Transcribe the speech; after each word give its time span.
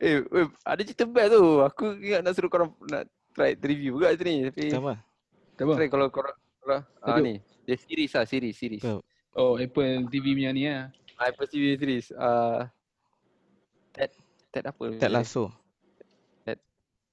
Eh, 0.00 0.24
eh, 0.24 0.48
ada 0.64 0.80
cerita 0.80 1.04
best 1.04 1.36
tu. 1.36 1.44
Aku 1.60 1.84
ingat 2.00 2.24
nak 2.24 2.32
suruh 2.32 2.48
korang 2.48 2.72
nak 2.88 3.04
try 3.36 3.52
review 3.52 4.00
juga 4.00 4.16
ni. 4.16 4.48
Tapi 4.48 4.72
Sama. 4.72 4.96
Tak 5.60 5.64
apa. 5.68 5.72
try 5.76 5.88
kalau 5.92 6.08
korang 6.08 6.36
kalau 6.64 6.80
ah 7.04 7.20
ni. 7.20 7.36
Dia 7.68 7.76
series 7.76 8.12
lah, 8.16 8.24
series, 8.24 8.56
series. 8.56 8.82
Oh, 9.36 9.60
Apple 9.60 10.08
TV 10.08 10.32
punya 10.32 10.50
ni 10.56 10.66
lah. 10.66 10.88
Apple 11.20 11.46
TV 11.46 11.76
series. 11.76 12.16
Ah 12.16 12.72
Ted 13.92 14.10
Ted 14.48 14.64
apa? 14.64 14.84
Ted 14.96 15.12
Lasso. 15.12 15.52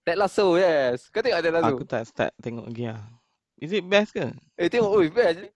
Ted 0.07 0.15
Lasso, 0.15 0.55
yes. 0.55 1.11
Kau 1.11 1.19
tengok 1.19 1.43
Ted 1.43 1.51
Lasso? 1.51 1.75
Aku 1.75 1.83
tak 1.83 2.07
start 2.07 2.31
tengok 2.39 2.71
lagi 2.71 2.88
lah. 2.88 3.04
Is 3.59 3.75
it 3.75 3.83
best 3.83 4.15
ke? 4.15 4.31
Eh 4.55 4.71
tengok, 4.71 4.95
oi 4.95 5.11
best. 5.11 5.43
Dia 5.43 5.51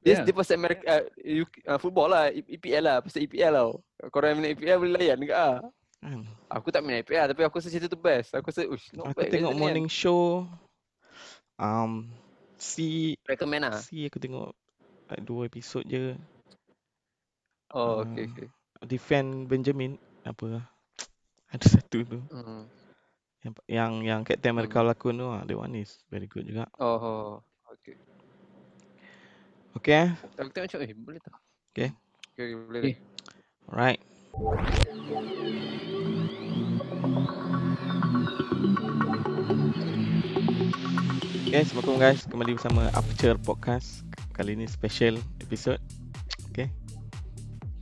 Yeah. 0.00 0.24
dia 0.24 0.32
pasal 0.32 0.56
Amerika 0.56 0.80
uh, 0.88 1.04
UK, 1.44 1.54
uh, 1.68 1.76
football 1.76 2.08
lah, 2.08 2.32
EPL 2.32 2.88
lah, 2.88 2.96
pasal 3.04 3.20
EPL 3.28 3.52
tau. 3.52 3.84
Korang 4.08 4.32
yang 4.32 4.38
minat 4.40 4.50
EPL 4.56 4.80
boleh 4.80 4.94
layan 4.96 5.20
ke 5.20 5.36
ah? 5.36 5.60
Kan? 6.00 6.24
Aku 6.48 6.72
tak 6.72 6.80
minat 6.80 7.04
EPL 7.04 7.28
tapi 7.30 7.44
aku 7.44 7.60
rasa 7.60 7.68
cerita 7.68 7.92
tu 7.92 8.00
best. 8.00 8.32
Aku 8.32 8.48
rasa, 8.48 8.64
ush, 8.64 8.90
not 8.96 9.12
Aku 9.12 9.20
bad. 9.20 9.28
tengok 9.28 9.52
cerita 9.52 9.56
ni 9.56 9.60
morning 9.60 9.88
show. 9.88 10.48
Um, 11.60 12.08
C, 12.56 12.74
kan. 13.20 13.36
Recommend 13.36 13.62
lah. 13.68 13.76
C 13.76 14.08
aku 14.08 14.16
tengok 14.16 14.48
like, 15.12 15.22
dua 15.22 15.42
episod 15.46 15.84
je. 15.84 16.16
Oh, 17.76 18.00
Ah. 18.00 18.08
okay, 18.08 18.26
okay. 18.32 18.48
Defend 18.88 19.44
Benjamin. 19.46 20.00
Apa? 20.24 20.64
Ada 21.52 21.78
satu 21.78 22.00
tu. 22.02 22.18
Hmm. 22.32 22.64
Yang 23.44 23.52
yang, 23.68 23.92
yang 24.04 24.20
Captain 24.24 24.56
America 24.56 24.80
Hmm. 24.80 24.88
lakon 24.88 25.20
tu. 25.20 25.28
ah, 25.28 25.44
That 25.44 25.56
one 25.60 25.76
is 25.76 26.00
very 26.08 26.26
good 26.26 26.48
juga. 26.48 26.64
Oh, 26.80 26.96
oh, 26.96 27.30
okay. 27.76 27.94
Okay. 29.76 29.94
eh? 29.94 30.10
Aku 30.16 30.48
tengok 30.48 30.64
macam, 30.66 30.80
eh, 30.80 30.92
boleh 30.96 31.20
tak? 31.20 31.36
Okay. 31.70 31.88
Okay, 32.34 32.42
okay 32.48 32.56
boleh. 32.56 32.80
Okay. 32.80 32.94
Alright. 33.70 34.00
Okay, 41.50 41.66
Assalamualaikum 41.66 41.98
guys. 41.98 42.22
Kembali 42.30 42.50
bersama 42.54 42.82
Aperture 42.94 43.34
Podcast. 43.34 44.06
Kali 44.30 44.54
ini 44.54 44.70
special 44.70 45.18
episode. 45.42 45.82
Okay. 46.54 46.70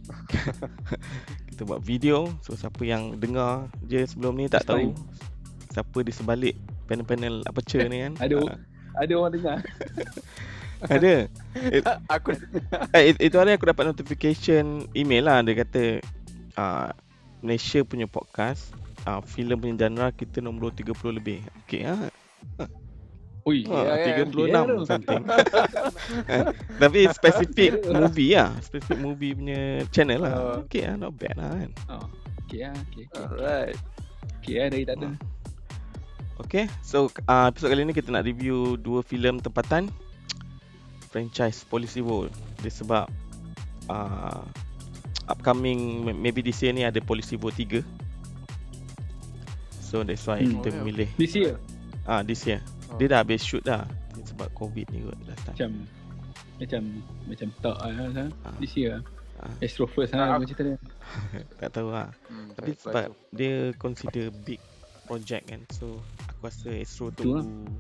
Kita 1.53 1.69
buat 1.69 1.85
video. 1.85 2.33
So, 2.41 2.57
siapa 2.57 2.81
yang 2.83 3.21
dengar 3.21 3.69
je 3.85 4.01
sebelum 4.09 4.41
ni 4.41 4.49
tak 4.49 4.65
tahu 4.65 4.97
siapa 5.69 5.99
di 6.01 6.09
sebalik 6.09 6.57
panel-panel 6.89 7.45
Aperture 7.45 7.85
ni 7.93 8.09
kan. 8.09 8.13
Ada 8.25 8.37
Ah, 8.41 9.05
ada 9.05 9.13
orang 9.15 9.33
dengar. 9.37 9.59
ada. 10.97 11.15
aku 12.09 12.35
Eh, 12.97 13.13
it- 13.13 13.21
itu 13.21 13.37
hari 13.37 13.53
aku 13.53 13.69
dapat 13.69 13.85
notification 13.87 14.89
email 14.91 15.29
lah 15.29 15.45
dia 15.45 15.55
kata 15.55 16.01
uh, 16.57 16.89
Malaysia 17.45 17.85
punya 17.85 18.09
podcast 18.09 18.73
uh, 19.05 19.21
filem 19.23 19.61
punya 19.61 19.87
genre 19.87 20.09
kita 20.11 20.41
nombor 20.41 20.73
30 20.73 21.21
lebih. 21.21 21.45
Okey 21.63 21.85
ah. 21.85 22.09
Ui, 23.49 23.65
Ha, 23.65 23.79
ya, 23.81 23.95
ya, 23.97 24.29
36 24.29 24.45
ya 24.45 24.61
tu. 24.61 24.85
something. 24.85 25.23
Tapi 26.83 27.01
spesifik 27.09 27.71
movie 27.89 28.33
lah, 28.35 28.53
spesifik 28.61 28.99
movie 28.99 29.33
punya 29.33 29.61
channel 29.89 30.21
lah. 30.21 30.35
Oh. 30.35 30.57
Okey 30.63 30.85
ah, 30.85 30.95
not 30.95 31.17
bad 31.17 31.33
lah 31.35 31.57
kan. 31.57 31.71
Oh, 31.89 32.05
okey 32.45 32.61
lah, 32.61 32.77
okey. 32.85 33.05
okey. 33.07 33.17
Alright. 33.17 33.77
Okey 34.39 34.55
lah, 34.55 34.67
dari 34.69 34.85
tak 34.85 34.97
ada. 34.97 35.09
Okay, 36.39 36.65
so 36.81 37.09
uh, 37.27 37.49
episod 37.49 37.67
kali 37.67 37.83
ni 37.83 37.91
kita 37.91 38.09
nak 38.09 38.23
review 38.23 38.77
dua 38.77 39.01
filem 39.01 39.37
tempatan 39.37 39.91
franchise 41.05 41.65
Policy 41.65 41.99
World. 41.99 42.31
Dia 42.61 42.71
sebab 42.71 43.09
uh, 43.89 44.45
upcoming 45.27 45.79
maybe 46.13 46.39
this 46.39 46.61
year 46.61 46.71
ni 46.71 46.85
ada 46.85 47.01
Policy 47.01 47.35
World 47.35 47.57
3. 47.57 47.83
So 49.83 50.05
that's 50.05 50.23
why 50.23 50.39
Hmm. 50.39 50.61
kita 50.61 50.69
Oh, 50.69 50.73
ya. 50.73 50.79
memilih 50.79 51.09
This 51.17 51.33
year 51.33 51.57
ah 52.05 52.21
this 52.21 52.45
year. 52.45 52.61
Oh. 52.89 52.97
Dia 52.97 53.07
dah 53.07 53.19
habis 53.21 53.41
shoot 53.41 53.61
dah. 53.61 53.85
Sebab 54.27 54.49
COVID 54.53 54.87
ni 54.89 55.03
kot 55.03 55.19
last 55.25 55.45
time. 55.45 55.55
macam 55.55 55.71
macam 56.59 56.83
macam 57.27 57.49
tak 57.61 57.77
lah 57.79 58.09
kan. 58.11 58.29
Ah. 58.43 58.57
This 58.59 58.75
year. 58.75 58.99
Ah. 59.39 59.53
Astro 59.61 59.87
first 59.87 60.11
Ah, 60.11 60.19
lah 60.19 60.27
aku- 60.35 60.49
cerita 60.49 60.63
dia. 60.67 60.77
Tak 61.61 61.71
tahu 61.73 61.89
lah. 61.89 62.11
Hmm, 62.27 62.51
Tapi 62.53 62.71
sebab 62.75 63.07
baik. 63.07 63.13
dia 63.31 63.55
consider 63.77 64.25
big 64.43 64.59
project 65.05 65.45
kan. 65.47 65.61
So 65.71 66.03
aku 66.27 66.43
rasa 66.45 66.69
Astro 66.73 67.07
Tu 67.11 67.23
lah. 67.25 67.41
tunggu 67.41 67.71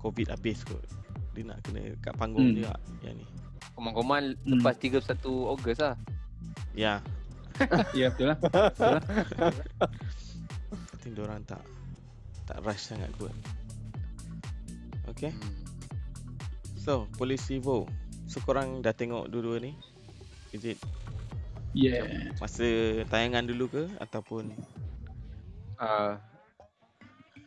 COVID 0.00 0.26
habis 0.28 0.64
kot. 0.64 0.82
Dia 1.30 1.46
nak 1.46 1.62
kena 1.62 1.94
kat 1.98 2.14
panggung 2.14 2.50
Hmm. 2.50 2.56
juga 2.56 2.74
yang 3.00 3.14
ni. 3.14 3.26
Koman-koman 3.72 4.34
Hmm. 4.40 4.58
lepas 4.58 4.74
31 4.74 5.22
Ogos 5.46 5.78
lah. 5.78 5.94
Ya, 6.72 6.98
Ya 7.94 8.08
betul 8.08 8.26
lah. 8.28 8.38
Betul 8.40 8.88
lah. 8.90 9.02
I 10.90 10.96
think 10.98 11.14
diorang 11.14 11.42
tak 11.44 11.62
tak 12.44 12.58
rush 12.60 12.88
sangat 12.88 13.08
kot. 13.14 13.30
Okay, 15.10 15.30
Hmm. 15.30 15.54
so 16.76 16.92
Police 17.12 17.50
Evo. 17.50 17.84
So 18.24 18.38
korang 18.40 18.78
dah 18.78 18.92
tengok 18.92 19.26
dua-dua 19.26 19.58
ni? 19.58 19.74
Is 20.50 20.64
it 20.64 20.78
Yeah. 21.70 22.30
masa 22.36 22.66
tayangan 23.06 23.44
dulu 23.44 23.66
ke 23.68 23.84
ataupun 23.96 24.50
Ah, 25.76 26.18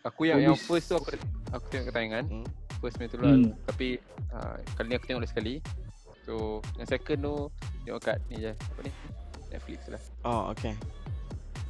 aku 0.02 0.26
yang 0.26 0.40
yang 0.42 0.56
first 0.56 0.88
tu 0.88 0.96
aku 0.96 1.14
aku 1.50 1.66
tengok 1.70 1.92
ketayangan. 1.92 2.24
hmm? 2.26 2.48
First 2.78 2.98
punya 2.98 3.08
tu 3.08 3.20
lah. 3.20 3.32
Hmm. 3.32 3.52
Tapi 3.64 3.88
ah, 4.30 4.56
kali 4.74 4.86
ni 4.86 4.96
aku 4.96 5.06
tengok 5.06 5.22
lagi 5.22 5.32
sekali. 5.32 5.54
So 6.24 6.34
yang 6.76 6.88
second 6.90 7.20
tu 7.22 7.36
tengok 7.84 8.02
kat 8.02 8.18
ni 8.28 8.40
je. 8.40 8.52
Apa 8.52 8.80
ni? 8.82 8.92
Netflix 9.50 9.80
lah. 9.88 10.02
Oh, 10.24 10.50
okay. 10.50 10.74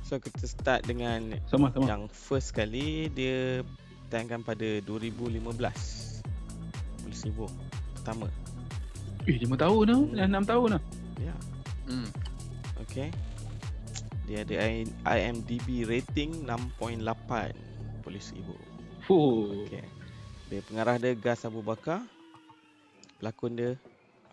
So 0.03 0.17
kita 0.17 0.45
start 0.45 0.85
dengan 0.85 1.35
Sama 1.45 1.67
sama. 1.69 1.85
yang 1.85 2.01
first 2.07 2.53
kali 2.53 3.09
dia 3.09 3.65
tayangkan 4.13 4.45
pada 4.45 4.67
2015. 4.85 6.21
Police 7.01 7.25
Evo 7.25 7.49
pertama. 7.97 8.29
Eh, 9.25 9.41
5 9.41 9.57
tahun 9.57 9.81
dah. 9.83 9.99
Dah 10.13 10.27
6 10.29 10.45
tahun 10.45 10.67
dah. 10.77 10.83
Ya, 11.17 11.33
Hmm. 11.83 12.07
okay. 12.77 13.09
Dia 14.23 14.45
ada 14.45 14.55
IMDb 15.09 15.83
rating 15.83 16.45
6.8 16.45 17.51
Police 17.99 18.31
Evo. 18.33 18.55
Fuh. 19.03 19.65
Okay. 19.65 19.83
Dia 20.47 20.61
pengarah 20.63 20.95
dia 20.95 21.11
Gas 21.13 21.43
Abu 21.43 21.59
Bakar. 21.59 22.05
Pelakon 23.17 23.55
dia 23.55 23.71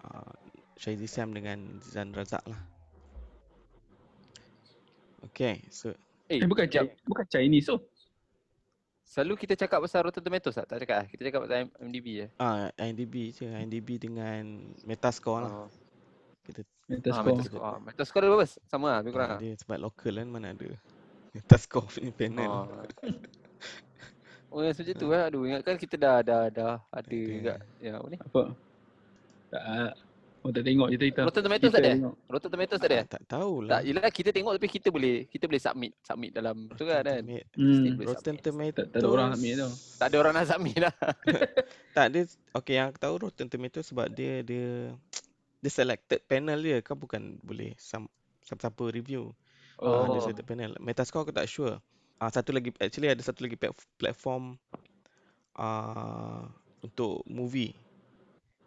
uh, 0.05 0.35
Syahizi 0.77 1.07
Sam 1.07 1.31
dengan 1.31 1.59
Zan 1.81 2.11
Razak 2.11 2.43
lah. 2.45 2.59
Okay, 5.23 5.62
so 5.69 5.95
Eh, 6.27 6.39
Eh, 6.39 6.47
bukan 6.47 6.67
Chi- 6.67 6.95
bukan 7.05 7.27
Chinese 7.27 7.67
oh. 7.69 7.83
Selalu 9.10 9.43
kita 9.43 9.59
cakap 9.59 9.82
pasal 9.82 10.06
Rotten 10.06 10.22
Tomatoes 10.22 10.54
tak? 10.54 10.71
Tak 10.71 10.78
cakap 10.87 10.97
lah. 11.03 11.06
Kita 11.10 11.22
cakap 11.26 11.41
pasal 11.43 11.56
IMDb 11.82 12.06
je. 12.22 12.26
ah 12.38 12.71
IMDb 12.78 13.34
je, 13.34 13.43
IMDb 13.50 13.98
dengan 13.98 14.71
Metascore 14.87 15.50
lah. 15.50 15.66
Oh. 15.66 15.69
Kita 16.47 16.62
Metascore. 16.87 17.19
Ah, 17.19 17.34
Metascore. 17.34 17.62
Ah, 17.66 17.78
Metascore 17.82 18.22
dia 18.22 18.31
berapa? 18.31 18.47
Sama 18.70 18.87
lah, 18.87 18.99
lebih 19.03 19.12
kurang 19.19 19.26
ah, 19.26 19.34
lah. 19.34 19.41
dia 19.43 19.53
sebab 19.59 19.78
local 19.82 20.15
kan 20.15 20.28
mana 20.31 20.47
ada 20.54 20.69
Metascore 21.34 21.87
punya 21.91 22.12
panel. 22.15 22.50
Oh. 22.50 22.66
Oh, 24.50 24.66
yang 24.66 24.75
macam 24.75 24.99
tu 24.99 25.06
lah. 25.06 25.31
Aduh, 25.31 25.47
ingatkan 25.47 25.78
kita 25.78 25.94
dah 25.94 26.26
dah 26.26 26.50
dah 26.50 26.75
ada 26.91 27.06
Ada. 27.06 27.15
juga. 27.15 27.54
Ya, 27.78 27.94
apa 27.94 28.09
ni? 28.10 28.19
Apa? 28.19 28.43
Tak. 29.47 29.93
Oh 30.41 30.49
tak 30.49 30.65
tengok 30.65 30.89
je 30.89 30.97
cerita. 30.97 31.21
Rotten 31.28 31.45
Tomatoes 31.45 31.69
tak 31.69 31.83
ada? 31.84 31.93
tengok. 31.93 32.15
Rotten 32.33 32.51
Tomatoes 32.51 32.81
tak 32.81 32.89
ada? 32.89 32.97
Ah, 32.97 33.06
tak 33.12 33.23
tahulah. 33.28 33.71
Tak, 33.77 33.83
yelah 33.84 34.09
kita 34.09 34.31
tengok 34.33 34.53
tapi 34.56 34.69
kita 34.73 34.89
boleh 34.89 35.17
kita 35.28 35.45
boleh 35.45 35.61
submit 35.61 35.93
submit 36.01 36.31
dalam 36.33 36.56
tu 36.81 36.84
kan 36.89 37.05
kan. 37.05 37.21
Hmm. 37.61 38.01
Rotten 38.01 38.41
submit. 38.41 38.45
Tomatoes. 38.49 38.89
Tak, 38.89 39.00
ada 39.05 39.09
orang 39.12 39.29
ambil 39.37 39.53
tu. 39.61 39.69
Tak 40.00 40.06
ada 40.09 40.17
orang 40.17 40.33
nak 40.33 40.47
submit 40.49 40.77
lah. 40.81 40.95
Tak 41.97 42.06
dia 42.15 42.23
okay 42.56 42.75
yang 42.81 42.89
aku 42.89 42.99
tahu 43.03 43.15
Rotten 43.29 43.49
Tomatoes 43.53 43.93
sebab 43.93 44.09
dia 44.09 44.41
dia 44.41 44.95
dia 45.61 45.71
selected 45.71 46.25
panel 46.25 46.56
dia 46.65 46.81
kan 46.81 46.97
bukan 46.97 47.37
boleh 47.45 47.77
siapa-siapa 47.77 48.97
review. 48.97 49.37
Oh. 49.77 50.09
Oh. 50.09 50.17
dia 50.17 50.25
selected 50.25 50.49
panel. 50.49 50.73
Metascore 50.81 51.29
aku 51.29 51.37
tak 51.37 51.53
sure. 51.53 51.77
Ah 52.17 52.33
satu 52.33 52.56
lagi 52.56 52.73
actually 52.81 53.12
ada 53.12 53.20
satu 53.20 53.44
lagi 53.44 53.61
plat- 53.61 53.76
platform 54.00 54.56
ah 55.53 56.49
untuk 56.81 57.20
movie. 57.29 57.76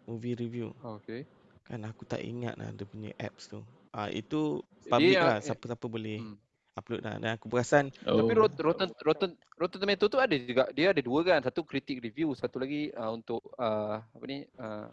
Movie 0.06 0.38
review. 0.38 0.70
Oh, 0.86 1.02
okay. 1.02 1.26
Kan 1.64 1.80
aku 1.82 2.04
tak 2.04 2.20
ingat 2.20 2.54
lah 2.54 2.68
dia 2.70 2.84
punya 2.84 3.10
apps 3.16 3.48
tu. 3.48 3.60
Ah 3.90 4.06
itu 4.06 4.60
public 4.84 5.14
yang- 5.14 5.26
lah 5.26 5.38
siapa-siapa 5.38 5.86
boleh 5.86 6.18
Hmm. 6.18 6.36
upload 6.74 7.00
lah. 7.00 7.16
Dan 7.16 7.30
aku 7.32 7.46
perasan 7.46 7.88
Oh. 8.04 8.20
Tapi 8.20 8.32
Rot- 8.34 8.58
Rotten 8.58 8.88
Rotten 9.00 9.30
Rotten 9.54 9.78
Tomato 9.78 10.04
tu 10.06 10.18
ada 10.18 10.34
juga. 10.34 10.68
Dia 10.70 10.90
ada 10.90 11.00
dua 11.00 11.20
kan. 11.22 11.40
Satu 11.40 11.62
critic 11.62 12.00
review, 12.00 12.32
satu 12.32 12.58
lagi 12.58 12.92
uh, 12.92 13.10
untuk 13.10 13.40
uh, 13.56 13.96
apa 13.98 14.24
ni? 14.24 14.44
Uh, 14.54 14.86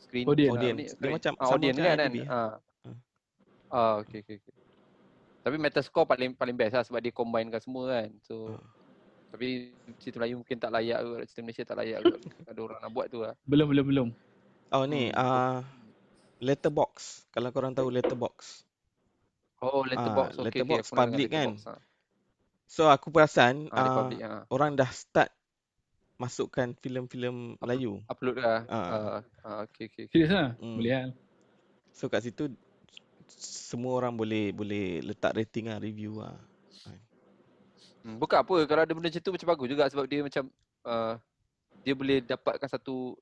screen 0.00 0.26
Audience. 0.26 0.50
ni? 0.50 0.56
Audience. 0.56 0.80
Dia 0.82 0.90
Screen. 0.96 1.14
macam 1.14 1.32
ah, 1.32 1.44
sama 1.44 1.54
audience 1.54 1.76
macam 1.76 1.86
kan 1.86 1.96
kan. 1.96 2.08
IMDb. 2.08 2.18
Ah. 2.26 2.52
Hmm. 2.82 2.96
Ah, 3.68 3.94
okay, 4.00 4.18
okay. 4.20 4.38
Tapi 5.38 5.56
Metascore 5.56 6.04
paling 6.04 6.30
paling 6.34 6.56
best 6.56 6.74
lah 6.74 6.82
sebab 6.82 6.98
dia 6.98 7.08
combinekan 7.10 7.60
semua 7.60 7.84
kan. 7.94 8.08
So 8.20 8.34
Ah. 8.50 8.60
tapi 9.28 9.70
cerita 9.98 10.18
Melayu 10.18 10.34
mungkin 10.36 10.56
tak 10.56 10.72
layak 10.72 10.98
kot. 10.98 11.18
Cerita 11.26 11.40
Malaysia 11.42 11.62
tak 11.62 11.76
layak 11.78 11.98
kot. 12.00 12.18
ada 12.50 12.58
orang 12.58 12.78
nak 12.80 12.90
buat 12.90 13.06
tu 13.06 13.18
lah. 13.20 13.34
Belum 13.44 13.68
belum 13.68 13.86
belum. 13.86 14.08
Oh 14.70 14.82
ni 14.82 15.08
ah 15.10 15.60
Letterbox. 16.38 17.26
Kalau 17.34 17.50
korang 17.50 17.74
tahu 17.74 17.90
Letterbox. 17.90 18.66
Oh, 19.58 19.82
Letterbox. 19.82 20.38
Ah, 20.38 20.42
okay, 20.42 20.62
Letterbox 20.62 20.84
okay. 20.86 20.96
Public 20.96 21.28
kan? 21.28 21.50
Letterbox, 21.54 21.70
ah. 21.70 21.80
So 22.68 22.84
aku 22.92 23.08
perasan 23.08 23.72
Ah, 23.72 23.80
di 23.80 23.88
uh, 23.88 23.96
public 23.96 24.18
ah. 24.20 24.42
orang 24.52 24.76
dah 24.76 24.90
start 24.92 25.32
masukkan 26.20 26.76
filem-filem 26.84 27.56
Melayu. 27.56 28.04
Upload 28.12 28.44
dah. 28.44 28.60
Ah. 28.68 28.76
Ah, 28.76 29.20
ah, 29.42 29.58
okey 29.64 29.88
okey. 29.88 30.04
okey. 30.04 30.04
Serius 30.12 30.30
lah. 30.36 30.48
Hmm. 30.60 30.76
Boleh 30.76 30.92
lah. 30.92 31.08
So 31.96 32.12
kat 32.12 32.28
situ 32.28 32.52
semua 33.40 33.96
orang 33.96 34.14
boleh 34.14 34.52
boleh 34.52 35.00
letak 35.00 35.32
rating 35.36 35.72
lah, 35.72 35.80
review 35.80 36.20
lah. 36.20 36.36
Hmm, 38.04 38.16
bukan 38.16 38.40
apa 38.40 38.54
kalau 38.64 38.82
ada 38.84 38.92
benda 38.94 39.10
macam 39.10 39.20
tu 39.20 39.32
macam 39.34 39.48
bagus 39.52 39.68
juga 39.68 39.84
sebab 39.90 40.04
dia 40.06 40.20
macam 40.22 40.44
uh, 40.86 41.14
dia 41.82 41.94
boleh 41.98 42.22
dapatkan 42.22 42.68
satu 42.70 43.18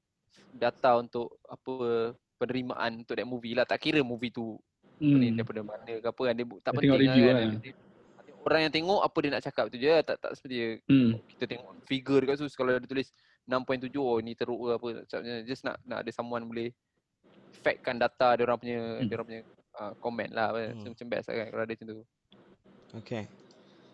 data 0.52 1.00
untuk 1.00 1.38
apa 1.48 2.12
penerimaan 2.36 3.00
untuk 3.00 3.14
that 3.14 3.24
movie 3.24 3.52
lah. 3.52 3.64
Tak 3.64 3.80
kira 3.80 4.00
movie 4.00 4.30
tu 4.30 4.56
hmm. 4.98 5.16
ni 5.16 5.28
daripada 5.32 5.60
mana 5.60 5.92
ke 5.96 6.06
apa 6.06 6.22
kan 6.22 6.34
dia 6.34 6.44
tak 6.44 6.54
Dia 6.54 6.64
penting 6.70 6.80
tengok 6.82 7.00
review 7.02 7.24
kan. 7.24 7.34
lah. 7.34 7.44
Dia- 7.58 7.78
Orang 8.46 8.60
yang 8.62 8.70
tengok 8.70 9.00
apa 9.02 9.18
dia 9.18 9.30
nak 9.34 9.42
cakap 9.42 9.64
tu 9.66 9.76
je 9.76 9.90
tak 10.06 10.16
tak 10.16 10.30
seperti 10.32 10.78
Hmm. 10.86 11.18
kita 11.26 11.44
tengok 11.48 11.66
figure 11.82 12.22
dekat 12.22 12.36
tu 12.38 12.46
kalau 12.54 12.70
dia 12.72 12.86
tulis 12.86 13.10
6.7 13.42 13.90
oh 13.98 14.18
ni 14.18 14.32
teruk 14.32 14.60
ke 14.60 14.70
apa 14.72 14.86
Maksudnya 15.02 15.36
just 15.42 15.62
nak 15.62 15.82
nak 15.82 16.06
ada 16.06 16.10
someone 16.10 16.46
boleh 16.46 16.70
factkan 17.58 17.98
data 17.98 18.38
dia 18.38 18.44
orang 18.44 18.54
punya 18.56 18.78
Hmm. 18.78 19.02
dia 19.02 19.14
orang 19.14 19.26
punya 19.26 19.42
uh, 19.74 19.92
comment 19.98 20.30
lah 20.30 20.54
Hmm. 20.54 20.78
so, 20.78 20.86
macam 20.88 21.06
best 21.10 21.26
lah 21.26 21.34
kan 21.34 21.46
kalau 21.48 21.62
ada 21.64 21.72
macam 21.74 21.86
tu. 21.88 21.98
Okay. 22.94 23.22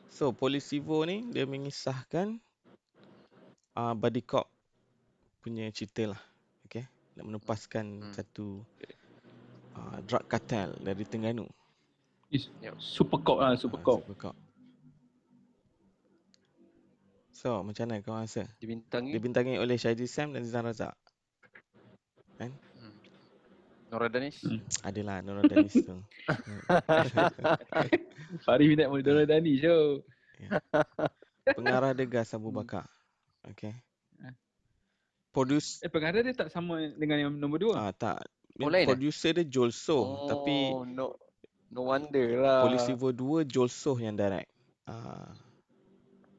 So 0.06 0.24
Polisivo 0.30 1.00
ni 1.02 1.24
dia 1.26 1.48
mengisahkan 1.48 2.36
uh, 3.72 3.94
body 3.96 4.20
cop 4.20 4.52
punya 5.40 5.64
cerita 5.70 6.12
lah. 6.12 6.20
Nak 7.12 7.24
menepaskan 7.28 7.86
Hmm. 8.00 8.12
satu 8.12 8.64
uh, 9.76 9.98
drug 10.02 10.24
cartel 10.26 10.72
dari 10.80 11.04
Terengganu. 11.04 11.44
Is 12.32 12.48
Yup. 12.64 12.80
super 12.80 13.20
cop 13.20 13.44
lah, 13.44 13.52
super 13.54 13.76
Ah, 13.76 13.84
cop. 13.84 14.00
Super 14.04 14.16
cop. 14.16 14.36
So 17.32 17.60
macam 17.60 17.90
mana 17.90 18.00
kau 18.00 18.14
rasa? 18.14 18.46
Dibintangi 18.56 19.12
Dibintangi 19.12 19.58
oleh 19.58 19.74
Shahidi 19.76 20.06
Sam 20.06 20.32
dan 20.32 20.46
Zizan 20.46 20.64
Razak. 20.64 20.94
hmm. 22.38 22.54
Nora 23.92 24.08
Danish. 24.08 24.40
Hmm. 24.40 24.62
Adalah 24.80 25.20
Nora 25.20 25.44
Danis 25.44 25.74
tu. 25.76 25.96
Fari 28.46 28.64
minta 28.72 28.88
Modora 28.88 29.28
Dani 29.28 29.60
show. 29.60 30.00
Pengarah 31.44 31.92
dia 31.92 32.08
Gas 32.08 32.32
Abu 32.32 32.48
Bakar. 32.48 32.88
Okay. 33.52 33.76
Ah. 35.32 35.34
Produce 35.34 35.81
Eh 35.81 35.88
pengarah 35.88 36.20
dia 36.20 36.37
tak 36.37 36.52
sama 36.52 36.93
dengan 36.93 37.17
yang 37.19 37.32
nombor 37.32 37.56
dua. 37.56 37.73
ah 37.81 37.90
tak. 37.90 38.20
Oh, 38.61 38.69
lain 38.69 38.84
eh? 38.84 38.88
producer 38.93 39.32
dia 39.32 39.49
Joel 39.49 39.73
Soh 39.73 40.29
tapi 40.29 40.52
Oh, 40.70 40.84
no 40.84 41.17
no 41.73 41.88
wonder 41.88 42.37
lah. 42.37 42.69
Polisivo 42.69 43.08
2 43.08 43.49
Joel 43.49 43.73
Soh 43.73 43.96
yang 43.96 44.12
direct. 44.12 44.52
Ah. 44.84 45.32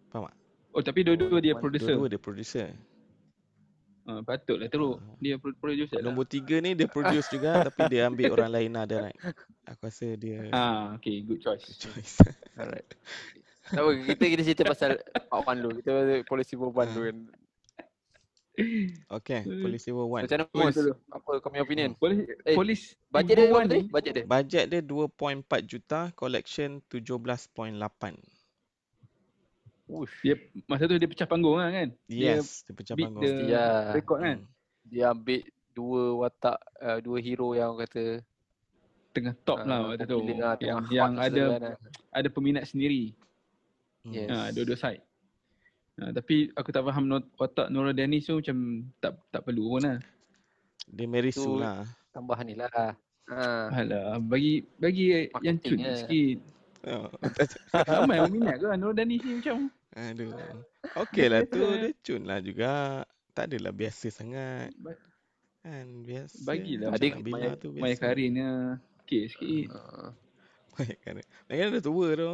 Faham 0.07 0.30
tak? 0.30 0.38
Oh 0.69 0.81
tapi 0.81 1.01
dua-dua 1.01 1.42
dia 1.42 1.57
One, 1.57 1.62
producer. 1.66 1.98
Dua-dua 1.98 2.07
dia 2.07 2.22
producer. 2.22 2.68
Ah, 4.04 4.22
patutlah 4.22 4.69
teruk. 4.69 5.01
Ah. 5.01 5.18
Dia 5.18 5.42
pro- 5.42 5.57
producer 5.57 5.98
lah. 5.98 6.06
Nombor 6.06 6.30
tiga 6.30 6.62
ni 6.62 6.78
dia 6.78 6.86
produce 6.86 7.25
juga 7.34 7.50
tapi 7.74 7.90
dia 7.90 8.06
ambil 8.06 8.30
orang 8.30 8.51
lain 8.54 8.72
lah 8.78 8.86
direct. 8.86 9.18
Aku 9.66 9.81
rasa 9.90 10.13
dia 10.13 10.54
Ah, 10.54 10.94
okay, 10.94 11.25
good 11.25 11.42
choice. 11.42 11.66
choice. 11.81 12.22
Alright. 12.62 12.86
Tak 13.63 13.80
apa, 13.80 13.90
kita 14.06 14.24
kita 14.28 14.42
cerita 14.44 14.63
pasal 14.69 15.01
1 15.01 15.63
dulu. 15.66 15.81
Kita 15.81 15.92
polisi 16.28 16.54
beban 16.54 16.94
dulu 16.94 17.06
kan. 17.10 17.18
Okay, 19.09 19.41
Polisivo 19.44 20.05
1. 20.05 20.29
Macam 20.29 20.38
mana 20.38 20.45
Polis. 20.47 20.75
Apa 21.09 21.29
kau 21.41 21.50
punya 21.50 21.65
opinion? 21.65 21.89
Polis, 21.97 22.21
Eh, 22.45 22.53
polis 22.53 22.81
Bajet 23.09 23.33
dia 23.33 23.50
berapa 23.50 23.65
tadi? 23.65 23.81
ni, 23.81 23.89
Bajet 23.89 24.11
dia? 24.13 24.23
Bajet 24.25 24.65
dia 24.69 24.81
2.4 24.81 25.41
juta, 25.65 26.00
collection 26.13 26.77
17.8. 26.85 27.73
Ush. 29.83 30.15
dia 30.23 30.35
masa 30.65 30.88
tu 30.88 30.95
dia 30.95 31.09
pecah 31.09 31.27
panggung 31.27 31.59
lah 31.59 31.69
kan. 31.69 31.89
Dia 32.07 32.39
Yes, 32.39 32.61
dia 32.63 32.73
pecah 32.73 32.95
beat 32.95 33.09
panggung. 33.09 33.25
the 33.25 33.51
Ya. 33.51 33.91
record 33.91 34.19
kan. 34.21 34.38
Hmm. 34.39 34.88
Dia 34.88 35.03
ambil 35.11 35.41
dua 35.73 36.03
watak, 36.15 36.57
uh, 36.79 36.99
dua 37.01 37.17
hero 37.19 37.51
yang 37.51 37.73
orang 37.73 37.89
kata 37.89 38.03
Tengah 39.13 39.33
top 39.45 39.61
ah, 39.61 39.65
lah 39.65 39.79
waktu 39.94 40.09
tu. 40.09 40.17
lah, 40.25 40.57
Yang 40.57 40.79
yang 40.89 41.13
ada 41.13 41.44
masa 41.45 41.57
kan. 41.61 41.73
ada 42.09 42.27
peminat 42.29 42.65
sendiri. 42.65 43.13
Hmm. 44.01 44.13
Yes. 44.13 44.29
Ha, 44.29 44.49
dua-dua 44.53 44.73
side. 44.75 45.01
Ha, 45.94 46.10
tapi 46.10 46.50
aku 46.57 46.74
tak 46.74 46.90
faham 46.90 47.06
not, 47.06 47.24
watak 47.38 47.69
Nora 47.69 47.94
Dennis 47.94 48.25
tu 48.25 48.42
macam 48.42 48.81
tak 48.98 49.13
tak 49.30 49.45
perlu 49.45 49.78
pun 49.78 49.81
lah. 49.86 49.98
Dia 50.90 51.06
Mary 51.06 51.30
Tu- 51.30 51.45
Sue 51.45 51.62
lah. 51.62 51.86
Tambahan 52.10 52.45
ni 52.50 52.57
lah. 52.57 52.69
Ha. 53.30 53.69
Alah, 53.69 54.18
bagi 54.19 54.66
bagi 54.81 55.13
yang 55.13 55.57
Marketing 55.62 55.62
cun 55.62 55.78
je. 55.80 55.94
sikit. 56.01 56.38
Oh, 56.84 57.07
Ramai 57.88 58.19
orang 58.19 58.34
minat 58.36 58.56
ke 58.60 58.68
Nora 58.75 58.94
Dennis 58.98 59.22
ni 59.24 59.31
macam. 59.40 59.57
aduh. 59.94 60.34
Okey 61.00 61.25
lah 61.31 61.42
tu, 61.48 61.62
dia 61.62 61.90
cun 62.01 62.22
lah 62.25 62.40
juga. 62.42 63.06
Tak 63.34 63.50
adalah 63.54 63.72
biasa 63.72 64.10
sangat. 64.10 64.74
Kan 65.63 65.88
biasa. 66.04 66.42
Bagilah 66.44 66.90
Adik- 66.92 67.22
Maya, 67.24 67.56
tu 67.56 67.69
biasa. 67.72 67.84
Maya 67.86 67.95
Karinnya 67.95 68.50
okey 69.06 69.30
sikit. 69.30 69.68
Uh, 69.72 70.10
Maya 70.75 70.95
Karin. 71.00 71.25
Maya 71.48 71.56
Karin 71.56 71.74
dah 71.78 71.84
tua 71.86 72.07
tu. 72.18 72.34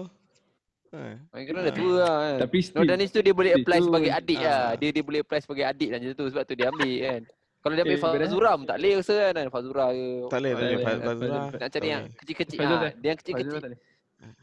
Ha. 0.89 1.38
kira 1.38 1.59
dah 1.62 1.74
tua 1.74 1.94
lah 1.95 2.15
kan. 2.19 2.38
Tapi 2.41 2.57
No 2.57 2.65
still 2.65 2.88
Danis 2.88 3.09
tu 3.09 3.19
dia 3.19 3.31
boleh 3.31 3.51
apply 3.53 3.77
tu, 3.77 3.86
sebagai 3.86 4.12
adik 4.12 4.39
lah. 4.39 4.50
ah. 4.50 4.71
Dia 4.74 4.89
dia 4.89 5.03
boleh 5.03 5.19
apply 5.21 5.39
sebagai 5.39 5.65
adik 5.65 5.88
dan 5.88 5.97
macam 6.00 6.15
tu 6.15 6.25
sebab 6.27 6.44
tu 6.44 6.53
dia 6.53 6.68
ambil 6.68 6.94
kan. 7.06 7.21
Kalau 7.59 7.74
dia 7.74 7.83
ambil 7.83 7.94
Eh, 7.94 8.01
benar. 8.01 8.19
Fazura 8.24 8.50
pun 8.51 8.65
tak 8.65 8.77
boleh 8.80 8.94
rasa 8.95 9.15
kan. 9.30 9.47
Fazura 9.50 9.86
ke. 9.89 10.06
Tak 10.25 10.39
boleh, 10.39 10.51
tak 10.51 10.56
boleh. 10.56 10.56
boleh. 10.56 10.77
Faz- 10.81 11.01
Fazura. 11.03 11.39
Nak 11.53 11.69
cari 11.69 11.88
yang 11.88 12.03
kecil-kecil. 12.12 12.59
Ha. 12.59 12.89
Dia 12.95 13.07
yang 13.07 13.19
kecil-kecil. 13.19 13.62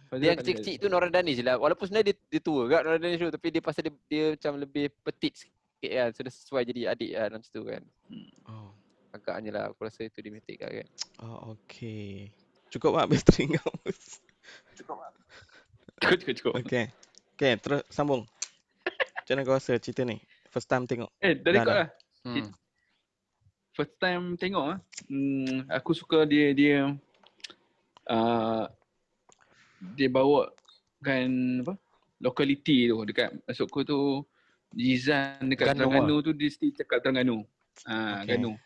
Dia 0.07 0.29
yang 0.29 0.39
kecil-kecil 0.39 0.75
tu 0.77 0.87
Nora 0.87 1.09
Danis 1.09 1.35
je 1.35 1.43
lah. 1.43 1.57
Walaupun 1.57 1.85
sebenarnya 1.85 2.07
dia, 2.07 2.17
dia 2.29 2.41
tua 2.41 2.63
kat 2.67 2.81
Nora 2.83 2.97
Danis 2.97 3.19
tu. 3.19 3.29
Tapi 3.29 3.47
dia 3.49 3.61
pasal 3.61 3.83
dia, 3.83 3.93
dia 4.07 4.25
macam 4.33 4.53
lebih 4.57 4.85
petit 5.03 5.33
sikit 5.35 5.91
kan. 5.91 6.09
So 6.13 6.21
dia 6.23 6.33
sesuai 6.33 6.63
jadi 6.65 6.81
adik 6.89 7.11
kan 7.13 7.29
macam 7.33 7.51
tu 7.51 7.63
kan. 7.65 7.83
Oh. 8.47 8.71
Agaknya 9.11 9.51
lah 9.51 9.65
aku 9.67 9.81
rasa 9.83 10.05
itu 10.05 10.21
dramatic 10.21 10.61
lah 10.61 10.71
kan. 10.77 10.87
Oh, 11.19 11.57
okey. 11.57 12.29
Cukup 12.69 12.95
tak 12.95 13.09
bateri 13.11 13.45
kau? 13.51 13.73
Cukup 14.77 14.97
cukup 16.01 16.35
cukup. 16.37 16.53
Okey. 16.61 16.85
Okey, 17.37 17.53
terus 17.61 17.83
sambung. 17.89 18.25
Macam 19.27 19.33
mana 19.35 19.43
kau 19.43 19.57
rasa 19.59 19.75
cerita 19.83 20.07
ni? 20.07 20.23
First 20.55 20.71
time 20.71 20.87
tengok. 20.87 21.11
Eh, 21.21 21.35
dah 21.35 21.51
record 21.53 21.77
lah. 21.85 21.89
Hmm. 22.25 22.49
First 23.77 23.95
time 24.01 24.25
tengok 24.41 24.65
ah. 24.73 24.79
Hmm, 25.11 25.69
aku 25.69 25.93
suka 25.93 26.25
dia 26.25 26.57
dia 26.57 26.97
uh, 28.09 28.65
dia 29.99 30.09
bawa 30.09 30.49
kan 31.05 31.29
apa? 31.61 31.75
Lokaliti 32.25 32.89
tu 32.89 32.97
dekat 33.05 33.37
masuk 33.45 33.69
aku 33.69 33.81
tu 33.85 34.01
Jizan 34.73 35.45
dekat 35.53 35.77
Terengganu 35.77 36.17
Terengganu 36.17 36.25
tu 36.25 36.31
dia 36.33 36.49
mesti 36.49 36.67
cakap 36.73 36.99
Terengganu. 37.05 37.45
Ah, 37.85 38.25
Okay. 38.25 38.41
Ganu. 38.41 38.57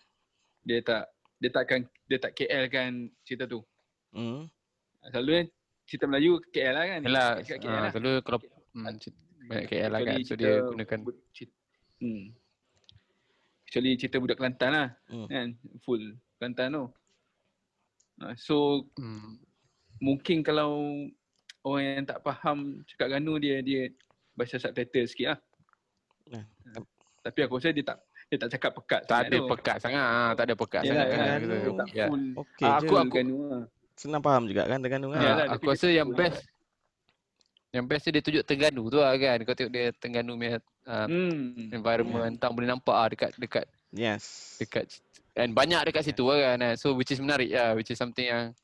Dia 0.62 0.78
tak 0.87 1.02
dia 1.42 1.50
takkan 1.50 1.80
dia 2.06 2.18
tak 2.22 2.32
KL 2.38 2.64
kan 2.70 2.90
cerita 3.26 3.50
tu. 3.50 3.66
Hmm. 4.14 4.46
Selalu 5.10 5.30
kan 5.34 5.46
cerita 5.90 6.06
Melayu 6.06 6.38
KL 6.47 6.70
lah 6.70 6.85
kan. 6.87 7.00
Yalah, 7.02 7.28
KL 7.42 7.59
ah, 7.66 7.80
lah. 7.80 7.90
selalu 7.90 8.12
kalau 8.23 8.38
hmm, 8.38 8.87
banyak 9.44 9.66
KL 9.66 9.90
lah 9.90 10.00
kan. 10.00 10.16
So 10.23 10.35
dia 10.35 10.52
gunakan 10.62 10.99
hmm. 11.99 12.25
Kecuali 13.62 13.90
cerita 13.94 14.16
budak 14.16 14.37
Kelantan 14.37 14.70
lah 14.70 14.88
Hmm. 15.06 15.26
kan. 15.26 15.47
Full 15.80 16.02
Kelantan 16.37 16.68
tu. 16.73 16.85
Ah, 18.16 18.35
so 18.37 18.87
hmm, 18.94 19.40
mungkin 19.99 20.40
kalau 20.40 20.70
orang 21.62 21.82
yang 21.97 22.06
tak 22.06 22.20
faham 22.20 22.59
cakap 22.87 23.11
Ganu 23.11 23.37
dia 23.37 23.59
dia 23.59 23.90
baca 24.32 24.54
subtitle 24.54 25.04
sikit 25.04 25.26
lah. 25.28 25.40
Nah, 26.30 26.44
Ah, 26.70 26.82
Tapi 27.20 27.38
aku 27.42 27.59
rasa 27.59 27.68
dia 27.70 27.82
tak 27.82 27.99
dia 28.26 28.38
tak 28.38 28.50
cakap 28.52 28.73
pekat 28.73 29.00
tak 29.02 29.11
sangat 29.11 29.26
ada 29.26 29.37
tu. 29.37 29.49
pekat 29.50 29.76
sangat. 29.76 30.04
ah, 30.06 30.30
Tak 30.32 30.44
ada 30.47 30.54
pekat 30.54 30.80
Yalah, 30.80 30.94
sangat. 30.94 31.06
yalah, 31.11 31.18
kan. 31.26 31.40
Terengganu. 31.40 31.59
dia 31.66 31.73
tak 31.76 31.88
Ya. 31.90 32.06
full 32.06 32.25
Okey 32.38 32.64
Ah, 32.64 32.78
aku- 32.78 33.11
Ganu 33.11 33.37
lah. 33.44 33.64
Senang 34.00 34.25
faham 34.25 34.49
juga 34.49 34.64
kan 34.64 34.80
Terengganu 34.80 35.12
kan? 35.12 35.21
Ya, 35.21 35.28
Yalah, 35.37 35.47
aku 35.52 35.76
rasa 35.76 35.92
yang 35.92 36.09
best 36.09 36.40
yang 37.71 37.85
best 37.85 38.09
dia 38.09 38.25
tunjuk 38.25 38.42
Terengganu 38.49 38.88
tu 38.88 38.97
lah 38.97 39.12
kan. 39.14 39.37
Kau 39.45 39.52
tengok 39.52 39.73
dia 39.76 39.92
Terengganu 39.92 40.40
punya 40.40 40.57
uh, 40.88 41.04
Hmm. 41.04 41.69
environment 41.69 42.35
tang 42.40 42.57
boleh 42.57 42.64
nampak 42.66 42.97
ah 42.97 43.09
dekat 43.12 43.30
dekat 43.37 43.66
Yes. 43.92 44.57
dekat 44.57 44.88
and 45.37 45.52
banyak 45.52 45.85
dekat 45.85 46.09
situ 46.09 46.25
lah 46.25 46.57
kan. 46.57 46.64
eh. 46.64 46.75
So 46.80 46.97
which 46.97 47.12
is 47.12 47.21
menarik 47.21 47.52
lah, 47.52 47.76
which 47.76 47.92
is 47.92 48.00
something 48.00 48.25
yang 48.25 48.57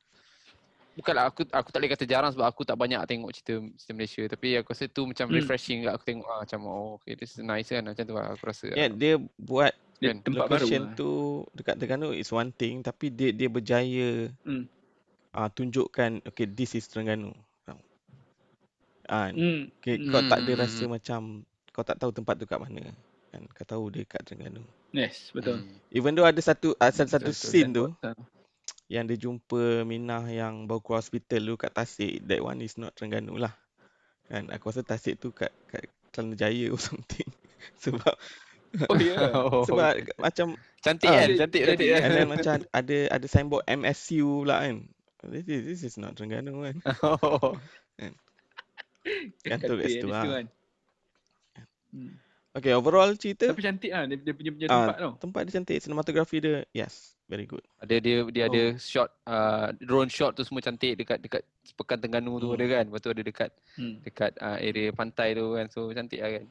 Bukanlah 0.96 1.28
aku 1.28 1.44
aku 1.52 1.68
tak 1.68 1.76
boleh 1.84 1.92
kata 1.92 2.08
jarang 2.08 2.32
sebab 2.32 2.48
aku 2.48 2.64
tak 2.64 2.72
banyak 2.72 2.96
tengok 3.04 3.28
cerita 3.36 3.60
cerita 3.76 3.92
Malaysia 3.92 4.22
tapi 4.32 4.56
aku 4.56 4.72
rasa 4.72 4.88
tu 4.88 5.04
macam 5.04 5.28
Hmm. 5.28 5.36
refreshing 5.36 5.84
lah 5.84 5.92
aku 5.92 6.08
tengok 6.08 6.24
ah 6.24 6.40
macam 6.40 6.60
oh 6.64 6.96
okay 6.96 7.12
this 7.12 7.36
is 7.36 7.44
nice 7.44 7.68
kan 7.68 7.84
macam 7.84 8.00
tu 8.00 8.16
lah 8.16 8.32
aku 8.32 8.48
rasa. 8.48 8.72
Ya, 8.72 8.88
yeah, 8.88 8.90
dia 8.96 9.14
buat 9.36 9.76
Dia 10.00 10.16
Kan, 10.16 10.16
tempat 10.24 10.48
baru 10.48 10.64
location 10.64 10.82
lah. 10.88 10.96
tu 10.96 11.08
dekat 11.52 11.74
Terengganu 11.76 12.16
is 12.16 12.32
one 12.32 12.48
thing 12.48 12.80
tapi 12.80 13.12
dia 13.12 13.28
dia 13.28 13.48
berjaya 13.52 14.32
Hmm. 14.40 14.64
Ah 15.36 15.48
tunjukkan 15.52 16.24
okay 16.24 16.48
this 16.48 16.72
is 16.74 16.88
Terengganu. 16.88 17.36
Ah, 19.06 19.30
Hmm. 19.30 19.70
okay, 19.78 20.02
kau 20.02 20.18
tak 20.26 20.42
ada 20.42 20.52
Hmm, 20.58 20.62
rasa 20.66 20.82
macam 20.90 21.20
kau 21.70 21.86
tak 21.86 21.94
tahu 21.94 22.10
tempat 22.10 22.42
tu 22.42 22.46
kat 22.48 22.58
mana. 22.58 22.90
Kan 23.30 23.46
kau 23.54 23.62
tahu 23.62 23.84
dia 23.94 24.02
kat 24.02 24.26
Terengganu. 24.26 24.66
Yes, 24.90 25.30
betul. 25.30 25.62
Hmm. 25.62 25.78
Even 25.94 26.18
though 26.18 26.26
ada 26.26 26.40
satu 26.42 26.74
ada 26.74 26.90
satu 26.90 27.30
Betul, 27.30 27.30
betul. 27.30 27.46
scene 27.46 27.70
tu 27.70 27.86
Ah. 28.02 28.18
yang 28.90 29.06
dia 29.06 29.14
jumpa 29.14 29.86
Minah 29.86 30.26
yang 30.26 30.66
baru 30.66 30.82
keluar 30.82 30.98
hospital 31.06 31.38
tu 31.42 31.54
kat 31.54 31.70
Tasik, 31.70 32.18
that 32.26 32.42
one 32.42 32.58
is 32.58 32.74
not 32.74 32.98
Terengganu 32.98 33.38
lah. 33.38 33.54
Kan 34.26 34.50
aku 34.50 34.74
rasa 34.74 34.82
tasik 34.82 35.22
tu 35.22 35.30
kat 35.30 35.54
kat 35.70 35.86
Kelana 36.10 36.34
Jaya 36.34 36.74
or 36.74 36.80
something. 36.82 37.30
Sebab 37.86 38.10
Oh 38.90 38.98
ya. 38.98 39.14
Yeah. 39.14 39.30
Oh. 39.38 39.62
sebab 39.62 40.02
macam 40.18 40.58
Cantik 40.82 41.06
Ah, 41.06 41.22
kan? 41.22 41.46
Cantik 41.46 41.62
cantik 41.62 41.88
kan? 41.94 42.00
and 42.02 42.10
then 42.10 42.26
macam 42.26 42.52
ada 42.74 42.98
ada 43.14 43.26
signboard 43.30 43.62
MSU 43.70 44.42
pula 44.42 44.66
kan. 44.66 44.82
This 45.28 45.44
is, 45.46 45.60
this 45.64 45.80
is 45.82 45.94
not 45.96 46.14
Terengganu 46.14 46.62
kan. 46.62 46.76
Oh. 47.22 47.54
Kan 49.44 49.58
tu 49.70 49.74
kat 49.78 49.86
situ 49.88 50.06
lah. 50.06 50.22
kan. 50.24 50.46
Hmm. 51.90 52.12
Okay, 52.56 52.72
overall 52.72 53.12
cerita 53.14 53.52
Tapi 53.52 53.60
cantik 53.60 53.92
lah 53.92 54.08
dia, 54.08 54.16
dia 54.16 54.32
punya, 54.32 54.50
punya 54.50 54.66
Ah, 54.66 54.74
tempat 54.80 54.96
tau. 54.96 55.12
tempat 55.20 55.40
dia 55.44 55.52
cantik, 55.54 55.76
cinematography 55.76 56.40
dia 56.40 56.64
yes, 56.72 57.12
very 57.26 57.44
good. 57.44 57.60
Ada 57.78 58.00
dia 58.00 58.24
dia 58.26 58.44
ada 58.48 58.62
Oh. 58.72 58.80
shot 58.80 59.12
uh, 59.28 59.76
drone 59.76 60.08
shot 60.08 60.32
tu 60.32 60.40
semua 60.40 60.64
cantik 60.64 60.96
dekat 60.96 61.20
dekat 61.20 61.44
Pekan 61.76 62.00
Terengganu 62.00 62.40
tu 62.40 62.48
Hmm. 62.48 62.56
ada 62.56 62.64
kan. 62.72 62.84
Lepas 62.88 63.00
tu 63.04 63.12
ada 63.12 63.20
dekat 63.20 63.50
Hmm. 63.76 64.00
dekat 64.00 64.32
uh, 64.40 64.56
area 64.56 64.88
pantai 64.90 65.36
tu 65.36 65.52
kan. 65.52 65.66
So 65.68 65.92
cantik 65.92 66.16
lah 66.16 66.30
kan. 66.32 66.44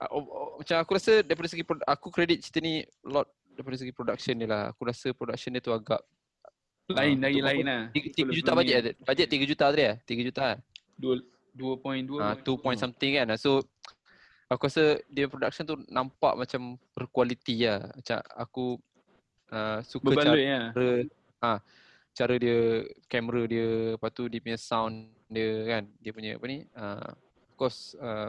Uh, 0.00 0.08
oh, 0.10 0.22
oh, 0.24 0.48
macam 0.56 0.76
aku 0.78 0.90
rasa 0.94 1.12
daripada 1.20 1.48
segi 1.50 1.60
aku 1.66 2.08
kredit 2.08 2.38
cerita 2.40 2.58
ni 2.62 2.80
lot 3.02 3.26
daripada 3.52 3.76
segi 3.76 3.90
production 3.90 4.38
dia 4.38 4.46
lah. 4.46 4.62
Aku 4.70 4.86
rasa 4.86 5.10
production 5.10 5.50
dia 5.50 5.60
tu 5.60 5.74
agak 5.74 6.00
Lain 6.94 7.16
Ah, 7.16 7.22
lagi 7.28 7.38
untuk 7.38 7.48
lain 7.50 7.64
lah. 7.66 7.82
3, 7.92 8.38
juta 8.38 8.50
bajet 8.54 8.76
ada. 8.80 8.90
Bajet 9.06 9.26
3 9.30 9.50
juta 9.50 9.64
tadi 9.70 9.82
ya? 9.82 9.94
3 10.02 10.28
juta 10.28 10.42
kan? 10.54 10.58
Dua 11.00 11.14
dua 11.50 11.74
point 11.78 12.04
dua. 12.06 12.18
Ah, 12.22 12.34
2 12.38 12.62
point 12.62 12.78
something 12.78 13.12
kan. 13.18 13.26
So 13.38 13.62
aku 14.50 14.66
rasa 14.66 14.98
dia 15.06 15.30
production 15.30 15.64
tu 15.66 15.76
nampak 15.90 16.34
macam 16.34 16.78
berkualiti 16.94 17.66
lah. 17.66 17.90
Macam 17.94 18.18
aku 18.34 18.64
uh, 19.54 19.78
suka 19.84 20.14
cara 20.14 20.14
Berbaloi 20.14 20.44
cara 20.46 20.90
ah 21.40 21.58
cara 22.12 22.34
dia 22.36 22.84
kamera 23.08 23.42
dia 23.46 23.96
lepas 23.96 24.10
tu 24.12 24.26
dia 24.28 24.40
punya 24.42 24.58
sound 24.58 25.08
dia 25.30 25.50
kan 25.64 25.82
dia 26.02 26.12
punya 26.12 26.30
apa 26.36 26.46
ni 26.50 26.58
uh, 26.74 27.10
of 27.48 27.54
course 27.56 27.94
uh, 27.96 28.28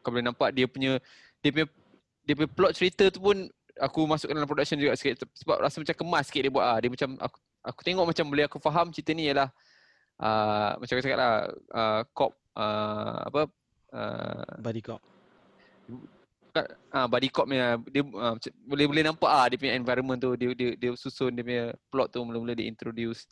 kau 0.00 0.14
boleh 0.14 0.24
nampak 0.24 0.54
dia 0.54 0.64
punya 0.70 1.02
dia 1.42 1.50
punya 1.52 1.66
dia 2.24 2.34
punya 2.38 2.50
plot 2.50 2.72
cerita 2.78 3.10
tu 3.10 3.18
pun 3.18 3.50
aku 3.80 4.08
masukkan 4.08 4.34
dalam 4.36 4.48
production 4.48 4.80
juga 4.80 4.96
sikit 4.96 5.24
sebab 5.36 5.60
rasa 5.60 5.80
macam 5.80 5.96
kemas 5.96 6.24
sikit 6.28 6.42
dia 6.48 6.52
buat 6.52 6.64
ah 6.64 6.78
dia 6.80 6.88
macam 6.88 7.08
aku 7.20 7.38
aku 7.66 7.80
tengok 7.84 8.06
macam 8.08 8.24
boleh 8.30 8.44
aku 8.48 8.58
faham 8.62 8.88
cerita 8.94 9.12
ni 9.12 9.28
ialah 9.28 9.48
uh, 10.22 10.80
macam 10.80 10.94
aku 10.96 11.04
cakap 11.04 11.18
lah 11.20 11.34
uh, 11.74 12.00
cop 12.16 12.32
uh, 12.56 13.18
apa 13.28 13.40
uh, 13.92 14.48
Body 14.62 14.80
cop. 14.80 15.00
ah 16.88 17.04
body 17.04 17.28
cop 17.28 17.44
punya 17.44 17.76
dia 17.92 18.00
uh, 18.00 18.32
boleh 18.64 18.88
boleh 18.88 19.02
nampak 19.04 19.28
ah 19.28 19.44
dia 19.44 19.60
punya 19.60 19.76
environment 19.76 20.16
tu 20.16 20.32
dia 20.40 20.48
dia 20.56 20.72
dia 20.72 20.90
susun 20.96 21.36
dia 21.36 21.44
punya 21.44 21.64
plot 21.92 22.16
tu 22.16 22.24
mula-mula 22.24 22.56
dia 22.56 22.64
introduce 22.64 23.28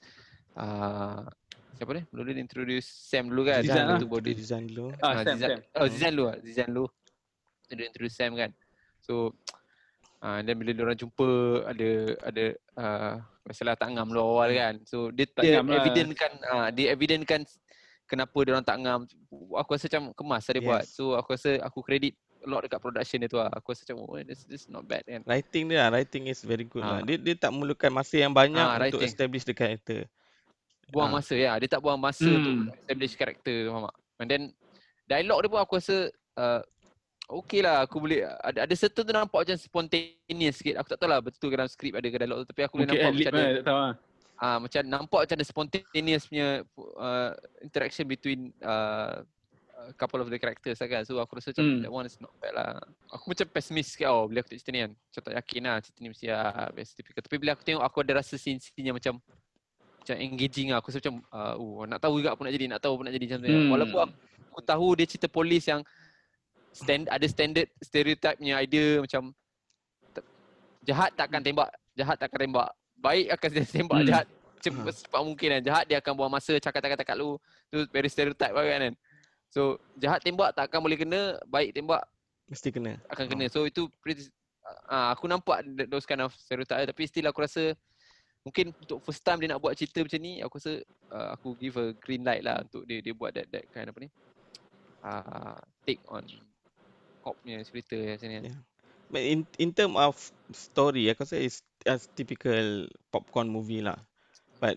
ah 0.61 1.25
siapa 1.81 1.97
ni 1.97 2.03
mula-mula 2.13 2.37
dia 2.37 2.45
introduce 2.45 2.85
Sam 2.85 3.33
dulu 3.33 3.49
kan 3.49 3.65
Zizan 3.65 3.85
lah. 3.89 3.97
tu 3.97 4.07
dia 4.21 4.37
design 4.37 4.65
dulu. 4.69 4.93
Ah, 5.01 5.09
ah, 5.09 5.23
Sam, 5.25 5.37
Zizan 5.41 5.49
Sam. 5.57 5.81
oh 5.81 5.87
Zizan 5.89 6.13
dulu 6.13 6.27
Zizan 6.45 6.69
dulu 6.69 6.87
dia 7.73 7.87
introduce 7.89 8.15
Sam 8.15 8.33
kan 8.37 8.51
so 9.01 9.33
ah 10.25 10.41
dan 10.41 10.55
bila 10.55 10.73
orang 10.81 10.97
jumpa 10.97 11.29
ada 11.67 11.89
ada 12.25 12.45
uh, 12.75 13.15
masalah 13.45 13.75
tak 13.75 13.93
ngam 13.93 14.09
dulu 14.09 14.25
awal 14.25 14.49
kan 14.51 14.75
so 14.83 15.13
dia 15.13 15.29
Tak 15.29 15.45
dia 15.45 15.53
ngam 15.55 15.69
lah. 15.69 15.77
evident 15.79 16.11
kan 16.15 16.33
ah 16.47 16.69
dia 16.71 16.87
evident 16.89 17.23
kan 17.23 17.41
kenapa 18.05 18.33
dia 18.41 18.51
orang 18.51 18.65
tak 18.65 18.79
ngam 18.79 19.01
aku 19.53 19.71
rasa 19.71 19.85
macam 19.87 20.03
kemas 20.13 20.43
lah 20.43 20.53
dia 20.53 20.59
Yes. 20.59 20.67
buat 20.67 20.85
so 20.87 21.05
aku 21.13 21.29
rasa 21.31 21.51
aku 21.61 21.79
credit 21.79 22.17
a 22.41 22.47
lot 22.47 22.61
dekat 22.61 22.77
production 22.79 23.19
dia 23.19 23.29
tu 23.29 23.37
lah 23.37 23.49
aku 23.49 23.69
rasa 23.71 23.85
macam 23.85 23.97
oh 24.03 24.17
this 24.19 24.45
this 24.45 24.65
not 24.67 24.83
bad 24.83 25.01
kan 25.03 25.21
Writing 25.23 25.69
dia 25.69 25.77
lah, 25.79 25.89
writing 25.91 26.25
is 26.27 26.41
very 26.41 26.65
good 26.65 26.81
lah. 26.81 27.01
Ah. 27.01 27.03
Dia 27.03 27.17
dia 27.17 27.35
tak 27.35 27.51
memerlukan 27.51 27.89
masa 27.91 28.17
yang 28.17 28.33
banyak 28.33 28.57
Ah, 28.59 28.81
untuk 28.83 29.01
writing. 29.01 29.05
establish 29.07 29.45
the 29.45 29.53
character. 29.53 30.09
buang 30.87 31.09
Ah. 31.09 31.17
masa 31.17 31.33
ya 31.35 31.53
dia 31.55 31.65
tak 31.67 31.81
buang 31.81 31.97
masa 31.97 32.25
Hmm. 32.25 32.37
untuk 32.39 32.57
establish 32.79 33.13
karakter 33.15 33.57
faham 33.67 33.85
tak 33.85 33.97
and 34.15 34.29
then 34.29 34.43
dialog 35.05 35.41
dia 35.41 35.49
pun 35.49 35.59
aku 35.59 35.75
rasa 35.77 35.97
uh, 36.35 36.61
okay 37.29 37.61
lah 37.65 37.85
aku 37.85 37.97
boleh 38.01 38.25
ada 38.45 38.69
ada 38.69 38.75
certain 38.77 39.05
tu 39.05 39.13
nampak 39.13 39.39
macam 39.47 39.57
spontaneous 39.57 40.55
sikit 40.61 40.81
aku 40.81 40.89
tak 40.95 40.99
tahu 41.01 41.11
lah 41.11 41.21
betul 41.25 41.49
ke 41.49 41.57
dalam 41.57 41.71
skrip 41.71 41.93
ada 41.97 42.07
ke 42.07 42.17
dialog 42.21 42.39
tu 42.45 42.47
tapi 42.53 42.61
aku 42.65 42.75
boleh 42.81 42.87
Mungkin 42.89 43.01
nampak 43.01 43.13
macam 43.17 43.33
ada 43.33 43.41
lah, 43.41 43.53
tak 43.55 43.65
tahu 43.65 43.79
lah. 43.81 43.93
ah 44.41 44.57
macam 44.61 44.81
nampak 44.85 45.21
macam 45.25 45.37
ada 45.41 45.47
spontaneous 45.47 46.23
punya 46.29 46.49
uh, 47.01 47.31
interaction 47.65 48.05
between 48.05 48.41
uh, 48.61 49.25
a 49.85 49.93
couple 50.01 50.21
of 50.21 50.29
the 50.33 50.39
characters 50.41 50.81
lah 50.81 50.89
kan 50.89 51.03
so 51.05 51.21
aku 51.21 51.37
rasa 51.37 51.53
macam 51.53 51.65
Hmm. 51.65 51.81
that 51.85 51.93
one 51.93 52.07
is 52.09 52.17
not 52.21 52.33
bad 52.41 52.53
lah 52.57 52.81
aku 53.13 53.25
macam 53.33 53.47
pessimis 53.53 53.93
sikit 53.93 54.09
tau 54.09 54.29
bila 54.29 54.41
aku 54.41 54.53
tengok 54.53 54.61
cerita 54.65 54.73
ni 54.73 54.81
kan 54.85 54.91
macam 54.93 55.21
tak 55.25 55.35
yakin 55.41 55.61
lah 55.65 55.77
cerita 55.81 55.99
ni 56.01 56.09
mesti 56.13 56.27
ah, 56.33 56.69
best 56.73 56.91
typical 56.97 57.23
tapi 57.25 57.37
bila 57.41 57.51
aku 57.57 57.63
tengok 57.65 57.83
aku 57.85 57.99
ada 58.01 58.13
rasa 58.21 58.35
scene-scene 58.41 58.93
yang 58.93 58.97
macam 58.97 59.21
macam 60.05 60.21
engaging 60.21 60.69
lah. 60.69 60.85
Aku 60.85 60.93
rasa 60.93 61.01
macam, 61.01 61.17
uh, 61.33 61.55
oh, 61.57 61.89
nak 61.89 61.97
tahu 61.97 62.21
juga 62.21 62.37
apa 62.37 62.45
nak 62.45 62.53
jadi, 62.53 62.67
nak 62.69 62.81
tahu 62.85 63.01
apa 63.01 63.03
nak 63.09 63.15
jadi 63.17 63.25
macam 63.25 63.41
tu. 63.41 63.49
Hmm. 63.49 63.71
Walaupun 63.73 63.99
aku, 64.05 64.13
aku 64.53 64.61
tahu 64.61 64.87
dia 65.01 65.07
cerita 65.09 65.29
polis 65.33 65.65
yang 65.65 65.81
stand, 66.75 67.07
ada 67.07 67.27
standard 67.31 67.71
stereotype 67.79 68.37
punya 68.37 68.59
idea 68.59 68.99
macam 68.99 69.31
jahat 70.85 71.15
takkan 71.17 71.41
tembak, 71.41 71.71
jahat 71.95 72.17
takkan 72.19 72.41
tembak. 72.45 72.71
Baik 72.99 73.27
akan 73.39 73.49
dia 73.55 73.65
tembak 73.79 74.01
Hmm. 74.03 74.09
jahat. 74.11 74.27
Hmm. 74.29 74.43
Cepat 74.65 74.93
secepat 74.97 75.21
mungkin 75.21 75.49
kan. 75.55 75.61
Jahat 75.63 75.85
dia 75.85 76.01
akan 76.01 76.13
buang 76.17 76.33
masa 76.33 76.57
cakap-cakap 76.57 77.05
kat 77.05 77.17
lu. 77.21 77.37
Tu 77.69 77.85
very 77.93 78.09
stereotype 78.09 78.53
kan. 78.53 78.81
kan. 78.91 78.95
So 79.53 79.79
jahat 79.97 80.25
tembak 80.25 80.57
takkan 80.57 80.81
boleh 80.83 80.99
kena, 80.99 81.39
baik 81.47 81.77
tembak 81.77 82.03
Mesti 82.49 82.69
kena. 82.73 82.97
akan 83.13 83.25
kena. 83.29 83.47
So 83.53 83.69
itu 83.69 83.87
pretty 84.01 84.29
uh, 84.89 85.13
aku 85.13 85.29
nampak 85.29 85.63
th- 85.65 85.89
those 85.89 86.09
kind 86.09 86.25
of 86.25 86.33
stereotype 86.35 86.89
tapi 86.89 87.03
still 87.05 87.29
aku 87.29 87.45
rasa 87.45 87.77
mungkin 88.45 88.73
untuk 88.77 89.01
first 89.05 89.25
time 89.25 89.41
dia 89.41 89.49
nak 89.53 89.61
buat 89.61 89.73
cerita 89.77 90.05
macam 90.05 90.21
ni 90.21 90.41
aku 90.45 90.61
rasa 90.61 90.73
uh, 91.13 91.29
aku 91.37 91.57
give 91.57 91.77
a 91.81 91.93
green 91.97 92.25
light 92.25 92.45
lah 92.45 92.61
untuk 92.61 92.85
dia 92.85 93.01
dia 93.01 93.13
buat 93.17 93.33
that 93.33 93.49
that 93.49 93.65
kind 93.73 93.89
apa 93.89 93.99
ni 94.05 94.09
uh, 95.01 95.57
take 95.89 96.01
on 96.09 96.25
cop 97.25 97.41
punya 97.41 97.65
cerita 97.65 97.97
macam 97.97 98.29
ni. 98.29 98.53
Yeah. 98.53 98.61
But 99.09 99.23
in 99.25 99.41
in 99.57 99.71
term 99.73 99.97
of 99.97 100.13
story, 100.53 101.09
aku 101.09 101.25
rasa 101.25 101.41
is 101.41 101.65
as 101.89 102.05
typical 102.13 102.85
popcorn 103.09 103.49
movie 103.49 103.81
lah. 103.81 103.97
But 104.61 104.77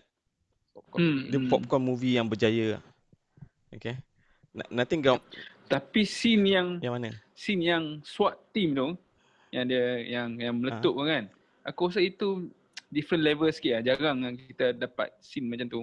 Cop 0.88 1.02
Hmm. 1.02 1.28
dia 1.28 1.42
popcorn 1.44 1.84
movie 1.84 2.16
yang 2.16 2.24
berjaya. 2.24 2.78
lah. 2.78 2.82
Okay. 3.74 4.00
Na- 4.56 4.70
Nothing 4.72 5.04
got 5.04 5.20
Tapi 5.68 6.08
scene 6.08 6.48
yang 6.48 6.80
yang 6.80 6.96
mana? 6.96 7.12
scene 7.36 7.60
yang 7.60 8.00
SWAT 8.00 8.40
team 8.56 8.72
tu 8.72 8.96
yang 9.52 9.68
dia 9.68 10.00
yang 10.00 10.28
yang 10.40 10.54
meletup 10.56 10.96
tu 10.96 11.04
kan. 11.04 11.28
Aku 11.68 11.92
rasa 11.92 12.00
itu 12.00 12.48
different 12.88 13.20
level 13.20 13.52
sikit 13.52 13.76
lah. 13.76 13.82
Jarang 13.84 14.16
lah 14.24 14.32
kita 14.32 14.72
dapat 14.72 15.12
scene 15.20 15.44
macam 15.44 15.68
tu. 15.68 15.80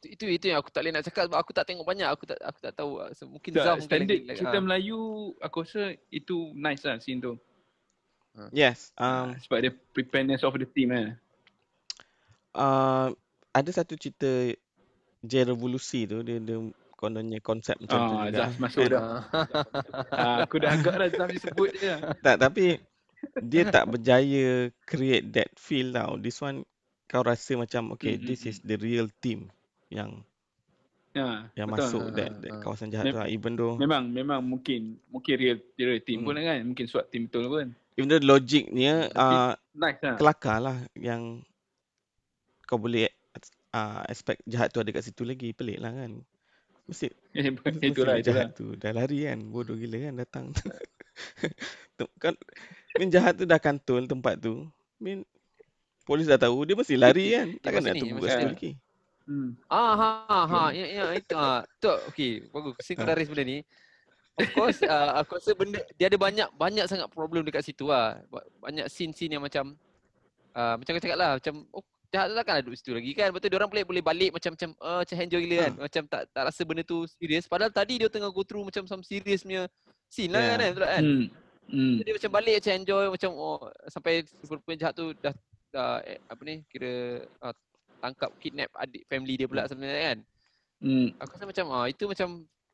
Itu, 0.00 0.16
itu 0.16 0.24
itu 0.32 0.44
yang 0.48 0.64
aku 0.64 0.72
tak 0.72 0.80
boleh 0.80 0.96
nak 0.96 1.04
cakap 1.04 1.28
sebab 1.28 1.38
aku 1.44 1.52
tak 1.52 1.68
tengok 1.68 1.84
banyak 1.84 2.08
aku 2.08 2.24
tak 2.24 2.40
aku 2.40 2.56
tak 2.56 2.72
tahu 2.72 3.04
so, 3.12 3.28
mungkin 3.28 3.52
Tak, 3.52 3.64
Zaf 3.68 3.76
mungkin 3.84 3.88
standard 4.00 4.20
lagi, 4.24 4.38
cerita 4.40 4.56
ah. 4.56 4.62
Melayu 4.64 5.00
aku 5.44 5.56
rasa 5.60 5.82
itu 6.08 6.36
nice 6.56 6.82
lah 6.88 6.96
scene 6.96 7.20
tu. 7.20 7.36
Yes. 8.48 8.96
Um, 8.96 9.36
Sebab 9.44 9.58
dia 9.60 9.72
preparedness 9.92 10.40
of 10.40 10.56
the 10.56 10.64
team 10.64 10.96
kan. 10.96 11.20
uh, 12.56 13.12
ada 13.52 13.70
satu 13.70 13.98
cerita 14.00 14.56
J 15.20 15.32
Revolusi 15.52 16.08
tu 16.08 16.24
dia 16.24 16.40
dia 16.40 16.56
kononnya 16.96 17.40
konsep 17.44 17.76
macam 17.76 17.98
tu 18.00 18.14
Ah, 18.16 18.24
juga. 18.24 18.38
Zaf 18.40 18.54
masuk 18.56 18.84
dah. 18.88 19.00
Ah. 19.04 19.20
ah, 20.16 20.36
aku 20.48 20.56
dah 20.64 20.70
agak 20.80 20.94
dah 20.96 21.08
Zaf 21.12 21.28
disebut 21.28 21.70
je. 21.76 21.94
Tak 22.24 22.36
tapi 22.40 22.80
dia 23.44 23.68
tak 23.68 23.84
berjaya 23.84 24.72
create 24.88 25.28
that 25.36 25.52
feel 25.60 25.92
tau. 25.92 26.16
This 26.16 26.40
one 26.40 26.64
kau 27.04 27.20
rasa 27.20 27.58
macam 27.58 27.92
okay 27.92 28.16
Mm, 28.16 28.22
mm, 28.24 28.28
this 28.32 28.48
is 28.48 28.62
the 28.64 28.80
real 28.80 29.10
team 29.20 29.50
yang 29.90 30.10
Ha, 31.10 31.50
yang 31.58 31.66
betul. 31.66 31.90
masuk 31.90 32.02
Ah, 32.06 32.14
that, 32.14 32.30
ah, 32.30 32.40
that 32.46 32.54
ah. 32.54 32.62
kawasan 32.62 32.88
jahat 32.94 33.04
Mem- 33.10 33.14
tu 33.14 33.18
lah. 33.18 33.26
Even 33.26 33.52
though 33.58 33.74
Memang 33.82 34.02
memang 34.14 34.40
mungkin 34.46 34.80
mungkin 35.10 35.34
real 35.34 35.58
real 35.74 35.98
team 36.06 36.22
Hmm. 36.22 36.26
pun 36.30 36.38
kan. 36.38 36.60
Mungkin 36.62 36.86
SWAT 36.86 37.06
team 37.10 37.22
betul 37.26 37.44
pun. 37.50 37.66
even 37.98 38.06
though 38.08 38.22
logiknya 38.22 39.10
uh, 39.18 39.52
Nice 39.74 40.00
lah. 40.02 40.14
kelakar 40.16 40.58
lah 40.62 40.78
yang 40.94 41.42
kau 42.64 42.78
boleh 42.78 43.10
uh, 43.74 44.02
expect 44.06 44.40
jahat 44.46 44.70
tu 44.70 44.78
ada 44.78 44.90
kat 44.94 45.02
situ 45.02 45.22
lagi 45.26 45.50
pelik 45.50 45.82
lah 45.82 45.90
kan 45.90 46.22
mesti 46.86 47.10
Eh, 47.34 47.50
mesti 47.50 47.86
itulah 47.90 48.14
itulah. 48.18 48.46
jahat 48.46 48.54
tu 48.54 48.74
dah 48.78 48.92
lari 48.94 49.26
kan 49.26 49.38
bodoh 49.50 49.74
gila 49.74 49.98
kan 49.98 50.14
datang 50.18 50.46
Tu- 51.98 52.14
kan 52.22 52.34
min 52.96 53.10
jahat 53.12 53.36
tu 53.38 53.44
dah 53.44 53.58
kantul 53.60 54.06
tempat 54.06 54.38
tu 54.40 54.66
min 55.02 55.22
polis 56.06 56.26
dah 56.26 56.38
tahu 56.40 56.66
dia 56.66 56.74
mesti 56.78 56.94
lari 56.98 57.34
kan 57.36 57.48
takkan 57.62 57.82
nak 57.86 57.96
tunggu 57.98 58.16
kat 58.22 58.30
pasal 58.30 58.38
situ 58.38 58.44
ni. 58.46 58.54
lagi 58.54 58.70
Hmm. 59.30 59.54
Ah 59.70 59.94
ha 59.94 60.08
ha 60.26 60.38
ha 60.42 60.62
ya 60.74 60.86
ya 60.90 61.04
itu 61.14 61.38
ah 61.38 61.62
tu 61.78 61.86
okey 62.10 62.50
bagus 62.50 62.74
kau 62.82 63.06
Ah. 63.06 63.14
benda 63.14 63.44
ni. 63.46 63.58
Of 64.34 64.48
course 64.58 64.82
uh, 64.82 65.22
aku 65.22 65.38
rasa 65.38 65.54
benda 65.54 65.78
dia 65.94 66.10
ada 66.10 66.18
banyak 66.18 66.48
banyak 66.58 66.90
sangat 66.90 67.06
problem 67.14 67.46
dekat 67.46 67.62
situ 67.62 67.86
lah. 67.86 68.18
Ba- 68.26 68.42
Banyak 68.58 68.90
scene-scene 68.90 69.38
yang 69.38 69.44
macam 69.46 69.78
uh, 70.58 70.74
macam 70.74 70.90
kau 70.98 71.02
cakap 71.06 71.14
lah 71.14 71.38
macam 71.38 71.62
oh 71.70 71.84
jahat 72.10 72.26
tu 72.26 72.34
takkan 72.34 72.58
duduk 72.66 72.74
situ 72.74 72.90
lagi 72.90 73.12
kan. 73.14 73.30
Betul 73.30 73.54
dia 73.54 73.58
orang 73.62 73.70
boleh 73.70 73.84
boleh 73.86 74.02
balik 74.02 74.30
macam 74.34 74.50
macam 74.58 74.70
uh, 74.82 75.06
macam 75.06 75.14
enjoy 75.22 75.40
gila 75.46 75.56
kan. 75.62 75.72
Macam 75.78 76.02
tak 76.10 76.22
tak 76.34 76.42
rasa 76.50 76.60
benda 76.66 76.82
tu 76.82 76.98
serius 77.06 77.46
padahal 77.46 77.70
tadi 77.70 78.02
dia 78.02 78.10
tengah 78.10 78.34
go 78.34 78.42
through 78.42 78.66
macam 78.66 78.82
some 78.90 79.06
serious 79.06 79.46
punya 79.46 79.70
scene 80.10 80.34
lah 80.34 80.42
Yeah. 80.42 80.50
kan 80.58 80.58
betul 80.74 80.82
tak 80.82 80.90
kan. 80.90 81.04
Hmm. 81.06 81.24
Hmm. 81.70 81.96
Dia 82.02 82.12
macam 82.18 82.30
balik 82.34 82.54
macam 82.58 82.72
enjoy 82.82 83.04
macam 83.14 83.30
oh 83.30 83.58
sampai 83.86 84.26
jahat 84.74 84.90
tu 84.90 85.14
dah, 85.22 85.34
dah 85.70 86.02
eh, 86.02 86.18
apa 86.26 86.42
ni 86.42 86.66
kira 86.66 87.22
uh, 87.38 87.54
tangkap 88.00 88.30
kidnap 88.40 88.72
adik 88.74 89.04
family 89.06 89.36
dia 89.36 89.46
pula 89.46 89.68
sebenarnya 89.68 90.00
kan. 90.12 90.18
Hmm. 90.80 91.08
Aku 91.20 91.30
rasa 91.36 91.44
macam 91.44 91.66
ah 91.70 91.86
itu 91.86 92.04
macam 92.08 92.28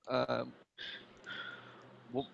uh, 0.06 0.44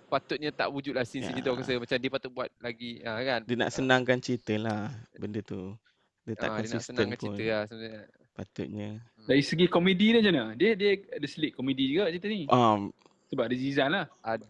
patutnya 0.07 0.53
tak 0.55 0.69
wujud 0.71 0.95
lah 0.95 1.03
scene-scene 1.03 1.41
Ya. 1.41 1.45
tu 1.45 1.51
aku 1.51 1.65
rasa 1.65 1.75
macam 1.81 1.97
dia 1.99 2.11
patut 2.13 2.31
buat 2.31 2.49
lagi 2.61 3.01
ah 3.03 3.19
kan. 3.19 3.41
Dia 3.49 3.57
nak 3.59 3.71
senangkan 3.73 4.19
cerita 4.23 4.55
lah 4.61 4.93
benda 5.17 5.41
tu. 5.43 5.75
Dia 6.23 6.39
tak 6.39 6.49
Ah, 6.55 6.61
dia 6.63 6.69
nak 6.69 6.71
konsisten 6.71 6.93
senangkan 6.95 7.19
pun 7.19 7.27
cerita 7.35 7.45
lah 7.51 7.63
sebenarnya. 7.67 8.03
patutnya. 8.33 8.89
Dari 9.27 9.43
segi 9.43 9.67
komedi 9.67 10.07
dia 10.15 10.21
macam 10.23 10.35
mana? 10.39 10.55
Dia 10.55 10.71
dia 10.79 10.91
ada 11.11 11.27
selit 11.27 11.53
komedi 11.53 11.85
juga 11.91 12.09
cerita 12.13 12.29
ni. 12.31 12.47
Um, 12.49 12.93
Sebab 13.33 13.43
ada 13.49 13.57
Zizan 13.57 13.89
lah. 13.91 14.07
Ada 14.23 14.45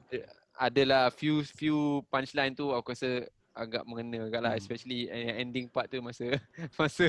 adalah 0.53 1.03
few 1.11 1.41
few 1.57 1.79
punchline 2.13 2.53
tu 2.53 2.71
aku 2.71 2.93
rasa 2.93 3.25
agak 3.53 3.85
mengena 3.85 4.25
agak 4.25 4.41
lah 4.41 4.53
Hmm. 4.57 4.61
especially 4.61 5.13
ending 5.13 5.69
part 5.69 5.85
tu 5.87 6.01
masa 6.01 6.25
masa 6.81 7.07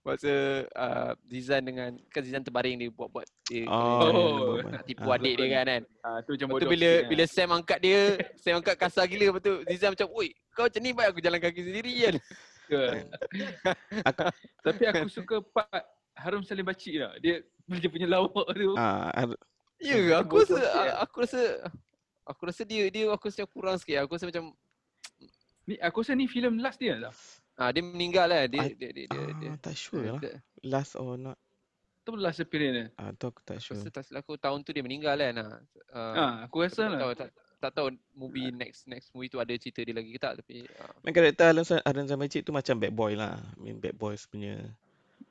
masa 0.00 0.32
uh, 0.72 1.12
Zizan 1.26 1.66
dengan 1.66 1.90
kan 2.08 2.22
Zizan 2.22 2.46
terbaring 2.46 2.78
dia 2.78 2.88
buat-buat 2.88 3.26
dia 3.44 3.66
oh, 3.66 4.62
nak 4.62 4.86
tipu 4.86 5.02
Ah, 5.04 5.18
adik 5.18 5.34
dia 5.34 5.46
kan 5.50 5.66
kan. 5.66 5.82
Ah 6.00 6.18
tu 6.22 6.38
macam 6.38 6.46
tu 6.46 6.54
bodoh 6.54 6.70
bila 6.70 6.90
sikit 6.94 7.08
bila 7.10 7.24
Sam 7.26 7.50
angkat 7.52 7.78
dia, 7.82 8.00
Sam 8.38 8.62
angkat 8.62 8.74
kasar 8.74 9.04
gila 9.04 9.24
lepas 9.28 9.42
tu 9.42 9.54
Zizan 9.66 9.90
macam, 9.92 10.08
"Oi, 10.14 10.28
kau 10.54 10.64
macam 10.64 10.80
ni 10.80 10.90
baik 10.90 11.08
aku 11.10 11.20
jalan 11.20 11.38
kaki 11.38 11.60
sendiri 11.66 11.92
kan." 12.00 12.14
kan. 12.70 13.02
Tapi 14.66 14.84
aku 14.86 15.06
suka 15.10 15.42
part 15.42 15.82
Harum 16.14 16.46
Salim 16.46 16.62
Bacik 16.62 16.94
lah. 16.96 17.18
Dia 17.18 17.42
dia 17.66 17.88
punya 17.90 18.06
lawak 18.06 18.46
tu. 18.54 18.78
ah, 18.78 19.10
ad- 19.10 19.38
Ya 19.80 19.96
ke? 19.96 20.12
Aku 20.22 20.34
rasa 20.38 20.58
aku 21.00 21.16
rasa 21.24 21.40
aku 22.22 22.42
rasa 22.46 22.62
dia 22.62 22.84
dia 22.92 23.08
aku 23.08 23.26
rasa 23.26 23.42
kurang 23.48 23.74
sikit. 23.74 24.04
Aku 24.04 24.14
rasa 24.14 24.28
macam 24.28 24.52
Ni 25.70 25.78
aku 25.78 26.02
rasa 26.02 26.12
ni 26.12 26.26
filem 26.26 26.58
last 26.58 26.82
dia 26.82 26.98
lah. 26.98 27.14
ah 27.54 27.70
dia 27.70 27.78
meninggal 27.78 28.26
lah. 28.26 28.42
Dia 28.44 28.58
I- 28.66 28.74
dia 28.74 28.90
dia 28.90 29.04
dia, 29.06 29.22
dia, 29.38 29.48
ah, 29.48 29.56
tak 29.56 29.78
sure 29.78 30.02
lah. 30.02 30.18
dia- 30.18 30.42
Last 30.66 30.98
or 30.98 31.14
not. 31.14 31.38
Tu 32.00 32.16
last 32.16 32.40
appearance 32.40 32.74
dia. 32.74 32.86
Ah, 32.96 33.12
tu 33.12 33.28
aku 33.28 33.38
tak 33.40 33.60
Aku 33.60 33.70
sure. 33.70 33.76
rasa 33.78 33.88
tak 33.92 34.02
silap 34.02 34.24
aku 34.24 34.34
tahun 34.34 34.64
tu 34.64 34.72
dia 34.72 34.82
meninggal 34.82 35.14
kan. 35.14 35.36
Ah, 35.38 35.60
uh, 35.92 36.14
Ah, 36.16 36.34
aku 36.42 36.64
rasa 36.64 36.88
tak 36.88 36.90
lah. 36.90 36.98
tahu 36.98 37.12
tak, 37.14 37.28
tak 37.60 37.70
tahu 37.70 37.86
movie 38.16 38.50
next 38.50 38.88
next 38.88 39.12
movie 39.12 39.28
tu 39.28 39.36
ada 39.36 39.52
cerita 39.54 39.84
dia 39.84 39.92
lagi 39.92 40.10
ke 40.10 40.18
tak 40.18 40.40
tapi 40.40 40.64
uh, 40.64 40.90
Main 41.04 41.12
karakter 41.12 41.52
Alan 41.52 41.62
Alan 41.84 42.06
Samajik 42.08 42.42
tu 42.42 42.50
macam 42.50 42.74
bad 42.74 42.90
boy 42.90 43.12
lah. 43.14 43.36
I 43.36 43.58
mean 43.60 43.78
bad 43.78 43.94
boys 43.94 44.24
punya 44.24 44.58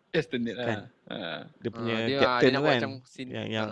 Estimate 0.10 0.56
lah. 0.56 0.66
Kan. 0.66 0.80
Ah. 1.06 1.42
dia 1.58 1.70
punya 1.70 1.94
ah, 1.94 2.06
dia, 2.06 2.20
captain 2.22 2.54
dia 2.54 2.62
kan. 2.64 2.82
scene 3.04 3.30
yang 3.34 3.44
ah, 3.44 3.50
yang 3.50 3.70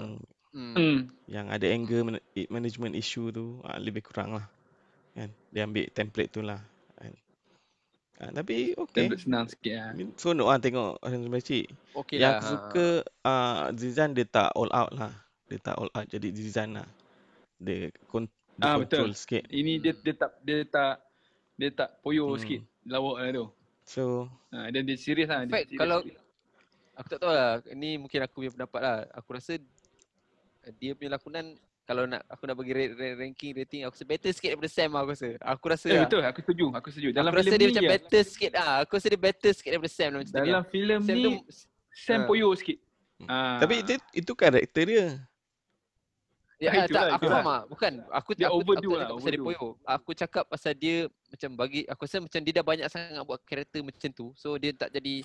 hmm. 0.51 0.73
Hmm. 0.73 0.97
yang 1.29 1.45
ada 1.47 1.65
anger 1.69 2.01
man- 2.01 2.25
management 2.49 2.97
issue 2.97 3.29
tu 3.29 3.61
ah, 3.61 3.77
lebih 3.77 4.01
kurang 4.01 4.33
lah. 4.33 4.49
Kan? 5.17 5.29
Dia 5.49 5.65
ambil 5.65 5.89
template 5.89 6.29
tu 6.29 6.45
lah. 6.45 6.61
Kan? 6.93 7.13
Ah, 8.17 8.29
tapi 8.33 8.77
okay. 8.77 9.09
Template 9.09 9.23
senang 9.25 9.45
sikit 9.49 9.73
lah. 9.73 9.87
I 9.89 9.95
mean, 9.97 10.09
seronok 10.13 10.47
lah 10.47 10.59
tengok 10.61 10.91
Alan 11.01 11.21
Samajik. 11.25 11.65
Okey 11.93 12.17
Yang 12.21 12.29
lah. 12.29 12.37
aku 12.37 12.45
suka 12.53 12.85
uh, 13.25 13.57
Zizan 13.73 14.09
dia 14.13 14.25
tak 14.25 14.49
all 14.53 14.69
out 14.69 14.93
lah. 14.93 15.13
Dia 15.49 15.57
tak 15.57 15.75
all 15.77 15.89
out 15.93 16.05
jadi 16.05 16.29
Zizan 16.29 16.77
lah. 16.77 16.87
Dia, 17.57 17.89
kon- 18.05 18.29
dia 18.57 18.65
Ah, 18.69 18.77
control 18.77 19.09
betul. 19.09 19.17
sikit. 19.17 19.43
Ini 19.49 19.73
dia 19.77 19.93
dia 19.97 20.13
tak 20.13 20.31
dia 20.41 20.61
tak 20.65 21.01
dia 21.57 21.69
tak 21.73 21.89
poyo 22.01 22.29
Hmm. 22.29 22.37
sikit 22.37 22.61
lawak 22.85 23.17
lah 23.21 23.29
tu. 23.33 23.45
So, 23.87 24.27
Ha, 24.51 24.67
dan 24.69 24.81
dia 24.83 24.97
serius 24.97 25.29
lah. 25.29 25.45
Dia 25.45 25.53
fact, 25.53 25.65
serius 25.69 25.79
kalau 25.79 25.99
sikit. 26.01 26.17
aku 26.93 27.07
tak 27.09 27.19
tahu 27.21 27.31
lah. 27.33 27.51
Ini 27.69 27.89
mungkin 27.97 28.19
aku 28.21 28.33
punya 28.37 28.51
pendapat 28.53 28.81
lah. 28.81 28.97
Aku 29.13 29.29
rasa 29.33 29.53
dia 30.75 30.91
punya 30.93 31.15
lakonan 31.15 31.55
kalau 31.87 32.03
nak 32.03 32.19
aku 32.27 32.43
nak 32.43 32.55
bagi 32.59 32.75
rate, 32.75 32.93
rate, 32.93 33.15
ranking 33.15 33.51
rating 33.55 33.81
aku 33.87 33.95
rasa 33.95 34.03
better 34.03 34.31
sikit 34.35 34.49
daripada 34.51 34.67
Sam 34.69 34.91
lah 34.91 35.01
aku 35.07 35.11
rasa. 35.15 35.27
Aku 35.39 35.65
rasa 35.71 35.85
Eh, 35.87 35.95
lah. 35.95 36.03
betul, 36.03 36.21
aku 36.21 36.39
setuju. 36.43 36.65
Aku 36.75 36.87
setuju. 36.91 37.09
Dalam 37.15 37.31
aku 37.31 37.39
rasa 37.39 37.55
dia 37.55 37.67
macam 37.71 37.85
ya, 37.87 37.91
better 37.95 38.21
sikit 38.27 38.51
ah. 38.59 38.75
Aku 38.83 38.91
rasa 38.99 39.07
dia 39.07 39.21
better 39.23 39.51
sikit 39.55 39.69
daripada 39.71 39.93
Sam 39.95 40.09
dalam 40.11 40.25
cerita 40.27 40.43
dalam 40.43 40.63
filem 40.67 40.99
ni 41.01 41.23
tu 41.23 41.31
Sam 41.95 42.19
Ah. 42.19 42.25
poyo 42.27 42.47
sikit. 42.53 42.77
Ah. 43.25 43.57
tapi 43.57 43.75
dia, 43.81 43.97
itu 44.13 44.31
karakter 44.35 44.83
dia. 44.85 45.05
Ya, 46.57 46.69
Ah, 46.69 46.73
ah, 46.73 46.85
itulah, 46.85 46.89
tak, 46.89 47.07
aku 47.07 47.17
itulah. 47.21 47.33
faham 47.37 47.47
ah. 47.47 47.61
Bukan. 47.65 47.93
Aku 48.11 48.29
Dia 48.33 48.47
aku, 48.49 48.57
overdo 48.59 48.81
aku 48.81 48.93
tak 48.93 48.99
lah, 48.99 49.07
pasal 49.15 49.31
dia 49.31 49.41
poyo. 49.45 49.67
Aku 49.85 50.09
cakap 50.11 50.43
pasal 50.49 50.73
dia 50.73 50.95
macam 51.29 51.49
bagi 51.55 51.81
aku 51.85 52.01
rasa 52.03 52.17
macam 52.17 52.39
dia 52.41 52.53
dah 52.53 52.65
banyak 52.65 52.87
sangat 52.89 53.23
buat 53.23 53.39
karakter 53.45 53.79
macam 53.79 54.09
tu. 54.11 54.27
So 54.35 54.57
dia 54.57 54.73
tak 54.73 54.89
jadi 54.91 55.21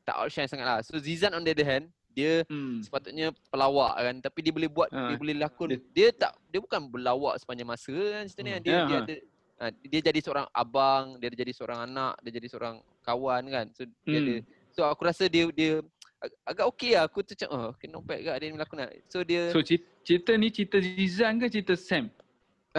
tak 0.00 0.14
outshine 0.16 0.46
sangat 0.46 0.64
lah. 0.64 0.78
So 0.80 0.96
Zizan 0.96 1.34
on 1.34 1.42
the 1.42 1.52
other 1.52 1.66
hand, 1.66 1.90
dia 2.16 2.32
Hmm. 2.48 2.80
sepatutnya 2.80 3.28
pelawak 3.52 3.92
kan 4.00 4.16
tapi 4.24 4.40
dia 4.40 4.52
boleh 4.56 4.70
buat 4.72 4.88
Ah, 4.88 5.12
dia 5.12 5.16
boleh 5.20 5.36
lakon 5.36 5.68
dia, 5.76 5.80
dia- 5.92 6.16
tak 6.16 6.32
dia 6.48 6.58
bukan 6.64 6.80
berlawak 6.88 7.36
sepanjang 7.36 7.68
masa 7.68 7.92
kan 7.92 8.24
cerita 8.24 8.40
ni 8.40 8.50
Hmm. 8.50 8.56
kan. 8.56 8.62
dia 8.64 8.72
Ya, 8.72 8.80
dia 8.80 8.96
ha. 8.96 9.04
ada 9.04 9.14
ah, 9.56 9.70
dia 9.84 10.00
jadi 10.00 10.20
seorang 10.24 10.46
abang 10.50 11.04
dia 11.20 11.28
jadi 11.28 11.52
seorang 11.52 11.78
anak 11.84 12.14
dia 12.24 12.32
jadi 12.40 12.48
seorang 12.48 12.74
kawan 13.04 13.42
kan 13.52 13.66
so 13.76 13.84
dia 14.08 14.18
ada 14.24 14.34
Hmm. 14.40 14.44
so 14.72 14.80
aku 14.88 15.02
rasa 15.04 15.24
dia 15.28 15.44
dia 15.52 15.84
ag- 16.24 16.36
agak 16.48 16.66
okey 16.72 16.96
lah 16.96 17.04
aku 17.04 17.20
tu 17.20 17.36
macam 17.36 17.48
oh 17.52 17.64
okay, 17.76 17.86
not 17.92 18.02
bad 18.08 18.18
gak 18.24 18.36
dia 18.40 18.48
ni 18.48 18.56
lakonan 18.56 18.88
so 19.12 19.20
dia 19.20 19.52
So 19.52 19.60
cer- 19.60 19.84
cerita 20.00 20.32
ni 20.34 20.48
cerita 20.48 20.80
Zizan 20.80 21.36
ke 21.36 21.52
cerita 21.52 21.76
Sam? 21.76 22.08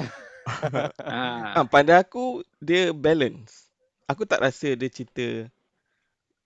ah. 1.09 1.53
Ah, 1.57 1.65
pada 1.67 2.01
aku 2.01 2.41
dia 2.57 2.91
balance. 2.95 3.67
Aku 4.07 4.23
tak 4.23 4.39
rasa 4.39 4.71
dia 4.73 4.87
cerita 4.87 5.51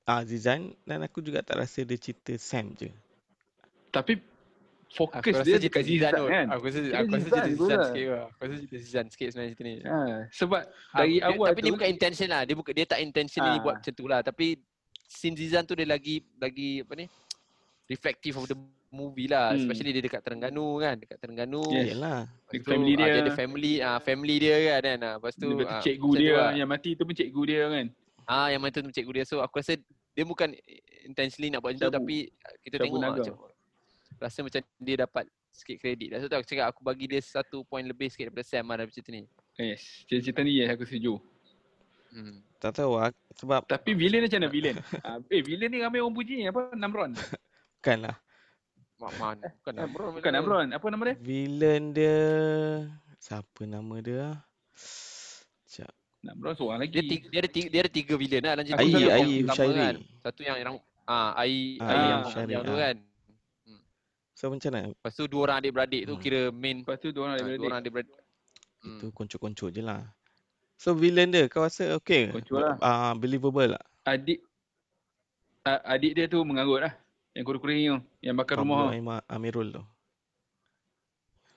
ah 0.03 0.21
Zizan 0.21 0.73
dan 0.81 1.01
aku 1.01 1.19
juga 1.19 1.39
tak 1.39 1.57
rasa 1.57 1.81
dia 1.81 1.95
cerita 1.95 2.33
Sam 2.35 2.73
je. 2.73 2.89
Tapi 3.89 4.17
fokus 4.89 5.23
rasa 5.23 5.47
dia 5.47 5.59
dekat 5.61 5.83
Zizan 5.83 6.11
kot. 6.11 6.27
kan. 6.27 6.45
aku 6.49 6.63
rasa 6.65 6.79
aku 6.83 7.09
rasa 7.09 7.19
Zizan 7.21 7.39
cerita 7.39 7.47
Zizan 7.47 7.79
sikit 7.85 8.05
lah. 8.07 8.25
aku 8.27 8.41
rasa 8.41 8.55
cerita 8.57 8.77
Zizan 8.77 9.05
sikit 9.07 9.27
sebenarnya 9.29 9.51
cerita 9.51 9.63
ni 9.63 9.75
Ha, 9.81 9.97
sebab 10.29 10.61
dari 10.91 11.13
dia, 11.13 11.27
awal 11.27 11.47
tapi 11.47 11.55
tu 11.55 11.63
dia 11.63 11.73
bukan 11.73 11.89
intention 11.89 12.27
lah 12.27 12.41
dia 12.41 12.55
bukan 12.55 12.73
dia 12.73 12.85
tak 12.85 12.99
intentionally 12.99 13.55
Ah. 13.55 13.61
buat 13.61 13.75
macam 13.77 13.93
tu 13.93 14.05
lah 14.05 14.19
tapi 14.21 14.45
scene 15.05 15.35
Zizan 15.35 15.63
tu 15.63 15.73
dia 15.73 15.85
lagi 15.85 16.19
lagi 16.35 16.69
apa 16.79 16.93
ni 16.93 17.05
reflective 17.87 18.35
of 18.35 18.45
the 18.45 18.57
movie 18.89 19.23
lah 19.25 19.51
Hmm. 19.51 19.63
especially 19.63 19.91
dia 19.93 20.03
dekat 20.03 20.19
Terengganu 20.19 20.75
kan 20.77 20.95
dekat 20.97 21.17
Terengganu 21.17 21.63
Yes. 21.69 21.95
Yalah. 21.95 22.27
Tu, 22.45 22.59
family 22.61 22.91
ah, 22.91 22.97
dia 22.97 23.07
dia. 23.07 23.21
ada 23.21 23.31
family 23.33 23.73
ah 23.79 23.97
family 23.97 24.35
dia 24.37 24.55
kan 24.69 24.81
kan 24.81 24.99
ah 25.01 25.13
lepas 25.17 25.33
tu 25.33 25.47
tu 25.49 25.63
ah, 25.63 25.79
cikgu 25.79 26.11
dia 26.13 26.33
lah. 26.33 26.51
yang 26.53 26.67
mati 26.67 26.89
tu 26.93 27.03
pun 27.03 27.13
cikgu 27.13 27.41
dia 27.45 27.61
kan. 27.69 27.85
Ah 28.25 28.47
yang 28.47 28.59
mana 28.59 28.71
tu 28.71 28.85
cikgu 28.85 29.13
dia 29.13 29.25
so 29.25 29.39
aku 29.39 29.57
rasa 29.57 29.75
dia 30.11 30.23
bukan 30.23 30.51
intentionally 31.03 31.49
nak 31.49 31.59
buat 31.59 31.73
macam 31.73 31.87
tu 31.87 31.95
tapi 31.95 32.17
kita 32.61 32.75
Syabu 32.75 32.85
tengok 32.85 32.99
ah, 32.99 33.11
macam 33.11 33.33
rasa 34.17 34.39
macam 34.41 34.59
dia 34.77 34.95
dapat 34.99 35.23
sikit 35.49 35.77
kredit 35.77 36.09
lah 36.09 36.17
so 36.17 36.27
tu 36.27 36.35
aku 36.35 36.45
cakap 36.45 36.65
aku 36.67 36.81
bagi 36.81 37.05
dia 37.05 37.19
satu 37.19 37.63
point 37.63 37.83
lebih 37.83 38.07
sikit 38.07 38.29
daripada 38.29 38.45
Sam 38.45 38.65
lah 38.65 38.75
dalam 38.77 38.89
cerita 38.89 39.09
ni 39.09 39.23
Yes, 39.55 39.81
cerita 40.05 40.41
ni 40.41 40.57
yes 40.57 40.71
aku 40.71 40.83
setuju. 40.83 41.19
hmm. 42.09 42.39
Tak 42.57 42.77
tahu 42.77 42.95
lah 42.95 43.09
sebab 43.33 43.65
Tapi 43.65 43.91
villain 43.93 44.21
macam 44.21 44.37
mana 44.37 44.49
villain? 44.49 44.75
ah, 45.01 45.17
eh 45.27 45.41
villain 45.41 45.67
ni 45.67 45.79
ramai 45.79 45.99
orang 45.99 46.13
puji 46.13 46.45
apa 46.45 46.71
Namron. 46.73 47.11
kan 47.79 47.97
lah. 47.99 48.15
Mak 48.95 49.13
Man 49.17 49.37
bukan 49.41 49.73
Eh, 49.73 49.81
Amron 49.81 50.09
Bukan 50.13 50.31
Namron, 50.31 50.67
apa 50.69 50.85
nama 50.87 51.03
dia? 51.03 51.15
Villain 51.17 51.83
dia 51.89 52.19
siapa 53.17 53.65
nama 53.65 53.95
dia? 53.97 54.25
Sekejap. 56.21 56.37
Namron 56.37 56.53
seorang 56.53 56.79
lagi. 56.79 56.93
Dia 56.93 57.03
tiga, 57.03 57.25
dia 57.27 57.39
ada 57.39 57.49
tiga, 57.49 57.67
dia 57.67 57.79
ada 57.81 57.91
tiga 57.91 58.13
villain 58.15 58.41
lah 58.41 58.51
dalam 58.53 58.63
cerita. 58.63 58.77
Ai, 58.77 58.85
Satu 58.85 58.99
yang 58.99 59.09
Ai 59.11 59.25
pertama 59.41 59.49
Hushairi. 59.51 59.81
kan. 59.81 59.95
Satu 60.21 60.41
yang 60.43 60.55
yang 60.55 60.75
ah 61.03 61.29
Ai 61.33 61.53
Ah, 61.75 61.83
Ai 61.83 61.89
Ai 61.91 62.05
yang 62.07 62.21
Hushairi, 62.23 62.51
yang 62.51 62.63
tu 62.63 62.71
ah. 62.71 62.79
kan. 62.79 62.95
So 64.31 64.43
macam 64.47 64.69
mana? 64.71 64.89
Lepas 64.91 65.13
tu 65.13 65.23
dua 65.27 65.41
orang 65.43 65.57
adik-beradik 65.59 66.01
tu 66.03 66.13
Hmm. 66.13 66.23
kira 66.23 66.41
main 66.51 66.77
Lepas 66.79 66.97
tu 66.97 67.09
dua 67.09 67.21
orang 67.23 67.31
ah, 67.31 67.37
daripada 67.37 67.55
dua 67.55 67.67
orang 67.67 67.79
adik-beradik. 67.79 68.15
Hmm. 68.79 68.97
Itu 68.97 69.05
koncut-koncut 69.11 69.69
je 69.71 69.81
lah. 69.81 70.01
So 70.75 70.93
villain 70.93 71.29
dia 71.29 71.45
kau 71.45 71.61
rasa 71.61 71.93
okay 71.93 72.25
ke? 72.27 72.33
Koncut 72.35 72.57
lah. 72.59 72.75
Ah, 72.79 73.13
believable 73.13 73.69
tak? 73.71 73.83
adik 74.03 74.41
a- 75.61 75.83
adik 75.87 76.13
dia 76.15 76.25
tu 76.27 76.41
mengarut 76.41 76.81
lah. 76.81 76.93
Yang 77.31 77.45
kuring-kuring 77.47 77.79
tu. 77.87 77.97
Yang 78.19 78.35
bakar 78.35 78.55
rumah 78.57 78.77
Pablo 78.79 78.87
tu. 78.87 78.95
Aima- 78.95 79.25
Amirul 79.27 79.67
tu. 79.71 79.81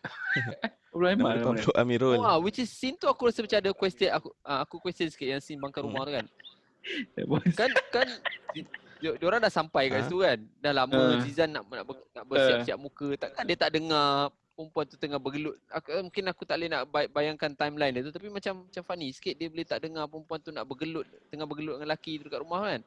Aiman 0.97 1.11
dia 1.29 1.43
nama 1.43 1.51
dia. 1.51 1.61
Pablo 1.61 1.73
Amirul. 1.75 2.17
Wah, 2.17 2.39
which 2.39 2.57
is 2.57 2.69
scene 2.69 2.95
tu 2.95 3.05
aku 3.05 3.27
rasa 3.27 3.41
macam 3.41 3.59
ada 3.59 3.71
question 3.71 4.09
aku 4.09 4.29
ah, 4.41 4.63
aku 4.63 4.79
question 4.79 5.07
sikit 5.07 5.27
yang 5.29 5.41
scene 5.41 5.59
bangkar 5.59 5.83
rumah 5.83 6.03
tu 6.03 6.15
kan. 6.15 6.27
Eh. 7.17 7.25
Kan 7.53 7.73
kan 7.89 8.05
di- 8.53 8.69
dia 9.01 9.17
orang 9.23 9.41
dah 9.41 9.49
sampai 9.49 9.89
kat 9.89 9.99
Ha? 9.99 10.05
situ 10.05 10.21
kan. 10.21 10.39
Dah 10.59 10.73
lama 10.75 10.93
Ah. 10.95 11.21
Zizan 11.21 11.49
nak 11.51 11.65
nak, 11.67 11.83
ber, 11.83 11.97
nak 12.11 12.25
bersiap-siap 12.27 12.79
muka. 12.79 13.09
Takkan 13.19 13.43
dia 13.43 13.57
tak 13.59 13.73
dengar 13.73 14.29
perempuan 14.53 14.85
tu 14.85 14.95
tengah 14.95 15.17
bergelut. 15.17 15.57
Aku, 15.67 15.89
mungkin 16.01 16.25
aku 16.27 16.43
tak 16.43 16.57
boleh 16.57 16.69
nak 16.69 16.83
bay- 16.87 17.09
bayangkan 17.09 17.51
timeline 17.53 17.91
dia 17.91 18.03
tu 18.03 18.13
tapi 18.13 18.29
macam 18.29 18.63
macam 18.63 18.83
funny 18.83 19.11
sikit 19.11 19.33
dia 19.33 19.49
boleh 19.49 19.65
tak 19.65 19.81
dengar 19.81 20.05
perempuan 20.07 20.39
tu 20.39 20.51
nak 20.51 20.63
bergelut 20.63 21.03
tengah 21.27 21.43
bergelut 21.43 21.75
dengan 21.75 21.89
lelaki 21.91 22.13
tu 22.15 22.25
dekat 22.25 22.41
rumah 22.41 22.61
kan. 22.63 22.81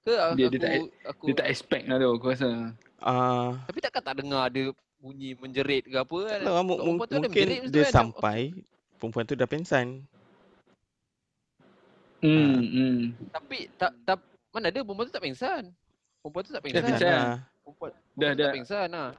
Ke 0.00 0.12
aku 0.14 0.34
Dia- 0.34 0.48
dia 0.48 0.60
tak- 0.60 0.72
aku 1.06 1.24
Dia 1.24 1.34
tak 1.34 1.46
expect 1.50 1.84
lah 1.86 1.96
tu 1.96 2.08
aku 2.10 2.26
rasa. 2.28 2.48
Ah, 2.98 3.50
tapi 3.64 3.78
takkan 3.80 4.02
tak 4.02 4.14
dengar 4.16 4.42
ada 4.46 4.62
bunyi 4.96 5.36
menjerit 5.36 5.84
ke 5.84 5.96
apa 5.96 6.18
kan. 6.26 6.40
tak 6.40 6.52
Perempuan 6.52 6.66
mu- 6.66 7.06
tu 7.06 7.16
mungkin 7.20 7.30
menjerit 7.30 7.58
dia 7.62 7.62
kan, 7.62 7.70
macam, 7.70 7.92
sampai 7.92 8.38
perempuan 8.96 9.24
tu 9.28 9.34
dah 9.36 9.48
pensan. 9.48 9.86
Hmm, 12.24 12.58
hmm. 12.64 12.96
Tapi 13.30 13.58
tak 13.76 13.92
tak 14.02 14.16
mana 14.50 14.72
ada 14.72 14.80
perempuan 14.80 15.06
tu 15.06 15.14
tak 15.14 15.24
pingsan. 15.24 15.62
Perempuan 16.24 16.42
tu 16.42 16.52
tak 16.56 16.62
Dah 16.64 16.64
pingsan. 16.64 16.84
pingsan. 16.90 17.12
Ah, 17.12 17.38
Perempuan, 17.62 17.90
Dah, 17.92 18.00
perempuan 18.16 18.32
tu 18.32 18.36
dah. 18.36 18.46
tak 18.48 18.56
pingsan 18.56 18.86
lah. 18.90 19.10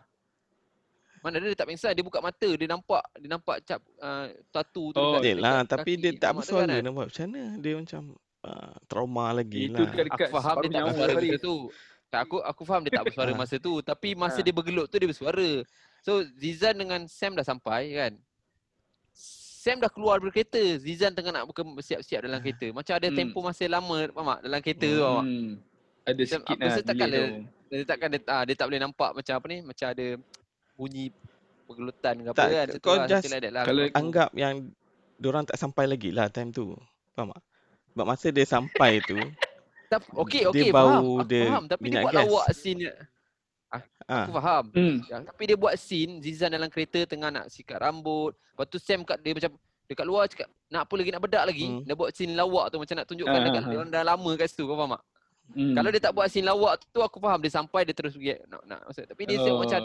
Mana 1.18 1.34
ada 1.42 1.50
dia 1.50 1.58
tak 1.58 1.68
pingsan, 1.68 1.92
dia 1.98 2.06
buka 2.06 2.20
mata, 2.22 2.50
dia 2.54 2.68
nampak 2.70 3.04
dia 3.18 3.30
nampak 3.30 3.58
cap 3.66 3.82
uh, 4.00 4.30
tatu 4.54 4.94
tu 4.94 5.02
Oh, 5.02 5.18
dekat, 5.18 5.42
lah, 5.42 5.66
dekat 5.66 5.70
tapi 5.74 5.92
kaki 5.98 6.02
dia 6.06 6.12
tak 6.22 6.32
bersuara 6.38 6.70
kan. 6.70 6.82
nak 6.86 6.92
buat 6.94 7.08
macam 7.10 7.26
mana? 7.26 7.44
Dia 7.58 7.74
macam 7.74 8.02
ah, 8.46 8.74
trauma 8.86 9.26
lagi 9.34 9.62
Itu 9.66 9.82
lah. 9.82 9.90
dekat 9.92 10.04
Aku 10.06 10.14
dekat 10.14 10.30
faham 10.30 10.56
dia 10.62 10.70
tak 10.70 10.84
bersuara 10.86 11.14
tu. 11.42 11.56
Tak 12.08 12.22
aku 12.24 12.40
aku 12.40 12.64
faham 12.64 12.82
dia 12.82 12.94
tak 12.94 13.06
bersuara 13.06 13.32
masa 13.38 13.56
tu 13.58 13.80
tapi 13.82 14.14
masa 14.14 14.40
Ah. 14.40 14.44
dia 14.44 14.52
bergelut 14.52 14.88
tu 14.88 14.96
dia 14.96 15.06
bersuara. 15.06 15.50
So 16.00 16.24
Zizan 16.34 16.76
dengan 16.76 17.04
Sam 17.06 17.34
dah 17.34 17.44
sampai 17.44 17.92
kan. 17.92 18.14
Sam 19.12 19.78
dah 19.78 19.90
keluar 19.90 20.18
dari 20.18 20.32
kereta. 20.34 20.62
Zizan 20.78 21.12
tengah 21.12 21.34
nak 21.34 21.46
buka 21.46 21.60
siap-siap 21.82 22.24
dalam 22.24 22.40
kereta. 22.40 22.72
Macam 22.78 22.94
ada 22.94 23.08
Hmm. 23.08 23.18
tempoh 23.18 23.44
masa 23.44 23.64
lama 23.66 23.96
faham 24.08 24.28
tak 24.30 24.40
dalam 24.42 24.60
kereta 24.62 24.88
tu 24.88 24.96
faham 24.98 25.16
tak? 25.18 25.26
Hmm. 25.26 25.52
Ada 26.08 26.16
Macam 26.18 26.40
sikit 26.40 26.56
aku 26.56 26.64
lah 26.64 26.76
takkan 26.82 27.08
dia- 27.08 27.20
tu. 27.20 27.26
Dia 27.68 27.84
takkan 27.84 28.08
dia, 28.08 28.20
ah, 28.26 28.44
dia 28.48 28.56
tak 28.56 28.66
boleh 28.66 28.80
nampak 28.80 29.12
macam 29.12 29.34
apa 29.34 29.46
ni 29.46 29.58
macam 29.60 29.88
ada 29.92 30.06
bunyi 30.74 31.06
pergelutan 31.68 32.16
ke 32.16 32.28
apa 32.30 32.38
Tak, 32.38 32.48
kan. 32.48 32.68
kau 32.80 32.96
lah, 32.96 33.08
just 33.12 33.28
like 33.28 33.44
lah. 33.46 33.64
Kalau- 33.68 33.84
Aku- 33.84 33.98
Anggap 33.98 34.30
yang 34.34 34.56
Diorang 35.18 35.44
tak 35.44 35.58
sampai 35.58 35.84
lagi 35.84 36.14
lah 36.14 36.30
time 36.30 36.54
tu 36.54 36.78
Faham 37.12 37.34
tak? 37.34 37.42
Sebab 37.92 38.06
masa 38.06 38.28
dia 38.30 38.46
sampai 38.46 39.02
tu 39.02 39.18
tak, 39.88 40.00
okey 40.14 40.42
dia 40.44 40.50
okey 40.52 40.70
bau 40.70 40.86
faham. 40.86 41.00
Aku 41.00 41.12
dia 41.26 41.44
faham 41.46 41.64
tapi 41.66 41.86
dia 41.88 42.00
buat 42.00 42.12
gas. 42.12 42.20
lawak 42.20 42.46
scene 42.52 42.80
dia. 42.84 42.94
ah, 43.68 43.82
Aku 44.24 44.32
faham. 44.34 44.64
Hmm. 44.72 44.98
Ya, 45.04 45.18
tapi 45.24 45.44
dia 45.44 45.58
buat 45.58 45.74
scene 45.76 46.12
Zizan 46.20 46.50
dalam 46.50 46.68
kereta 46.68 47.04
tengah 47.04 47.30
nak 47.30 47.46
sikat 47.48 47.78
rambut. 47.78 48.32
Lepas 48.34 48.66
tu 48.68 48.78
Sam 48.78 49.04
kat 49.04 49.20
dia 49.20 49.32
macam 49.32 49.52
dekat 49.88 50.04
luar 50.04 50.28
cakap 50.28 50.48
nak 50.68 50.84
apa 50.84 50.94
lagi 50.96 51.10
nak 51.12 51.22
bedak 51.24 51.44
lagi. 51.48 51.68
Hmm. 51.68 51.82
Dia 51.84 51.96
buat 51.96 52.10
scene 52.12 52.34
lawak 52.34 52.66
tu 52.70 52.78
macam 52.78 52.96
nak 52.96 53.08
tunjukkan 53.08 53.32
Ah, 53.34 53.44
dekat 53.44 53.62
ah, 53.64 53.68
dia 53.68 53.78
orang 53.80 53.92
dah 53.92 54.04
lama 54.04 54.32
kat 54.36 54.48
situ 54.48 54.64
kau 54.64 54.76
faham 54.76 54.92
tak? 54.96 55.04
Hmm. 55.48 55.74
Kalau 55.80 55.90
dia 55.96 56.02
tak 56.04 56.12
buat 56.12 56.28
scene 56.28 56.44
lawak 56.44 56.74
tu 56.92 57.00
aku 57.00 57.18
faham 57.20 57.40
dia 57.40 57.52
sampai 57.52 57.82
dia 57.88 57.96
terus 57.96 58.12
pergi 58.12 58.36
nak 58.48 58.62
nak 58.68 58.80
maksud. 58.84 59.04
Tapi 59.08 59.22
dia 59.24 59.38
Oh. 59.40 59.64
macam 59.64 59.80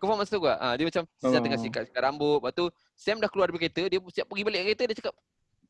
kau 0.00 0.06
faham 0.08 0.18
maksud 0.18 0.38
gua? 0.40 0.54
Ha, 0.56 0.66
dia 0.74 0.84
macam 0.88 1.02
Zizan 1.20 1.40
tengah 1.40 1.60
Oh. 1.60 1.64
sikat 1.64 1.82
sikat 1.86 2.00
rambut. 2.02 2.40
Lepas 2.40 2.52
tu 2.52 2.64
Sam 2.96 3.20
dah 3.20 3.28
keluar 3.28 3.52
dari 3.52 3.60
kereta, 3.60 3.82
dia 3.84 3.98
siap 4.08 4.24
pergi 4.24 4.42
balik 4.42 4.60
kereta 4.64 4.82
dia 4.88 4.96
cakap 4.96 5.14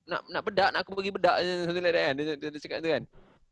nak 0.02 0.22
nak 0.26 0.42
bedak, 0.42 0.68
nak 0.70 0.80
aku 0.82 0.98
pergi 0.98 1.10
bedak 1.10 1.34
like 1.38 1.94
that 1.94 2.04
kan. 2.10 2.14
Dia, 2.14 2.24
dia, 2.34 2.48
dia 2.50 2.60
cakap 2.60 2.78
tu 2.78 2.90
kan. 2.90 3.02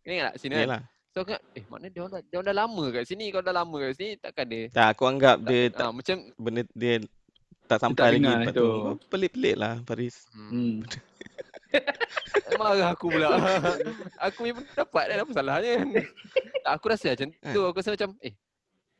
Kau 0.01 0.11
ingat 0.11 0.27
tak 0.33 0.37
scene 0.41 0.55
kan? 0.57 0.67
Yelah 0.67 0.83
So 1.11 1.27
aku 1.27 1.35
eh 1.59 1.65
mana 1.67 1.91
dia 1.91 2.07
orang 2.07 2.13
dah, 2.15 2.23
dia 2.23 2.37
orang 2.39 2.49
dah 2.55 2.57
lama 2.63 2.85
kat 2.95 3.03
sini, 3.03 3.35
kalau 3.35 3.43
dah 3.43 3.57
lama 3.59 3.77
kat 3.83 3.91
sini 3.99 4.11
takkan 4.15 4.47
dia 4.47 4.63
Tak 4.71 4.87
aku 4.95 5.03
anggap 5.11 5.37
dia 5.43 5.67
tak, 5.67 5.75
tak 5.75 5.87
ah, 5.87 5.93
macam 5.93 6.17
Benda 6.39 6.63
dia 6.71 6.95
tak 7.67 7.79
sampai 7.83 7.99
tak 7.99 8.11
lagi 8.15 8.31
Lepas 8.31 8.55
tu 8.55 8.69
oh, 8.71 8.95
Pelik-pelik 9.11 9.57
lah 9.59 9.75
Faris 9.83 10.31
hmm. 10.31 10.51
Hmm. 10.55 10.77
Marah 12.61 12.93
aku 12.93 13.07
pula. 13.09 13.29
aku 14.25 14.37
punya 14.45 14.55
pendapat 14.61 15.05
kan 15.07 15.19
apa 15.25 15.33
salahnya 15.33 15.73
kan. 15.81 15.89
Tak, 16.61 16.73
aku 16.77 16.87
rasa 16.93 17.17
macam 17.17 17.29
tu. 17.33 17.61
Aku 17.65 17.77
rasa 17.81 17.91
macam 17.97 18.11
eh 18.21 18.35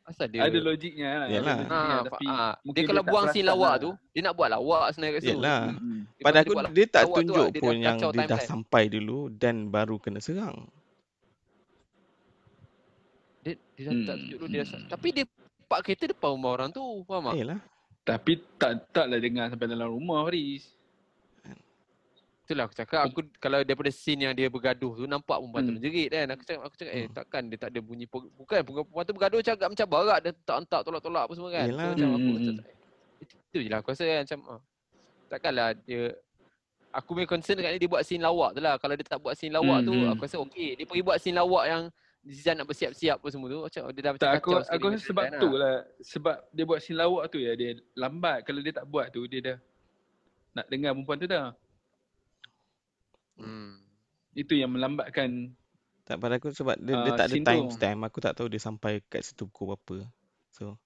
asal 0.09 0.27
dia 0.33 0.41
Ada 0.49 0.59
logiknya 0.65 1.09
lah. 1.13 1.27
ada 1.29 1.35
Yalah. 1.37 1.59
logiknya, 1.61 1.77
ha, 1.77 2.01
tapi 2.09 2.27
ha, 2.27 2.49
mungkin 2.65 2.81
dia 2.81 2.89
kalau 2.89 3.03
tak 3.05 3.11
buang 3.13 3.27
scene 3.31 3.47
lawak 3.47 3.75
lah. 3.77 3.83
tu, 3.85 3.91
dia 4.11 4.21
nak 4.25 4.35
buat 4.35 4.49
lawak 4.49 4.87
sebenarnya 4.91 5.13
kat 5.13 5.23
situ. 5.23 5.33
Yelah 5.37 5.63
Hmm. 5.71 6.01
Dia 6.17 6.25
Pada 6.25 6.39
aku 6.41 6.53
buat 6.57 6.65
dia 6.73 6.87
tak 6.89 7.03
tu 7.05 7.13
tunjuk 7.21 7.37
lah, 7.37 7.49
dia 7.53 7.61
pun 7.61 7.75
dah 7.77 7.85
yang 7.85 7.99
dia 8.01 8.27
dah 8.27 8.41
sampai 8.41 8.83
dulu 8.89 9.19
Dan 9.29 9.55
baru 9.69 9.97
kena 10.01 10.19
serang 10.25 10.57
Dia, 13.81 13.89
dah 13.89 13.97
tak 14.05 14.13
Hmm. 14.13 14.21
tunjuk 14.29 14.39
dulu 14.45 14.49
dia 14.53 14.61
dah, 14.61 14.81
tapi 14.93 15.09
dia 15.09 15.25
park 15.65 15.81
kereta 15.89 16.05
depan 16.05 16.37
rumah 16.37 16.53
orang 16.53 16.69
tu. 16.69 16.85
Faham 17.09 17.33
tak? 17.33 17.37
Yelah 17.41 17.61
Tapi 18.05 18.33
tak 18.61 18.73
taklah 18.93 19.17
dengar 19.17 19.49
sampai 19.49 19.67
dalam 19.67 19.89
rumah 19.89 20.21
Faris. 20.29 20.77
Itulah 22.45 22.67
aku 22.67 22.75
cakap 22.75 23.01
aku 23.07 23.21
kalau 23.39 23.63
daripada 23.63 23.89
scene 23.89 24.27
yang 24.27 24.35
dia 24.35 24.51
bergaduh 24.51 24.99
tu 24.99 25.07
nampak 25.07 25.39
perempuan 25.39 25.63
tu 25.63 25.71
Hmm. 25.71 25.77
menjerit 25.79 26.09
kan. 26.11 26.27
Aku 26.35 26.43
cakap 26.43 26.63
aku 26.67 26.77
cakap 26.77 26.93
eh 26.93 27.05
Hmm. 27.07 27.15
takkan 27.15 27.43
dia 27.47 27.57
tak 27.57 27.71
ada 27.71 27.81
bunyi 27.81 28.05
bukan 28.11 28.61
perempuan 28.67 29.03
tu 29.07 29.13
bergaduh 29.17 29.41
cakap 29.41 29.69
macam 29.71 29.87
barat 29.87 30.19
dia 30.21 30.33
tak 30.45 30.57
hantar 30.61 30.81
tolak-tolak 30.83 31.25
apa 31.25 31.33
semua 31.33 31.51
kan. 31.55 31.65
Yelah. 31.65 31.81
So 31.81 31.89
macam 31.95 32.09
aku 32.11 32.21
Hmm, 32.21 32.35
macam 32.37 32.55
hmm, 32.59 33.23
itu, 33.23 33.35
itu 33.39 33.59
je 33.63 33.69
lah 33.71 33.79
aku 33.81 33.89
rasa 33.95 34.03
kan 34.05 34.21
macam 34.27 34.41
ah, 34.51 34.61
takkanlah 35.31 35.69
dia 35.87 36.03
aku 36.91 37.09
punya 37.15 37.29
concern 37.31 37.55
dekat 37.55 37.71
ni 37.71 37.79
dia 37.79 37.91
buat 37.95 38.03
scene 38.03 38.23
lawak 38.27 38.51
tu 38.53 38.61
lah. 38.61 38.75
Kalau 38.77 38.95
dia 38.99 39.07
tak 39.07 39.21
buat 39.23 39.35
scene 39.39 39.55
lawak 39.55 39.79
Hmm, 39.81 39.87
tu 39.87 39.95
hmm. 39.95 40.11
aku 40.11 40.21
rasa 40.27 40.37
okey. 40.43 40.69
Dia 40.75 40.85
pergi 40.85 41.03
buat 41.07 41.19
scene 41.23 41.39
lawak 41.39 41.65
yang 41.71 41.83
Zizan 42.21 42.53
nak 42.53 42.69
bersiap-siap 42.69 43.17
apa 43.17 43.29
semua 43.29 43.49
tu 43.49 43.59
macam 43.63 43.83
dia 43.89 44.03
dah 44.03 44.13
macam 44.13 44.27
Tak 44.27 44.35
aku 44.37 44.51
kacau 44.53 44.71
aku 44.71 44.87
rasa 44.93 45.01
sebab 45.03 45.25
tu 45.41 45.51
lah. 45.53 45.77
Sebab 45.99 46.37
dia 46.51 46.65
buat 46.65 46.79
scene 46.79 46.99
lawak 46.99 47.25
tu 47.29 47.39
ya 47.39 47.57
dia 47.57 47.71
lambat. 47.95 48.45
Kalau 48.45 48.61
dia 48.61 48.73
tak 48.73 48.85
buat 48.85 49.09
tu 49.09 49.25
dia 49.25 49.41
dah 49.41 49.57
nak 50.53 50.67
dengar 50.69 50.93
perempuan 50.93 51.17
tu 51.17 51.27
dah. 51.27 51.47
Hmm. 53.35 53.81
Itu 54.31 54.53
yang 54.53 54.69
melambatkan 54.69 55.57
Tak 56.05 56.21
pada 56.21 56.37
aku 56.37 56.53
sebab 56.53 56.77
dia, 56.77 56.93
dia 56.95 57.11
Ah, 57.11 57.17
tak 57.17 57.27
ada 57.27 57.33
scene 57.33 57.41
tu. 57.41 57.49
time 57.49 57.67
stamp 57.73 58.01
Aku 58.05 58.19
tak 58.21 58.37
tahu 58.37 58.47
dia 58.47 58.61
sampai 58.61 59.01
kat 59.07 59.25
situ 59.25 59.49
pukul 59.49 59.73
berapa 59.73 60.05
So 60.51 60.77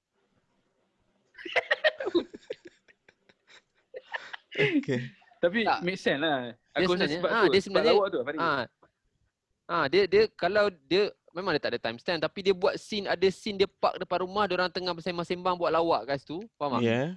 Okay 4.55 5.03
tapi 5.43 5.61
Tak. 5.61 5.85
make 5.85 6.01
sense 6.01 6.25
lah. 6.25 6.57
Dia 6.57 6.57
Aku 6.81 6.97
rasa 6.97 7.05
sebenarnya- 7.05 7.17
sebab 7.21 7.29
ah, 7.29 7.37
tu. 7.37 7.45
dia 7.45 7.61
sebab 7.61 7.65
sebenarnya- 7.77 7.93
lawak 7.93 8.09
tu 8.09 8.19
Faris. 8.25 8.41
Ah. 8.41 8.65
Ah 9.67 9.85
dia 9.87 10.03
dia 10.07 10.23
kalau 10.33 10.65
dia 10.89 11.05
memang 11.35 11.51
dia 11.53 11.63
tak 11.67 11.73
ada 11.75 11.81
time 11.83 11.99
stamp 11.99 12.23
tapi 12.23 12.39
dia 12.41 12.55
buat 12.55 12.79
scene 12.79 13.05
ada 13.05 13.27
scene 13.29 13.59
dia 13.59 13.67
park 13.67 13.99
depan 13.99 14.23
rumah 14.23 14.47
dia 14.47 14.55
orang 14.55 14.71
tengah 14.71 14.95
bersembang-sembang 14.95 15.59
buat 15.59 15.69
lawak 15.69 16.07
kat 16.07 16.23
situ. 16.23 16.47
Faham 16.55 16.79
tak? 16.79 16.83
Ya 16.83 16.89
yeah. 16.89 17.09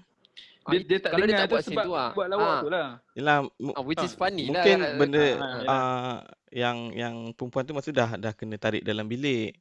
Ah, 0.67 0.75
Dia, 0.75 0.79
dia 0.83 0.97
tak 0.99 1.09
kalau 1.15 1.23
dia 1.23 1.29
dengar 1.31 1.39
tak 1.39 1.47
tu 1.47 1.53
buat 1.55 1.63
scene 1.63 1.77
sebab 1.77 1.85
tu 1.85 1.93
ah. 1.95 2.11
buat 2.11 2.27
lawak 2.27 2.49
ah, 2.49 2.59
tu 2.59 2.69
lah. 2.69 2.87
Yelah 3.15 3.37
mu- 3.55 3.75
ah, 3.77 3.83
which 3.85 4.03
is 4.03 4.11
Ah, 4.11 4.19
funny 4.19 4.43
lah. 4.43 4.51
Mungkin 4.51 4.77
benda 4.99 5.23
Ah, 5.23 5.47
uh, 5.47 5.63
uh, 5.63 6.17
Yang 6.51 6.77
yang 6.91 7.15
perempuan 7.31 7.63
tu 7.63 7.71
maksud 7.71 7.93
dah 7.95 8.09
Dah 8.17 8.33
kena 8.35 8.55
tarik 8.59 8.83
dalam 8.83 9.05
bilik 9.05 9.55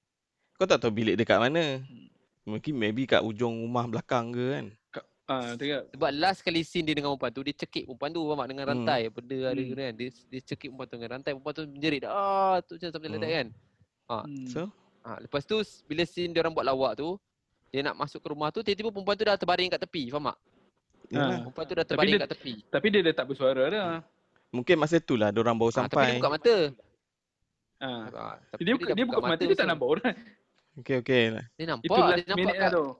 Kau 0.57 0.67
tak 0.67 0.83
tahu 0.83 0.91
bilik 0.91 1.15
dekat 1.15 1.39
mana 1.39 1.79
Mungkin 2.43 2.75
maybe 2.75 3.07
kat 3.07 3.23
ujung 3.23 3.55
rumah 3.55 3.87
belakang 3.87 4.35
ke 4.35 4.45
kan 4.57 4.67
Ah, 5.27 5.59
tengok. 5.59 5.91
Sebab 5.91 6.11
last 6.15 6.39
kali 6.39 6.63
scene 6.63 6.87
dia 6.87 6.95
dengan 6.95 7.11
perempuan 7.11 7.35
tu 7.35 7.43
dia 7.43 7.51
cekik 7.51 7.91
perempuan 7.91 8.15
tu 8.15 8.23
faham 8.23 8.39
tak 8.39 8.49
dengan 8.55 8.63
Hmm. 8.63 8.73
rantai 8.79 9.01
benda 9.11 9.39
ada 9.51 9.59
Hmm. 9.59 9.75
kan 9.75 9.93
dia 9.99 10.09
dia 10.31 10.41
cekik 10.47 10.69
perempuan 10.71 10.87
tu 10.87 10.95
dengan 10.95 11.11
rantai 11.19 11.31
perempuan 11.35 11.55
tu 11.59 11.63
menjerit 11.67 12.03
ah 12.07 12.57
tu 12.63 12.73
macam 12.79 12.89
something 12.95 13.11
like 13.11 13.19
that 13.19 13.33
kan. 13.35 13.47
Hmm. 14.09 14.47
So 14.47 14.63
Ha, 15.03 15.19
lepas 15.21 15.43
tu 15.43 15.55
bila 15.87 16.03
scene 16.03 16.31
dia 16.31 16.41
orang 16.41 16.51
buat 16.51 16.63
lawak 16.65 16.99
tu 16.99 17.15
dia 17.69 17.79
nak 17.81 17.95
masuk 17.95 18.19
ke 18.19 18.27
rumah 18.27 18.51
tu 18.51 18.59
tiba-tiba 18.59 18.91
perempuan 18.91 19.15
tu 19.15 19.23
dah 19.23 19.35
terbaring 19.35 19.69
kat 19.69 19.79
tepi 19.81 20.09
faham 20.09 20.27
tak? 20.27 20.39
Yalah 21.09 21.39
Perempuan 21.41 21.65
tu 21.65 21.73
dah 21.73 21.79
Tapi 21.79 21.91
terbaring 21.93 22.11
dia- 22.11 22.23
kat 22.23 22.31
tepi. 22.33 22.55
Tapi 22.67 22.87
dia 22.89 23.01
dah 23.01 23.15
tak 23.15 23.27
bersuara 23.27 23.63
dah. 23.69 23.91
Mungkin 24.49 24.75
masa 24.77 24.99
tu 24.99 25.15
lah 25.15 25.31
Diorang 25.31 25.55
baru 25.55 25.71
Ha, 25.71 25.75
tapi 25.81 25.87
dia 25.87 25.95
sampai 25.95 26.19
buka 26.19 26.29
mata. 26.29 26.57
Ah. 27.77 28.03
Ha, 28.09 28.23
tapi 28.49 28.63
Dia, 28.63 28.73
buka, 28.75 28.91
dia 28.91 29.05
buka 29.05 29.21
mata, 29.21 29.43
dia 29.45 29.55
tak 29.55 29.69
nampak 29.69 29.89
orang. 29.89 30.15
Okay 30.77 30.97
okay 30.99 31.23
Dia 31.55 31.65
nampak, 31.69 31.87
Itu 31.87 31.95
last 31.95 32.17
dia 32.17 32.27
nampak 32.27 32.47
kat, 32.49 32.59
lah 32.59 32.71
tu. 32.73 32.87
dia 32.87 32.97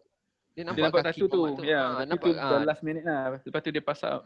Dia 0.55 0.63
nampak, 0.63 0.85
nampak 0.85 1.03
kaki 1.03 1.19
tu. 1.19 1.27
perempuan 1.27 1.67
Ya, 1.67 1.83
Ha, 1.83 1.89
tapi 1.89 2.07
nampak, 2.07 2.23
tu 2.23 2.31
ha, 2.33 2.47
dah 2.47 2.61
last 2.63 2.83
minute 2.83 3.05
lah. 3.05 3.21
Lepas 3.37 3.61
tu 3.61 3.71
dia 3.71 3.83
pass 3.83 4.01
out. 4.05 4.23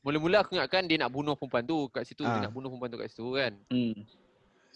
Mula-mula 0.00 0.36
aku 0.40 0.54
ingatkan 0.54 0.82
dia 0.84 0.96
nak 0.96 1.10
bunuh 1.10 1.34
perempuan 1.34 1.60
tu 1.62 1.90
kat 1.90 2.02
situ, 2.02 2.22
dia 2.22 2.32
Ah. 2.32 2.42
nak 2.42 2.52
bunuh 2.54 2.70
perempuan 2.70 2.88
tu 2.88 2.96
kat 2.96 3.08
situ 3.10 3.26
kan. 3.30 3.52
Hmm. 3.68 3.92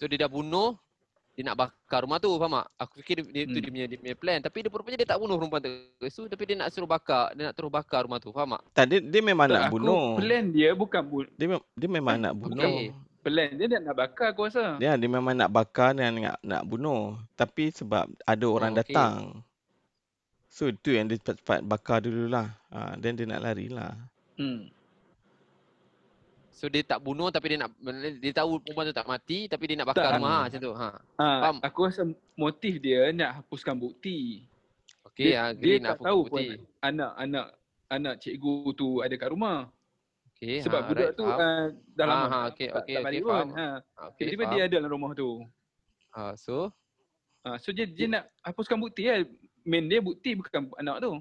So 0.02 0.10
dia 0.10 0.18
dah 0.18 0.26
bunuh, 0.26 0.74
dia 1.32 1.46
nak 1.46 1.54
bakar 1.54 2.02
rumah 2.02 2.18
tu, 2.18 2.34
faham 2.34 2.58
tak? 2.58 2.66
Aku 2.74 2.98
fikir 2.98 3.22
dia, 3.22 3.24
dia, 3.24 3.42
tu 3.44 3.54
Hmm. 3.54 3.54
dia 3.54 3.70
punya, 3.70 3.84
dia 3.86 3.98
punya 4.02 4.16
plan. 4.18 4.38
Tapi 4.42 4.58
dia 4.58 4.68
rupanya 4.68 4.98
dia 4.98 5.06
tak 5.06 5.22
bunuh 5.22 5.38
perempuan 5.38 5.62
tu 5.62 5.70
situ, 6.02 6.26
tapi 6.26 6.42
dia 6.42 6.58
nak 6.58 6.74
suruh 6.74 6.90
bakar, 6.90 7.30
dia 7.30 7.46
nak 7.46 7.54
terus 7.54 7.70
bakar 7.70 8.02
rumah 8.02 8.18
tu, 8.18 8.34
faham 8.34 8.58
tak? 8.58 8.62
Tak 8.74 8.84
dia, 8.90 8.98
dia 8.98 9.22
memang 9.22 9.46
Tak, 9.46 9.54
nak 9.54 9.62
aku 9.62 9.74
bunuh 9.78 10.06
Plan 10.18 10.44
dia 10.50 10.74
bukan 10.74 11.02
bu- 11.06 11.30
Dia, 11.32 11.46
mem- 11.46 11.68
dia 11.72 11.86
memang 11.86 12.16
nak 12.18 12.34
bunuh 12.34 12.66
Okey. 12.66 12.90
plan 13.22 13.48
dia 13.54 13.66
dia 13.70 13.78
nak 13.78 13.94
bakar 13.94 14.34
aku 14.34 14.50
rasa. 14.50 14.74
Dia 14.76 14.98
dia 14.98 15.06
memang 15.06 15.30
nak 15.32 15.46
bakar 15.48 15.94
dan 15.94 16.18
nak, 16.18 16.42
nak 16.42 16.62
bunuh 16.66 17.14
Tapi 17.32 17.70
sebab 17.70 18.10
ada 18.26 18.46
orang 18.50 18.74
Oh, 18.74 18.82
okey. 18.82 18.90
datang 18.90 19.46
So 20.50 20.66
itu 20.66 20.90
yang 20.90 21.06
dia 21.06 21.14
cepat-cepat 21.16 21.62
bakar 21.62 22.02
dulu 22.02 22.26
lah 22.26 22.50
ha, 22.68 22.98
Then 22.98 23.14
dia 23.14 23.24
nak 23.24 23.38
lari 23.40 23.70
lah 23.70 23.94
Hmm. 24.34 24.66
So 26.62 26.70
dia 26.70 26.86
tak 26.86 27.02
bunuh 27.02 27.26
tapi 27.26 27.50
dia 27.50 27.58
nak 27.58 27.74
dia 28.22 28.30
tahu 28.30 28.62
perempuan 28.62 28.86
tu 28.86 28.94
tak 28.94 29.10
mati 29.10 29.50
tapi 29.50 29.66
dia 29.66 29.82
nak 29.82 29.90
bakar 29.90 30.06
Tak. 30.06 30.12
rumah 30.14 30.30
ha, 30.32 30.42
macam 30.46 30.60
tu. 30.62 30.70
Ha. 30.72 30.88
Ha, 31.18 31.26
Faham? 31.42 31.56
aku 31.58 31.78
rasa 31.82 32.02
motif 32.38 32.78
dia 32.78 33.10
nak 33.10 33.42
hapuskan 33.42 33.74
bukti. 33.74 34.46
Okey, 35.02 35.34
dia, 35.34 35.42
ha, 35.42 35.50
dia 35.50 35.58
agree 35.58 35.78
nak 35.82 35.98
tak 35.98 36.06
tahu 36.06 36.20
pun 36.22 36.38
putih. 36.38 36.62
anak-anak 36.78 37.46
anak 37.90 38.14
cikgu 38.22 38.54
tu 38.78 39.02
ada 39.02 39.10
kat 39.12 39.28
rumah. 39.28 39.66
Okey, 40.30 40.62
Sebab 40.62 40.78
ha, 40.78 40.86
budak 40.86 41.02
right, 41.04 41.18
tu 41.18 41.26
faham. 41.26 41.42
uh, 41.42 41.64
dah 41.92 42.04
Ah, 42.04 42.06
lama 42.08 42.22
ha, 42.22 42.30
tak- 42.30 42.46
okey, 42.48 42.68
okey, 42.70 42.78
okey, 42.78 42.96
balik 43.02 43.20
faham. 43.26 43.48
Ha. 43.50 43.66
Ha, 43.66 44.02
okey, 44.06 44.18
Tiba-tiba 44.22 44.42
faham. 44.44 44.54
dia 44.54 44.62
ada 44.62 44.74
dalam 44.78 44.90
rumah 44.92 45.10
tu. 45.12 45.30
Ha, 46.14 46.22
so 46.38 46.70
Ha, 47.42 47.58
so 47.58 47.74
dia, 47.74 47.90
dia 47.90 48.06
nak 48.06 48.30
hapuskan 48.38 48.78
bukti 48.78 49.02
lah. 49.04 49.26
Main 49.64 49.90
dia 49.90 49.98
bukti 49.98 50.38
bukan 50.38 50.70
anak 50.78 51.02
tu. 51.02 51.18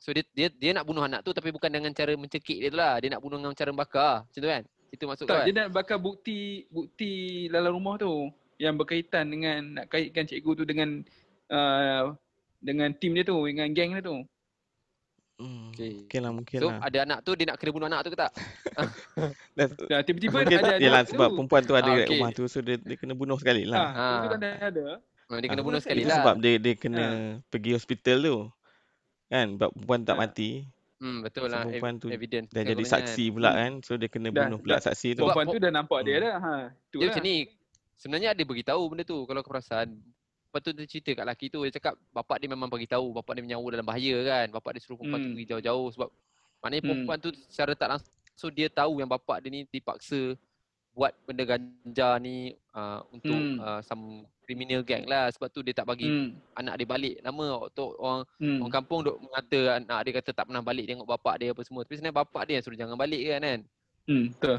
So 0.00 0.10
dia 0.10 0.24
dia 0.32 0.48
dia 0.50 0.70
nak 0.72 0.82
bunuh 0.82 1.04
anak 1.04 1.20
tu 1.20 1.30
tapi 1.30 1.48
bukan 1.48 1.68
dengan 1.68 1.92
cara 1.92 2.10
mencekik 2.12 2.56
dia 2.56 2.68
tu 2.68 2.76
lah. 2.76 2.96
Dia 2.96 3.12
nak 3.12 3.20
bunuh 3.20 3.36
dengan 3.36 3.52
cara 3.52 3.70
bakar. 3.70 4.24
Macam 4.24 4.40
tu 4.40 4.48
kan? 4.48 4.62
Itu 4.90 5.04
maksud 5.04 5.22
kau 5.22 5.30
Tak, 5.30 5.38
kan? 5.38 5.46
dia 5.46 5.54
nak 5.54 5.68
bakar 5.70 5.96
bukti 5.96 6.38
bukti 6.66 7.12
dalam 7.46 7.70
rumah 7.70 7.94
tu 7.94 8.26
yang 8.56 8.74
berkaitan 8.74 9.28
dengan 9.28 9.60
nak 9.74 9.86
kaitkan 9.86 10.24
cikgu 10.24 10.52
tu 10.52 10.64
dengan 10.64 11.04
uh, 11.48 12.10
dengan 12.58 12.90
tim 12.92 13.14
dia 13.14 13.22
tu, 13.22 13.38
dengan 13.42 13.70
geng 13.70 13.94
dia 13.94 14.02
tu. 14.02 14.16
hmm, 15.38 15.72
Okey. 15.72 15.92
Mungkin 16.04 16.20
lah 16.20 16.32
mungkin 16.34 16.58
So 16.58 16.68
lah 16.68 16.76
ada 16.82 16.98
anak 17.02 17.18
tu 17.22 17.32
dia 17.32 17.46
nak 17.46 17.56
kena 17.56 17.70
bunuh 17.70 17.88
anak 17.88 18.00
tu 18.02 18.10
ke 18.10 18.18
tak? 18.18 18.32
Nah, 19.56 19.68
tiba-tiba 20.06 20.36
Mungkin 20.42 20.58
ada 20.58 20.72
ada 20.74 20.82
Yelah 20.82 21.02
tu. 21.02 21.14
sebab 21.14 21.28
perempuan 21.32 21.62
tu 21.62 21.72
ada 21.72 21.86
Ah, 21.86 21.94
kat 21.94 22.04
okey. 22.04 22.12
rumah 22.14 22.30
tu 22.30 22.44
So 22.46 22.60
dia, 22.60 22.76
dia 22.76 22.96
kena 22.96 23.14
bunuh 23.14 23.36
sekali 23.36 23.64
Ha, 23.64 23.70
lah 23.70 23.80
ha. 23.80 24.04
Ah. 24.04 24.20
kan 24.28 24.40
ada. 24.60 24.84
Ha, 25.30 25.34
dia 25.38 25.48
kena 25.48 25.62
Ah, 25.62 25.64
bunuh 25.64 25.80
sekali 25.80 26.00
Itu 26.02 26.10
lah. 26.10 26.16
sebab 26.20 26.34
dia 26.36 26.52
dia 26.58 26.74
kena 26.74 27.04
pergi 27.46 27.70
hospital 27.72 28.16
tu 28.20 28.36
Kan 29.30 29.54
sebab 29.54 29.70
perempuan 29.70 30.00
tak 30.02 30.16
Ah. 30.16 30.20
mati 30.20 30.50
Hmm, 31.00 31.24
betul 31.24 31.48
So 31.48 31.48
lah. 31.48 31.64
perempuan 31.64 31.94
Ev- 31.94 32.02
tu 32.02 32.06
evidence. 32.10 32.48
Dah 32.50 32.60
jadi 32.62 32.84
saksi 32.84 33.24
pula 33.30 33.48
Hmm. 33.48 33.56
kan 33.56 33.72
So 33.80 33.92
dia 33.94 34.08
kena 34.10 34.28
Dah- 34.28 34.44
bunuh 34.44 34.58
pula 34.58 34.76
dah- 34.76 34.84
saksi 34.84 35.08
tu 35.10 35.22
Perempuan 35.22 35.46
tu 35.48 35.58
dah 35.58 35.72
nampak 35.72 36.00
dia 36.02 36.12
Hmm. 36.12 36.22
dah. 36.22 36.34
Ha, 36.36 36.52
tu 36.90 36.98
Dia 36.98 37.00
lah. 37.00 37.12
macam 37.14 37.24
ni. 37.24 37.36
sebenarnya 37.94 38.30
dia 38.32 38.44
beritahu 38.44 38.82
benda 38.86 39.04
tu 39.04 39.18
kalau 39.22 39.40
kau 39.40 39.48
perasan. 39.50 39.88
Lepas 39.92 40.60
tu 40.60 40.70
dia 40.72 40.84
cerita 40.84 41.10
kat 41.14 41.22
lelaki 41.22 41.46
tu, 41.46 41.62
dia 41.62 41.70
cakap 41.70 41.94
bapak 42.10 42.36
dia 42.36 42.48
memang 42.48 42.66
bagi 42.66 42.84
tahu, 42.84 43.12
bapak 43.14 43.32
dia 43.34 43.44
menyawa 43.44 43.66
dalam 43.70 43.86
bahaya 43.86 44.16
kan. 44.20 44.46
Bapak 44.50 44.70
dia 44.72 44.80
suruh 44.80 44.96
perempuan 44.96 45.20
tu 45.20 45.26
Hmm. 45.26 45.36
pergi 45.36 45.48
jauh-jauh 45.48 45.88
sebab 45.90 46.08
maknanya 46.58 46.80
Hmm. 46.80 46.88
perempuan 46.90 47.18
tu 47.18 47.30
secara 47.46 47.72
tak 47.72 47.88
langsung 47.90 48.50
dia 48.50 48.68
tahu 48.68 48.92
yang 48.98 49.06
bapak 49.06 49.40
dia 49.40 49.48
ni 49.48 49.60
dipaksa 49.64 50.34
buat 50.90 51.14
benda 51.22 51.44
ganja 51.46 52.08
ni 52.18 52.36
uh, 52.72 53.00
untuk 53.10 53.30
Hmm. 53.32 53.56
uh, 53.58 53.80
some 53.80 54.26
criminal 54.50 54.82
gang 54.82 55.06
lah. 55.06 55.30
Sebab 55.30 55.46
tu 55.54 55.62
dia 55.62 55.70
tak 55.70 55.86
bagi 55.86 56.10
Hmm. 56.10 56.34
anak 56.58 56.74
dia 56.82 56.86
balik 56.90 57.14
lama 57.22 57.70
untuk 57.70 57.94
orang 58.02 58.26
Hmm. 58.42 58.58
orang 58.66 58.74
kampung 58.74 59.06
duk 59.06 59.22
mengata 59.22 59.78
anak 59.78 59.98
dia 60.02 60.12
kata 60.18 60.30
tak 60.34 60.44
pernah 60.50 60.62
balik 60.66 60.90
tengok 60.90 61.06
bapak 61.06 61.34
dia 61.38 61.54
apa 61.54 61.62
semua. 61.62 61.86
Tapi 61.86 61.94
sebenarnya 61.94 62.18
bapak 62.18 62.42
dia 62.50 62.54
yang 62.58 62.64
suruh 62.66 62.78
jangan 62.82 62.98
balik 62.98 63.22
kan 63.22 63.40
kan. 63.46 63.60
Hmm. 64.10 64.26
Betul. 64.34 64.58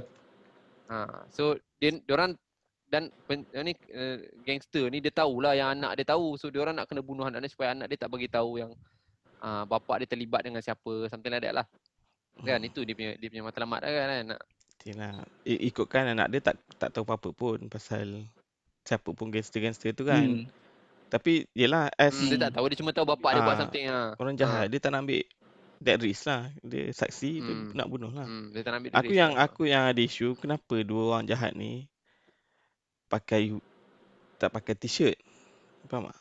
Ha, 0.88 0.96
so 1.36 1.44
dia 1.76 1.92
orang 2.08 2.40
dan 2.88 3.08
pen, 3.28 3.48
ni 3.64 3.72
uh, 3.96 4.20
gangster 4.44 4.88
ni 4.88 5.04
dia 5.04 5.12
tahulah 5.12 5.52
yang 5.52 5.76
anak 5.76 6.00
dia 6.00 6.16
tahu. 6.16 6.40
So 6.40 6.48
dia 6.48 6.64
orang 6.64 6.80
nak 6.80 6.88
kena 6.88 7.04
bunuh 7.04 7.28
anak 7.28 7.44
dia 7.44 7.52
supaya 7.52 7.76
anak 7.76 7.92
dia 7.92 8.00
tak 8.00 8.12
bagi 8.12 8.32
tahu 8.32 8.64
yang 8.64 8.72
uh, 9.44 9.64
bapak 9.68 10.04
dia 10.04 10.08
terlibat 10.16 10.44
dengan 10.44 10.64
siapa, 10.64 11.12
something 11.12 11.32
like 11.32 11.44
that 11.44 11.56
lah. 11.56 11.68
Kan 12.44 12.64
Hmm. 12.64 12.68
itu 12.72 12.88
dia 12.88 12.96
punya 12.96 13.12
dia 13.20 13.28
punya 13.28 13.44
matlamat 13.44 13.80
lah 13.84 13.92
kan. 13.92 14.08
kan? 14.08 14.24
Nak, 14.36 14.42
Itulah. 14.82 15.14
I- 15.46 15.62
ikutkan 15.70 16.10
anak 16.10 16.28
dia 16.34 16.42
tak 16.42 16.56
tak 16.82 16.90
tahu 16.90 17.06
apa-apa 17.06 17.30
pun 17.38 17.70
pasal 17.70 18.26
siapa 18.82 19.10
pun 19.14 19.30
gangster-gangster 19.30 19.94
tu 19.94 20.04
kan. 20.06 20.22
Hmm. 20.24 20.46
Tapi 21.12 21.44
yelah 21.52 21.92
as 22.00 22.16
hmm. 22.16 22.32
Dia 22.32 22.38
tak 22.48 22.52
tahu 22.56 22.66
dia 22.72 22.78
cuma 22.80 22.92
tahu 22.96 23.06
bapak 23.06 23.32
dia 23.36 23.42
buat 23.44 23.56
Ah, 23.56 23.60
something 23.60 23.86
ah. 23.92 24.08
orang 24.16 24.36
jahat 24.40 24.66
dia 24.72 24.80
tak 24.80 24.96
nak 24.96 25.04
ambil 25.04 25.24
that 25.82 25.98
risk 26.00 26.24
lah. 26.26 26.48
Dia 26.64 26.84
saksi 26.92 27.32
dia 27.42 27.54
Hmm. 27.54 27.70
nak 27.76 27.88
bunuh 27.92 28.12
lah. 28.14 28.26
Hmm, 28.26 28.54
dia 28.56 28.62
tak 28.64 28.72
nak 28.72 28.80
ambil 28.80 28.92
Aku 28.96 29.12
yang 29.12 29.32
lah. 29.36 29.44
aku 29.46 29.62
yang 29.68 29.84
ada 29.92 30.02
isu 30.02 30.34
kenapa 30.40 30.76
dua 30.88 31.02
orang 31.12 31.28
jahat 31.28 31.52
ni 31.52 31.86
pakai 33.12 33.52
tak 34.40 34.50
pakai 34.50 34.74
t-shirt. 34.74 35.18
Faham 35.86 36.10
tak? 36.10 36.18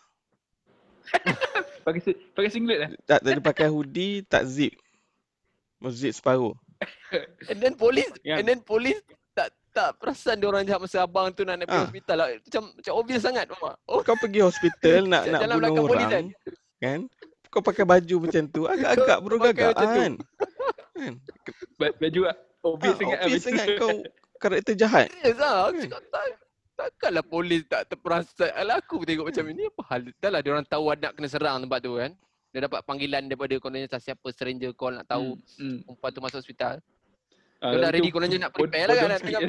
Pakai 1.81 2.13
pakai 2.37 2.51
singlet 2.53 2.79
lah. 2.79 2.91
Tak 3.09 3.25
dia 3.25 3.41
pakai 3.41 3.67
hoodie 3.73 4.21
tak 4.29 4.45
zip. 4.45 4.77
Zip 5.89 6.13
separuh. 6.13 6.53
And 7.51 7.57
then 7.57 7.73
polis 7.77 8.09
and 8.25 8.45
then 8.45 8.61
polis 8.61 9.01
tak 9.71 9.97
perasan 9.97 10.35
dia 10.37 10.47
orang 10.47 10.63
jahat 10.63 10.81
masa 10.81 10.97
abang 11.01 11.31
tu 11.31 11.43
nak 11.43 11.59
pergi 11.59 11.71
Ah. 11.73 11.85
hospital 11.85 12.17
lah. 12.17 12.29
Macam 12.37 12.63
macam 12.75 12.93
obvious 12.95 13.23
sangat 13.23 13.45
tak? 13.47 13.59
Oh, 13.87 14.01
Kau 14.03 14.17
pergi 14.17 14.41
hospital 14.41 15.01
nak 15.05 15.23
nak 15.25 15.41
Jalan 15.41 15.55
bunuh 15.57 15.85
orang 15.87 16.27
kan? 16.77 17.01
Kau 17.47 17.61
pakai 17.61 17.85
baju 17.85 18.17
macam 18.21 18.43
tu 18.47 18.63
agak-agak 18.65 19.19
bro 19.21 19.37
gagak 19.41 19.69
macam 19.73 19.87
tu. 19.87 19.95
kan. 19.97 20.13
Kan? 20.93 21.13
Ba- 21.75 21.97
Baju 21.97 22.21
lah. 22.27 22.37
Obvious 22.61 22.93
Ah, 22.93 22.99
sangat 22.99 23.17
lah 23.17 23.25
obvious 23.25 23.43
sangat 23.43 23.67
kau 23.75 23.89
karakter 24.43 24.75
jahat. 24.77 25.07
Serius 25.11 25.39
lah. 25.39 25.55
Aku 25.65 25.73
Hmm. 25.73 25.83
cakap 25.83 26.03
tak 26.07 26.25
takkanlah 26.77 27.25
polis 27.25 27.63
tak 27.67 27.83
terperasan. 27.87 28.51
Alah 28.53 28.79
aku 28.79 29.03
tengok 29.03 29.29
macam 29.29 29.45
ini 29.49 29.65
apa 29.67 29.83
hal. 29.89 30.01
Dah 30.15 30.31
lah 30.31 30.41
dia 30.41 30.51
orang 30.51 30.67
tahu 30.67 30.85
anak 30.89 31.11
kena 31.13 31.29
serang 31.29 31.57
tempat 31.59 31.81
tu 31.81 31.97
kan. 31.97 32.13
Dia 32.51 32.67
dapat 32.67 32.81
panggilan 32.83 33.23
daripada 33.25 33.55
kononnya 33.57 33.87
siapa 33.93 34.27
stranger 34.29 34.73
call 34.73 34.95
nak 34.95 35.07
tahu 35.07 35.39
Hmm. 35.57 35.81
perempuan 35.85 36.11
tu 36.11 36.21
masuk 36.21 36.39
hospital. 36.39 36.75
Ah, 37.61 37.77
Dia 37.77 37.85
dah 37.85 37.91
ready 37.93 38.09
kononnya 38.09 38.41
nak 38.41 38.57
prepare 38.57 38.89
lah 38.89 38.97
kan. 38.97 39.21
tengah, 39.21 39.41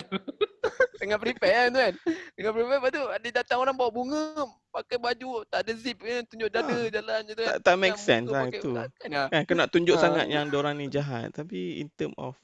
tengah 1.00 1.15
prepare 1.15 1.54
kan 1.56 1.69
tu 1.71 1.80
kan. 1.80 1.93
Tengah 2.36 2.52
prepare 2.52 2.78
lepas 2.78 2.91
tu 2.91 3.04
dia 3.24 3.32
datang 3.32 3.58
orang 3.63 3.71
bawa 3.71 3.88
bunga. 3.88 4.24
Pakai 4.67 5.00
baju 5.00 5.47
tak 5.47 5.63
ada 5.63 5.71
zip 5.74 5.95
kan. 5.97 6.28
Tunjuk 6.28 6.52
dada 6.52 6.67
Ah. 6.67 6.91
jalan 6.91 7.19
je 7.24 7.34
tu 7.34 7.43
kan. 7.47 7.56
Tak 7.56 7.60
tak 7.63 7.76
make 7.80 7.95
sense 7.95 8.28
lah 8.28 8.52
itu. 8.52 8.71
Takkan 8.76 9.10
lah. 9.10 9.28
Kan 9.32 9.41
kau 9.47 9.56
nak 9.56 9.69
tunjuk 9.71 9.95
Ah. 9.95 10.02
sangat 10.04 10.26
yang 10.28 10.52
orang 10.52 10.76
ni 10.76 10.91
jahat 10.91 11.32
tapi 11.32 11.80
in 11.80 11.88
term 11.95 12.12
of 12.19 12.36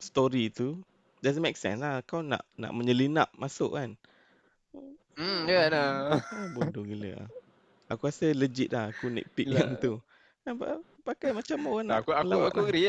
story 0.00 0.48
tu 0.48 0.80
doesn't 1.20 1.44
make 1.44 1.60
sense 1.60 1.78
lah. 1.78 2.00
Kau 2.00 2.24
nak 2.24 2.40
nak 2.56 2.72
menyelinap 2.72 3.28
masuk 3.36 3.76
kan. 3.76 4.00
Hmm, 5.20 5.44
ya 5.44 5.68
lah. 5.68 6.16
Ah, 6.16 6.48
bodoh 6.50 6.80
gila 6.80 7.12
lah. 7.14 7.28
Aku 7.92 8.08
rasa 8.08 8.32
legit 8.32 8.72
lah 8.72 8.88
aku 8.88 9.12
nitpick 9.12 9.52
yang 9.52 9.76
tu. 9.76 10.00
Ah, 10.48 10.56
pa- 10.56 10.80
Pakai 11.10 11.30
macam 11.32 11.58
orang 11.66 11.84
nak 11.84 11.96
Aku 11.98 12.10
aku 12.12 12.22
melawat 12.22 12.46
aku 12.46 12.54
lah. 12.56 12.64
agree? 12.64 12.86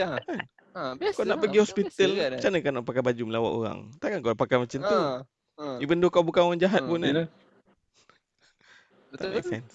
Ha, 0.71 0.81
biasa 0.93 1.15
Kau 1.17 1.23
nak 1.23 1.29
lah. 1.29 1.41
pergi 1.41 1.57
hospital, 1.59 2.09
biasa 2.09 2.21
kan, 2.21 2.31
macam 2.31 2.49
mana 2.49 2.59
kau 2.59 2.71
nak 2.71 2.85
pakai 2.85 3.03
baju 3.03 3.23
melawat 3.25 3.51
orang? 3.51 3.79
Takkan 3.97 4.19
kau 4.21 4.31
pakai 4.37 4.57
macam 4.57 4.79
tu. 4.79 4.95
Ha. 4.95 5.09
Ha. 5.57 5.65
Even 5.79 5.97
though 5.97 6.09
kau 6.09 6.21
bukan 6.21 6.41
orang 6.43 6.59
jahat 6.59 6.79
Ah, 6.79 6.87
pun 6.87 6.99
kan. 6.99 7.09
Yalah. 7.09 7.27
Tak 7.27 7.39
Betul 9.11 9.27
make 9.27 9.35
betul. 9.35 9.51
sense. 9.51 9.73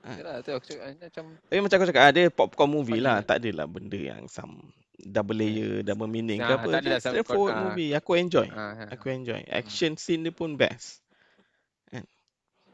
Ah. 0.00 0.16
Yalah, 0.16 0.34
tu 0.40 0.50
aku 0.50 0.64
cakap 0.66 0.84
eh, 0.84 0.94
macam 0.98 1.24
Tapi 1.38 1.60
macam 1.60 1.76
aku 1.76 1.86
cakap, 1.86 2.04
ada 2.04 2.22
popcorn 2.28 2.70
movie 2.70 2.92
Funny 2.94 3.04
lah. 3.04 3.16
lah. 3.16 3.24
Tak 3.24 3.36
adalah 3.38 3.66
benda 3.66 3.98
yang 4.00 4.22
some 4.26 4.54
double 4.98 5.32
layer, 5.34 5.80
double 5.80 6.04
meaning 6.06 6.36
ke 6.36 6.44
Nah, 6.44 6.56
apa. 6.56 6.68
tak 6.68 6.80
adalah 6.82 6.98
Just 6.98 7.06
straightforward 7.06 7.54
ah. 7.54 7.60
movie. 7.62 7.90
Aku 7.94 8.10
enjoy. 8.14 8.48
ha, 8.48 8.64
ha. 8.74 8.84
Aku 8.90 9.06
enjoy. 9.08 9.40
Action 9.46 9.94
scene 9.94 10.20
dia 10.20 10.34
pun 10.34 10.56
best. 10.56 11.00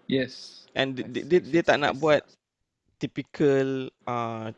Yes. 0.07 0.63
And 0.71 0.95
dia, 0.95 1.03
dia, 1.21 1.39
dia 1.41 1.63
tak 1.63 1.79
nak 1.79 1.95
buat 1.95 2.23
typical 2.97 3.69
uh, 4.03 4.49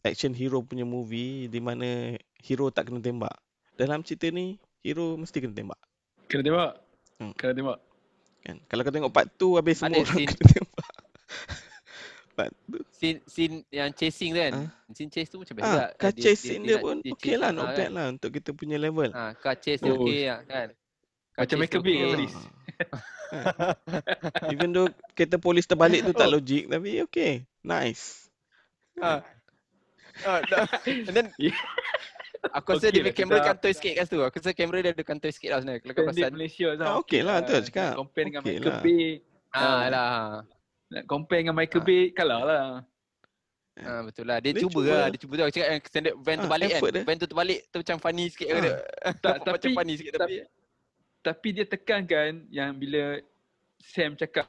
action 0.00 0.30
hero 0.30 0.60
punya 0.60 0.82
movie 0.82 1.46
di 1.46 1.58
mana 1.58 2.14
hero 2.38 2.68
tak 2.68 2.86
kena 2.86 2.98
tembak. 2.98 3.34
Dalam 3.74 4.00
cerita 4.00 4.28
ni, 4.28 4.54
hero 4.80 5.14
mesti 5.14 5.38
kena 5.38 5.52
tembak. 5.52 5.80
Kena 6.26 6.42
tembak. 6.42 6.72
Hmm. 7.16 7.32
Kena 7.34 7.52
tembak. 7.52 7.78
Kan? 8.40 8.56
Kalau 8.64 8.80
kau 8.80 8.90
tengok 8.90 9.12
part 9.12 9.28
2 9.30 9.58
habis 9.58 9.76
semua 9.76 9.92
Ada 9.92 10.00
orang 10.00 10.16
scene- 10.16 10.30
kena 10.30 10.44
tembak. 10.48 10.92
part 12.36 12.52
2. 12.66 12.80
Scene, 12.90 13.18
scene 13.26 13.54
yang 13.68 13.90
chasing 13.90 14.30
tu 14.30 14.40
kan. 14.40 14.52
Scene 14.90 15.10
chase 15.10 15.28
tu 15.28 15.36
macam 15.36 15.54
biasa. 15.54 15.68
Ah, 15.68 15.74
juga. 15.74 15.86
car 15.98 16.10
Dia- 16.10 16.22
chase 16.22 16.38
dia- 16.38 16.40
scene 16.46 16.62
dia 16.62 16.70
dia 16.70 16.78
pun 16.78 16.96
dia 16.98 17.12
okey 17.12 17.24
chase 17.26 17.36
lah, 17.36 17.48
ah, 17.48 17.52
not 17.52 17.66
kan. 17.66 17.76
bad 17.76 17.90
lah 17.90 18.06
untuk 18.10 18.30
kita 18.30 18.50
punya 18.52 18.76
level. 18.76 19.10
Ha, 19.10 19.22
car 19.34 19.56
chase 19.56 19.80
dia 19.80 19.90
Oh. 19.90 20.00
okey 20.00 20.20
lah 20.24 20.40
kan. 20.42 20.68
Car 21.30 21.40
Macam 21.40 21.56
tu 21.58 21.64
kat 21.66 21.80
lah. 21.84 22.08
polis. 22.08 22.34
Even 24.48 24.68
though 24.70 24.88
kereta 25.12 25.36
polis 25.36 25.64
terbalik 25.64 26.02
tu 26.02 26.12
tak 26.12 26.26
Oh. 26.26 26.34
logik 26.34 26.66
tapi 26.66 27.00
okay. 27.00 27.32
Nice. 27.62 28.28
Ha. 28.96 29.20
Ha, 30.20 30.30
dah. 30.44 30.66
And 30.86 31.14
then 31.14 31.26
Yeah. 31.40 31.56
aku 32.52 32.72
rasa 32.72 32.88
Okey 32.88 32.90
dia 32.90 33.00
lah, 33.00 33.04
punya 33.06 33.18
kamera 33.18 33.36
sedap. 33.36 33.48
kantoi 33.50 33.72
sikit 33.72 33.92
kat 33.94 34.04
situ. 34.06 34.18
Aku 34.18 34.36
rasa 34.36 34.50
kamera 34.52 34.78
dia 34.80 34.92
ada 34.92 35.04
kantoi 35.04 35.28
sikit 35.30 35.50
lah 35.50 35.58
sebenarnya. 35.60 35.80
Kalau 35.82 35.92
kau 35.92 36.04
perasan. 36.06 36.32
Malaysia 36.32 36.66
Ah, 36.66 36.74
tau. 36.74 36.92
okey 37.00 37.20
lah, 37.20 37.36
tu 37.38 37.52
Ah, 37.52 37.60
cakap. 37.60 37.84
Nak 37.86 37.98
compare 37.98 38.24
dengan 38.24 38.40
Okey 38.40 38.54
Michael 38.54 38.64
lah. 38.66 38.80
Bay. 38.82 39.06
Ha 39.50 39.60
Ah. 39.60 39.82
lah. 39.86 40.12
Nak 40.88 41.02
compare 41.06 41.40
dengan 41.40 41.54
Michael 41.54 41.80
Ah. 41.80 41.86
Bay, 41.86 42.02
kalah 42.10 42.40
lah. 42.42 42.64
Ha, 43.78 43.90
betul 44.02 44.24
lah. 44.26 44.38
Dia, 44.38 44.50
Dia 44.50 44.62
cuba, 44.62 44.80
cuba. 44.80 44.92
lah. 44.94 45.06
Dia 45.08 45.18
cuba 45.18 45.32
tu. 45.32 45.42
Aku 45.42 45.52
cakap 45.54 45.68
yang 45.70 45.80
standard 45.82 46.14
van 46.18 46.32
Ah, 46.32 46.42
terbalik 46.42 46.66
kan. 46.66 46.76
effort 46.76 46.90
dia. 46.90 47.02
Van 47.02 47.16
tu 47.16 47.26
terbalik 47.26 47.58
tu 47.62 47.76
macam 47.78 47.96
funny 47.98 48.24
sikit. 48.26 48.46
Ah. 48.46 48.52
Kan. 48.52 48.62
Tak, 49.22 49.34
macam 49.46 49.54
tapi- 49.54 49.76
funny 49.76 49.94
sikit 49.94 50.12
tapi. 50.18 50.34
Tapi 51.20 51.48
dia 51.50 51.64
tekankan 51.66 52.30
yang 52.48 52.70
bila 52.74 53.20
Sam 53.78 54.12
cakap 54.14 54.48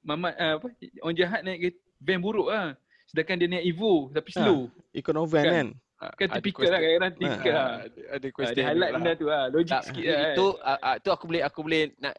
Mamat 0.00 0.34
ah, 0.34 0.58
apa 0.58 0.66
orang 1.00 1.14
jahat 1.16 1.40
naik 1.40 1.58
ke 1.60 1.68
van 2.02 2.18
buruk 2.18 2.48
lah. 2.48 2.74
Sedangkan 3.04 3.36
dia 3.36 3.48
naik 3.48 3.64
Evo 3.66 4.08
tapi 4.08 4.30
Ah, 4.30 4.36
slow. 4.38 4.60
Econovan 4.92 5.42
Kan? 5.42 5.52
kan. 5.52 5.68
Kan 6.12 6.26
ada 6.26 6.34
typical 6.36 6.66
lah 6.66 6.80
kadang-kadang 6.80 7.12
typical 7.14 7.52
Ah, 7.52 7.54
lah. 7.54 7.70
Ada, 8.10 8.26
Ah, 8.26 8.32
question. 8.32 8.56
dia 8.56 8.64
highlight 8.66 8.82
juga 8.84 8.96
benda 8.96 9.06
lah. 9.06 9.16
tu 9.16 9.26
lah. 9.28 9.44
Logik 9.48 9.70
Tak, 9.70 9.82
sikit 9.84 10.04
lah. 10.04 10.18
itu 10.26 10.46
kan. 10.48 10.66
uh, 10.66 10.78
uh, 10.82 10.96
tu 10.98 11.08
aku 11.08 11.24
boleh 11.24 11.42
aku 11.42 11.60
boleh 11.60 11.82
nak 11.96 12.14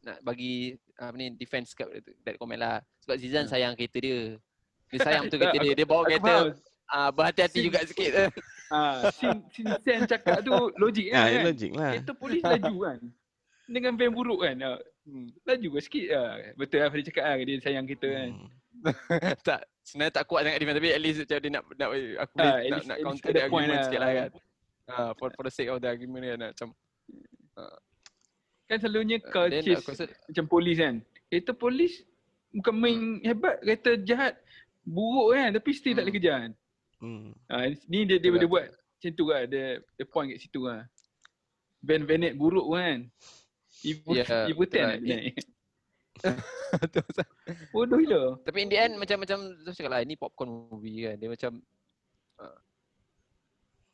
nak 0.00 0.18
bagi 0.22 0.54
apa 0.96 1.14
ni 1.14 1.26
defense 1.32 1.68
kat 1.72 1.88
that 2.22 2.36
comment 2.36 2.56
lah. 2.56 2.76
Sebab 3.00 3.16
Zizan 3.16 3.44
Hmm. 3.44 3.50
sayang 3.50 3.72
kereta 3.74 3.98
dia. 3.98 4.20
Dia 4.86 4.98
sayang 5.00 5.24
Tak, 5.26 5.34
kereta 5.42 5.56
dia. 5.58 5.72
Dia 5.74 5.84
bawa 5.84 6.02
kereta 6.04 6.34
ah 6.86 7.10
berhati-hati 7.10 7.58
Sin- 7.58 7.66
juga 7.66 7.78
sikit. 7.82 8.10
Ah, 8.66 9.14
sin, 9.14 9.46
sin 9.54 10.02
cakap 10.04 10.42
tu 10.42 10.50
logik 10.74 11.06
Ah, 11.08 11.22
kan. 11.22 11.24
ya, 11.24 11.30
kan? 11.32 11.44
logik 11.46 11.70
lah. 11.72 11.92
Kereta 11.92 12.12
polis 12.12 12.42
laju 12.42 12.74
kan. 12.80 12.98
Dengan 13.64 13.92
van 13.94 14.10
buruk 14.12 14.40
kan. 14.40 14.54
Ah, 14.60 14.78
Hmm. 15.02 15.30
Laju 15.40 15.68
ke 15.70 15.80
sikit 15.80 16.06
lah. 16.10 16.30
Betul 16.54 16.78
lah 16.78 16.90
Fadi 16.90 17.02
cakap 17.04 17.24
lah 17.24 17.34
dia 17.40 17.58
sayang 17.58 17.86
kita 17.86 18.06
kan. 18.06 18.28
Hmm. 18.32 18.50
tak 19.46 19.60
sebenarnya 19.82 20.12
tak 20.12 20.24
kuat 20.24 20.40
sangat 20.42 20.58
defense 20.58 20.78
tapi 20.78 20.90
at 20.90 21.00
least 21.00 21.18
macam 21.22 21.38
dia 21.38 21.50
nak 21.50 21.62
nak 21.72 21.88
aku 22.18 22.34
Ah, 22.36 22.44
boleh 22.44 22.60
at 22.60 22.70
nak, 22.70 22.82
nak 22.84 22.98
counter 23.00 23.30
point 23.30 23.40
argument 23.40 23.68
lah. 23.70 23.84
sikit 23.84 24.00
lah 24.00 24.10
kan. 24.12 24.30
Ah 24.86 25.10
for 25.14 25.28
for 25.32 25.42
the 25.42 25.50
sake 25.50 25.66
of 25.66 25.78
the 25.78 25.88
argument 25.88 26.22
kan 26.22 26.38
macam 26.50 26.68
Kan 28.66 28.82
selalunya 28.82 29.22
uh, 29.22 29.30
kau 29.30 29.46
chase 29.46 29.78
aku 29.78 29.90
rasa 29.94 30.04
macam 30.26 30.44
polis 30.46 30.76
kan. 30.76 30.94
Kereta 31.30 31.52
polis 31.54 32.02
bukan 32.50 32.74
main 32.74 32.98
hebat. 33.22 33.62
Kereta 33.62 33.94
jahat 33.96 34.34
buruk 34.82 35.38
kan. 35.38 35.54
Tapi 35.54 35.70
still 35.70 35.94
tak 35.94 36.02
Hmm. 36.02 36.10
boleh 36.10 36.16
kejar 36.18 36.36
kan. 36.42 36.52
Hmm. 36.98 37.26
Ah, 37.46 37.62
ni 37.86 38.02
dia, 38.02 38.18
dia, 38.18 38.34
dia 38.34 38.48
buat 38.50 38.66
macam 38.66 39.10
tu 39.14 39.24
lah. 39.30 39.42
Dia, 39.46 39.64
dia 39.78 40.04
point 40.04 40.28
kat 40.28 40.38
situ 40.42 40.66
lah. 40.66 40.82
Van 41.78 42.02
Vanet 42.02 42.34
buruk 42.34 42.66
kan. 42.74 43.06
Ibu, 43.86 44.08
Ya, 44.18 44.50
ibu 44.50 44.62
ten 44.66 44.82
lah. 44.82 44.88
lah 44.90 44.98
dia 44.98 45.14
naik. 45.14 45.34
Betul, 45.36 45.46
Ustaz. 45.46 45.54
Bodoh 47.74 47.98
gila. 48.00 48.40
Tapi 48.42 48.58
in 48.64 48.70
the 48.72 48.78
end 48.78 48.94
macam 48.96 49.22
macam 49.22 49.38
Zaf 49.62 49.76
cakap 49.76 49.92
lah 49.92 50.00
ini 50.02 50.18
popcorn 50.18 50.70
movie 50.70 51.06
kan. 51.06 51.16
Dia 51.20 51.28
macam 51.30 51.52
uh, 52.40 52.58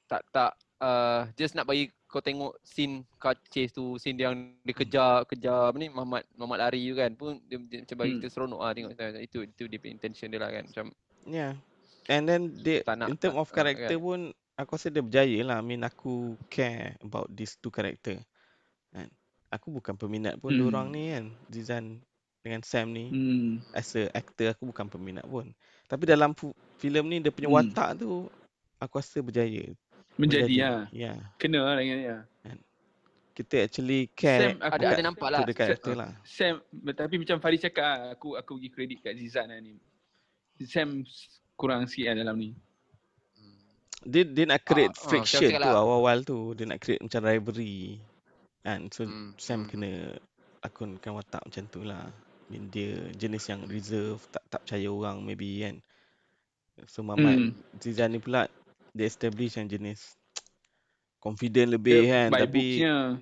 tak 0.08 0.22
tak 0.30 0.52
uh, 0.82 1.28
just 1.36 1.54
nak 1.54 1.66
bagi 1.66 1.90
kau 2.06 2.20
tengok 2.20 2.60
scene 2.60 3.08
car 3.16 3.32
chase 3.48 3.72
tu, 3.72 3.96
scene 3.96 4.20
dia 4.20 4.28
yang 4.28 4.52
dia 4.60 4.74
kejar 4.76 5.24
kejar 5.24 5.72
apa 5.72 5.76
ni 5.80 5.88
Muhammad 5.88 6.28
Muhammad 6.36 6.58
lari 6.68 6.82
tu 6.92 6.96
kan. 6.98 7.10
Pun 7.16 7.40
dia, 7.48 7.56
dia 7.56 7.78
macam 7.82 7.96
bagi 7.96 8.12
Hmm. 8.12 8.20
kita 8.20 8.28
seronok 8.28 8.60
lah 8.60 8.72
tengok 8.76 8.92
itu 9.20 9.38
itu 9.48 9.64
dia 9.68 9.78
punya 9.80 9.92
intention 9.96 10.28
dia 10.28 10.40
lah 10.40 10.50
kan. 10.52 10.64
Macam 10.68 10.86
Yeah. 11.22 11.54
And 12.10 12.26
then 12.26 12.50
dia 12.66 12.82
Tak 12.82 12.98
nak- 12.98 13.08
in 13.14 13.16
term 13.16 13.38
of 13.38 13.54
character 13.54 13.94
pun 13.94 14.34
aku 14.58 14.74
rasa 14.74 14.90
dia 14.90 15.06
berjaya 15.06 15.38
lah. 15.46 15.62
I 15.62 15.64
mean 15.64 15.86
aku 15.86 16.34
care 16.50 16.98
about 17.00 17.30
these 17.30 17.56
two 17.62 17.70
character. 17.70 18.18
Kan? 18.92 19.08
aku 19.52 19.68
bukan 19.68 19.94
peminat 20.00 20.40
pun 20.40 20.56
hmm. 20.56 20.66
orang 20.72 20.86
ni 20.88 21.12
kan. 21.12 21.24
Zizan 21.52 21.84
dengan 22.42 22.60
Sam 22.60 22.90
ni. 22.90 23.06
Hmm. 23.08 23.50
As 23.72 23.94
a 23.94 24.10
actor 24.12 24.50
aku 24.50 24.68
bukan 24.68 24.90
peminat 24.90 25.24
pun. 25.24 25.54
Tapi 25.86 26.04
dalam 26.04 26.34
fu- 26.34 26.54
filem 26.76 27.06
ni 27.06 27.22
dia 27.22 27.30
punya 27.30 27.48
Hmm. 27.48 27.56
watak 27.62 28.02
tu 28.02 28.26
aku 28.76 28.98
rasa 28.98 29.22
berjaya. 29.22 29.70
Menjadi 30.18 30.54
lah. 30.60 30.84
Ya. 30.92 31.14
Kena 31.38 31.62
lah 31.64 31.78
dengan 31.78 31.98
dia. 31.98 32.18
Kita 33.32 33.64
actually 33.64 34.12
care 34.12 34.52
Sam, 34.52 34.60
aku 34.60 34.74
Ada 34.76 34.86
ada 34.92 35.02
nampak 35.08 35.28
lah. 35.32 35.40
character 35.56 35.96
Sam- 35.96 36.00
lah. 36.04 36.10
Sam, 36.20 36.54
tapi 36.92 37.16
macam 37.16 37.40
Farid 37.40 37.64
cakap, 37.64 37.80
ah, 37.80 38.12
aku 38.12 38.36
aku 38.36 38.60
bagi 38.60 38.68
kredit 38.68 38.98
kat 39.00 39.16
Zizan 39.16 39.48
lah 39.48 39.56
ni. 39.56 39.80
Sam 40.68 41.00
kurang 41.56 41.88
sikit 41.88 42.12
lah 42.12 42.28
dalam 42.28 42.36
ni. 42.36 42.52
Dia 44.04 44.28
dia 44.28 44.44
nak 44.44 44.60
create 44.66 44.92
Ah, 44.92 45.00
ah, 45.00 45.08
friction 45.08 45.48
macam 45.48 45.56
tu 45.56 45.64
lah. 45.64 45.80
awal-awal 45.80 46.18
tu. 46.28 46.38
Dia 46.52 46.64
nak 46.68 46.78
create 46.84 47.00
macam 47.00 47.20
rivalry. 47.24 48.02
Kan? 48.60 48.80
So 48.92 49.08
Hmm, 49.08 49.32
Sam 49.40 49.64
hmm. 49.64 49.68
kena 49.72 49.90
akunkan 50.60 51.12
watak 51.16 51.42
macam 51.48 51.64
tu 51.72 51.80
lah. 51.88 52.12
Mean, 52.52 52.68
dia 52.68 52.92
jenis 53.14 53.44
yang 53.46 53.64
reserve, 53.64 54.20
tak 54.28 54.44
tak 54.46 54.60
percaya 54.62 54.84
orang 54.86 55.18
maybe 55.18 55.48
kan. 55.58 55.80
So 56.84 57.00
Mamat 57.00 57.32
Hmm. 57.32 57.50
Zizan 57.78 58.10
ni 58.10 58.18
pula 58.18 58.44
dia 58.90 59.06
establish 59.06 59.56
yang 59.56 59.64
jenis 59.66 60.20
confident 61.16 61.68
lebih 61.70 62.02
Dia 62.02 62.28
kan 62.28 62.28
tapi 62.38 62.60
booknya, 62.76 62.94
Alah, 62.94 63.12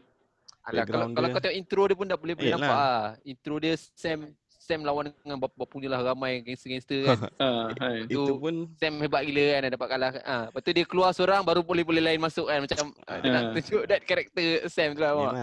kalau, 0.61 0.75
background 0.77 1.11
kalau 1.12 1.27
dia- 1.27 1.35
kau 1.35 1.40
tengok 1.40 1.57
intro 1.57 1.83
dia 1.85 1.97
pun 1.97 2.07
dah 2.07 2.19
boleh 2.19 2.35
boleh 2.35 2.49
Yelah. 2.49 2.59
nampak 2.61 2.79
ah. 2.81 3.05
Intro 3.23 3.55
dia 3.57 3.75
Sam 3.93 4.19
Sam 4.51 4.81
lawan 4.83 5.11
dengan 5.12 5.35
bap- 5.37 5.57
bapunya 5.57 5.88
lah 5.88 6.01
ramai 6.05 6.40
gangster-gangster 6.40 7.03
kan. 7.05 7.19
hai. 7.83 8.07
itu 8.07 8.19
tu- 8.21 8.38
pun 8.38 8.55
Sam 8.73 8.99
hebat 8.99 9.23
gila 9.25 9.45
kan 9.49 9.61
dah 9.61 9.73
dapat 9.73 9.88
kalah. 9.88 10.12
Ah, 10.23 10.43
lepas 10.47 10.61
tu 10.61 10.71
dia 10.71 10.85
keluar 10.85 11.11
seorang 11.11 11.40
baru 11.40 11.61
boleh-boleh 11.61 11.99
lain 12.01 12.19
masuk 12.19 12.47
kan 12.47 12.59
macam 12.61 12.90
ah, 13.05 13.19
dia 13.19 13.31
nak 13.31 13.43
tunjuk 13.53 13.83
that 13.85 14.03
karakter 14.05 14.47
Sam 14.66 14.90
tu 14.93 15.01
lah. 15.01 15.12
Mak. 15.16 15.35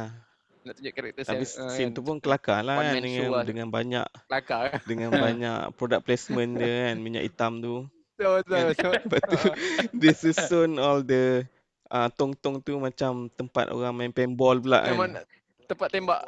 Nak 0.67 0.75
tunjuk 0.75 0.93
karakter 0.93 1.21
Sam. 1.23 1.31
Tapi 1.33 1.45
ah, 1.47 1.69
scene 1.71 1.89
kan. 1.89 1.95
tu 1.95 2.01
pun 2.03 2.15
kelakar 2.19 2.59
lah 2.59 2.75
kan 2.77 2.99
dengan 2.99 3.25
lah. 3.31 3.43
dengan 3.47 3.67
banyak 3.71 4.05
kelakar. 4.27 4.61
kan. 4.67 4.79
dengan 4.91 5.09
banyak 5.15 5.59
product 5.79 6.03
placement 6.03 6.59
dia 6.59 6.91
kan 6.91 6.95
minyak 7.05 7.23
hitam 7.23 7.63
tu. 7.63 7.87
Betul 8.19 8.43
betul. 8.43 8.59
betul. 8.67 8.91
Lepas 9.07 9.21
tu 9.31 9.39
dia 9.95 10.11
susun 10.11 10.75
all 10.75 11.01
the 11.01 11.47
uh, 11.87 12.11
tong-tong 12.11 12.59
tu 12.59 12.75
macam 12.75 13.31
tempat 13.31 13.71
orang 13.71 13.95
main 13.95 14.11
paintball 14.11 14.59
pula 14.59 14.83
Memang 14.91 15.15
kan. 15.15 15.21
nak 15.21 15.25
tempat 15.67 15.87
tembak. 15.91 16.21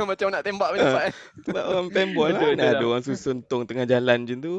macam 0.00 0.26
nak 0.28 0.42
tembak 0.44 0.68
punya 0.72 0.80
Ah. 0.80 0.88
tempat. 0.88 1.04
kan. 1.04 1.12
Tempat 1.44 1.64
orang 1.68 1.88
paintball 1.92 2.28
lah. 2.32 2.40
Betul, 2.40 2.52
ada 2.56 2.72
lah. 2.72 2.84
orang 2.88 3.02
susun 3.04 3.36
tong 3.44 3.62
tengah 3.64 3.84
jalan 3.84 4.18
macam 4.24 4.38
tu. 4.40 4.56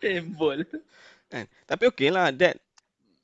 Tembol. 0.00 0.58
Kan? 1.28 1.44
Tapi 1.68 1.84
okay 1.92 2.08
lah 2.08 2.32
that 2.32 2.56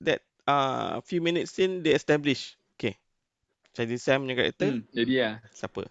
that 0.05 0.21
uh, 0.45 1.01
few 1.01 1.19
minutes 1.19 1.51
scene 1.51 1.81
they 1.81 1.93
establish. 1.93 2.57
Okay. 2.75 2.97
Jadi 3.73 3.97
Sam 3.97 4.23
punya 4.23 4.37
karakter 4.37 4.71
Hmm, 4.71 4.83
jadi 4.91 5.15
lah. 5.19 5.35
siapa? 5.51 5.83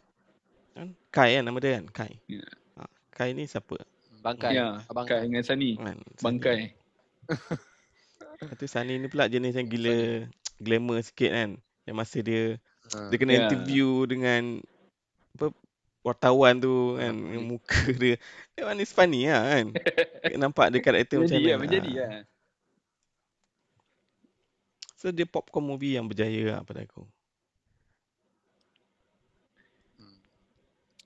Kan? 0.74 0.96
Kai 1.10 1.36
kan 1.36 1.44
nama 1.44 1.58
dia 1.58 1.78
kan? 1.78 1.86
Kai. 1.88 2.14
Ya. 2.26 2.46
Ha, 2.76 2.88
Kai 3.10 3.30
ni 3.32 3.44
siapa? 3.44 3.78
Bangkai. 4.20 4.56
Ya, 4.56 4.80
Abang 4.88 5.04
Kai 5.04 5.28
dengan 5.28 5.44
Sani. 5.44 5.76
Kan? 5.76 6.00
Sunny. 6.00 6.24
Bangkai. 6.24 6.60
Lepas 8.40 8.56
tu 8.56 8.66
Sunny 8.66 8.96
ni 8.98 9.08
pula 9.08 9.28
jenis 9.28 9.54
yang 9.54 9.68
gila 9.68 10.28
glamour 10.58 11.00
sikit 11.00 11.32
kan. 11.32 11.50
Yang 11.84 11.96
masa 11.96 12.18
dia 12.20 12.44
Ah. 12.86 13.08
dia 13.08 13.16
kena 13.16 13.32
Ya. 13.32 13.40
interview 13.48 14.04
dengan 14.04 14.60
apa 15.34 15.56
wartawan 16.04 16.60
tu 16.60 17.00
kan 17.00 17.16
ni. 17.16 17.40
muka 17.40 17.80
dia. 17.94 18.20
That 18.54 18.68
one 18.68 18.80
is 18.80 18.92
funny 18.92 19.28
lah 19.28 19.44
kan. 19.50 19.66
Nampak 20.42 20.68
dia 20.70 20.80
karakter 20.80 21.16
macam 21.20 21.32
lah, 21.36 21.56
mana. 21.56 21.62
menjadi 21.64 21.92
Ah. 21.92 22.00
lah. 22.00 22.14
So 25.04 25.12
dia 25.12 25.28
popcorn 25.28 25.68
movie 25.68 26.00
yang 26.00 26.08
berjaya 26.08 26.56
lah 26.56 26.60
pada 26.64 26.88
aku. 26.88 27.04
Hmm. 30.00 30.16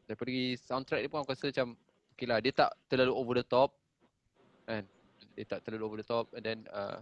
Daripada 0.06 0.30
soundtrack 0.62 1.02
dia 1.02 1.10
pun 1.10 1.26
aku 1.26 1.34
rasa 1.34 1.50
macam 1.50 1.74
okay 2.14 2.30
lah 2.30 2.38
dia 2.38 2.54
tak 2.54 2.78
terlalu 2.86 3.14
over 3.18 3.34
the 3.42 3.46
top 3.46 3.74
kan 4.66 4.86
dia 5.34 5.46
tak 5.50 5.66
terlalu 5.66 5.84
over 5.86 5.98
the 5.98 6.06
top 6.06 6.30
and 6.34 6.46
then 6.46 6.60
uh, 6.70 7.02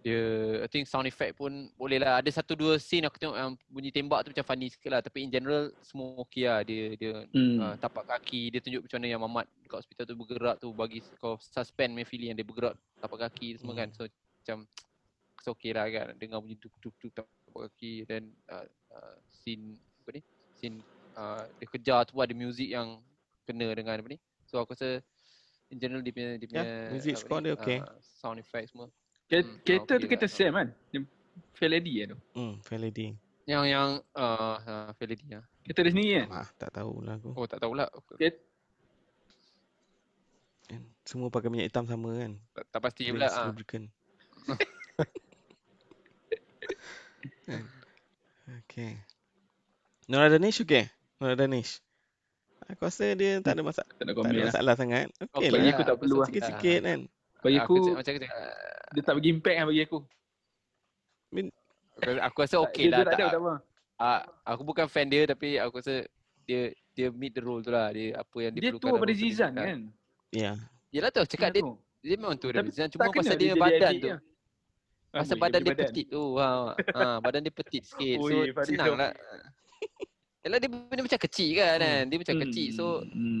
dia 0.00 0.18
I 0.64 0.68
think 0.70 0.88
sound 0.88 1.04
effect 1.04 1.36
pun 1.36 1.68
boleh 1.76 2.00
lah 2.00 2.22
ada 2.22 2.30
satu 2.32 2.56
dua 2.56 2.78
scene 2.80 3.04
aku 3.04 3.20
tengok 3.20 3.36
yang 3.36 3.52
bunyi 3.68 3.90
tembak 3.92 4.24
tu 4.24 4.32
macam 4.32 4.46
funny 4.46 4.66
sikit 4.70 4.90
lah 4.90 5.00
tapi 5.04 5.26
in 5.26 5.30
general 5.30 5.68
semua 5.82 6.18
okay 6.18 6.46
lah 6.46 6.62
dia 6.66 6.94
dia 6.94 7.22
Hmm. 7.30 7.58
uh, 7.58 7.74
tapak 7.76 8.06
kaki 8.06 8.50
dia 8.54 8.58
tunjuk 8.64 8.86
macam 8.86 8.96
mana 8.98 9.08
yang 9.12 9.22
Mamat 9.22 9.46
dekat 9.62 9.78
hospital 9.84 10.04
tu 10.08 10.16
bergerak 10.18 10.56
tu 10.58 10.68
bagi 10.72 10.98
kau 11.22 11.38
suspend 11.38 11.94
punya 11.94 12.06
feeling 12.08 12.28
yang 12.32 12.38
dia 12.38 12.46
bergerak 12.48 12.74
tapak 12.98 13.30
kaki 13.30 13.54
tu 13.54 13.66
semua 13.66 13.74
Hmm. 13.78 13.82
kan 13.84 13.88
so 13.94 14.02
macam 14.40 14.56
it's 15.40 15.48
okay 15.48 15.72
lah 15.72 15.88
kan 15.88 16.12
dengar 16.20 16.36
bunyi 16.44 16.60
duk 16.60 16.76
duk 16.84 16.92
duk 17.00 17.16
tapak 17.16 17.72
kaki 17.72 18.04
dan 18.04 18.28
uh, 18.52 18.68
uh, 18.92 19.16
scene 19.32 19.80
apa 20.04 20.20
ni 20.20 20.22
scene 20.60 20.76
uh, 21.16 21.48
dia 21.56 21.66
kejar 21.72 22.04
tu 22.04 22.20
ada 22.20 22.36
music 22.36 22.68
yang 22.68 23.00
kena 23.48 23.72
dengan 23.72 23.96
apa 23.96 24.08
ni 24.12 24.20
so 24.44 24.60
aku 24.60 24.76
rasa 24.76 25.00
in 25.72 25.80
general 25.80 26.04
dia 26.04 26.12
punya 26.12 26.36
dia 26.36 26.44
punya 26.46 26.64
music 26.92 27.16
apa 27.16 27.22
score 27.24 27.40
ni, 27.40 27.46
dia 27.48 27.52
okay. 27.56 27.78
uh, 27.80 27.96
sound 28.20 28.36
effect 28.36 28.68
semua 28.68 28.92
Ke- 29.30 29.40
Hmm, 29.40 29.62
Kereta 29.62 29.94
okey 29.94 30.02
tu 30.02 30.06
kereta 30.10 30.26
lah. 30.26 30.34
Sam 30.34 30.52
kan? 30.58 30.68
Fair 31.54 31.70
Lady 31.70 32.02
lah 32.02 32.06
tu. 32.10 32.18
Hmm, 32.34 32.54
Fair 32.66 32.82
Lady. 32.82 33.14
yang 33.46 33.62
yang 33.62 33.88
uh, 34.18 34.58
uh, 34.58 34.90
Felity 34.98 35.22
lah. 35.30 35.46
Kereta 35.62 35.86
dia 35.86 35.92
sendiri 35.94 36.10
kan? 36.18 36.28
Ah, 36.34 36.48
tak 36.58 36.70
tahulah 36.74 37.14
aku. 37.14 37.30
Oh 37.38 37.46
tak 37.46 37.62
tahulah. 37.62 37.86
Ket- 38.18 38.42
Kan? 40.66 40.82
Semua 41.06 41.30
pakai 41.30 41.46
minyak 41.46 41.70
hitam 41.70 41.86
sama 41.86 42.10
kan. 42.18 42.42
Tak, 42.58 42.64
tak 42.74 42.80
pasti 42.82 43.06
pula 43.10 43.30
ah. 43.30 43.46
lubricant. 43.46 43.86
Kan? 47.44 47.62
okay. 48.64 48.92
Nora 50.06 50.26
Danish 50.28 50.60
okay? 50.60 50.88
Nora 51.18 51.36
Danish. 51.36 51.78
Aku 52.70 52.86
rasa 52.86 53.12
dia 53.18 53.42
tak 53.42 53.58
ada 53.58 53.62
masalah. 53.66 53.90
Tak 53.98 54.04
Tak 54.06 54.14
ada 54.14 54.30
lah. 54.30 54.46
masalah 54.46 54.74
sangat. 54.78 55.06
Okay, 55.10 55.26
Okey 55.34 55.48
lah. 55.48 55.58
Bagi 55.58 55.70
aku 55.70 55.82
tak 55.82 55.96
perlu 55.98 56.16
lah. 56.16 56.26
Sikit-sikit 56.30 56.78
kan. 56.86 57.00
Bagi 57.40 57.56
Ah, 57.56 57.64
aku, 57.64 57.74
cakap- 57.74 57.96
macam 57.96 58.12
aku 58.12 58.20
cakap, 58.20 58.38
dia 58.90 59.02
tak 59.02 59.14
bagi 59.16 59.28
impact 59.32 59.56
kan 59.56 59.66
bagi 59.66 59.82
aku. 59.82 59.98
aku, 62.00 62.10
aku 62.20 62.38
rasa 62.44 62.56
okey 62.68 62.84
dia, 62.84 62.92
lah. 62.92 62.98
Dia 63.00 63.04
tak 63.04 63.14
ada 63.14 63.24
tak, 63.24 63.30
tak 63.32 63.40
apa. 63.42 63.54
ah, 63.98 64.20
aku 64.44 64.62
bukan 64.62 64.86
fan 64.86 65.06
dia 65.08 65.22
tapi 65.24 65.48
aku 65.56 65.74
rasa 65.80 65.94
dia 66.44 66.60
dia 66.92 67.06
meet 67.14 67.32
the 67.32 67.42
role 67.42 67.62
tu 67.64 67.72
lah. 67.72 67.88
Dia 67.90 68.20
apa 68.20 68.36
yang 68.38 68.52
dia, 68.54 68.60
Dia 68.60 68.70
perlukan 68.70 68.82
tua 68.82 68.90
dalam 68.92 69.02
pada 69.02 69.12
dia 69.14 69.20
Zizan 69.24 69.50
kan? 69.56 69.78
Ya. 70.30 70.52
Yelah 70.90 71.10
tu 71.10 71.22
cakap 71.26 71.48
dia 71.54 71.62
dia 72.00 72.14
memang 72.16 72.36
tua 72.36 72.50
Tapi 72.50 72.58
dari 72.60 72.70
Zizan 72.70 72.88
cuma 72.92 73.00
tak 73.02 73.12
kena 73.12 73.20
pasal 73.24 73.36
dia, 73.36 73.48
jadi 73.50 73.60
badan 73.60 73.88
adik 73.88 74.00
tu. 74.00 74.10
Je. 75.10 75.18
Pasal 75.18 75.34
Amboi, 75.34 75.42
badan 75.42 75.60
dia 75.60 75.72
badan. 75.74 75.82
petit 75.90 76.06
tu. 76.06 76.22
Ha, 76.38 76.48
ha 76.94 77.04
badan 77.18 77.40
dia 77.42 77.52
petit 77.52 77.82
sikit. 77.82 78.16
So 78.22 78.26
Ui, 78.30 78.54
Farid 78.54 78.68
senang 78.70 78.88
tu. 78.88 78.94
lah. 78.96 79.12
Yalah 80.40 80.58
dia, 80.58 80.68
dia 80.70 81.02
macam 81.04 81.20
kecil 81.20 81.50
kan 81.52 81.74
kan. 81.76 82.02
Dia 82.06 82.16
macam 82.16 82.36
kecil 82.46 82.68
so 82.72 82.84
Hmm. 83.10 83.40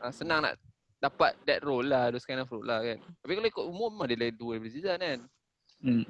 uh, 0.00 0.12
senang 0.12 0.40
nak 0.42 0.54
dapat 1.00 1.32
that 1.44 1.60
role 1.62 1.84
lah, 1.84 2.12
those 2.12 2.24
kind 2.24 2.40
of 2.40 2.48
role 2.48 2.64
lah 2.64 2.80
kan. 2.80 2.98
Tapi 3.20 3.32
kalau 3.32 3.48
ikut 3.48 3.64
umur 3.64 3.88
memang 3.88 4.08
dia 4.08 4.18
lain 4.18 4.34
dua 4.36 4.56
daripada 4.56 4.72
Zizan 4.72 4.98
kan. 4.98 5.18
Hmm. 5.80 6.04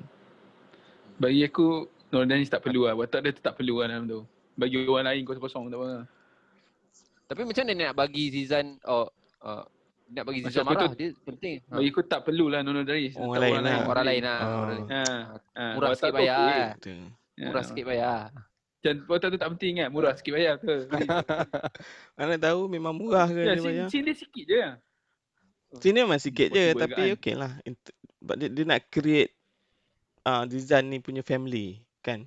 Bagi 1.19 1.43
aku 1.45 1.69
Nur 2.11 2.27
Danis 2.27 2.51
tak 2.51 2.67
perlu 2.67 2.91
lah. 2.91 2.99
Watak 2.99 3.23
dia 3.23 3.31
tu 3.31 3.39
tak 3.39 3.55
perlu 3.55 3.79
lah 3.79 3.87
dalam 3.87 4.07
tu. 4.07 4.21
Bagi 4.59 4.83
orang 4.83 5.15
lain 5.15 5.23
kosong-kosong 5.23 5.71
tak 5.71 5.79
apa. 5.79 5.91
Tapi 7.31 7.43
macam 7.47 7.63
mana 7.63 7.73
nak 7.79 7.95
bagi 7.95 8.25
Zizan 8.35 8.83
oh 8.83 9.07
uh, 9.47 9.63
nak 10.11 10.25
bagi 10.27 10.41
Zizan 10.43 10.67
marah 10.67 10.91
tu- 10.91 10.99
dia 10.99 11.09
penting. 11.23 11.55
Ha. 11.71 11.75
Bagi 11.79 11.89
aku 11.89 12.03
tak 12.03 12.21
perlu 12.27 12.51
lah 12.51 12.61
Nur 12.61 12.83
Danis. 12.83 13.15
Orang 13.15 13.39
lain 13.39 13.63
lah. 13.63 13.79
Orang 13.87 14.07
lain 14.07 14.23
lah. 14.23 14.39
Oh. 14.39 14.51
Orang 14.51 14.69
lain. 14.69 14.85
Ha. 14.91 15.03
ha. 15.55 15.65
Murah 15.79 15.91
sikit 15.95 16.13
bayar 16.13 16.39
lah. 16.39 16.69
Ya. 17.39 17.47
Murah 17.47 17.63
sikit 17.63 17.85
bayar. 17.87 18.19
Macam 18.81 18.95
watak 19.07 19.29
tu 19.29 19.39
tak 19.39 19.51
penting 19.57 19.73
kan. 19.77 19.89
Murah 19.93 20.13
sikit 20.17 20.33
bayar 20.35 20.55
tu. 20.59 20.73
Mana 22.19 22.35
tahu 22.37 22.61
memang 22.67 22.93
murah 22.93 23.29
ke 23.29 23.39
ya, 23.39 23.55
dia 23.55 23.63
bayar. 23.63 23.87
scene 23.89 24.05
dia 24.05 24.17
sikit 24.17 24.45
je. 24.45 24.63
Sini 25.79 26.03
memang 26.03 26.19
sikit 26.19 26.51
je 26.51 26.75
tapi 26.75 27.03
kan? 27.07 27.15
okey 27.15 27.35
lah. 27.39 27.53
Dia, 28.35 28.49
dia 28.51 28.65
nak 28.67 28.91
create 28.91 29.31
uh, 30.27 30.43
Zizan 30.51 30.91
ni 30.91 30.99
punya 30.99 31.23
family 31.23 31.79
kan. 32.01 32.27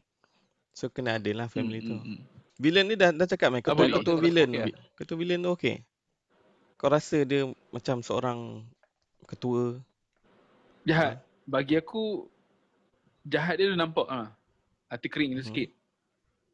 So 0.71 0.87
kena 0.87 1.19
ada 1.19 1.31
lah 1.35 1.47
family 1.51 1.83
tu. 1.83 1.93
Hmm, 1.93 2.01
hmm, 2.01 2.17
hmm. 2.17 2.31
Villain 2.53 2.85
ni 2.87 2.95
dah 2.95 3.11
dah 3.11 3.27
cakap 3.27 3.51
mai 3.51 3.59
ketua 3.59 3.89
ketua 3.91 4.15
villain. 4.15 4.47
okey 4.47 4.61
lah. 4.61 4.67
vi- 4.69 4.77
Ketua 4.95 5.15
villain 5.19 5.41
tu 5.41 5.51
okey. 5.51 5.75
Kau 6.83 6.91
rasa 6.91 7.23
dia 7.23 7.47
macam 7.71 8.03
seorang 8.03 8.59
ketua 9.23 9.79
Jahat. 10.83 11.23
Bagi 11.47 11.79
aku 11.79 12.27
jahat 13.23 13.55
dia 13.55 13.71
tu 13.71 13.79
nampak 13.79 14.03
ah. 14.11 14.35
Hati 14.91 15.07
kering 15.07 15.39
tu 15.39 15.47
Mhm. 15.47 15.47
sikit. 15.47 15.69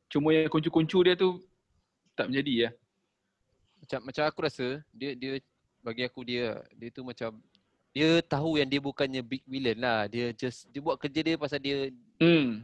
Cuma 0.06 0.30
yang 0.30 0.46
kuncu-kuncu 0.46 1.02
dia 1.02 1.18
tu 1.18 1.42
tak 2.14 2.30
menjadi 2.30 2.54
ya. 2.54 2.70
Macam 3.82 4.00
macam 4.06 4.24
aku 4.30 4.40
rasa 4.46 4.86
dia 4.94 5.18
dia 5.18 5.42
bagi 5.82 6.06
aku 6.06 6.22
dia 6.22 6.62
dia 6.78 6.94
tu 6.94 7.02
macam 7.02 7.34
dia 7.90 8.22
tahu 8.22 8.62
yang 8.62 8.70
dia 8.70 8.78
bukannya 8.78 9.26
big 9.26 9.42
villain 9.50 9.82
lah. 9.82 10.06
Dia 10.06 10.30
just 10.30 10.70
dia 10.70 10.78
buat 10.78 11.02
kerja 11.02 11.26
dia 11.26 11.42
pasal 11.42 11.58
dia 11.58 11.90
Hmm. 12.22 12.62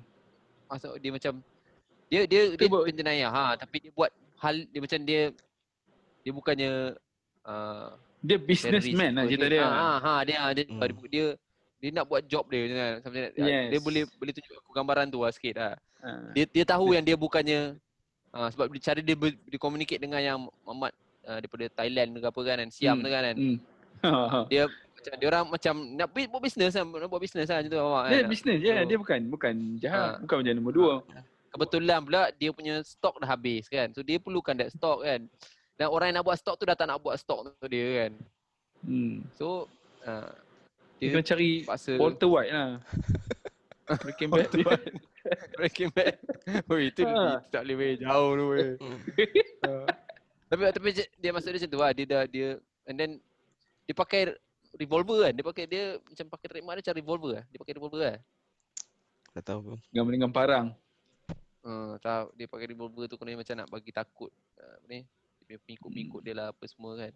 Maksud 0.70 1.02
dia 1.02 1.10
macam 1.10 1.34
dia 2.14 2.22
dia 2.30 2.42
dia 2.54 2.70
buat- 2.70 2.86
penjenayah 2.86 3.34
ha 3.34 3.58
tapi 3.58 3.90
dia 3.90 3.90
buat 3.90 4.14
hal 4.38 4.70
dia 4.70 4.82
macam 4.86 5.02
dia 5.02 5.34
dia 6.22 6.30
bukannya 6.30 6.94
uh, 7.46 7.88
Dia 8.20 8.38
businessman 8.38 9.12
lah 9.14 9.24
cerita 9.26 9.46
dia. 9.48 9.64
Ha 9.64 9.92
ha 9.98 10.14
dia 10.22 10.38
dia 10.52 10.64
Hmm. 10.66 10.82
dia, 10.82 11.08
dia 11.08 11.26
dia 11.78 11.90
nak 11.92 12.06
buat 12.06 12.26
job 12.26 12.46
dia 12.48 12.66
macam. 12.66 12.78
Something 13.02 13.24
like. 13.24 13.36
Yes. 13.38 13.66
Dia 13.70 13.80
boleh 13.80 14.02
boleh 14.12 14.34
tunjuk 14.34 14.56
aku 14.56 14.72
gambaran 14.72 15.06
tu 15.08 15.22
lah 15.22 15.30
sikit 15.30 15.56
lah. 15.56 15.74
Ah. 16.00 16.34
Dia 16.34 16.46
dia 16.46 16.64
tahu 16.64 16.92
yang 16.92 17.02
dia 17.02 17.14
bukannya 17.14 17.78
uh, 18.32 18.48
sebab 18.50 18.70
dia, 18.70 18.82
cara 18.84 19.00
dia 19.00 19.14
ber, 19.14 19.30
dia 19.32 19.58
communicate 19.58 19.98
dengan 20.00 20.18
yang 20.18 20.38
Muhammad 20.62 20.94
uh, 21.24 21.38
daripada 21.38 21.66
Thailand 21.72 22.10
ke 22.16 22.26
apa 22.26 22.42
kan, 22.42 22.56
kan 22.58 22.70
Siam 22.70 22.96
Hmm. 22.96 23.04
tu 23.04 23.10
kan. 23.10 23.22
kan. 23.24 23.38
Hmm. 23.38 23.58
Dia 24.52 24.64
macam 24.96 25.14
dia 25.16 25.28
orang 25.28 25.46
macam 25.48 25.74
nak 25.94 26.08
bu- 26.10 26.30
buat 26.30 26.42
bisnes 26.42 26.74
lah, 26.74 26.84
nak 26.84 27.08
buat 27.08 27.22
bisnes 27.22 27.46
lah 27.46 27.58
macam 27.60 27.70
tu 27.70 27.78
Muhammad, 27.78 28.06
Dia 28.06 28.18
kan. 28.18 28.28
bisnes 28.28 28.58
je, 28.60 28.70
So, 28.72 28.84
dia 28.84 28.98
bukan 28.98 29.20
bukan 29.30 29.54
jahat, 29.78 30.02
Ah. 30.02 30.16
bukan 30.20 30.36
macam 30.42 30.54
nombor 30.56 30.74
dua. 30.74 30.94
Kebetulan 31.48 32.00
pula 32.02 32.22
dia 32.34 32.50
punya 32.52 32.76
stok 32.82 33.16
dah 33.18 33.30
habis 33.30 33.64
kan. 33.66 33.88
So 33.94 34.02
dia 34.02 34.18
perlukan 34.18 34.58
that 34.58 34.70
stok 34.72 35.06
kan. 35.06 35.22
Dan 35.76 35.92
orang 35.92 36.08
yang 36.12 36.18
nak 36.24 36.26
buat 36.26 36.38
stok 36.40 36.56
tu 36.56 36.64
dah 36.64 36.76
tak 36.76 36.88
nak 36.88 37.04
buat 37.04 37.20
stok 37.20 37.52
tu 37.60 37.68
dia 37.68 38.08
kan. 38.08 38.12
Hmm. 38.86 39.16
So 39.36 39.68
uh, 40.08 40.32
Dia 41.00 41.12
dia 41.12 41.14
kena 41.20 41.24
cari 41.28 41.50
paksa 41.68 41.92
Walter 42.00 42.30
White 42.32 42.52
lah. 42.52 42.80
Breaking 44.02 44.30
Bad. 44.32 44.50
Breaking 45.60 45.90
Bad. 45.94 46.16
Oh 46.70 46.78
itu 46.80 47.02
Ha. 47.06 47.42
tak 47.50 47.66
boleh 47.66 47.76
weh 47.76 47.94
jauh 47.98 48.32
tu 48.38 48.46
weh. 48.54 48.72
Hmm. 48.78 49.00
tapi 50.46 50.62
tapi 50.70 50.88
dia 50.96 51.30
maksud 51.34 51.50
dia 51.52 51.60
macam 51.60 51.72
tu 51.74 51.80
lah. 51.82 51.92
Dia 51.92 52.06
dah 52.06 52.24
dia 52.30 52.48
and 52.88 52.96
then 52.96 53.12
dia 53.84 53.94
pakai 53.94 54.32
revolver 54.80 55.28
kan. 55.28 55.34
Dia 55.36 55.44
pakai 55.44 55.66
dia 55.68 55.84
macam 56.00 56.26
pakai 56.32 56.48
trademark 56.50 56.76
dia 56.80 56.84
macam 56.88 56.98
revolver 57.04 57.32
lah. 57.42 57.44
Dia 57.52 57.58
pakai 57.60 57.74
revolver 57.76 58.00
lah. 58.00 58.18
Tak 59.36 59.44
tahu 59.44 59.60
pun. 59.60 59.78
Dengan 59.92 60.04
dengan 60.08 60.32
parang. 60.32 60.66
Uh, 61.66 61.98
tahu 62.00 62.30
dia 62.38 62.46
pakai 62.48 62.72
revolver 62.72 63.04
tu 63.10 63.18
kena 63.18 63.36
macam 63.36 63.56
nak 63.58 63.68
bagi 63.68 63.92
takut 63.92 64.32
uh, 64.62 64.74
apa 64.80 64.86
ni. 64.88 65.02
Dia 65.46 65.58
pengikut-pengikut 65.62 66.22
dia 66.26 66.34
lah 66.34 66.48
apa 66.50 66.64
semua 66.66 66.98
kan. 66.98 67.14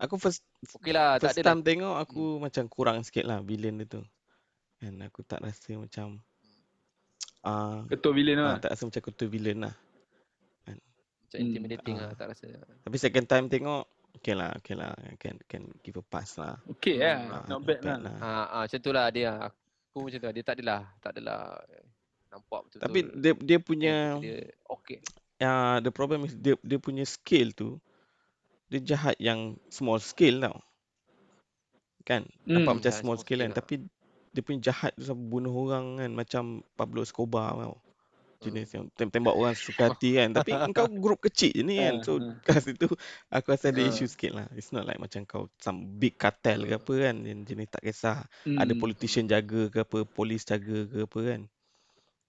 Aku 0.00 0.16
first 0.16 0.40
Okey 0.80 0.96
lah 0.96 1.20
tak 1.20 1.36
first 1.36 1.44
ada 1.44 1.52
time 1.52 1.60
tengok 1.60 1.94
aku 2.00 2.40
macam 2.40 2.64
kurang 2.72 3.04
sikit 3.04 3.28
lah 3.28 3.44
villain 3.44 3.76
dia 3.84 4.00
tu. 4.00 4.02
And 4.80 5.00
aku 5.04 5.20
tak 5.24 5.44
rasa 5.44 5.76
macam 5.76 6.20
ah 7.44 7.84
Ketua 7.88 8.12
villain 8.16 8.40
uh, 8.40 8.56
lah. 8.56 8.56
tak 8.60 8.72
rasa 8.72 8.88
macam 8.88 9.02
ketua 9.04 9.28
villain 9.28 9.60
lah. 9.60 9.74
macam 10.66 11.36
Hmm. 11.36 11.42
intimidating 11.42 11.96
Ah. 12.00 12.08
lah 12.08 12.12
tak 12.16 12.26
rasa. 12.32 12.48
Tapi 12.86 12.96
second 12.96 13.26
time 13.28 13.46
tengok 13.52 13.84
okay 14.16 14.32
lah, 14.32 14.56
okay 14.56 14.72
lah. 14.72 14.96
Can 15.20 15.36
can 15.44 15.68
give 15.84 16.00
a 16.00 16.04
pass 16.04 16.40
lah. 16.40 16.56
Okay 16.78 16.96
lah. 16.96 17.44
Ah, 17.44 17.44
Not 17.44 17.60
bad 17.68 17.80
lah. 17.84 17.96
Ah, 18.22 18.46
ah 18.48 18.62
macam 18.64 18.80
tu 18.80 18.90
lah 18.94 19.06
dia. 19.12 19.36
Aku 19.52 20.08
macam 20.08 20.16
tu 20.16 20.26
lah. 20.26 20.34
Dia 20.34 20.44
tak 20.46 20.54
adalah 20.60 20.80
tak 21.04 21.10
adalah 21.18 21.60
eh, 21.68 21.84
nampak 22.32 22.60
betul-betul. 22.64 22.84
Tapi 22.88 22.98
dia 23.20 23.32
dia 23.44 23.58
punya 23.60 23.94
dia 24.22 24.48
okey. 24.80 24.98
Uh, 25.42 25.78
the 25.80 25.92
problem 25.92 26.24
is 26.28 26.34
dia 26.36 26.54
dia 26.64 26.78
punya 26.80 27.04
scale 27.08 27.52
tu 27.52 27.80
dia 28.70 28.80
jahat 28.82 29.16
yang 29.22 29.58
small 29.70 29.98
scale 30.02 30.38
tau. 30.42 30.56
Kan? 32.06 32.22
Nampak 32.46 32.72
Hmm, 32.72 32.78
macam 32.80 32.92
jahat 32.92 33.02
small 33.02 33.18
small 33.18 33.24
scale 33.24 33.42
kan 33.42 33.52
lah. 33.52 33.58
tapi 33.58 33.82
dia 34.34 34.42
punya 34.44 34.70
jahat 34.70 34.92
tu 34.98 35.02
sampai 35.08 35.26
bunuh 35.32 35.52
orang 35.54 35.86
kan 36.00 36.10
macam 36.12 36.44
Pablo 36.78 37.02
Escobar 37.02 37.56
tau. 37.58 37.76
Jenis 38.44 38.68
yang 38.76 38.86
tem- 38.98 39.10
tembak 39.12 39.34
orang 39.34 39.56
suka 39.56 39.90
hati 39.90 40.18
kan. 40.20 40.30
Tapi 40.36 40.60
engkau 40.66 40.86
grup 40.90 41.20
kecil 41.26 41.52
je 41.56 41.62
ni 41.66 41.76
kan. 41.82 41.94
Ah, 41.94 42.04
So 42.04 42.20
ah. 42.20 42.34
kat 42.46 42.62
situ 42.64 42.86
aku 43.32 43.46
rasa 43.54 43.72
ada 43.74 43.82
issue 43.82 44.06
sikit 44.08 44.32
lah. 44.36 44.46
It's 44.54 44.70
not 44.74 44.84
like 44.88 45.00
macam 45.00 45.24
kau 45.26 45.48
some 45.62 45.98
big 46.00 46.16
cartel 46.20 46.68
ke 46.68 46.76
apa 46.78 46.94
kan. 47.10 47.16
Yang 47.26 47.40
jenis 47.54 47.68
tak 47.72 47.82
kisah. 47.86 48.18
Ada 48.54 48.72
Hmm. 48.72 48.78
politician 48.78 49.26
jaga 49.26 49.68
ke 49.72 49.78
apa, 49.82 49.98
polis 50.06 50.42
jaga 50.46 50.86
ke 50.88 50.98
apa 51.08 51.20
kan. 51.24 51.40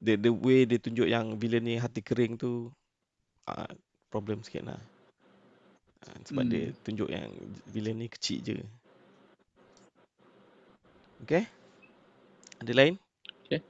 The 0.02 0.14
the 0.18 0.32
way 0.34 0.66
dia 0.70 0.80
tunjuk 0.82 1.08
yang 1.10 1.38
villain 1.42 1.64
ni 1.66 1.76
hati 1.78 2.02
kering 2.06 2.38
tu 2.42 2.72
uh, 3.48 3.72
problem 4.08 4.40
sikit 4.42 4.64
lah. 4.66 4.80
Uh, 6.04 6.18
sebab 6.24 6.44
Hmm. 6.44 6.52
dia 6.52 6.66
tunjuk 6.84 7.08
yang 7.08 7.28
villain 7.68 7.98
ni 7.98 8.08
kecil 8.08 8.40
je. 8.42 8.58
Okay? 11.20 11.44
Ada 12.58 12.74
lain? 12.74 12.94
Okay. 13.44 13.62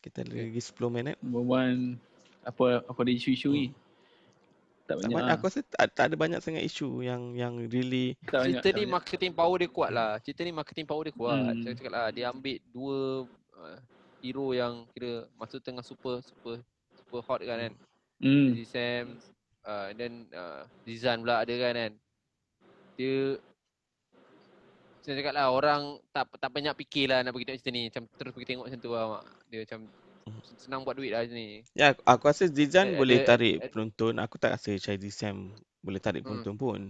Kita 0.00 0.22
ada 0.22 0.32
lagi 0.32 0.60
10 0.60 0.70
minit. 0.88 1.16
Number 1.20 1.44
one, 1.44 1.98
apa 2.42 2.82
apa 2.82 2.98
ada 2.98 3.12
isu-isu 3.12 3.50
ni? 3.50 3.66
Tak 4.86 4.98
Tak 4.98 5.06
banyak 5.06 5.14
banyak, 5.14 5.28
lah. 5.28 5.36
aku 5.36 5.44
rasa 5.46 5.60
tak, 5.62 5.86
tak 5.94 6.04
ada 6.10 6.16
banyak 6.18 6.40
sangat 6.42 6.62
isu 6.64 7.06
yang 7.06 7.34
yang 7.34 7.54
really 7.70 8.18
Tak 8.24 8.42
banyak. 8.42 8.58
Cerita 8.58 8.62
tak 8.64 8.72
ni 8.72 8.78
banyak. 8.80 8.90
marketing 8.90 9.32
power 9.32 9.56
dia 9.56 9.70
kuat 9.70 9.90
lah. 9.90 10.10
Cerita 10.18 10.40
ni 10.42 10.50
marketing 10.50 10.86
power 10.86 11.02
dia 11.06 11.14
kuat. 11.14 11.36
Hmm. 11.38 11.62
Saya 11.62 11.74
cakap 11.74 11.92
lah 11.92 12.06
dia 12.10 12.24
ambil 12.26 12.58
dua 12.70 12.98
uh, 13.54 13.78
hero 14.18 14.46
yang 14.50 14.72
kira 14.90 15.12
masa 15.36 15.56
tu 15.56 15.62
tengah 15.62 15.84
super 15.84 16.18
super 16.22 16.58
super 16.96 17.20
hot 17.22 17.40
kan 17.40 17.58
kan. 17.60 17.74
Hmm. 18.20 18.52
Lizzy 18.52 18.66
Sam 18.68 19.16
uh, 19.64 19.88
and 19.88 19.96
then 19.96 20.14
uh, 20.32 20.62
Zizan 20.84 21.24
pula 21.24 21.40
ada 21.40 21.54
kan 21.56 21.74
kan. 21.74 21.92
Dia 22.94 23.40
saya 25.00 25.16
cakap 25.16 25.32
lah 25.32 25.48
orang 25.48 25.96
tak 26.12 26.28
tak 26.36 26.50
banyak 26.52 26.76
fikir 26.76 27.08
lah 27.08 27.24
nak 27.24 27.32
pergi 27.32 27.48
tengok 27.48 27.60
cerita 27.64 27.72
ni. 27.72 27.82
Macam 27.88 28.02
terus 28.14 28.32
pergi 28.36 28.48
tengok 28.52 28.64
macam 28.68 28.80
tu 28.80 28.90
lah 28.92 29.04
mak. 29.08 29.24
Dia 29.48 29.58
macam 29.64 29.80
senang 30.60 30.80
buat 30.84 30.94
duit 30.94 31.10
lah 31.10 31.24
macam 31.24 31.36
ni. 31.40 31.64
Ya, 31.72 31.96
aku- 31.96 32.04
aku 32.04 32.24
rasa 32.28 32.44
Zizan 32.46 32.92
Eh, 32.92 32.98
boleh 33.00 33.24
ada- 33.24 33.28
tarik 33.32 33.56
ada- 33.56 33.72
penonton. 33.72 34.14
Aku 34.20 34.36
tak 34.36 34.52
rasa 34.52 34.70
Shady 34.76 35.08
Sam 35.08 35.56
boleh 35.80 35.96
tarik 35.98 36.20
Hmm. 36.20 36.44
penonton 36.44 36.54
pun. 36.60 36.80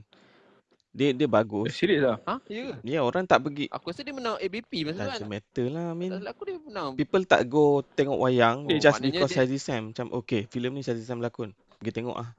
Dia 0.90 1.14
dia 1.14 1.22
Eh, 1.22 1.30
bagus. 1.30 1.70
serius 1.72 2.02
lah? 2.02 2.16
Ha? 2.24 2.34
Ya 2.44 2.60
ke? 2.64 2.74
Ya, 2.82 2.98
orang 3.00 3.22
tak 3.22 3.40
pergi. 3.40 3.70
Aku 3.70 3.88
rasa 3.88 4.02
dia 4.02 4.10
menang 4.10 4.34
ABP 4.36 4.82
masa 4.82 4.90
tu 4.90 5.00
kan. 5.00 5.06
Doesn't 5.16 5.30
matter 5.30 5.66
lah, 5.68 5.86
I 5.86 5.94
mean. 5.94 6.10
Tak 6.12 6.26
aku 6.28 6.42
dia 6.44 6.56
menang. 6.58 6.90
People 6.94 7.22
tak 7.24 7.46
go 7.46 7.64
tengok 7.88 8.18
wayang 8.18 8.66
Oh, 8.66 8.74
just 8.76 8.98
because 8.98 9.30
dia- 9.30 9.34
Shady 9.40 9.56
Sam. 9.56 9.82
Macam, 9.88 10.10
okay, 10.12 10.44
filem 10.44 10.72
ni 10.72 10.82
Shady 10.82 11.00
Sam 11.00 11.18
lakon. 11.18 11.54
Pergi 11.78 11.94
tengok 11.94 12.16
ah. 12.16 12.34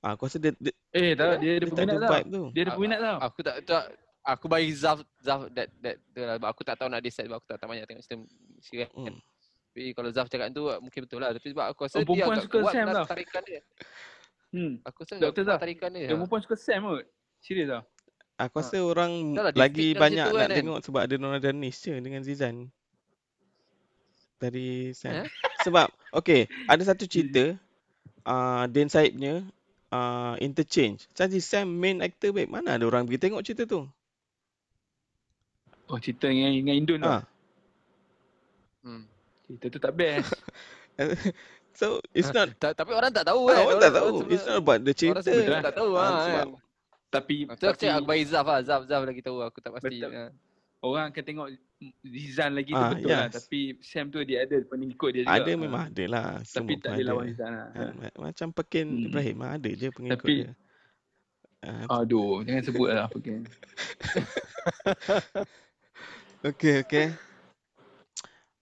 Ah, 0.00 0.12
aku 0.12 0.26
rasa 0.26 0.36
dia, 0.36 0.50
dia, 0.56 0.74
Eh, 0.90 1.14
tak, 1.14 1.38
dia 1.38 1.50
ada 1.52 1.62
dia 1.62 1.62
tak 1.62 1.70
peminat 1.72 1.94
ada 1.94 2.02
tau. 2.02 2.12
vibe. 2.12 2.26
Dia 2.50 2.60
ada 2.60 2.72
peminat 2.74 2.98
tau. 3.00 3.18
Aku 3.22 3.38
tak 3.40 3.56
tak 3.62 3.82
aku 4.24 4.44
bagi 4.46 4.70
Zaf 4.72 4.98
Zaf 5.20 5.40
that 5.50 5.70
that 5.78 5.96
tu 6.10 6.20
lah. 6.20 6.34
Sebab 6.36 6.48
Aku 6.48 6.62
tak 6.62 6.74
tahu 6.74 6.88
nak 6.88 7.00
decide 7.00 7.26
sebab 7.26 7.38
aku 7.38 7.48
tak, 7.48 7.56
tak 7.56 7.66
banyak 7.66 7.86
tengok 7.86 8.02
sistem 8.02 8.26
sirat 8.60 8.90
kan. 8.90 9.14
Hmm. 9.14 9.22
Tapi 9.70 9.94
kalau 9.94 10.10
Zaf 10.10 10.26
cakap 10.26 10.50
tu 10.50 10.66
mungkin 10.76 11.00
betul 11.00 11.18
lah. 11.18 11.30
Tapi 11.30 11.46
sebab 11.48 11.66
aku 11.70 11.80
rasa 11.86 11.96
Oh, 11.96 12.04
dia 12.04 12.26
agak 12.26 12.44
suka 12.44 12.58
kuat 12.58 12.74
Sam 12.74 12.86
tau. 12.88 13.06
tarikan 13.06 13.42
dia. 13.46 13.60
Hmm. 14.50 14.72
Aku 14.82 14.98
rasa 15.00 15.12
kuat 15.16 15.38
Zaf. 15.38 15.58
tarikan 15.62 15.88
dia. 15.88 16.04
Dia 16.04 16.14
perempuan 16.14 16.42
suka 16.42 16.56
Sam 16.56 16.82
kot. 16.84 17.06
Serius 17.42 17.68
tau. 17.68 17.82
Aku 18.38 18.58
Ha. 18.58 18.62
rasa 18.64 18.78
orang 18.80 19.12
Dah 19.36 19.42
lah, 19.44 19.52
dia 19.52 19.60
lagi 19.60 19.86
banyak 19.94 20.26
nak 20.26 20.34
kan, 20.34 20.48
kan? 20.48 20.56
tengok 20.58 20.78
sebab 20.82 21.00
ada 21.04 21.14
Nora 21.14 21.38
Danis 21.38 21.76
je 21.78 21.94
dengan 21.98 22.22
Zizan. 22.22 22.70
Dari 24.38 24.90
Sam. 24.90 25.22
Eh? 25.22 25.28
Sebab, 25.62 25.86
okay, 26.10 26.50
ada 26.66 26.82
satu 26.82 27.06
cerita, 27.06 27.54
uh, 28.24 28.64
Dan 28.66 28.90
Said 28.90 29.14
punya, 29.14 29.46
uh, 29.90 30.34
interchange. 30.38 31.06
Saji 31.14 31.38
Sam 31.38 31.70
main 31.70 32.02
actor 32.02 32.34
babe. 32.34 32.50
Mana 32.50 32.74
ada 32.74 32.82
orang 32.82 33.06
pergi 33.06 33.20
tengok 33.20 33.42
cerita 33.42 33.62
tu? 33.64 33.86
Oh, 35.86 35.98
cerita 35.98 36.26
dengan, 36.26 36.50
dengan 36.50 36.74
Indon 36.74 36.98
tau. 36.98 37.12
Ah. 37.12 37.22
Hmm. 38.82 39.06
Cerita 39.46 39.66
tu 39.68 39.78
tak 39.78 39.92
best. 39.94 40.30
So, 41.72 42.04
it's 42.12 42.28
not, 42.28 42.52
Ta- 42.60 42.76
tapi 42.76 42.92
orang 42.92 43.08
tak 43.08 43.24
tahu 43.24 43.48
ah, 43.48 43.56
kan. 43.56 43.64
orang 43.64 43.80
tak 43.80 43.94
tahu. 43.96 44.08
sebab- 44.20 44.28
It's 44.28 44.44
not 44.44 44.58
about 44.60 44.80
the 44.84 44.92
Orang 44.92 45.24
cerita. 45.24 45.32
sebab 45.40 45.64
tak 45.64 45.72
tahu 45.72 45.90
Ah, 45.92 46.04
ah. 46.04 46.10
sebab- 46.20 46.52
kan. 46.52 46.71
Tapi 47.12 47.44
Tu 47.44 47.46
aku 47.46 47.62
tapi 47.62 47.78
cakap 47.78 47.94
aku 47.94 48.08
bagi 48.08 48.24
Zaf 48.24 48.44
lah. 48.44 48.60
Zaf 48.60 48.80
Zaf 48.84 49.02
lagi 49.02 49.20
tahu 49.20 49.38
aku 49.38 49.58
tak 49.58 49.70
pasti. 49.70 49.98
Betul. 49.98 50.10
Ha. 50.10 50.28
orang 50.82 51.08
akan 51.08 51.22
tengok 51.22 51.48
Zizan 52.02 52.52
lagi 52.52 52.68
tu 52.68 52.76
Ah, 52.76 52.90
betul 52.90 53.08
lah. 53.08 53.24
yes. 53.24 53.32
Tapi 53.36 53.58
Sam 53.78 54.08
tu 54.08 54.18
dia 54.20 54.42
ada 54.42 54.56
pengikut 54.64 55.08
dia 55.12 55.22
juga. 55.22 55.32
Ada 55.36 55.50
memang 55.54 55.82
ada 55.84 56.04
lah. 56.06 56.26
Tapi 56.40 56.74
Semua 56.74 56.80
tak 56.80 56.90
ada 56.90 57.02
lawan 57.04 57.24
Zizan 57.28 57.50
lah. 57.52 57.68
Ha, 57.70 57.82
ma- 57.92 58.16
macam 58.24 58.46
Pekin 58.52 58.86
Hmm. 58.88 59.04
Ibrahim 59.06 59.36
ah, 59.40 59.50
ada 59.52 59.70
je 59.70 59.88
pengikut 59.88 60.18
Tapi- 60.18 60.40
dia. 60.40 60.50
Ah, 61.62 61.86
Aduh, 61.96 62.42
jangan 62.42 62.62
sebut 62.64 62.88
lah 62.88 63.06
apa 63.06 63.16
kan. 63.20 63.40
Okay, 66.42 66.82
okay. 66.82 67.06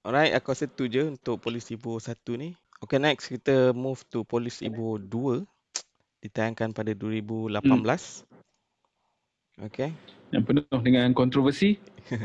Alright, 0.03 0.33
aku 0.33 0.51
rasa 0.51 0.67
tu 0.67 0.85
je 0.85 1.03
untuk 1.03 1.39
Polis 1.39 1.69
Ibo 1.69 1.97
1 1.97 2.37
ni. 2.37 2.57
Okay, 2.79 2.97
next 2.97 3.27
kita 3.27 3.73
move 3.73 4.01
to 4.07 4.23
Polis 4.23 4.61
Ibo 4.61 4.99
2. 4.99 5.43
Ditayangkan 6.21 6.71
pada 6.71 6.93
2018. 6.93 8.29
Okay. 9.61 9.93
Yang 10.31 10.43
penuh 10.47 10.65
dengan 10.81 11.11
kontroversi. 11.13 11.77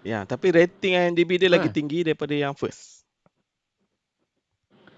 Ya, 0.00 0.24
tapi 0.24 0.48
rating 0.48 0.96
IMDb 0.96 1.36
dia 1.36 1.52
lagi 1.52 1.68
Ha. 1.68 1.76
tinggi 1.76 2.00
daripada 2.00 2.32
yang 2.32 2.56
first. 2.56 3.04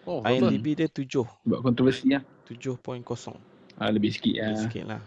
Oh, 0.06 0.22
betul. 0.22 0.46
IMDb 0.54 0.78
dia 0.78 0.86
7. 0.86 1.26
Sebab 1.42 1.58
kontroversi 1.58 2.06
lah. 2.14 2.22
7.0. 2.46 3.02
Ah, 3.82 3.90
lebih 3.90 4.14
sikit 4.14 4.38
Lebih 4.38 4.46
lah. 4.46 4.62
sikit 4.62 4.84
lah. 4.86 5.02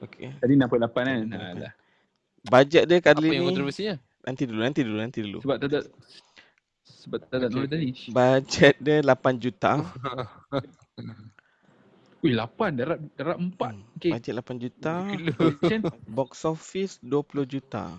Okay. 0.00 0.32
Tadi 0.40 0.56
68 0.56 0.88
kan. 0.88 1.20
68. 1.28 1.36
Ah, 1.36 1.52
lah. 1.52 1.72
Bajet 2.52 2.84
dia 2.88 2.96
Apa 2.96 3.12
kali 3.12 3.28
yang 3.28 3.44
ni 3.44 3.48
kontroversinya? 3.52 3.94
nanti 4.24 4.42
dulu, 4.48 4.60
nanti 4.64 4.80
dulu, 4.80 4.96
nanti 5.04 5.18
dulu. 5.20 5.38
Sebab 5.44 5.56
tak 5.60 5.84
sebab 6.80 7.18
tak 7.28 7.36
Okay, 7.36 7.52
okay, 7.52 7.68
tadi. 7.68 7.88
Bajet 8.08 8.74
dia 8.80 8.96
8 9.04 9.36
juta. 9.36 9.72
Wih, 12.26 12.34
8 12.34 12.74
darat 12.74 12.98
darat 13.14 13.38
4. 13.38 13.54
Hmm, 13.54 13.86
Okay. 13.96 14.10
Bajet 14.10 14.34
8 14.34 14.58
juta. 14.58 14.94
Box 16.18 16.42
office 16.42 16.98
20 17.00 17.46
juta. 17.46 17.94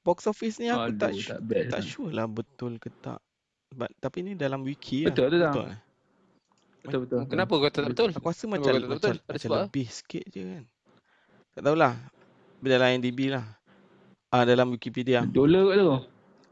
Box 0.00 0.24
office 0.24 0.56
ni 0.56 0.70
aku 0.70 0.94
tak 0.94 1.12
Aduh, 1.12 1.20
su- 1.20 1.28
tak 1.28 1.40
best. 1.42 1.68
tak 1.68 1.80
lah. 1.80 1.84
sure 1.84 2.12
lah 2.12 2.26
betul 2.26 2.72
ke 2.78 2.88
tak. 2.96 3.20
But, 3.68 3.90
tapi 3.98 4.22
ni 4.22 4.32
dalam 4.32 4.62
wiki 4.62 5.04
lah. 5.04 5.10
Betul 5.10 5.26
tu 5.28 5.36
dah. 5.36 5.52
Betul. 5.52 5.66
eh? 5.68 5.80
Betul 6.80 6.98
betul. 7.02 7.20
Kenapa 7.26 7.52
kau 7.52 7.68
tak 7.68 7.84
betul? 7.90 8.10
Aku 8.14 8.26
rasa 8.26 8.44
macam 8.46 8.62
kau 8.62 8.70
tak 8.70 8.78
macam, 8.78 8.94
betul? 8.94 9.14
Ada 9.18 9.26
macam 9.26 9.42
sebab? 9.42 9.60
lebih 9.66 9.86
sikit 9.90 10.24
je 10.26 10.40
kan. 10.40 10.64
Tak 11.52 11.62
tahulah. 11.62 11.92
Dalam 12.56 12.86
IMDb 12.88 13.20
lah. 13.28 13.44
Ah 14.28 14.42
dalam 14.42 14.70
Wikipedia. 14.70 15.22
Dolar 15.22 15.62
kot 15.64 15.76
tu. 15.76 15.86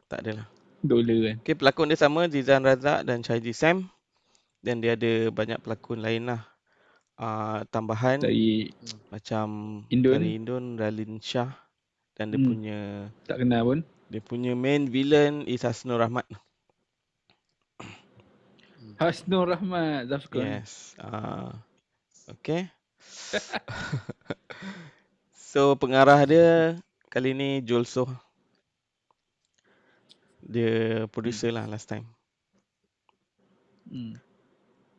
tak 0.06 0.18
adalah. 0.20 0.46
Dolar 0.80 1.16
kan. 1.22 1.36
Okay, 1.40 1.54
pelakon 1.54 1.86
dia 1.86 1.96
sama 1.96 2.20
Zizan 2.26 2.60
Razak 2.60 3.02
dan 3.02 3.18
Chaiji 3.20 3.50
Sam. 3.50 3.86
Dan 4.58 4.78
dia 4.78 4.94
ada 4.94 5.12
banyak 5.30 5.58
pelakon 5.58 5.98
lain 5.98 6.26
lah. 6.26 6.42
Uh, 7.14 7.62
tambahan 7.70 8.18
Dari 8.18 8.74
macam 9.06 9.46
Indon. 9.86 10.18
dari 10.18 10.34
Indon 10.34 10.74
Ralin 10.74 11.22
Shah 11.22 11.54
dan 12.18 12.34
dia 12.34 12.42
Hmm. 12.42 12.48
punya 12.50 12.78
tak 13.22 13.38
kenal 13.38 13.62
pun. 13.62 13.78
dia 14.10 14.18
punya 14.18 14.52
main 14.58 14.90
villain 14.90 15.46
is 15.46 15.62
Hasnur 15.62 16.02
Rahmat. 16.02 16.26
Hasnur 18.98 19.46
Rahmat 19.50 20.06
Zafkan. 20.10 20.42
Yes. 20.62 20.94
Uh, 20.98 21.50
okay. 22.30 22.70
so 25.54 25.74
pengarah 25.78 26.22
dia 26.26 26.78
kali 27.10 27.30
ni 27.34 27.62
Joel 27.62 27.86
Soh. 27.86 28.10
Dia 30.44 31.06
producer 31.08 31.50
lah 31.50 31.64
last 31.66 31.88
time. 31.88 32.04
Hmm. 33.86 34.18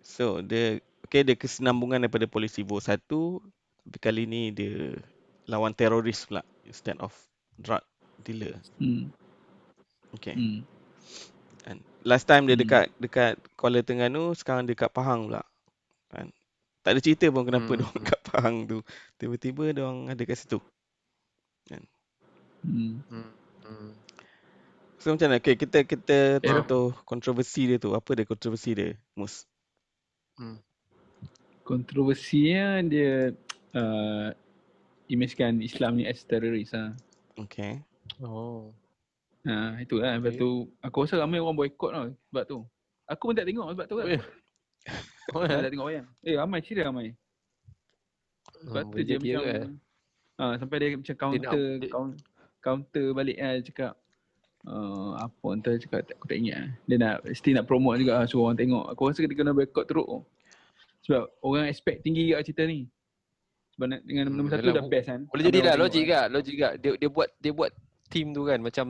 So 0.02 0.40
dia 0.40 0.80
okay 1.06 1.22
dia 1.22 1.38
kesinambungan 1.38 2.02
daripada 2.02 2.26
Polisi 2.26 2.66
Vo 2.66 2.82
1 2.82 2.98
tapi 3.86 3.98
kali 4.02 4.26
ni 4.26 4.50
dia 4.50 4.98
lawan 5.46 5.72
teroris 5.78 6.26
pula 6.26 6.42
instead 6.66 6.98
of 6.98 7.14
drug 7.62 7.86
dealer. 8.26 8.58
Hmm. 8.82 9.14
Okay. 10.18 10.34
Hmm. 10.34 10.60
Kan. 11.62 11.78
Last 12.02 12.26
time 12.26 12.50
dia 12.50 12.58
Hmm. 12.58 12.66
dekat 12.66 12.86
dekat 12.98 13.34
Kuala 13.54 13.86
Terengganu, 13.86 14.34
sekarang 14.34 14.66
dia 14.66 14.74
dekat 14.74 14.90
Pahang 14.90 15.30
pula. 15.30 15.46
Kan. 16.10 16.34
Tak 16.82 16.98
ada 16.98 17.00
cerita 17.02 17.30
pun 17.30 17.46
kenapa 17.46 17.70
Hmm. 17.70 17.78
dia 17.78 17.86
orang 17.86 18.04
kat 18.06 18.20
Pahang 18.26 18.56
tu. 18.66 18.78
Tiba-tiba 19.22 19.64
dia 19.74 19.82
orang 19.86 20.10
ada 20.10 20.24
kat 20.26 20.38
situ. 20.38 20.58
Hmm. 21.70 21.86
Hmm. 22.66 23.30
Hmm. 23.62 23.94
So 24.98 25.14
macam 25.14 25.30
mana? 25.30 25.38
Okay, 25.38 25.54
kita 25.54 25.86
kita 25.86 26.42
Eh. 26.42 26.50
contoh 26.50 26.98
kontroversi 27.06 27.70
dia 27.70 27.78
tu. 27.78 27.94
Apa 27.94 28.18
dia 28.18 28.26
kontroversi 28.26 28.74
dia? 28.74 28.98
Mus. 29.14 29.46
Hmm. 30.42 30.58
Kontroversinya 31.66 32.80
dia 32.80 33.34
uh, 33.74 34.30
imagekan 35.08 35.58
Islam 35.60 35.98
ni 35.98 36.06
as 36.06 36.22
teroris 36.22 36.70
lah. 36.72 36.94
Okay. 37.36 37.82
Oh. 38.22 38.70
Ha, 39.44 39.78
itulah. 39.80 40.16
Lepas 40.16 40.34
Okay. 40.34 40.42
tu 40.42 40.50
aku 40.80 40.98
rasa 41.04 41.18
ramai 41.18 41.42
orang 41.42 41.58
boycott 41.58 41.92
tau 41.92 42.06
sebab 42.30 42.44
tu. 42.46 42.58
Aku 43.06 43.24
pun 43.28 43.36
tak 43.36 43.46
tengok 43.46 43.68
sebab 43.74 43.86
tu 43.86 43.96
kan. 43.98 44.06
Eh. 44.08 44.22
Oh, 45.34 45.42
Tak, 45.46 45.50
ya. 45.52 45.62
tak 45.62 45.72
tengok 45.74 45.88
wayang. 45.90 46.08
Eh 46.22 46.34
ramai 46.34 46.60
serius 46.62 46.86
ramai. 46.86 47.08
Sebab 48.64 48.82
Hmm, 48.84 48.92
tu 48.92 48.98
jadi 49.00 49.18
macam 49.20 49.44
kan. 49.44 49.70
ha, 50.40 50.54
sampai 50.56 50.78
dia 50.80 50.88
macam 50.94 51.16
counter 51.16 51.66
dia- 51.78 51.92
counter, 51.92 52.18
counter 52.60 53.06
balik 53.12 53.38
lah 53.38 53.58
cakap 53.60 53.94
uh, 54.64 55.12
apa 55.20 55.48
entah 55.52 55.74
cakap 55.76 56.00
tak, 56.04 56.16
aku 56.16 56.26
tak 56.26 56.38
ingat 56.40 56.58
lah. 56.58 56.70
Dia 56.84 56.98
nak 57.00 57.16
mesti 57.24 57.50
nak 57.52 57.66
promote 57.66 57.98
juga 58.00 58.14
lah, 58.16 58.26
suruh 58.26 58.50
orang 58.50 58.58
tengok. 58.58 58.86
Aku 58.88 59.02
rasa 59.06 59.22
dia 59.22 59.34
kena 59.34 59.52
boycott 59.52 59.86
teruk. 59.86 60.26
Sebab 61.06 61.24
orang 61.40 61.66
expect 61.66 62.02
tinggi 62.02 62.34
kat 62.34 62.42
cerita 62.44 62.64
ni. 62.66 62.90
Sebab 63.72 63.86
nak- 63.88 64.04
dengan 64.04 64.26
Hmm, 64.26 64.36
nombor 64.36 64.52
satu 64.52 64.70
dah 64.72 64.86
best 64.86 65.08
kan. 65.08 65.22
Boleh 65.28 65.44
jadi 65.46 65.60
lah 65.62 65.76
logik 65.76 66.06
kan. 66.06 66.28
Logik 66.28 66.56
kan. 66.56 66.72
Dia 66.76 66.92
dia 66.96 67.10
buat 67.10 67.28
dia 67.38 67.52
buat 67.52 67.72
team 68.08 68.32
tu 68.32 68.44
kan 68.44 68.60
macam 68.60 68.86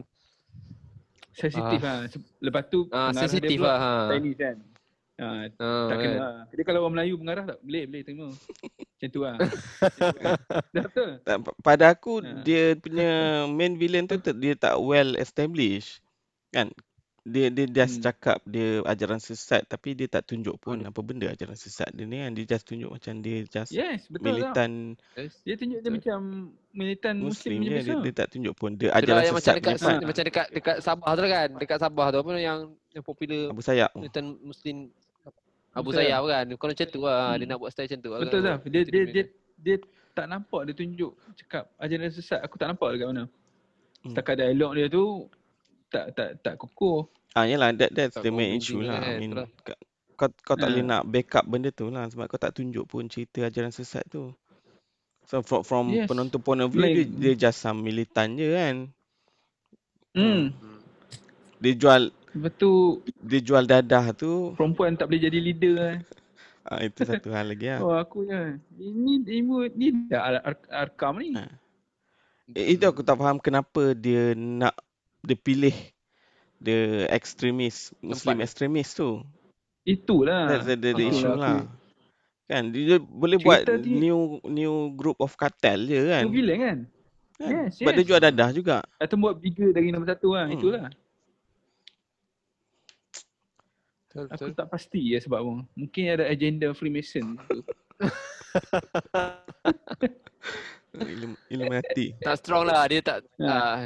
Sensitif 1.32 1.80
lah. 1.82 2.08
Se- 2.08 2.32
Lepas 2.40 2.64
tu 2.66 2.88
ah 2.90 3.12
dia 3.12 3.20
sensitif 3.22 3.60
lah 3.60 3.76
ha. 3.76 3.94
Chinese 4.10 4.40
kan. 4.40 4.56
Ha, 5.16 5.48
Ah, 5.58 5.88
tak 5.88 5.96
kena 5.98 6.04
kan. 6.06 6.16
lah. 6.18 6.38
Jadi 6.52 6.62
kalau 6.64 6.80
orang 6.82 6.94
Melayu 6.94 7.16
pengarah 7.16 7.46
tak 7.46 7.60
boleh, 7.62 7.84
boleh 7.88 8.04
terima. 8.04 8.28
Macam 8.96 9.10
tu 9.10 9.20
lah. 9.22 9.36
Dah 10.76 10.84
betul. 10.86 11.10
Pada 11.62 11.86
aku 11.90 12.14
Ha. 12.20 12.44
dia 12.44 12.64
punya 12.76 13.10
main 13.46 13.74
villain 13.74 14.04
tu 14.04 14.16
dia 14.34 14.54
tak 14.54 14.76
well 14.78 15.16
established. 15.16 16.04
Kan? 16.50 16.72
Dia 17.26 17.50
dia 17.50 17.66
just 17.66 17.98
Hmm. 17.98 18.06
cakap 18.06 18.38
dia 18.46 18.86
ajaran 18.86 19.18
sesat 19.18 19.66
tapi 19.66 19.98
dia 19.98 20.06
tak 20.06 20.30
tunjuk 20.30 20.62
pun 20.62 20.78
Hmm. 20.78 20.94
apa 20.94 21.02
benda 21.02 21.26
ajaran 21.26 21.58
sesat 21.58 21.90
dia 21.90 22.06
ni 22.06 22.22
kan. 22.22 22.32
Dia 22.32 22.46
just 22.46 22.64
tunjuk 22.64 22.86
macam 22.88 23.14
dia 23.18 23.42
just 23.44 23.74
Yes, 23.74 24.06
betul 24.06 24.38
lah. 24.38 24.54
militan 24.54 24.94
Yes. 25.18 25.34
Dia 25.42 25.56
tunjuk 25.58 25.80
dia 25.82 25.90
Betul. 25.90 25.98
macam 25.98 26.20
militan 26.72 27.14
Muslim 27.18 27.58
Muslim 27.58 27.74
je 27.74 27.82
dia, 27.82 27.96
dia 28.00 28.14
tak 28.14 28.28
tunjuk 28.30 28.54
pun 28.54 28.70
dia 28.72 28.94
Itulah 28.94 29.02
ajaran 29.02 29.22
yang 29.26 29.34
macam 29.34 29.42
sesat 29.42 29.56
dekat 29.58 30.06
macam 30.06 30.24
dekat 30.24 30.48
dekat 30.54 30.78
Sabah 30.80 31.12
tu 31.12 31.24
kan. 31.26 31.50
Dekat 31.58 31.78
Sabah 31.82 32.06
tu 32.08 32.18
apa 32.22 32.30
yang 32.38 32.60
yang 32.94 33.04
popular 33.04 33.44
Abu 33.50 33.62
Sayyaf 33.66 33.90
militan 33.98 34.26
Muslim 34.40 34.78
Abu. 35.74 35.92
Sayyaf 35.92 36.24
kan. 36.24 36.46
Kalau 36.48 36.72
macam 36.72 36.88
tu 36.88 37.00
lah 37.02 37.20
dia 37.34 37.36
Hmm. 37.36 37.50
nak 37.50 37.58
buat 37.60 37.70
style 37.70 37.88
macam 37.90 38.00
tu. 38.00 38.10
lah 38.10 38.20
Betul 38.22 38.40
kan. 38.40 38.48
Zaf. 38.48 38.60
Dia 38.64 38.82
dia 38.86 39.02
dia 39.04 39.24
dia 39.58 39.76
tak 40.14 40.26
nampak 40.30 40.62
dia 40.64 40.74
tunjuk 40.74 41.12
cakap 41.36 41.68
ajaran 41.76 42.08
sesat. 42.08 42.40
Aku 42.40 42.56
tak 42.56 42.70
nampak 42.70 42.96
dekat 42.96 43.08
mana. 43.10 43.24
Hmm. 43.26 44.14
Setakat 44.14 44.36
dialog 44.38 44.72
dia 44.72 44.88
tu 44.88 45.26
tak 45.96 46.06
tak 46.12 46.30
tak 46.44 46.56
kukuh. 46.60 47.08
Ah 47.32 47.48
yalah 47.48 47.72
that 47.72 47.92
that's 47.92 48.16
Tak 48.16 48.28
the 48.28 48.32
main 48.32 48.60
issue 48.60 48.84
kan, 48.84 48.92
lah. 48.92 49.00
I 49.00 49.04
kan, 49.04 49.16
mean 49.20 49.32
itulah. 49.32 49.48
ka- 49.64 49.82
kau 50.16 50.28
kau 50.44 50.56
tak 50.56 50.68
boleh 50.72 50.84
Ha. 50.84 50.92
nak 50.92 51.04
backup 51.08 51.44
benda 51.44 51.70
tu 51.72 51.88
lah 51.88 52.08
sebab 52.08 52.28
kau 52.28 52.40
tak 52.40 52.52
tunjuk 52.52 52.84
pun 52.86 53.08
cerita 53.08 53.44
ajaran 53.44 53.72
sesat 53.72 54.04
tu. 54.08 54.32
So 55.26 55.42
from, 55.42 55.64
from 55.64 55.86
Yes. 55.90 56.06
penonton 56.06 56.40
point 56.40 56.62
of 56.62 56.70
view 56.70 56.84
dia, 56.84 57.04
Like- 57.04 57.16
dia 57.18 57.34
just 57.36 57.60
some 57.60 57.82
militan 57.82 58.36
je 58.36 58.48
kan. 58.52 58.76
Hmm. 60.16 60.52
Hmm. 60.54 60.80
Dia 61.60 61.74
jual 61.76 62.02
tu 62.56 63.00
dia 63.20 63.40
jual 63.40 63.64
dadah 63.64 64.12
tu 64.12 64.52
perempuan 64.56 64.96
tak 64.96 65.08
boleh 65.08 65.24
jadi 65.24 65.40
leader 65.42 65.74
kan. 65.76 65.98
ah, 66.72 66.80
itu 66.80 67.02
satu 67.04 67.30
hal 67.32 67.52
lagi 67.52 67.68
lah. 67.68 67.80
Oh 67.84 67.92
aku 67.92 68.24
je. 68.24 68.56
Ini 68.76 69.24
ibu 69.36 69.68
ni 69.72 69.92
dah 70.08 70.22
ar- 70.24 70.44
ar- 70.46 70.70
arkam 70.72 71.20
ni. 71.20 71.36
Ha. 71.36 71.44
Eh, 72.54 72.78
Itu 72.78 72.86
aku 72.86 73.02
tak 73.02 73.18
faham 73.18 73.42
kenapa 73.42 73.92
dia 73.92 74.32
nak 74.38 74.78
dia 75.26 75.36
pilih 75.36 75.76
the 76.58 77.06
extremist 77.10 77.94
Muslim 78.00 78.38
Tempat. 78.38 78.46
extremist 78.46 78.92
tu. 78.96 79.22
Itulah. 79.84 80.50
That's 80.50 80.66
the, 80.66 80.76
the, 80.76 80.92
the 80.94 81.06
issue 81.06 81.28
Itulah 81.28 81.38
lah. 81.38 81.60
Kan 82.46 82.70
dia 82.70 83.02
boleh 83.02 83.38
buat 83.38 83.66
Cerita 83.66 83.82
ni- 83.82 84.06
new 84.06 84.40
new 84.46 84.94
group 84.94 85.18
of 85.18 85.34
cartel 85.34 85.86
je 85.86 86.02
kan. 86.06 86.24
Villain 86.30 86.58
kan? 86.58 86.78
kan? 87.36 87.66
Yes, 87.66 87.78
Sebab 87.78 87.92
dia 87.92 88.00
yes. 88.00 88.08
jual 88.08 88.22
dadah 88.22 88.50
juga. 88.54 88.78
Atau 88.96 89.18
buat 89.18 89.36
bigger 89.38 89.74
dari 89.74 89.90
nombor 89.90 90.08
satu 90.08 90.34
lah. 90.34 90.46
Hmm. 90.48 90.56
Itulah. 90.56 90.88
Betul, 94.08 94.26
Aku 94.32 94.48
betul. 94.48 94.56
tak 94.56 94.68
pasti 94.72 95.02
ya 95.12 95.20
sebab 95.20 95.44
apa. 95.44 95.54
Mungkin 95.76 96.04
ada 96.08 96.26
agenda 96.26 96.72
Freemason. 96.72 97.36
tu. 97.52 97.60
Illuminati. 101.52 102.16
Tak 102.24 102.40
strong 102.40 102.64
lah 102.66 102.88
dia 102.88 103.04
tak 103.04 103.28
Ha. 103.36 103.52
ah. 103.52 103.80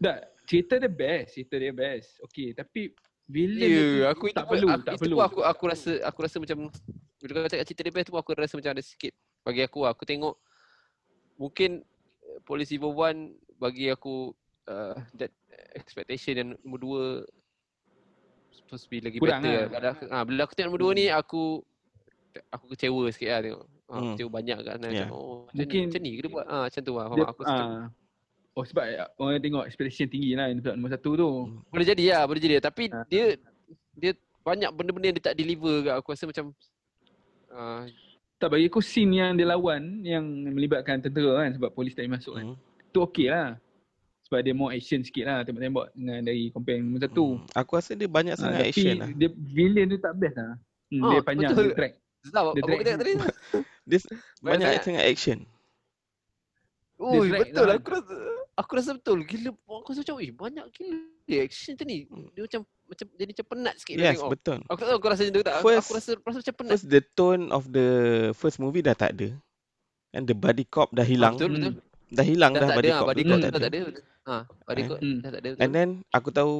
Tak, 0.00 0.16
cerita 0.54 0.74
dia 0.78 0.86
best. 0.88 1.28
Cerita 1.32 1.54
dia 1.56 1.72
best. 1.72 2.08
Okay, 2.22 2.48
tapi 2.50 2.94
villain 3.24 3.66
Ya, 3.66 3.82
dia 3.90 4.06
aku 4.08 4.24
itu 4.28 4.36
tak 4.36 4.44
pun, 4.44 4.54
perlu, 4.54 4.68
aku, 4.70 4.82
tak 4.82 4.94
itu 4.94 5.02
perlu. 5.02 5.16
pun 5.16 5.24
aku 5.24 5.40
aku 5.42 5.62
rasa 5.66 5.90
aku 6.02 6.18
rasa 6.22 6.36
macam 6.38 6.58
bila 7.18 7.30
kau 7.34 7.48
cakap 7.48 7.64
cerita 7.64 7.82
dia 7.82 7.92
best 7.92 8.06
tu 8.06 8.14
aku 8.14 8.30
rasa 8.32 8.54
macam 8.54 8.70
ada 8.70 8.84
sikit 8.84 9.12
bagi 9.40 9.60
aku 9.60 9.78
lah. 9.80 9.90
aku 9.90 10.04
tengok 10.04 10.34
mungkin 11.34 11.80
uh, 12.22 12.38
Police 12.44 12.70
Evil 12.70 12.92
1 12.92 13.32
bagi 13.56 13.88
aku 13.88 14.28
uh, 14.68 14.92
that 15.16 15.32
expectation 15.72 16.34
yang 16.36 16.48
nombor 16.60 16.78
dua 16.78 17.02
supposed 18.52 18.84
to 18.84 18.92
be 18.92 19.00
lagi 19.00 19.16
Kurang 19.16 19.40
better 19.40 19.72
lah. 19.72 19.80
lah. 19.80 19.92
Bila, 19.96 20.12
ha, 20.12 20.22
bila 20.22 20.40
aku 20.44 20.52
tengok 20.52 20.68
nombor 20.68 20.82
dua 20.84 20.92
ni 20.92 21.06
aku 21.08 21.42
aku 22.50 22.64
kecewa 22.76 23.02
sikit 23.08 23.30
lah 23.30 23.40
tengok. 23.42 23.64
Ha, 23.84 23.94
Hmm. 23.94 24.12
kecewa 24.12 24.30
banyak 24.32 24.58
kan 24.60 24.76
Yeah. 24.80 24.90
macam 24.90 25.08
oh 25.12 25.36
macam 25.44 25.56
Mungkin 25.60 25.76
ni, 25.76 25.86
macam 25.86 26.00
ni 26.00 26.10
ke 26.10 26.20
dia 26.20 26.30
buat. 26.30 26.46
Ha, 26.46 26.56
macam 26.66 26.80
tu 26.82 26.92
lah. 26.92 27.06
Dia, 27.06 27.24
aku 27.24 27.42
suka. 27.42 27.64
Ah, 28.54 28.56
oh 28.56 28.64
sebab 28.64 28.84
orang 29.16 29.40
tengok 29.40 29.64
expectation 29.64 30.06
tinggi 30.06 30.32
lah 30.32 30.46
sebab 30.48 30.74
nombor 30.74 30.92
satu 30.92 31.10
tu. 31.12 31.30
Boleh 31.68 31.82
jadi 31.84 32.04
lah, 32.08 32.22
boleh 32.24 32.38
jadi. 32.38 32.54
Tapi 32.60 32.86
Ha. 32.88 33.02
dia 33.04 33.34
dia 33.92 34.12
banyak 34.40 34.70
benda-benda 34.70 35.06
yang 35.08 35.16
dia 35.16 35.24
tak 35.24 35.36
deliver 35.36 35.74
kat 35.82 35.94
aku 35.94 36.08
rasa 36.10 36.24
macam 36.24 36.54
uh, 37.50 37.82
Tak 38.36 38.48
bagi 38.48 38.66
aku 38.66 38.78
scene 38.78 39.14
yang 39.14 39.32
dia 39.32 39.46
lawan 39.46 39.82
yang 40.02 40.22
melibatkan 40.46 41.00
tentera 41.00 41.40
kan 41.40 41.50
sebab 41.52 41.70
polis 41.70 41.94
tak 41.94 42.06
masuk 42.06 42.34
kan. 42.34 42.46
Hmm. 42.46 42.58
Tu 42.88 42.98
okey 43.00 43.26
lah. 43.26 43.56
Sebab 44.24 44.40
dia 44.40 44.52
more 44.52 44.70
action 44.70 45.00
sikit 45.00 45.24
lah 45.24 45.42
tembak-tembak 45.42 45.92
dengan 45.92 46.20
dari 46.22 46.48
compare 46.48 46.78
nombor 46.78 47.00
satu. 47.02 47.26
Hmm. 47.36 47.46
Aku 47.54 47.72
rasa 47.74 47.92
dia 47.92 48.06
banyak 48.06 48.34
Ah, 48.34 48.40
sangat 48.40 48.60
tapi 48.60 48.70
action 48.70 48.94
lah. 48.96 49.08
dia 49.12 49.28
villain 49.32 49.86
tu 49.86 49.98
tak 49.98 50.12
best 50.14 50.36
lah. 50.36 50.54
Hmm, 50.86 51.00
Ah, 51.00 51.10
dia 51.10 51.20
panjang 51.22 51.50
betul. 51.50 51.64
dia 51.64 51.74
track. 51.74 51.94
Zab, 52.24 52.46
Dia 52.52 52.62
kata 52.64 52.92
tadi? 52.96 53.12
Dia 53.84 53.98
banyak 54.40 54.66
sangat 54.80 55.04
action. 55.04 55.38
Ui, 56.94 57.26
drag 57.26 57.50
betul 57.50 57.66
lah. 57.66 57.76
aku 57.76 57.88
rasa 57.90 58.14
aku 58.54 58.72
rasa 58.78 58.90
betul. 58.94 59.18
Gila 59.22 59.50
aku 59.50 59.88
rasa 59.90 60.00
macam, 60.06 60.16
eh 60.22 60.30
banyak 60.30 60.66
gila 60.70 61.36
action 61.42 61.72
tu 61.74 61.84
ni. 61.84 62.06
Hmm. 62.06 62.30
Dia 62.32 62.42
macam 62.46 62.60
macam 62.84 63.06
jadi 63.10 63.30
macam 63.34 63.46
penat 63.48 63.74
sikit 63.80 63.94
Yes, 63.96 64.14
tengok. 64.14 64.30
betul. 64.30 64.58
Aku 64.64 64.78
tak 64.78 64.88
tahu 64.88 64.98
kau 64.98 65.10
rasa 65.10 65.22
macam 65.24 65.34
tu 65.34 65.42
tak? 65.42 65.54
Aku, 65.54 65.64
First- 65.64 65.80
aku 65.80 65.92
rasa 65.98 66.10
rasa 66.16 66.38
macam 66.38 66.54
penat. 66.54 66.70
First 66.72 66.86
the 66.86 67.00
tone 67.14 67.44
of 67.50 67.62
the 67.68 67.88
first 68.32 68.56
movie 68.58 68.80
dah 68.80 68.94
tak 68.94 69.18
ada. 69.18 69.28
And 70.14 70.24
the 70.24 70.36
body 70.38 70.62
cop 70.64 70.94
dah 70.94 71.02
Ah, 71.02 71.08
hilang. 71.08 71.34
betul 71.34 71.50
betul. 71.50 71.74
Dah 72.14 72.22
hilang 72.22 72.52
Dah 72.54 72.60
dah, 72.62 72.68
tak 72.70 72.76
body 72.78 72.86
ada 72.86 72.94
ah, 72.94 73.00
cop. 73.02 73.08
body 73.10 73.22
cop 73.24 73.30
dah 73.34 73.40
dah 73.40 73.50
tak 73.50 73.58
tak 73.58 73.70
ada. 73.70 73.80
ada. 73.82 74.00
Ha, 74.24 74.34
body 74.64 74.82
cop 74.86 74.98
Hmm. 75.02 75.18
dah 75.18 75.30
tak 75.30 75.40
ada. 75.40 75.48
And 75.50 75.58
betul. 75.58 75.72
then 75.74 75.88
aku 76.08 76.28
tahu 76.30 76.52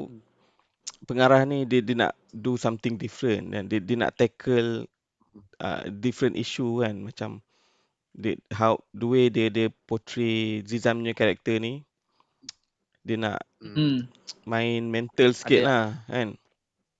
pengarah 1.05 1.41
ni 1.45 1.63
dia 1.63 1.79
dia 1.79 1.97
nak 1.97 2.13
do 2.33 2.57
something 2.57 2.97
different 2.97 3.53
dan 3.53 3.69
dia 3.69 3.79
dia 3.79 3.95
nak 3.95 4.17
tackle 4.17 4.89
uh, 5.61 5.83
different 5.95 6.35
issue 6.35 6.81
kan 6.81 6.99
macam 6.99 7.39
dia, 8.15 8.39
how 8.55 8.79
the 8.95 9.05
way 9.05 9.27
dia 9.27 9.51
dia 9.51 9.67
portray 9.91 10.63
Zizan 10.63 11.03
punya 11.03 11.13
karakter 11.13 11.59
ni 11.59 11.83
dia 13.05 13.19
nak 13.19 13.43
Hmm. 13.61 13.75
Hmm. 13.75 13.99
main 14.45 14.81
mental 14.87 15.33
sikit 15.33 15.65
Ada- 15.65 15.69
lah 15.69 15.85
kan. 16.07 16.29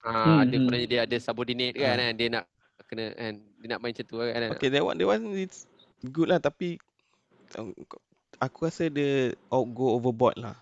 Ah, 0.05 0.13
Hmm, 0.13 0.39
ada 0.45 0.53
hmm. 0.53 0.65
kononnya 0.69 0.89
dia 0.89 1.01
ada 1.07 1.17
subordinate 1.17 1.77
kan, 1.77 1.97
Ah. 1.97 1.97
kan 1.97 2.15
dia 2.17 2.29
nak 2.29 2.45
kena 2.85 3.05
kan 3.15 3.33
dia 3.41 3.67
nak 3.73 3.81
main 3.81 3.93
macam 3.95 4.05
tu 4.05 4.17
kan. 4.21 4.51
Okay, 4.53 4.69
that 4.69 4.85
one, 4.85 4.97
that 4.97 5.09
one 5.09 5.25
it's 5.33 5.65
good 6.05 6.29
lah 6.29 6.37
tapi 6.37 6.77
um, 7.57 7.73
aku 8.37 8.59
rasa 8.69 8.93
dia 8.93 9.33
out 9.49 9.67
go 9.73 9.97
overboard 9.97 10.37
lah. 10.37 10.57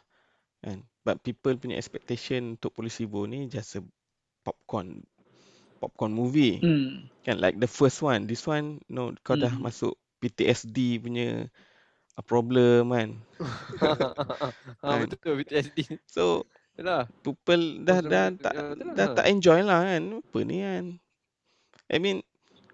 Kan? 0.63 0.87
But 1.03 1.19
people 1.27 1.59
punya 1.59 1.75
expectation 1.75 2.55
untuk 2.55 2.71
Polisivo 2.71 3.27
ni 3.27 3.51
just 3.51 3.75
a 3.75 3.83
popcorn 4.47 5.03
popcorn 5.83 6.15
movie. 6.15 6.63
Hmm. 6.63 7.11
Kan 7.27 7.43
like 7.43 7.59
the 7.59 7.67
first 7.67 7.99
one. 7.99 8.31
This 8.31 8.47
one 8.47 8.79
no 8.87 9.11
kau 9.27 9.35
dah 9.35 9.51
Hmm. 9.51 9.67
masuk 9.67 9.99
PTSD 10.23 11.03
punya 11.03 11.51
uh, 12.15 12.23
problem 12.25 12.95
kan. 12.95 13.11
ha, 14.83 14.97
betul 15.03 15.43
PTSD. 15.43 15.99
So 16.07 16.47
Yalah. 16.79 17.05
people 17.21 17.83
dah 17.85 17.99
dah 18.01 18.27
tak 18.33 18.55
ah, 18.55 18.73
betul 18.73 18.87
lah. 18.87 18.95
dah 18.97 19.07
tak 19.19 19.27
enjoy 19.29 19.61
lah 19.61 19.81
kan. 19.83 20.03
Apa 20.23 20.39
ni 20.47 20.57
kan. 20.63 20.85
I 21.91 21.99
mean 21.99 22.23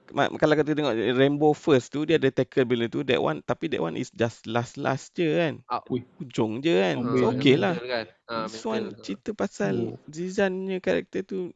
kalau 0.08 0.56
kita 0.56 0.72
tengok 0.72 0.96
Rainbow 1.20 1.52
first 1.52 1.92
tu 1.92 2.08
dia 2.08 2.16
ada 2.16 2.32
tackle 2.32 2.64
benda 2.64 2.88
tu 2.88 3.04
that 3.04 3.20
one 3.20 3.44
tapi 3.44 3.68
that 3.68 3.76
one 3.76 3.92
is 3.92 4.08
just 4.14 4.48
last 4.48 4.76
last 4.80 5.12
je 5.16 5.26
kan. 5.36 5.54
Ah, 5.68 5.80
Ui. 5.88 6.04
Hujung 6.20 6.60
je 6.60 6.72
kan. 6.78 6.96
Oh, 7.00 7.16
So 7.16 7.24
okay 7.32 7.56
lah. 7.56 7.74
Kan? 7.76 8.06
Ah, 8.28 8.44
This 8.48 8.64
one 8.64 8.92
cerita 9.00 9.32
pasal 9.32 9.96
Oh. 9.96 10.00
Zizan 10.08 10.68
punya 10.68 10.78
karakter 10.80 11.24
tu 11.24 11.52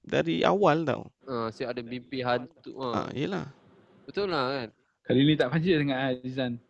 dari 0.00 0.42
awal 0.46 0.82
tau. 0.86 1.08
Ah, 1.26 1.50
si 1.50 1.62
ada 1.66 1.80
mimpi 1.82 2.22
hantu. 2.22 2.76
Ha, 2.78 3.06
Ah. 3.06 3.08
yelah. 3.10 3.46
Betul 4.06 4.30
lah 4.30 4.44
kan. 4.54 4.68
Kali 5.10 5.20
ni 5.20 5.34
tak 5.34 5.50
function 5.50 5.82
sangat 5.82 5.98
Azizan. 6.14 6.52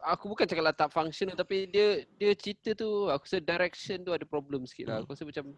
Aku 0.00 0.24
bukan 0.24 0.48
cakap 0.48 0.62
lah 0.62 0.72
tak 0.72 0.88
functional 0.88 1.36
tapi 1.36 1.68
dia 1.68 2.00
dia 2.16 2.32
cerita 2.32 2.72
tu 2.72 3.10
aku 3.10 3.28
rasa 3.28 3.42
direction 3.42 4.00
tu 4.00 4.08
ada 4.08 4.24
problem 4.24 4.64
sikit 4.64 4.88
lah. 4.88 4.96
Aku 5.02 5.12
rasa 5.12 5.26
macam 5.26 5.52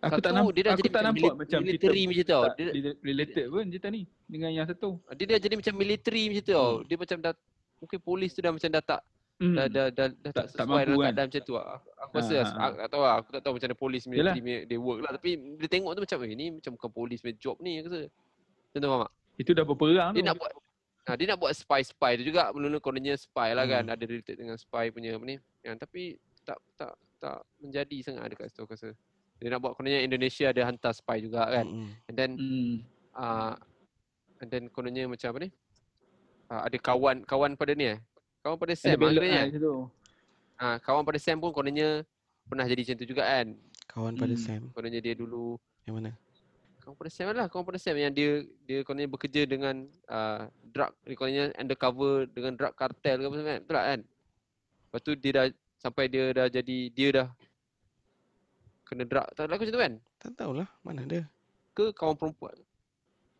Aku 0.00 0.16
tak 0.16 0.32
satu, 0.32 0.36
nampak, 0.40 0.52
dia 0.56 0.62
dah 0.64 0.72
aku 0.72 0.80
jadi 0.80 0.88
tak 0.88 0.94
macam 0.94 1.04
nampak 1.04 1.20
mili- 1.20 1.36
macam 1.36 1.58
military 1.60 2.02
macam 2.08 2.16
tu 2.16 2.32
tau. 2.32 2.42
tak 2.42 2.54
Dia, 2.56 2.68
rela- 2.72 2.98
related 3.04 3.44
pun 3.52 3.64
cerita 3.68 3.88
ni 3.90 4.02
dengan 4.24 4.48
yang 4.48 4.64
satu. 4.64 4.90
dia 5.12 5.24
dah 5.28 5.38
jadi 5.38 5.54
macam 5.60 5.74
military 5.76 6.22
macam 6.24 6.40
tu 6.40 6.52
tau. 6.56 6.70
Hmm. 6.72 6.84
Dia 6.88 6.96
macam 6.96 7.16
dah 7.20 7.32
mungkin 7.76 7.98
polis 8.00 8.30
tu 8.32 8.40
dah 8.40 8.52
macam 8.54 8.70
dah 8.70 8.84
tak 8.86 9.00
Hmm. 9.36 9.54
dah 9.56 9.66
dah 9.66 9.86
dah, 9.90 10.06
dah 10.08 10.30
Tak- 10.30 10.32
tak, 10.32 10.32
tak 10.32 10.46
sesuai 10.46 10.64
mampu 10.66 10.80
dalam 10.80 10.96
kan? 10.96 11.04
keadaan 11.10 11.26
macam 11.28 11.42
tu. 11.42 11.54
Aku, 11.58 11.88
aku 11.98 12.12
rasa 12.16 12.32
Ah, 12.32 12.40
lah, 12.40 12.48
ah, 12.48 12.64
aku 12.64 12.76
tak 12.78 12.88
tahu 12.88 13.02
lah, 13.02 13.14
aku 13.14 13.28
tak 13.28 13.40
tahu 13.40 13.52
macam 13.52 13.66
mana 13.66 13.76
polis 13.76 14.02
military 14.06 14.40
dia 14.64 14.78
work 14.78 14.98
lah 15.00 15.10
tapi 15.12 15.30
dia 15.58 15.68
tengok 15.68 15.90
tu 15.90 16.00
macam 16.00 16.18
eh 16.22 16.32
ni 16.32 16.46
macam 16.50 16.70
bukan 16.72 16.90
polis 16.90 17.18
punya 17.20 17.36
job 17.36 17.56
ni 17.58 17.72
aku 17.76 17.88
rasa. 17.90 18.08
Macam 18.70 18.78
tu 18.78 18.88
faham 18.88 19.02
tak? 19.02 19.12
Itu 19.36 19.50
dah 19.52 19.64
berperang 19.64 20.10
Dia 20.12 20.22
tu. 20.22 20.26
nak 20.26 20.36
buat 20.36 20.52
Ha, 21.00 21.16
dia 21.16 21.26
nak 21.26 21.38
buat 21.38 21.50
spy-spy 21.50 22.12
tu 22.14 22.24
juga 22.24 22.52
mula-mula 22.52 22.78
kononnya 22.78 23.16
spy 23.16 23.50
lah 23.50 23.64
kan 23.64 23.82
Hmm. 23.82 23.94
ada 23.94 24.04
related 24.04 24.36
dengan 24.36 24.54
spy 24.54 24.88
punya 24.88 25.10
apa 25.10 25.24
ni 25.24 25.36
yang 25.60 25.74
tapi 25.74 26.14
tak 26.40 26.54
tak 26.76 26.92
tak 27.18 27.40
menjadi 27.58 27.96
sangat 28.00 28.30
dekat 28.30 28.46
situ 28.46 28.62
aku 28.62 28.72
rasa 28.72 28.88
dia 29.34 29.48
nak 29.48 29.58
buat 29.58 29.74
kononnya 29.74 29.98
Indonesia 29.98 30.46
ada 30.46 30.62
hantar 30.62 30.92
spy 30.92 31.18
juga 31.20 31.50
kan 31.50 31.66
Mm-mm. 31.66 31.88
and 32.04 32.14
then 32.14 32.30
Hmm. 32.32 32.74
uh, 33.12 33.56
and 34.38 34.48
then 34.48 34.68
kononnya 34.68 35.02
macam 35.04 35.34
apa 35.34 35.38
ni 35.40 35.50
uh, 36.46 36.62
ada 36.62 36.76
kawan 36.78 37.16
kawan 37.24 37.50
pada 37.54 37.72
ni 37.72 37.86
eh 37.88 37.98
kawan 38.38 38.56
pada 38.56 38.70
Ada 38.70 38.82
Sam 38.84 38.94
belok 38.94 39.24
lah 39.24 39.44
macam 39.48 39.58
tu. 39.58 39.74
uh, 40.58 40.76
kawan 40.78 41.02
pada 41.02 41.18
Sam 41.18 41.36
pun 41.38 41.50
kononnya 41.50 41.88
pernah 42.44 42.66
jadi 42.66 42.80
macam 42.84 42.96
tu 42.98 43.08
juga 43.08 43.24
kan 43.24 43.46
Kawan 43.88 44.14
pada 44.14 44.30
Hmm. 44.30 44.44
Sam. 44.44 44.62
kononnya 44.70 45.00
dia 45.00 45.16
dulu 45.16 45.58
Yang 45.82 45.94
mana? 45.96 46.10
Sam 47.08 47.30
lah 47.30 47.46
Sam 47.76 47.96
yang 47.96 48.10
dia 48.10 48.30
dia 48.62 48.80
kononnya 48.80 49.08
bekerja 49.08 49.42
dengan 49.44 49.74
uh, 50.06 50.44
drug 50.64 50.92
dia 51.02 51.14
kononnya 51.14 51.44
undercover 51.54 52.24
dengan 52.26 52.52
drug 52.54 52.74
cartel 52.74 53.16
ke 53.16 53.24
apa 53.24 53.34
semua 53.34 53.48
kan 53.48 53.60
betul 53.60 53.74
tak 53.74 53.84
kan 53.84 54.00
lepas 54.84 55.00
tu 55.00 55.12
dia 55.14 55.30
dah 55.32 55.44
sampai 55.76 56.04
dia 56.06 56.24
dah 56.30 56.46
jadi 56.46 56.78
dia 56.88 57.08
dah 57.10 57.28
kena 58.84 59.04
drug 59.04 59.26
tak 59.30 59.42
ada 59.42 59.50
macam 59.52 59.66
tu 59.68 59.80
kan 59.80 59.92
Tak 60.18 60.30
tahulah 60.34 60.68
mana 60.80 61.02
dia. 61.04 61.22
ke 61.70 61.92
kawan 61.92 62.14
perempuan 62.14 62.56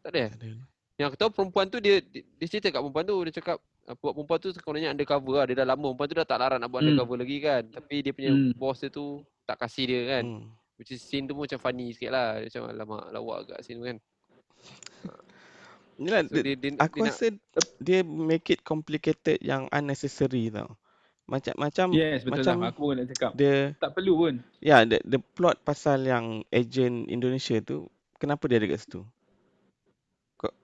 tak 0.00 0.10
ada 0.10 0.20
eh? 0.20 0.30
Tak 0.30 0.40
ada. 0.40 0.50
yang 0.96 1.06
aku 1.06 1.18
tahu 1.18 1.30
perempuan 1.30 1.66
tu 1.66 1.78
dia 1.78 1.98
dia, 2.00 2.22
dia 2.22 2.46
cerita 2.46 2.68
kat 2.68 2.78
perempuan 2.78 3.04
tu 3.04 3.16
dia 3.24 3.34
cakap 3.34 3.56
uh, 3.84 3.96
buat 3.96 4.12
perempuan 4.14 4.38
tu 4.38 4.48
kononnya 4.60 4.90
undercover 4.90 5.34
lah 5.34 5.46
dia 5.46 5.56
dah 5.56 5.66
lama 5.66 5.86
perempuan 5.86 6.06
tu 6.06 6.16
dah 6.16 6.26
tak 6.26 6.38
larang 6.38 6.58
nak 6.58 6.68
buat 6.68 6.80
Hmm. 6.80 6.88
undercover 6.90 7.16
lagi 7.18 7.36
kan 7.38 7.62
tapi 7.68 7.94
dia 8.00 8.12
punya 8.12 8.30
Hmm. 8.30 8.52
bos 8.54 8.78
dia 8.78 8.88
tu 8.88 9.06
tak 9.42 9.56
kasih 9.58 9.84
dia 9.86 10.00
kan 10.08 10.24
Hmm. 10.24 10.44
Which 10.80 10.96
is 10.96 11.04
scene 11.04 11.28
tu 11.28 11.36
pun 11.36 11.44
macam 11.44 11.60
funny 11.60 11.92
sikit 11.92 12.10
lah 12.10 12.40
dia 12.40 12.48
macam 12.48 12.62
alamak 12.72 13.04
lawak 13.12 13.36
agak 13.44 13.60
scene 13.60 13.76
tu 13.76 13.86
kan 13.86 13.98
Yelah, 16.00 16.24
so 16.24 16.40
dia, 16.40 16.56
dia, 16.56 16.56
dia, 16.56 16.70
aku 16.80 17.04
dia 17.04 17.04
nak 17.04 17.12
rasa 17.12 17.26
dia 17.76 18.00
make 18.00 18.48
it 18.48 18.64
complicated 18.64 19.36
yang 19.44 19.68
unnecessary 19.68 20.48
tau. 20.48 20.72
Macam 21.28 21.52
macam 21.60 21.92
Yes, 21.92 22.24
betul 22.24 22.40
macam 22.40 22.54
lah. 22.56 22.72
Aku 22.72 22.80
pun 22.88 22.94
nak 22.96 23.06
cakap. 23.12 23.30
the 23.36 23.76
Tak 23.76 23.92
perlu 23.92 24.12
pun. 24.16 24.34
ya 24.64 24.80
yeah, 24.80 24.80
the, 24.88 24.96
the 25.04 25.20
plot 25.20 25.60
pasal 25.60 26.00
yang 26.00 26.40
agent 26.48 27.04
Indonesia 27.12 27.60
tu 27.60 27.84
kenapa 28.16 28.48
dia 28.48 28.56
ada 28.64 28.72
kat 28.72 28.80
situ? 28.80 29.04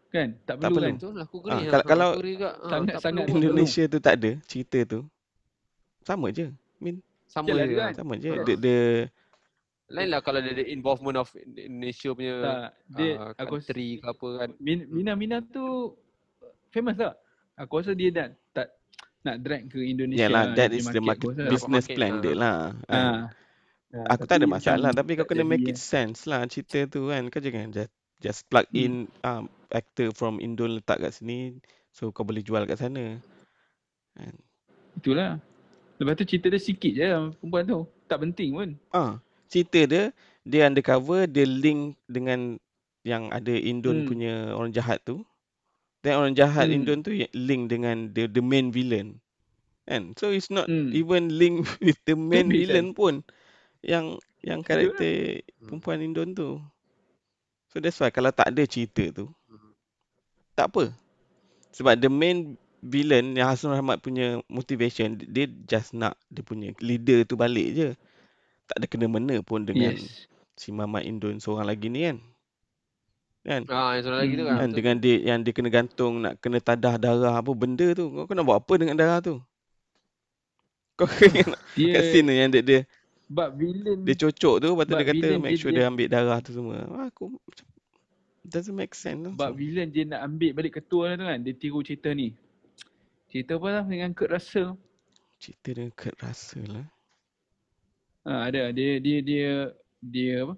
Kan? 0.09 0.33
Tak 0.49 0.57
Tak 0.57 0.73
perlu, 0.73 0.77
perlu. 0.81 0.87
kan? 0.89 0.95
Betul 0.97 1.13
lah 1.13 1.25
aku 1.29 1.37
Ah, 1.37 1.45
kalau- 1.45 1.61
ah, 1.69 1.83
kalau 1.85 2.09
aku 2.09 2.19
agree 2.25 2.35
juga. 2.41 2.51
Ah, 2.57 2.71
sangat- 2.73 2.95
tak 2.97 3.03
sangat 3.05 3.25
perlu. 3.29 3.37
Indonesia 3.37 3.83
tu 3.85 3.99
tak 4.01 4.15
ada 4.17 4.31
cerita 4.49 4.79
tu. 4.89 5.01
Sama 6.01 6.27
je. 6.33 6.47
sama 7.29 7.47
Yalah, 7.53 7.61
je. 7.61 7.69
dia 7.69 7.77
ah. 7.77 7.85
kan. 7.85 7.93
Sama 8.01 8.13
je. 8.17 8.31
The, 8.33 8.55
the 8.57 8.77
Lain 9.87 10.09
lah 10.11 10.19
kalau 10.19 10.43
dia 10.43 10.51
ada 10.51 10.65
involvement 10.67 11.15
of 11.23 11.31
Indonesia 11.39 12.11
punya 12.11 12.35
Tak. 12.43 12.71
Dia, 12.99 13.11
aku 13.39 13.55
rasa, 13.55 13.71
country 13.71 13.89
ke 14.03 14.07
apa 14.11 14.27
kan. 14.43 14.51
Min- 14.59 14.89
Mina 14.91 15.13
Mina 15.15 15.39
tu 15.43 15.95
famous 16.75 16.99
tak? 16.99 17.15
Aku 17.55 17.73
rasa 17.79 17.95
dia 17.95 18.11
dah 18.11 18.29
tak 18.51 18.69
nak 19.23 19.37
drag 19.43 19.63
ke 19.71 19.79
Indonesia. 19.83 20.27
yeah 20.27 20.31
lah 20.31 20.55
that 20.55 20.75
dia 20.75 20.79
is 20.83 20.87
the 20.91 21.03
market, 21.03 21.31
market, 21.31 21.47
aku 21.47 21.51
business 21.55 21.87
Market, 21.87 21.97
plan 21.99 22.13
ah. 22.13 22.21
dia 22.23 22.35
lah. 22.35 22.59
Ah. 22.91 23.19
Ah, 23.95 24.07
Aku 24.13 24.27
tak 24.27 24.43
ada 24.43 24.47
masalah 24.51 24.91
macam 24.91 24.99
tapi 24.99 25.11
kau 25.17 25.27
kena 25.31 25.47
make 25.47 25.67
it 25.71 25.79
sense 25.79 26.27
lah 26.27 26.43
cerita 26.51 26.85
tu 26.91 27.09
kan. 27.09 27.23
Kau 27.31 27.39
jangan 27.39 27.71
just 27.71 27.93
just 28.19 28.41
plug 28.51 28.67
Hmm. 28.75 28.83
in 28.83 28.93
um, 29.23 29.47
actor 29.71 30.11
from 30.11 30.43
Indo 30.43 30.67
letak 30.67 30.99
kat 30.99 31.15
sini 31.15 31.55
so 31.95 32.11
kau 32.11 32.27
boleh 32.27 32.43
jual 32.43 32.67
kat 32.67 32.77
sana. 32.83 33.23
Kan. 34.19 34.35
Itulah. 34.99 35.39
Lepas 35.97 36.13
tu 36.21 36.25
cerita 36.29 36.53
dia 36.53 36.61
sikit 36.61 36.93
je 36.93 37.07
perempuan 37.41 37.65
tu. 37.65 37.81
Tak 38.05 38.19
penting 38.21 38.51
pun. 38.53 38.69
Ah, 38.93 39.17
cerita 39.51 39.81
dia 39.87 40.05
dia 40.47 40.67
undercover 40.71 41.27
dia 41.27 41.47
link 41.47 41.99
dengan 42.07 42.59
yang 43.07 43.31
ada 43.31 43.55
Indon 43.55 44.03
Hmm. 44.03 44.09
punya 44.09 44.55
orang 44.55 44.75
jahat 44.75 44.99
tu. 45.07 45.23
Dan 46.03 46.19
orang 46.23 46.35
jahat 46.39 46.71
Hmm. 46.71 46.77
Indon 46.83 47.03
tu 47.03 47.11
link 47.35 47.63
dengan 47.71 48.11
the 48.15 48.27
the 48.31 48.43
main 48.43 48.71
villain. 48.71 49.19
Kan? 49.87 50.15
So 50.19 50.31
it's 50.35 50.51
not 50.51 50.71
Hmm. 50.71 50.91
even 50.95 51.31
link 51.35 51.67
with 51.85 51.99
the 52.07 52.15
main 52.19 52.51
make 52.51 52.67
villain 52.67 52.95
pun 52.95 53.23
yang 53.83 54.19
yang 54.43 54.63
lah. 54.67 54.67
karakter 54.67 55.43
perempuan 55.67 56.03
Indon 56.03 56.35
tu. 56.35 56.59
So 57.71 57.79
that's 57.83 57.99
why 58.03 58.11
kalau 58.11 58.31
tak 58.35 58.51
ada 58.55 58.63
cerita 58.67 59.05
tu 59.15 59.27
Mhm. 59.51 59.71
tak 60.57 60.67
apa. 60.73 60.85
Sebab 61.77 61.95
the 62.01 62.11
main 62.11 62.57
villain 62.83 63.35
yang 63.37 63.51
Hassan 63.53 63.75
Rahmat 63.75 64.01
punya 64.03 64.41
motivation 64.49 65.19
dia 65.19 65.47
just 65.67 65.93
nak 65.97 66.17
dia 66.31 66.43
punya 66.47 66.73
leader 66.81 67.25
tu 67.29 67.35
balik 67.37 67.69
je. 67.77 67.89
Tak 68.67 68.77
ada 68.77 68.87
kena-mena 68.87 69.39
pun 69.41 69.63
dengan 69.63 69.95
Yes. 69.95 70.27
si 70.53 70.71
Mamat 70.71 71.03
Indon 71.03 71.39
seorang 71.39 71.65
lagi 71.65 71.87
ni 71.87 72.03
kan. 72.03 72.19
Kan? 73.43 73.63
Ah, 73.69 73.95
yang 73.95 74.03
seorang 74.03 74.21
lagi 74.21 74.33
tu 74.33 74.43
Hmm. 74.43 74.49
kan. 74.49 74.57
kan 74.57 74.67
betul. 74.67 74.77
dengan 74.77 74.97
dia 74.99 75.17
yang 75.23 75.39
dia 75.41 75.53
kena 75.53 75.71
gantung 75.71 76.13
nak 76.19 76.35
kena 76.37 76.59
tadah 76.59 76.95
darah 76.97 77.35
apa 77.37 77.51
benda 77.53 77.87
tu. 77.93 78.11
Kau, 78.11 78.27
nak 78.29 78.43
buat 78.43 78.59
apa 78.59 78.73
dengan 78.75 78.95
darah 78.95 79.21
tu? 79.21 79.39
Kau 80.95 81.07
kena 81.07 81.55
Dia 81.73 81.87
kat 81.95 82.05
scene 82.09 82.27
tu 82.27 82.35
yang 82.35 82.51
dia 82.51 82.61
dia, 82.61 82.81
bab 83.27 83.53
villain 83.53 84.03
dia 84.03 84.15
cocok 84.17 84.55
tu 84.57 84.67
lepas 84.67 84.83
tu 84.83 84.93
But 84.93 84.99
dia 84.99 85.07
kata 85.13 85.27
make 85.37 85.53
dia- 85.53 85.61
sure 85.61 85.71
dia- 85.71 85.79
dia 85.79 85.87
ambil 85.87 86.07
darah 86.09 86.39
tu 86.41 86.51
semua. 86.51 86.77
Wah, 86.87 87.07
Aku 87.07 87.37
macam 87.37 87.67
doesn't 88.43 88.75
make 88.75 88.95
sense. 88.95 89.21
lah. 89.21 89.31
bab 89.33 89.55
villain 89.55 89.91
dia 89.91 90.03
nak 90.03 90.25
ambil 90.25 90.51
balik 90.53 90.73
ketua 90.77 91.15
tu 91.15 91.23
kan. 91.23 91.39
Dia 91.39 91.53
tiru 91.53 91.83
cerita 91.83 92.11
ni. 92.11 92.35
Cerita 93.29 93.55
apa 93.55 93.69
lah 93.73 93.85
dengan 93.85 94.11
Kurt 94.11 94.31
Russell. 94.33 94.75
Cerita 95.37 95.69
dengan 95.71 95.93
Kurt 95.93 96.17
Russell 96.19 96.67
lah. 96.73 96.87
Ha, 98.27 98.51
ada 98.51 98.75
dia 98.75 98.99
dia 98.99 99.19
dia 99.23 99.47
dia 100.03 100.33
apa? 100.43 100.55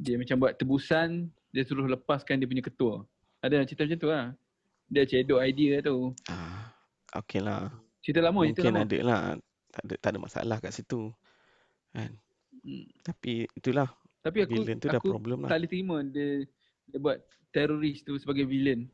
Dia 0.00 0.16
macam 0.16 0.36
buat 0.40 0.56
tebusan, 0.56 1.28
dia 1.52 1.62
suruh 1.62 1.84
lepaskan 1.84 2.40
dia 2.40 2.48
punya 2.48 2.64
ketua. 2.64 3.04
Ada 3.44 3.62
cerita 3.68 3.84
macam 3.84 3.98
tu 4.00 4.08
lah. 4.08 4.26
Dia 4.88 5.04
cedok 5.04 5.40
idea 5.44 5.84
tu. 5.84 6.16
Ah, 6.26 6.72
okay 7.12 7.44
lah. 7.44 7.68
Cerita 8.00 8.24
lama, 8.24 8.42
cerita 8.48 8.64
Mungkin 8.66 8.72
lama. 8.72 8.84
ada 8.88 8.98
lah. 9.04 9.20
Tak 9.72 9.82
ada, 9.88 9.94
tak 10.00 10.10
ada 10.12 10.18
masalah 10.18 10.56
kat 10.58 10.72
situ. 10.72 11.12
Kan? 11.92 12.12
Hmm. 12.64 12.86
Tapi 13.04 13.46
itulah. 13.52 13.88
Tapi 14.22 14.46
aku 14.46 14.52
Villain 14.54 14.78
tu 14.78 14.88
dah 14.88 15.00
aku 15.02 15.12
problem 15.12 15.42
tak 15.42 15.50
lah. 15.50 15.50
boleh 15.58 15.70
terima 15.70 15.96
dia 16.06 16.28
dia 16.88 16.98
buat 17.00 17.18
teroris 17.50 18.00
tu 18.06 18.14
sebagai 18.16 18.46
villain. 18.46 18.86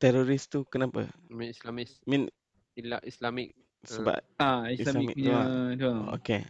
Teroris 0.00 0.48
tu 0.48 0.64
kenapa? 0.64 1.04
Islamis, 1.28 2.00
Ila- 2.76 3.04
Islamic. 3.04 3.52
Sebab 3.82 4.18
Ah, 4.36 4.68
Islamic 4.68 5.12
Islamic 5.12 5.14
tu 5.14 5.22
punya 5.24 5.38
tu. 5.76 5.92
okay. 6.12 6.40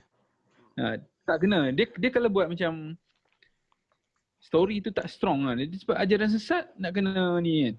Ha, 0.79 0.97
tak 1.25 1.37
kena. 1.41 1.71
Dia 1.71 1.87
dia 1.93 2.11
kalau 2.11 2.29
buat 2.29 2.51
macam 2.51 2.95
story 4.41 4.81
tu 4.81 4.91
tak 4.91 5.07
strong 5.07 5.47
lah. 5.47 5.55
Dia 5.55 5.69
sebab 5.77 5.97
ajaran 5.97 6.31
sesat 6.31 6.65
nak 6.75 6.97
kena 6.97 7.39
ni 7.39 7.69
kan. 7.71 7.75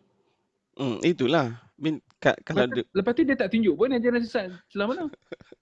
Hmm, 0.79 0.97
itulah. 1.03 1.57
Mean, 1.75 1.99
ka- 2.21 2.37
kalau 2.45 2.63
Lepas, 2.69 2.75
dia, 2.77 2.83
lepas 2.95 3.11
tu 3.17 3.23
dia 3.25 3.35
tak 3.35 3.49
tunjuk 3.51 3.73
pun 3.75 3.91
ajaran 3.91 4.21
sesat 4.21 4.47
selama 4.69 4.89
mana. 4.93 5.03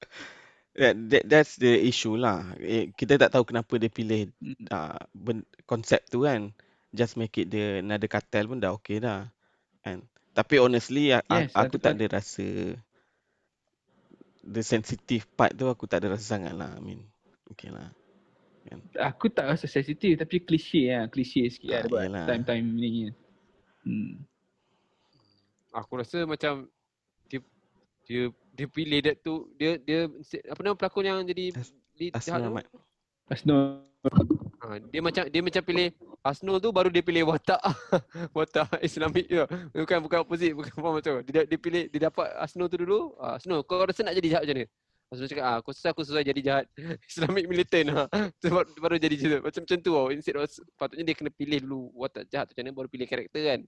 that, 0.80 0.94
that, 1.10 1.24
that's 1.26 1.56
the 1.58 1.80
issue 1.82 2.14
lah. 2.14 2.46
Eh, 2.60 2.92
kita 2.94 3.18
tak 3.18 3.34
tahu 3.34 3.48
kenapa 3.48 3.74
dia 3.80 3.90
pilih 3.90 4.30
Hmm. 4.38 4.68
uh, 4.70 5.02
ben, 5.16 5.42
konsep 5.66 6.06
tu 6.08 6.28
kan. 6.28 6.52
Just 6.90 7.18
make 7.18 7.38
it 7.38 7.50
the 7.50 7.82
another 7.82 8.10
cartel 8.10 8.50
pun 8.50 8.60
dah 8.62 8.74
okay 8.74 8.98
dah. 9.02 9.30
Kan? 9.82 10.04
Tapi 10.34 10.56
honestly 10.62 11.10
Yes, 11.10 11.54
aku 11.54 11.78
ada- 11.80 11.84
tak 11.90 11.94
ada 11.98 12.06
rasa 12.22 12.76
the 14.50 14.66
sensitive 14.66 15.24
part 15.38 15.54
tu 15.54 15.70
aku 15.70 15.86
tak 15.86 16.02
ada 16.04 16.18
rasa 16.18 16.38
sangat 16.38 16.54
lah. 16.58 16.74
I 16.74 16.82
mean, 16.82 17.02
okay 17.54 17.70
lah. 17.70 17.94
Aku 18.98 19.30
tak 19.30 19.50
rasa 19.50 19.66
sensitif 19.66 20.18
tapi 20.18 20.42
klise 20.42 20.90
lah. 20.90 21.06
Klise 21.10 21.46
sikit 21.50 21.70
Ah, 21.72 21.82
lah 21.82 21.88
buat 21.90 22.04
yelah. 22.10 22.26
time-time 22.28 22.66
ni. 22.76 22.92
Hmm. 23.86 24.14
Aku 25.74 26.02
rasa 26.02 26.26
macam 26.26 26.66
dia 27.30 27.40
dia 28.10 28.22
dia 28.58 28.68
pilih 28.68 29.00
that 29.06 29.18
tu 29.22 29.48
dia 29.56 29.78
dia 29.78 30.10
apa 30.50 30.60
nama 30.66 30.76
pelakon 30.76 31.06
yang 31.06 31.22
jadi 31.24 31.54
As- 31.54 31.74
lead 31.98 32.14
Asnul? 32.18 32.42
Ahmad. 32.50 32.66
Asno. 33.30 33.86
Ha, 34.60 34.76
dia 34.92 35.00
macam 35.00 35.24
dia 35.32 35.40
macam 35.40 35.62
pilih 35.64 35.88
Asnul 36.20 36.60
tu 36.60 36.76
baru 36.76 36.92
dia 36.92 37.00
pilih 37.00 37.32
watak 37.32 37.64
watak 38.38 38.68
Islamik 38.84 39.24
je. 39.32 39.48
Bukan 39.72 40.04
bukan 40.04 40.18
opposite, 40.28 40.52
bukan 40.52 40.74
faham 40.76 41.00
macam 41.00 41.12
tu. 41.24 41.32
Dia 41.32 41.48
dia 41.48 41.58
pilih 41.58 41.88
dia 41.88 42.12
dapat 42.12 42.28
Asnul 42.36 42.68
tu 42.68 42.76
dulu. 42.76 43.16
Ah, 43.24 43.40
Asnul 43.40 43.64
kau 43.64 43.80
rasa 43.80 44.04
nak 44.04 44.20
jadi 44.20 44.36
jahat 44.36 44.44
macam 44.44 44.58
mana? 44.60 44.68
Asnul 45.10 45.28
cakap 45.32 45.46
ah 45.48 45.56
aku 45.64 45.72
rasa 45.72 45.88
aku 45.96 46.02
sesuai 46.04 46.24
jadi 46.28 46.42
jahat 46.44 46.66
Islamic 47.10 47.48
militant 47.48 47.88
ha. 47.96 48.04
Sebab 48.44 48.64
baru 48.84 49.00
jadi 49.00 49.16
tu. 49.16 49.40
Macam 49.40 49.62
macam 49.64 49.78
tu 49.80 49.92
tau. 49.96 50.08
Instead 50.12 50.36
of, 50.36 50.52
patutnya 50.76 51.04
dia 51.08 51.16
kena 51.16 51.32
pilih 51.32 51.60
dulu 51.64 51.96
watak 51.96 52.28
jahat 52.28 52.52
tu 52.52 52.60
macam 52.60 52.64
mana 52.68 52.76
baru 52.84 52.88
pilih 52.92 53.08
karakter 53.08 53.42
kan. 53.56 53.60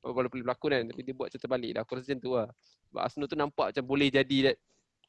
Baru, 0.00 0.12
baru 0.16 0.28
pilih 0.32 0.44
pelakon 0.48 0.70
kan. 0.72 0.84
Tapi 0.88 1.00
dia 1.04 1.12
buat 1.14 1.28
cerita 1.28 1.44
balik 1.44 1.70
lah. 1.76 1.80
Aku 1.84 1.92
rasa 1.92 2.08
macam 2.08 2.18
tu 2.24 2.30
lah. 2.32 2.48
Sebab 2.88 3.02
Asnul 3.04 3.28
tu 3.28 3.36
nampak 3.36 3.66
macam 3.76 3.84
boleh 3.84 4.08
jadi 4.08 4.38
that 4.48 4.56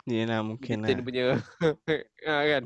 Yelah 0.08 0.40
mungkin 0.44 0.84
lah. 0.84 0.88
militant 0.88 1.04
punya 1.04 1.24
ha, 2.28 2.34
kan. 2.44 2.64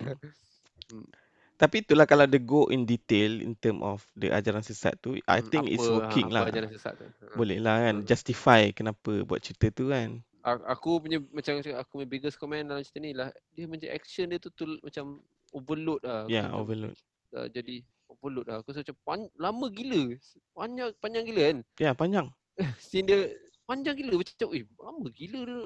Tapi 1.53 1.85
itulah 1.85 2.03
kalau 2.09 2.25
dia 2.25 2.41
go 2.41 2.67
in 2.73 2.83
detail 2.83 3.39
in 3.39 3.53
term 3.55 3.85
of 3.85 4.03
the 4.17 4.33
ajaran 4.33 4.65
sesat 4.65 4.97
tu, 4.99 5.15
I 5.29 5.39
Hmm, 5.39 5.49
think 5.53 5.63
it's 5.69 5.85
apa- 5.85 5.93
working 6.01 6.27
apa 6.33 6.35
lah. 6.35 6.43
ajaran 6.49 6.69
sesat 6.73 6.93
tu. 6.97 7.05
Ha. 7.05 7.37
Boleh 7.37 7.57
lah 7.61 7.75
kan. 7.87 7.95
Hmm. 8.01 8.07
Justify 8.09 8.61
kenapa 8.73 9.21
buat 9.23 9.39
cerita 9.39 9.69
tu 9.69 9.93
kan. 9.93 10.19
Aku 10.43 10.99
punya 10.99 11.23
macam 11.31 11.55
aku 11.63 12.03
punya 12.03 12.09
biggest 12.09 12.35
comment 12.35 12.67
dalam 12.67 12.83
cerita 12.83 12.99
ni 12.99 13.15
lah 13.15 13.31
dia 13.55 13.63
macam 13.63 13.87
action 13.95 14.27
dia 14.27 14.43
tu, 14.43 14.51
tu 14.51 14.67
macam 14.83 15.23
overload 15.55 16.03
lah. 16.03 16.27
Ya, 16.27 16.43
yeah, 16.43 16.47
macam, 16.51 16.61
overload. 16.67 16.95
Uh, 17.31 17.47
jadi 17.47 17.75
overload 18.11 18.45
lah. 18.51 18.55
Aku 18.59 18.75
rasa 18.75 18.83
macam 18.83 18.97
pan- 19.07 19.33
lama 19.39 19.65
gila. 19.71 20.03
Panjang 20.51 20.89
panjang 20.99 21.23
gila 21.23 21.41
kan. 21.47 21.57
Ya, 21.79 21.83
yeah, 21.87 21.93
panjang. 21.95 22.27
Scene 22.83 23.07
dia 23.07 23.31
panjang 23.63 23.95
gila 23.95 24.19
macam 24.19 24.47
eh 24.51 24.63
lama 24.75 25.07
gila 25.15 25.39
dia. 25.47 25.59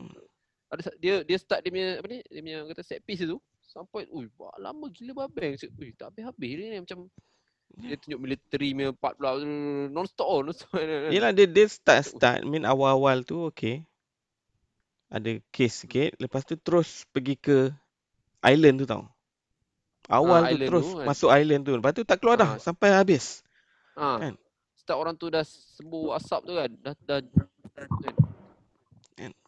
Ada 0.67 0.81
sa- 0.83 0.97
dia 1.01 1.13
dia 1.25 1.37
start 1.41 1.65
dia 1.65 1.71
punya 1.73 1.89
apa 1.97 2.07
ni? 2.11 2.19
Dia 2.29 2.41
punya 2.45 2.57
kata 2.69 2.81
set 2.85 3.01
piece 3.01 3.25
tu 3.25 3.39
sampai 3.77 4.09
ui 4.09 4.25
wah, 4.41 4.57
lama 4.57 4.89
gila 4.89 5.13
babeng. 5.13 5.53
Ui 5.77 5.93
tak 5.93 6.09
habis-habis 6.09 6.51
dia 6.57 6.67
ni 6.73 6.79
macam 6.81 7.05
dia 7.77 7.93
tunjuk 7.93 8.17
military 8.17 8.73
punya 8.73 8.89
part 8.97 9.13
pula 9.21 9.37
non 9.93 10.07
stop 10.09 10.25
oh, 10.25 10.41
non 10.41 10.55
stop. 10.57 10.81
Yelah 11.13 11.29
dia 11.29 11.45
dia 11.45 11.69
start 11.69 12.09
start 12.09 12.41
I 12.41 12.49
mean 12.49 12.65
awal-awal 12.65 13.21
tu 13.21 13.45
okay. 13.45 13.85
Ada 15.07 15.39
case 15.55 15.87
sikit, 15.87 16.19
lepas 16.19 16.43
tu 16.43 16.59
terus 16.59 17.07
pergi 17.15 17.39
ke 17.39 17.71
island 18.43 18.83
tu 18.83 18.85
tau. 18.89 19.07
Awal 20.11 20.41
tu 20.41 20.47
island 20.51 20.67
terus 20.67 20.83
tu 20.83 20.97
kan. 20.99 21.05
masuk 21.07 21.29
island 21.31 21.61
tu. 21.63 21.71
Lepas 21.79 21.91
tu 21.95 22.03
tak 22.03 22.17
keluar 22.19 22.35
dah 22.35 22.51
Ah. 22.55 22.59
sampai 22.59 22.91
habis. 22.91 23.39
Ha. 23.95 24.19
Kan? 24.19 24.33
Start 24.75 24.97
orang 24.99 25.15
tu 25.15 25.31
dah 25.31 25.47
sembuh 25.47 26.11
asap 26.19 26.39
tu 26.43 26.53
kan. 26.59 26.71
Dah 26.83 26.93
dah 27.07 27.19
kan. 27.23 27.87
Kan? 28.03 28.16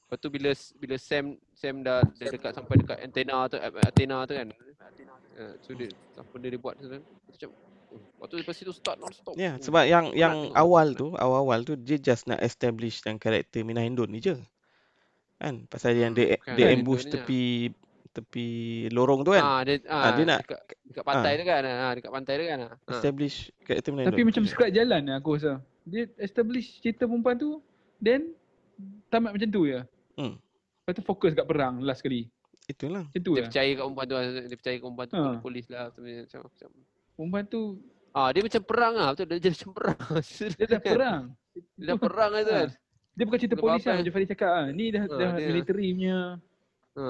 Lepas 0.10 0.26
tu 0.26 0.34
bila 0.34 0.50
bila 0.82 0.96
Sam 0.98 1.38
Sam 1.54 1.86
dah, 1.86 2.02
dah 2.02 2.30
dekat 2.34 2.50
sampai 2.58 2.82
dekat 2.82 2.98
antena 2.98 3.46
tu 3.46 3.62
eh, 3.62 3.70
antena 3.70 4.26
tu 4.26 4.34
kan. 4.34 4.50
Uh, 5.38 5.54
so 5.62 5.78
dia 5.78 5.94
apa 6.18 6.34
dia, 6.42 6.50
dia 6.50 6.58
buat 6.58 6.74
tu 6.82 6.90
kan. 6.90 7.02
Macam 7.06 7.50
oh, 7.94 8.02
Lepas 8.18 8.26
tu 8.26 8.36
lepas 8.42 8.56
itu 8.58 8.74
start 8.74 8.98
non 8.98 9.14
stop. 9.14 9.38
Ya, 9.38 9.54
yeah, 9.54 9.56
sebab 9.62 9.86
yang 9.86 10.10
yang 10.18 10.50
awal 10.58 10.98
tu, 10.98 11.14
awal-awal 11.14 11.62
tu 11.62 11.78
dia 11.78 12.02
just 12.02 12.26
nak 12.26 12.42
establish 12.42 13.06
dan 13.06 13.22
karakter 13.22 13.62
Mina 13.62 13.86
Hindun 13.86 14.10
ni 14.10 14.18
je. 14.18 14.34
Kan? 15.38 15.70
Pasal 15.70 15.94
yang 15.94 16.18
dia 16.18 16.42
Hmm, 16.42 16.58
dia 16.58 16.74
Kan, 16.74 16.82
ambush 16.82 17.06
tepi 17.06 17.70
tepi 18.10 18.48
lorong 18.90 19.22
tu 19.22 19.38
kan. 19.38 19.46
Ah 19.46 19.62
dia 19.62 19.78
ah, 19.86 20.10
dia 20.18 20.26
nak- 20.26 20.42
dekat, 20.42 20.62
dekat 20.90 21.06
pantai 21.06 21.34
tu 21.38 21.46
kan. 21.46 21.62
Ah 21.70 21.94
dekat 21.94 22.10
pantai 22.10 22.34
tu 22.34 22.46
kan. 22.50 22.60
Ah. 22.66 22.74
Establish 22.98 23.54
karakter 23.62 23.94
Mina 23.94 24.10
Tapi 24.10 24.26
Hindun. 24.26 24.28
macam 24.34 24.44
script 24.50 24.74
jalan 24.74 25.02
lah 25.06 25.16
aku 25.22 25.38
rasa. 25.38 25.62
Dia 25.86 26.10
establish 26.18 26.82
cerita 26.82 27.06
perempuan 27.06 27.38
tu 27.38 27.62
then 28.02 28.34
tamat 29.14 29.38
macam 29.38 29.50
tu 29.54 29.70
je. 29.70 29.80
Hmm. 30.20 30.36
Lepas 30.36 30.94
tu 30.94 31.02
fokus 31.02 31.32
kat 31.32 31.46
perang 31.46 31.80
last 31.80 32.02
kali. 32.02 32.28
Itulah. 32.66 33.02
Macam 33.04 33.22
tu 33.24 33.32
Dia 33.32 33.40
je. 33.40 33.46
percaya 33.48 33.70
kat 33.72 33.82
perempuan 33.82 34.06
tu 34.06 34.14
ah, 34.14 34.24
dia 34.44 34.56
percaya 34.56 34.76
kat 34.76 34.84
perempuan 34.84 35.08
tu 35.08 35.16
Ha. 35.16 35.24
ha. 35.24 35.40
polis 35.40 35.66
lah 35.68 35.84
macam 35.88 36.40
macam. 36.44 36.70
Perempuan 37.16 37.44
tu 37.46 37.62
Ah 38.10 38.30
dia 38.30 38.42
macam 38.42 38.62
perang 38.64 38.94
ah 38.96 39.10
betul 39.12 39.26
dia 39.28 39.38
jadi 39.40 39.54
macam 39.56 39.72
perang. 39.72 40.00
dia 40.58 40.66
dah 40.68 40.82
perang. 40.84 41.22
Dia 41.76 41.86
dah 41.86 41.98
perang 41.98 42.32
lah 42.32 42.42
tu 42.42 42.52
kan. 42.52 42.70
Dia 43.12 43.24
bukan 43.24 43.38
cerita 43.38 43.54
Dia 43.54 43.64
polis 43.64 43.82
lah 43.82 43.96
macam 43.96 44.12
Fadi 44.12 44.28
cakap 44.28 44.52
ah. 44.52 44.68
Ni 44.70 44.86
dah 44.90 45.02
Ha, 45.02 45.10
dah 45.10 45.30
dia- 45.34 45.48
military 45.48 45.88
punya. 45.92 46.18
Ha. 46.94 47.06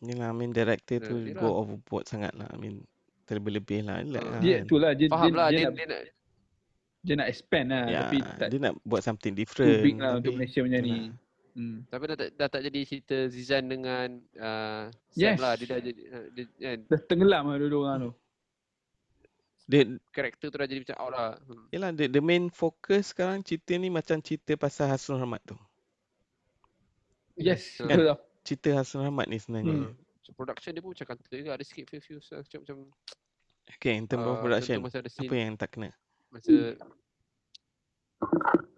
Yelah, 0.00 0.28
I 0.28 0.32
mean 0.32 0.50
director 0.50 0.98
tu 1.00 1.16
yelah. 1.24 1.36
go 1.36 1.48
overboard 1.56 2.04
sangat 2.04 2.30
lah. 2.32 2.46
I 2.46 2.56
mean 2.56 2.86
terlebih-lebih 3.24 3.82
lah. 3.82 3.98
Yelah, 4.00 4.22
Ah. 4.22 4.38
Dia 4.38 4.54
kan. 4.54 4.64
tu 4.64 4.76
lah 4.76 4.92
dia, 4.92 5.06
Faham 5.08 5.26
dia, 5.26 5.34
lah 5.34 5.46
dia, 5.48 5.54
dia, 5.54 5.64
nak, 5.64 5.74
dia 5.74 5.86
nak 5.86 6.00
dia 6.98 7.14
nak 7.14 7.28
expand 7.28 7.66
lah 7.68 7.84
Ya, 7.84 7.98
tapi 8.00 8.16
tak 8.36 8.48
dia 8.48 8.58
nak 8.60 8.74
buat 8.82 9.00
something 9.00 9.32
too 9.32 9.38
different. 9.38 9.80
big 9.80 9.96
lah 9.96 10.18
untuk 10.18 10.34
Malaysia 10.34 10.60
macam 10.60 10.80
ni. 10.80 10.92
Yalah. 10.92 11.26
Hmm. 11.58 11.82
Tapi 11.90 12.02
dah 12.14 12.16
tak, 12.16 12.28
dah 12.38 12.46
tak 12.46 12.62
jadi 12.70 12.80
cerita 12.86 13.16
Zizan 13.26 13.66
dengan 13.66 14.22
uh, 14.38 14.86
Sam 15.10 15.34
Yes. 15.34 15.38
lah. 15.42 15.52
Dia 15.58 15.66
dah 15.66 15.80
jadi 15.82 16.02
uh, 16.14 16.26
dia, 16.30 16.44
kan, 16.54 16.78
Dah 16.86 17.00
tenggelam 17.10 17.44
lah 17.50 17.56
dua-dua 17.58 17.82
orang 17.82 17.98
tu. 18.06 18.12
Dia, 19.68 19.80
karakter 20.14 20.46
tu 20.48 20.56
dah 20.56 20.68
jadi 20.70 20.80
macam 20.86 20.96
out 21.02 21.10
lah. 21.12 21.30
Hmm. 21.44 21.66
yelah, 21.74 21.90
the, 21.92 22.06
the 22.06 22.22
main 22.22 22.46
focus 22.48 23.10
sekarang 23.10 23.42
cerita 23.42 23.74
ni 23.74 23.90
macam 23.90 24.22
cerita 24.22 24.54
pasal 24.54 24.86
Hasrul 24.94 25.18
Rahmat 25.18 25.42
tu. 25.44 25.58
Yes, 27.34 27.76
Kan? 27.82 27.90
betul 27.90 28.06
lah. 28.14 28.18
Cerita 28.46 28.68
Hasrul 28.78 29.10
Rahmat 29.10 29.26
ni 29.26 29.36
sebenarnya. 29.42 29.76
Hmm. 29.82 29.92
So, 30.22 30.30
production 30.38 30.72
dia 30.72 30.80
pun 30.80 30.94
macam 30.94 31.06
kata 31.10 31.34
juga 31.34 31.58
ada 31.58 31.64
sikit 31.66 31.90
few-few 31.90 32.22
so, 32.22 32.38
macam 32.38 32.60
macam 32.62 32.78
Okay, 33.76 34.00
in 34.00 34.08
terms 34.08 34.24
of 34.24 34.40
uh, 34.40 34.40
production, 34.40 34.80
masa 34.80 35.04
ada 35.04 35.12
scene 35.12 35.28
apa 35.28 35.34
yang 35.36 35.52
tak 35.58 35.76
kena? 35.76 35.92
masa 36.28 36.76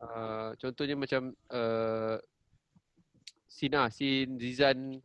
uh, 0.02 0.50
contohnya 0.58 0.94
macam 0.98 1.34
uh, 1.50 2.18
scene 3.50 3.74
lah, 3.74 3.90
scene 3.90 4.38
Zizan 4.38 5.02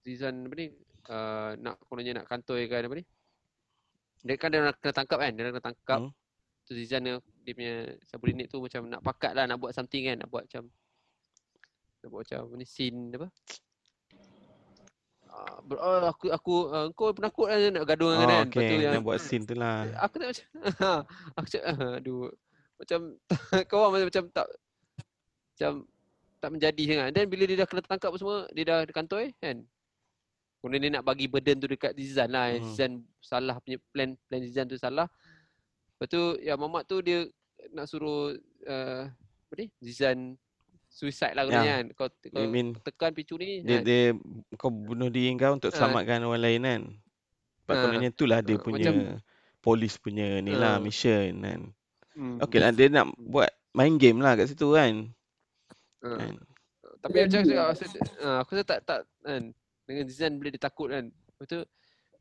Zizan 0.00 0.48
apa 0.48 0.54
ni? 0.56 0.72
Uh, 1.04 1.52
nak 1.60 1.76
kononnya 1.84 2.16
nak 2.16 2.26
kantoi 2.32 2.64
kan 2.64 2.88
apa 2.88 2.96
ni? 2.96 3.04
Dia 4.24 4.40
kan 4.40 4.48
dia 4.48 4.64
nak 4.64 4.80
kena 4.80 4.96
tangkap 4.96 5.18
kan? 5.20 5.36
Dia 5.36 5.42
nak 5.44 5.52
kena 5.60 5.64
tangkap. 5.68 6.00
Hmm. 6.08 6.12
tu 6.64 6.72
Zizan 6.72 7.04
dia, 7.04 7.20
dia 7.44 7.52
punya 7.52 7.74
subordinate 8.08 8.48
tu 8.48 8.58
macam 8.64 8.88
nak 8.88 9.04
pakat 9.04 9.36
lah 9.36 9.44
nak 9.44 9.60
buat 9.60 9.76
something 9.76 10.08
kan? 10.08 10.16
Nak 10.24 10.28
buat 10.32 10.48
macam 10.48 10.72
nak 12.00 12.08
buat 12.08 12.20
macam 12.24 12.38
apa 12.48 12.54
ni 12.56 12.66
scene 12.66 13.12
apa? 13.12 13.28
Ber, 15.64 15.80
oh, 15.80 16.06
aku 16.06 16.28
aku 16.30 16.54
uh, 16.70 16.86
kau 16.92 17.10
penakut 17.16 17.48
lah 17.48 17.56
nak 17.72 17.88
gaduh 17.88 18.12
Oh, 18.12 18.20
dengan 18.20 18.28
kan. 18.28 18.46
Lepas 18.46 18.54
tu 18.54 18.60
okay, 18.60 18.84
yang 18.84 18.94
nak 19.00 19.04
buat 19.04 19.18
scene 19.18 19.44
tu 19.48 19.54
lah. 19.56 19.88
aku 20.04 20.14
tak 20.20 20.28
macam 20.30 20.46
aku 21.40 21.48
ah, 21.64 21.92
aduh. 21.98 22.30
Macam 22.74 23.00
kau 23.66 23.78
orang 23.80 23.92
macam, 23.96 24.08
macam 24.12 24.24
tak 24.30 24.46
macam 25.54 25.72
tak 26.44 26.52
menjadi 26.52 26.82
sangat 26.84 27.08
dan 27.16 27.24
bila 27.24 27.42
dia 27.48 27.56
dah 27.56 27.66
kena 27.66 27.80
tangkap 27.80 28.12
semua 28.20 28.44
dia 28.52 28.64
dah 28.68 28.78
di 28.84 28.92
kantor 28.92 29.32
kan 29.40 29.56
kemudian 30.60 30.80
dia 30.84 30.90
nak 30.92 31.04
bagi 31.04 31.24
burden 31.24 31.56
tu 31.56 31.68
dekat 31.68 31.96
Zizan 31.96 32.28
lah 32.28 32.52
Hmm. 32.52 32.60
hmm. 32.60 32.68
Zizan 32.68 32.92
salah 33.24 33.56
punya 33.64 33.80
plan 33.88 34.12
plan 34.28 34.40
Zizan 34.44 34.68
tu 34.68 34.76
salah 34.76 35.08
lepas 35.96 36.06
tu 36.06 36.36
ya 36.44 36.52
Mamat 36.60 36.84
tu 36.84 37.00
dia 37.00 37.24
nak 37.72 37.88
suruh 37.88 38.36
uh, 38.68 39.02
apa 39.08 39.52
ni 39.56 39.66
Zizan 39.80 40.36
suicide 40.92 41.34
lah 41.34 41.48
kononnya 41.48 41.74
kan 41.80 41.86
kau, 41.96 42.06
kau 42.30 42.38
I 42.38 42.46
mean, 42.46 42.76
tekan 42.78 43.10
picu 43.10 43.34
ni 43.34 43.64
dia, 43.66 43.80
kan? 43.80 43.82
dia 43.82 44.02
kau 44.54 44.70
bunuh 44.70 45.10
diri 45.10 45.34
kau 45.34 45.58
untuk 45.58 45.72
Ah. 45.72 45.76
selamatkan 45.80 46.22
orang 46.22 46.38
lain 46.38 46.60
kan. 46.62 46.82
Sebab 47.64 47.74
Ah. 47.74 47.82
kononnya 47.82 48.10
itulah 48.14 48.38
dia 48.46 48.54
Ah, 48.54 48.62
punya 48.62 48.90
polis 49.58 49.98
punya 49.98 50.38
ni 50.38 50.54
lah 50.54 50.78
Ah. 50.78 50.78
mission 50.78 51.34
kan. 51.42 51.60
Hmm, 52.14 52.38
Okay 52.38 52.62
lah 52.62 52.70
dia 52.70 52.86
nak 52.86 53.10
buat 53.18 53.50
main 53.74 53.98
game 53.98 54.22
lah 54.22 54.38
kat 54.38 54.54
situ 54.54 54.70
kan. 54.70 55.10
Ah. 56.04 56.20
kan. 56.20 56.36
Tapi 57.04 57.16
macam 57.20 57.38
aku 57.40 57.48
cakap, 57.48 57.66
aku 57.68 57.82
rasa, 57.84 57.98
uh, 58.24 58.36
aku 58.40 58.50
rasa 58.56 58.64
tak, 58.64 58.78
tak 58.88 59.00
kan, 59.20 59.42
dengan 59.84 60.04
Zizan 60.08 60.32
bila 60.40 60.48
dia 60.48 60.62
takut 60.62 60.88
kan. 60.88 61.04
Lepas 61.12 61.46
tu, 61.48 61.60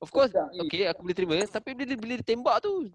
of 0.04 0.10
course, 0.12 0.32
okay 0.36 0.92
aku 0.92 1.08
boleh 1.08 1.16
terima. 1.16 1.34
Tapi 1.48 1.72
bila 1.72 1.88
dia, 1.88 2.00
bila 2.00 2.14
dia 2.20 2.28
tembak 2.28 2.58
tu, 2.60 2.92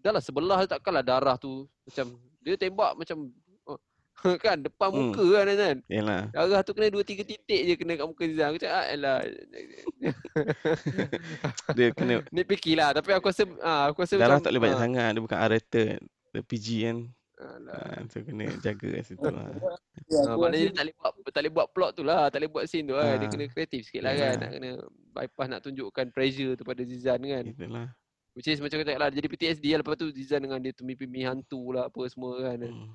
dah 0.00 0.16
lah 0.16 0.22
sebelah 0.24 0.64
tu 0.64 0.68
takkanlah 0.72 1.04
darah 1.04 1.36
tu. 1.36 1.68
Macam, 1.84 2.16
dia 2.40 2.56
tembak 2.56 2.96
macam, 2.96 3.28
oh, 3.68 3.76
kan 4.44 4.64
depan 4.64 4.88
Hmm. 4.88 5.12
muka 5.12 5.24
kan 5.28 5.44
kan. 5.60 5.76
Yalah. 5.92 6.22
Darah 6.32 6.60
tu 6.64 6.72
kena 6.72 6.88
dua 6.88 7.04
tiga 7.04 7.20
titik 7.20 7.60
je 7.68 7.74
kena 7.76 8.00
kat 8.00 8.06
muka 8.08 8.24
Zizan. 8.24 8.46
Aku 8.48 8.58
cakap, 8.64 8.76
ah, 8.80 8.84
elah. 8.88 9.18
Dia 11.76 11.92
kena 11.92 12.24
Nitpicky 12.32 12.80
lah. 12.80 12.96
Tapi 12.96 13.12
aku 13.12 13.28
rasa, 13.28 13.44
ah, 13.60 13.92
aku 13.92 14.08
rasa 14.08 14.16
darah 14.16 14.40
macam, 14.40 14.48
tak 14.48 14.50
boleh 14.56 14.62
banyak 14.64 14.78
ah, 14.80 14.84
sangat. 14.88 15.10
Dia 15.12 15.20
bukan 15.20 15.36
R 15.36 15.50
rated. 15.52 16.00
Dia 16.32 16.40
PG 16.40 16.66
kan. 16.88 16.98
Alah. 17.44 17.76
Ah, 17.76 18.00
so 18.08 18.24
kena 18.24 18.48
jaga 18.64 18.88
kat 18.88 19.04
situ 19.04 19.28
lah. 19.28 19.48
Ya, 20.04 20.20
Ha, 20.20 20.36
aku 20.36 20.40
maknanya 20.44 20.68
dia 20.68 20.74
tak 20.76 20.84
boleh 20.84 20.94
buat 21.00 21.12
tak 21.32 21.40
boleh 21.40 21.52
buat 21.56 21.66
plot 21.72 21.90
tu 21.96 22.02
lah, 22.04 22.22
tak 22.28 22.38
boleh 22.44 22.50
buat 22.52 22.64
scene 22.68 22.84
tu 22.84 22.92
lah. 22.92 23.16
Dia 23.16 23.24
Ah. 23.24 23.30
kena 23.32 23.44
kreatif 23.48 23.80
sikit 23.88 24.02
lah 24.04 24.12
kan. 24.12 24.20
Yalah. 24.20 24.40
Nak 24.40 24.50
kena 24.52 24.70
bypass 25.16 25.46
nak 25.48 25.60
tunjukkan 25.64 26.06
pressure 26.12 26.52
tu 26.56 26.64
pada 26.64 26.82
Zizan 26.84 27.20
kan. 27.20 27.44
Itulah. 27.44 27.88
Which 28.34 28.48
is 28.48 28.60
macam 28.60 28.82
kata 28.82 28.98
lah 28.98 29.08
jadi 29.08 29.26
PTSD 29.30 29.64
lah 29.72 29.80
lepas 29.80 29.96
tu 29.96 30.10
Zizan 30.10 30.44
dengan 30.44 30.60
dia 30.60 30.74
tumi-pimi 30.74 31.24
hantu 31.24 31.72
lah 31.72 31.88
apa 31.88 32.00
semua 32.10 32.36
kan. 32.42 32.58
Hmm. 32.68 32.92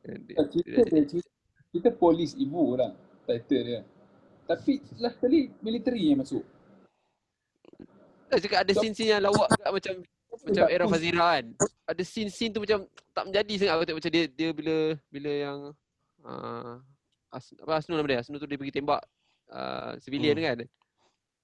Dan 0.00 0.16
dia, 0.28 0.36
cerita 0.48 0.80
dia, 0.86 1.02
cerita, 1.08 1.28
cerita 1.72 1.90
polis 1.92 2.32
ibu 2.38 2.78
lah 2.78 2.94
title 3.26 3.64
dia. 3.64 3.80
Tapi 4.46 4.72
last 4.98 5.18
kali 5.18 5.50
military 5.60 6.10
yang 6.10 6.22
masuk. 6.22 6.42
Tak 8.30 8.38
cakap 8.38 8.58
ada 8.62 8.72
scene-scene 8.78 9.18
yang 9.18 9.22
lawak 9.26 9.50
kat 9.50 9.70
macam 9.70 9.94
macam 10.42 10.64
era 10.66 10.84
Fazira 10.86 11.26
kan. 11.36 11.44
Ada 11.84 12.02
scene-scene 12.02 12.52
tu 12.52 12.60
macam 12.60 12.78
tak 13.10 13.24
menjadi 13.26 13.54
sangat 13.58 13.72
aku 13.74 13.84
tengok 13.84 13.98
macam 14.00 14.12
dia 14.12 14.24
dia 14.26 14.48
bila 14.50 14.76
bila 15.08 15.30
yang 15.30 15.58
uh, 16.22 16.74
As, 17.30 17.44
apa 17.56 17.72
Asnul 17.78 17.98
nama 17.98 18.08
dia? 18.08 18.18
Asnul 18.22 18.38
tu 18.38 18.46
dia 18.46 18.58
pergi 18.58 18.74
tembak 18.74 19.02
uh, 19.48 19.94
civilian 19.98 20.34
Hmm. 20.34 20.44
kan. 20.44 20.56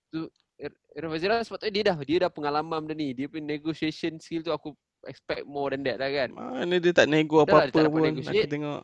Tu 0.09 0.21
Er- 0.57 0.81
Era 0.91 1.07
Fazira 1.13 1.45
sepatutnya 1.45 1.73
dia 1.73 1.85
dah 1.93 1.97
dia 2.01 2.19
dah 2.25 2.31
pengalaman 2.33 2.81
benda 2.83 2.97
ni. 2.97 3.13
Dia 3.13 3.29
punya 3.29 3.55
negotiation 3.55 4.17
skill 4.17 4.41
tu 4.41 4.51
aku 4.51 4.73
expect 5.05 5.45
more 5.45 5.69
than 5.71 5.85
that 5.85 6.01
lah 6.01 6.09
kan. 6.09 6.33
Mana 6.33 6.81
dia 6.81 6.91
tak 6.91 7.07
nego 7.07 7.45
lah, 7.45 7.45
apa-apa 7.45 7.69
tak 7.69 7.85
dapat 7.85 7.93
pun. 7.93 8.25
Aku 8.25 8.49
tengok 8.49 8.81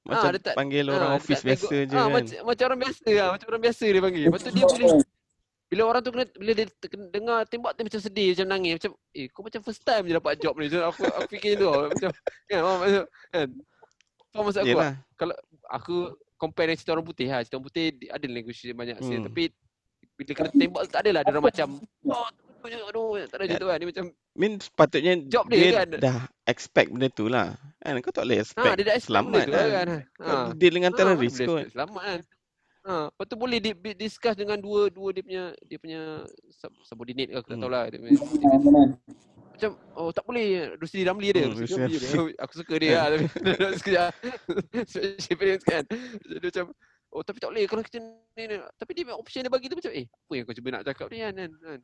macam 0.00 0.32
dia 0.32 0.40
tak- 0.40 0.56
panggil 0.56 0.88
orang 0.88 1.12
dia 1.12 1.18
office 1.20 1.40
tak 1.44 1.44
nego- 1.44 1.68
biasa 1.68 1.76
je 1.76 1.92
ah, 1.92 2.00
kan. 2.00 2.10
Macam, 2.16 2.38
macam 2.48 2.64
orang 2.64 2.80
biasa 2.80 3.08
lah. 3.12 3.28
Macam 3.36 3.46
orang 3.52 3.62
biasa 3.68 3.84
dia 3.84 4.00
panggil. 4.00 4.24
Lepas 4.26 4.40
tu 4.40 4.50
dia 4.50 4.64
boleh 4.64 4.88
bila 5.70 5.82
orang 5.86 6.02
tu 6.02 6.10
kena 6.10 6.26
bila 6.32 6.52
dia 6.52 6.66
ter- 6.68 7.10
dengar 7.10 7.46
tembak 7.46 7.72
dia 7.72 7.86
macam 7.86 8.00
sedih 8.00 8.28
macam 8.34 8.46
nangis 8.48 8.72
macam 8.76 8.90
eh 9.12 9.26
kau 9.26 9.40
macam 9.40 9.60
first 9.60 9.80
time 9.80 10.02
je 10.02 10.12
dapat 10.12 10.34
job 10.36 10.54
ni 10.54 10.66
so, 10.66 10.82
aku 10.82 11.06
aku 11.06 11.28
fikir 11.30 11.54
tu 11.56 11.70
macam 11.88 12.10
kan 12.44 12.58
faham 12.58 12.78
maksud 12.78 13.04
kan 13.30 13.48
faham 14.28 14.44
maksud 14.44 14.60
aku 14.60 14.68
tak? 14.68 14.92
Yelah. 15.16 15.38
aku 15.70 15.96
compare 16.36 16.66
dengan 16.66 16.78
cerita 16.78 16.92
orang 16.92 17.06
putih 17.06 17.26
ha 17.28 17.38
cerita 17.40 17.54
orang 17.54 17.66
putih 17.66 17.84
dia 17.92 18.08
ada 18.10 18.26
negotiation 18.26 18.74
banyak 18.74 18.98
Hmm. 18.98 19.24
tapi 19.24 19.44
bila 20.16 20.32
kena 20.34 20.50
tembak 20.50 20.82
tak 20.88 21.00
adalah 21.00 21.22
dia 21.22 21.30
orang 21.30 21.46
macam 21.46 21.68
oh 22.04 22.26
aduh 22.60 23.16
tak 23.24 23.36
ada 23.36 23.42
macam 23.46 23.56
tu 23.56 23.68
kan 23.68 23.78
dia 23.78 23.88
macam 23.88 24.06
Min 24.32 24.52
sepatutnya 24.56 25.12
Job 25.26 25.44
dia 25.46 25.58
dia, 25.58 25.70
kan. 25.76 25.88
dah 25.98 26.18
expect 26.44 26.88
benda 26.88 27.08
tu 27.08 27.26
lah. 27.26 27.56
Kan 27.78 27.98
kau 27.98 28.10
tak 28.10 28.24
boleh 28.24 28.36
ha 28.36 28.42
expect 28.42 28.74
dia 28.74 28.84
dah 28.84 28.94
expect 28.94 29.08
selamat 29.08 29.30
benda 29.32 29.40
tu 29.40 29.52
kan. 29.52 29.68
kan 29.70 29.88
Kau 30.14 30.28
ha 30.28 30.52
deal 30.52 30.72
dengan 30.72 30.90
Ha, 30.90 30.96
teroris 30.96 31.32
kot. 31.32 31.40
expect 31.40 31.70
selamat 31.72 32.02
kan 32.02 32.20
ha 32.90 33.06
lepas 33.06 33.24
tu 33.24 33.36
boleh 33.38 33.58
di, 33.62 33.70
di- 33.70 33.94
discuss 33.96 34.34
dengan 34.34 34.58
dua 34.58 34.90
dua 34.90 35.14
dia 35.14 35.22
punya 35.22 35.44
dia 35.62 35.78
punya 35.78 36.00
sub- 36.50 36.74
subordinate 36.82 37.30
ke 37.30 37.36
aku 37.38 37.48
tak 37.48 37.56
Hmm. 37.56 37.62
tahulah 37.62 37.84
dia 37.86 37.98
punya, 38.02 38.12
dia 38.18 38.58
punya 38.58 38.82
macam 39.50 39.70
oh 39.94 40.10
tak 40.10 40.24
boleh 40.26 40.48
Rusdi 40.80 41.04
Ramli 41.06 41.28
dia 41.30 41.44
Hmm, 41.46 41.54
Ramli 41.54 41.96
dia 42.00 42.20
aku 42.40 42.52
suka 42.58 42.74
dia 42.80 42.90
lah 42.96 43.06
tapi 43.12 43.26
sekejap 43.78 44.10
kan 45.62 45.82
dia 46.26 46.38
macam 46.42 46.64
oh 47.12 47.22
tapi 47.22 47.38
tak 47.38 47.48
boleh 47.52 47.64
kalau 47.68 47.82
kita 47.84 47.98
ni, 48.00 48.42
ni. 48.48 48.56
tapi 48.74 48.90
dia 48.96 49.04
option 49.14 49.44
dia 49.44 49.52
bagi 49.52 49.68
tu 49.68 49.76
macam 49.78 49.92
eh 49.94 50.06
apa 50.08 50.32
yang 50.32 50.44
kau 50.48 50.56
cuba 50.56 50.68
nak 50.74 50.82
cakap 50.88 51.06
ni 51.12 51.18
kan, 51.20 51.32
kan, 51.36 51.50
kan. 51.60 51.80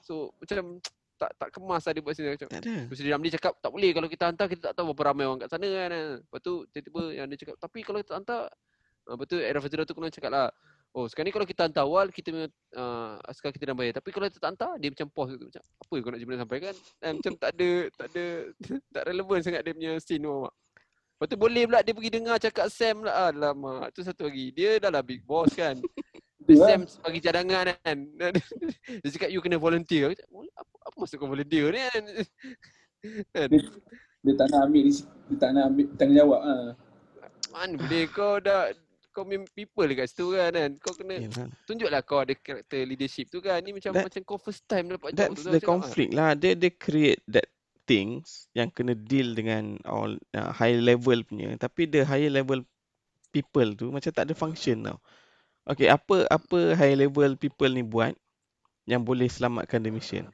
so 0.00 0.32
macam 0.40 0.80
tak 1.20 1.30
tak 1.38 1.48
kemas 1.54 1.86
lah 1.86 1.92
dia 1.94 2.02
buat 2.02 2.14
sini 2.18 2.34
macam 2.34 2.48
Tak 2.50 2.62
ada. 2.66 2.74
Rusdi 2.90 3.06
Ramli 3.06 3.30
cakap 3.30 3.52
tak 3.62 3.70
boleh 3.70 3.90
kalau 3.94 4.08
kita 4.10 4.24
hantar 4.26 4.46
kita 4.50 4.60
tak 4.70 4.74
tahu 4.74 4.90
berapa 4.90 5.14
ramai 5.14 5.22
orang 5.28 5.38
kat 5.46 5.54
sana 5.54 5.68
kan. 5.70 6.18
Lepas 6.18 6.40
tu 6.42 6.66
tiba-tiba 6.74 7.02
yang 7.14 7.26
dia 7.30 7.38
cakap 7.38 7.56
tapi 7.62 7.78
kalau 7.86 7.98
kita 8.02 8.18
hantar 8.18 8.50
lepas 9.08 9.26
tu 9.26 9.36
Era 9.38 9.58
Fazira 9.58 9.82
tu 9.82 9.94
kena 9.94 10.10
cakap 10.10 10.30
lah 10.30 10.48
Oh 10.92 11.08
sekarang 11.08 11.32
ni 11.32 11.34
kalau 11.34 11.48
kita 11.48 11.64
hantar 11.64 11.88
awal 11.88 12.12
kita 12.12 12.28
punya 12.28 12.48
uh, 12.76 13.16
askar 13.24 13.48
kita 13.48 13.64
dah 13.64 13.72
bayar. 13.72 13.96
Tapi 13.96 14.12
kalau 14.12 14.28
kita 14.28 14.44
tak 14.44 14.50
hantar 14.52 14.76
dia 14.76 14.92
macam 14.92 15.08
pause 15.08 15.40
tu 15.40 15.48
macam 15.48 15.62
apa 15.64 15.94
kau 16.04 16.10
nak 16.12 16.20
sebenarnya 16.20 16.42
sampaikan 16.44 16.74
eh, 16.76 17.12
macam 17.16 17.32
tak 17.40 17.50
ada 17.56 17.70
tak 17.96 18.06
ada 18.12 18.24
tak 18.94 19.02
relevan 19.08 19.38
sangat 19.40 19.60
dia 19.64 19.72
punya 19.72 19.92
scene 20.04 20.20
tu 20.20 20.44
Mak. 20.44 20.52
Lepas 20.52 21.26
tu 21.32 21.36
boleh 21.40 21.64
pula 21.64 21.80
dia 21.80 21.92
pergi 21.96 22.12
dengar 22.12 22.36
cakap 22.36 22.66
Sam 22.68 22.96
lah 23.08 23.32
Alamak 23.32 23.88
tu 23.96 24.04
satu 24.04 24.28
lagi. 24.28 24.52
Dia 24.52 24.76
dah 24.76 24.92
lah 24.92 25.00
big 25.00 25.24
boss 25.24 25.56
kan. 25.56 25.80
Betul 26.44 26.60
lah. 26.60 26.68
Sam 26.68 26.80
bagi 26.84 27.20
cadangan 27.24 27.64
kan. 27.72 27.98
Dia 29.00 29.08
cakap 29.16 29.28
you 29.32 29.40
kena 29.40 29.56
volunteer. 29.56 30.12
Aku 30.12 30.16
cakap, 30.20 30.28
"Vol- 30.28 30.56
apa, 30.60 30.74
apa 30.92 30.96
maksud 31.00 31.16
kau 31.16 31.30
volunteer 31.32 31.72
ni 31.72 31.80
kan? 31.88 32.02
Kan? 33.32 33.48
Dia 34.22 34.32
tak 34.36 34.46
nak 34.52 34.60
ambil 34.68 34.86
dia 34.92 35.36
tak 35.40 35.50
nak 35.56 35.64
ambil 35.72 35.86
tanggungjawab 35.96 36.40
ah. 36.44 36.68
Mana 37.48 37.80
boleh 37.80 38.04
kau 38.12 38.36
dah 38.44 38.76
kau 39.12 39.28
main 39.28 39.44
people 39.52 39.84
dekat 39.84 40.08
situ 40.08 40.32
kan 40.32 40.50
kan. 40.50 40.70
Kau 40.80 40.96
kena 40.96 41.20
Yelah. 41.20 41.48
tunjuklah 41.68 42.00
kau 42.02 42.24
ada 42.24 42.32
karakter 42.32 42.82
leadership 42.88 43.28
tu 43.28 43.44
kan. 43.44 43.60
Ni 43.60 43.76
macam 43.76 43.92
That- 43.92 44.08
macam 44.08 44.22
kau 44.24 44.40
first 44.40 44.64
time 44.64 44.88
dapat 44.90 45.12
job 45.12 45.18
That's 45.36 45.44
tu. 45.44 45.52
the 45.52 45.60
Aku 45.60 45.62
cakap, 45.62 45.70
conflict 45.70 46.12
lah. 46.16 46.32
Dia 46.32 46.52
dia 46.56 46.72
create 46.72 47.20
that 47.28 47.46
things 47.84 48.48
yang 48.56 48.72
kena 48.72 48.96
deal 48.96 49.36
dengan 49.36 49.76
all 49.84 50.16
uh, 50.32 50.50
high 50.50 50.80
level 50.80 51.20
punya. 51.28 51.52
Tapi 51.60 51.86
the 51.86 52.08
higher 52.08 52.32
level 52.32 52.64
people 53.28 53.68
tu 53.76 53.92
macam 53.92 54.10
tak 54.10 54.24
ada 54.26 54.34
function 54.34 54.80
tau. 54.82 54.98
Okay, 55.62 55.86
apa 55.86 56.26
apa 56.26 56.74
high 56.74 56.96
level 56.98 57.38
people 57.38 57.70
ni 57.70 57.86
buat 57.86 58.16
yang 58.88 59.04
boleh 59.06 59.30
selamatkan 59.30 59.78
the 59.84 59.94
mission? 59.94 60.26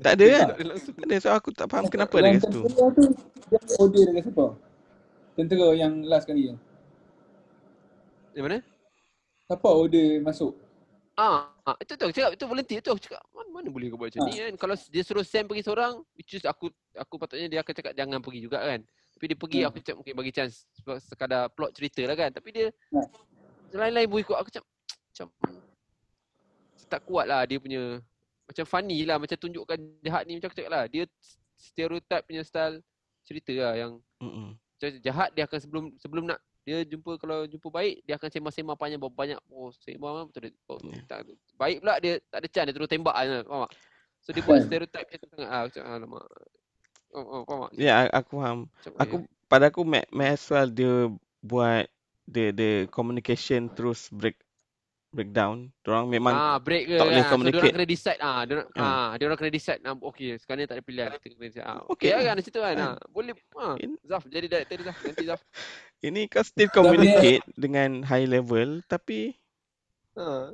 Tak 0.00 0.20
ada 0.20 0.24
kan? 0.28 0.46
Tak 0.56 1.06
ada. 1.08 1.16
So 1.20 1.28
aku 1.32 1.48
tak 1.52 1.68
faham 1.68 1.88
kenapa 1.88 2.20
ada 2.20 2.36
kat 2.36 2.48
situ. 2.48 2.60
tu 2.64 3.04
dia 3.50 3.60
order 3.78 4.02
dekat 4.10 4.22
siapa? 4.32 4.46
Tentera 5.34 5.74
yang 5.74 6.06
last 6.06 6.30
kali 6.30 6.54
tu. 6.54 6.56
Yang 8.38 8.44
mana? 8.46 8.58
Siapa 9.50 9.68
order 9.68 10.22
masuk? 10.22 10.54
Ah, 11.14 11.46
ah, 11.62 11.78
itu 11.78 11.94
tu 11.94 12.02
aku 12.06 12.14
cakap 12.14 12.30
itu 12.34 12.44
volunteer 12.46 12.82
tu 12.82 12.90
aku 12.90 13.02
cakap 13.06 13.22
mana, 13.30 13.46
mana 13.54 13.68
boleh 13.70 13.86
kau 13.86 13.98
buat 13.98 14.10
macam 14.10 14.26
ni 14.26 14.34
kan. 14.34 14.54
Kalau 14.58 14.74
dia 14.90 15.02
suruh 15.06 15.22
Sam 15.22 15.46
pergi 15.46 15.62
seorang, 15.62 16.02
which 16.18 16.34
is 16.34 16.42
aku 16.42 16.70
aku 16.98 17.14
patutnya 17.22 17.46
dia 17.46 17.60
akan 17.62 17.70
cakap 17.70 17.92
jangan 17.94 18.18
pergi 18.18 18.40
juga 18.42 18.58
kan. 18.58 18.82
Tapi 19.14 19.24
dia 19.30 19.38
pergi 19.38 19.58
Hmm. 19.62 19.68
aku 19.70 19.76
cakap 19.78 19.96
mungkin 20.02 20.14
bagi 20.18 20.32
chance 20.34 20.66
sebab 20.74 20.98
sekadar 20.98 21.42
plot 21.54 21.70
cerita 21.78 22.02
lah 22.02 22.16
kan. 22.18 22.30
Tapi 22.34 22.48
dia 22.50 22.66
Hmm. 22.90 23.06
lain-lain 23.74 24.10
pun 24.10 24.18
ikut 24.22 24.36
aku 24.38 24.50
cakap 24.50 24.66
macam 25.14 25.26
tak 26.90 27.00
kuat 27.06 27.26
lah 27.26 27.42
dia 27.46 27.58
punya 27.58 27.98
macam 28.44 28.64
funny 28.68 29.02
lah 29.06 29.16
macam 29.18 29.34
tunjukkan 29.34 29.78
jahat 30.04 30.22
ni 30.26 30.38
macam 30.38 30.50
aku 30.50 30.58
cakap 30.58 30.72
lah 30.74 30.84
dia 30.86 31.06
stereotype 31.58 32.22
punya 32.26 32.42
style 32.44 32.76
cerita 33.24 33.50
lah 33.56 33.74
yang 33.74 33.92
Mm-mm. 34.20 34.54
Jahat 35.00 35.28
dia 35.32 35.44
akan 35.46 35.58
sebelum 35.60 35.84
sebelum 35.98 36.24
nak 36.28 36.38
dia 36.64 36.80
jumpa 36.88 37.20
kalau 37.20 37.44
jumpa 37.44 37.68
baik 37.68 38.00
dia 38.08 38.16
akan 38.16 38.28
sembang-sembang 38.32 38.78
panjang 38.80 38.96
berapa 39.00 39.12
banyak 39.12 39.40
oh 39.52 39.68
sembang 39.84 40.32
betul 40.32 40.42
dia 40.48 40.52
oh, 40.72 40.78
Ya. 40.80 41.00
tak, 41.04 41.18
baik 41.60 41.76
pula 41.84 41.94
dia 42.00 42.12
tak 42.32 42.38
ada 42.40 42.48
chance 42.48 42.66
dia 42.68 42.74
terus 42.74 42.88
tembak 42.90 43.14
kan 43.14 43.44
faham 43.44 43.68
tak 43.68 43.70
so 44.24 44.28
dia 44.32 44.42
buat 44.42 44.58
Kan. 44.58 44.66
stereotype 44.72 45.06
macam 45.12 45.18
tu 45.20 45.28
sangat 45.36 45.50
ah 45.52 45.62
macam 45.68 45.82
alamak 45.84 46.24
oh, 47.12 47.20
oh 47.20 47.42
faham 47.44 47.44
tak 47.44 47.68
Ya, 47.76 47.84
yeah, 47.84 47.98
aku 48.10 48.32
faham. 48.40 48.58
macam, 48.72 48.92
Aku 48.96 49.16
eh, 49.20 49.22
pada 49.46 49.64
aku 49.68 49.80
well 50.48 50.68
dia 50.72 51.12
buat 51.44 51.84
the 52.24 52.50
the 52.56 52.70
communication 52.88 53.68
terus 53.68 54.08
break 54.08 54.40
breakdown. 55.14 55.56
Orang 55.82 56.06
memang 56.06 56.34
ah 56.34 56.56
break 56.58 56.84
ke 56.84 56.94
tak 56.94 57.06
boleh 57.06 57.14
ah, 57.14 57.22
so 57.22 57.22
dia 57.22 57.32
communicate. 57.32 57.62
orang 57.62 57.74
kena 57.74 57.86
decide 57.86 58.20
ah 58.20 58.40
dia 58.42 58.52
orang 58.52 58.68
Ah. 58.74 58.82
ah 58.82 59.10
dia 59.14 59.24
orang 59.24 59.38
kena 59.38 59.52
decide 59.52 59.80
ah 59.80 59.94
okey 60.04 60.28
sekarang 60.36 60.58
ni 60.58 60.66
tak 60.66 60.76
ada 60.76 60.84
pilihan 60.84 61.08
kita 61.14 61.26
kena 61.32 61.46
decide 61.46 61.64
ah 61.64 61.78
Okey 61.80 61.88
okey 61.88 62.08
lah 62.10 62.18
lah. 62.18 62.24
kan 62.28 62.42
situ 62.42 62.58
kan 62.58 62.74
Kan. 62.74 62.82
ah 62.84 62.96
boleh 63.08 63.32
ah 63.54 63.74
In- 63.78 64.00
Zaf 64.02 64.22
jadi 64.26 64.46
director 64.46 64.74
dia 64.74 64.86
Zaf 64.86 64.98
nanti 65.00 65.24
Zaf 65.24 65.40
ini 66.06 66.20
kau 66.26 66.42
still 66.42 66.68
communicate 66.68 67.40
dengan 67.54 68.02
high 68.02 68.26
level 68.26 68.82
tapi 68.84 69.32
ah 70.12 70.50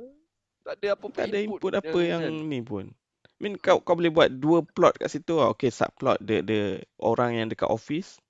tak 0.61 0.77
ada 0.77 0.87
apa-apa 0.93 1.17
tak 1.17 1.27
ada 1.27 1.39
input 1.39 1.71
apa 1.73 1.99
yang 1.99 2.21
kan. 2.21 2.33
ni 2.45 2.61
pun. 2.61 2.85
I 2.87 3.39
mean 3.39 3.57
kau 3.57 3.77
kau 3.77 3.97
boleh 3.97 4.09
buat 4.09 4.29
dua 4.31 4.61
plot 4.61 4.95
kat 4.95 5.09
situ 5.09 5.33
lah. 5.35 5.49
Okay, 5.49 5.67
subplot 5.67 6.21
the 6.21 6.39
the 6.39 6.61
orang 6.97 7.33
yang 7.35 7.47
dekat 7.47 7.65
office 7.65 8.21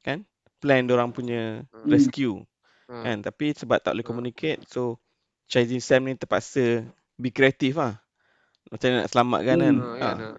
kan 0.00 0.28
plan 0.60 0.84
orang 0.86 1.08
punya 1.10 1.64
Hmm. 1.66 1.88
rescue 1.88 2.44
Ah. 2.84 3.00
kan 3.02 3.20
tapi 3.20 3.52
sebab 3.52 3.80
tak 3.80 3.96
boleh 3.96 4.04
Ah. 4.04 4.10
communicate 4.10 4.60
so 4.66 5.00
Chazin 5.48 5.82
Sam 5.82 6.08
ni 6.08 6.16
terpaksa 6.16 6.84
be 7.20 7.28
kreatif 7.30 7.78
lah. 7.78 8.00
Macam 8.72 8.88
nak 8.96 9.08
selamatkan 9.12 9.56
kan. 9.60 9.76
Hmm. 9.76 9.94
Ha. 9.94 9.98
kan 10.00 10.16
ah. 10.18 10.36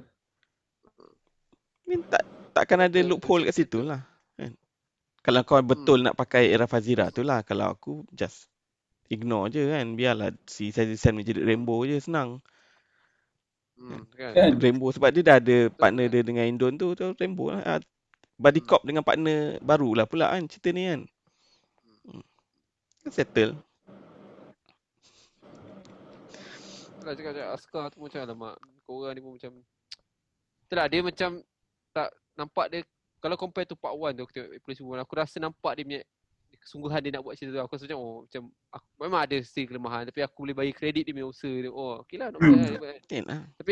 I 1.85 1.85
mean, 1.85 2.01
tak 2.09 2.25
takkan 2.57 2.81
ada 2.81 2.99
loophole 3.05 3.45
kat 3.45 3.55
situ 3.61 3.85
lah. 3.85 4.01
Kan? 4.35 4.57
Kalau 5.21 5.41
kau 5.45 5.61
betul 5.61 6.01
nak 6.01 6.17
pakai 6.17 6.49
era 6.49 6.65
Fazira 6.65 7.13
tu 7.13 7.21
lah. 7.21 7.45
Kalau 7.45 7.69
aku 7.69 8.01
just 8.09 8.49
ignore 9.07 9.53
je 9.53 9.69
kan. 9.69 9.93
Biarlah 9.93 10.33
si 10.49 10.73
Chazin 10.73 10.97
Sam 10.97 11.21
ni 11.21 11.23
jadi 11.23 11.45
rainbow 11.45 11.85
je 11.85 12.01
senang. 12.01 12.41
Hmm, 13.75 14.07
kan 14.15 14.31
Kan? 14.33 14.51
Rainbow 14.57 14.89
sebab 14.89 15.11
dia 15.11 15.21
dah 15.21 15.37
ada 15.37 15.67
partner 15.67 16.07
dia 16.07 16.23
dengan 16.23 16.47
Indon 16.47 16.79
tu, 16.79 16.95
tu 16.95 17.11
Rainbow 17.19 17.51
lah. 17.53 17.61
Ah, 17.63 17.79
Buddy 18.35 18.59
Hmm. 18.59 18.67
cop 18.67 18.81
dengan 18.83 19.03
partner 19.03 19.59
baru 19.63 19.95
lah 19.95 20.05
pula 20.07 20.31
kan 20.31 20.43
cerita 20.47 20.75
ni 20.75 20.83
kan. 20.91 21.01
Hmm. 22.07 22.23
Kan 23.15 23.63
Settle. 27.05 27.13
Itulah 27.13 27.15
cakap 27.15 27.33
cakap 27.33 27.49
Askar 27.53 27.83
tu 27.93 27.97
macam 28.01 28.19
alamak 28.25 28.55
korang 28.83 29.13
ni 29.13 29.21
pun 29.21 29.31
macam 29.37 29.51
Itulah 30.65 30.85
dia 30.89 30.99
macam 30.99 31.29
tak 31.93 32.09
nampak 32.33 32.65
dia 32.67 32.79
kalau 33.21 33.37
compare 33.37 33.65
tu 33.65 33.77
part 33.77 33.93
1 33.93 34.13
tu 34.13 34.21
aku 34.21 34.33
tengok 34.33 34.49
Police 34.61 34.81
Woman 34.81 35.01
aku 35.01 35.13
rasa 35.15 35.37
nampak 35.37 35.77
dia 35.77 35.85
punya 35.85 36.01
kesungguhan 36.55 36.97
dia 36.97 37.13
nak 37.13 37.21
buat 37.21 37.37
cerita 37.37 37.57
tu. 37.57 37.61
Aku 37.61 37.77
rasa 37.77 37.85
macam 37.85 37.99
oh 38.01 38.15
macam 38.25 38.41
aku, 38.73 38.87
memang 38.97 39.21
ada 39.21 39.37
still 39.45 39.69
kelemahan 39.69 40.03
tapi 40.09 40.19
aku 40.25 40.37
boleh 40.41 40.57
bagi 40.57 40.73
kredit 40.73 41.05
dia 41.05 41.13
punya 41.13 41.29
usaha 41.29 41.53
dia. 41.53 41.69
Oh, 41.69 42.01
okey 42.01 42.17
lah. 42.17 42.33
bad 42.33 42.41
lah, 42.41 43.21
lah. 43.21 43.41
Tapi 43.61 43.71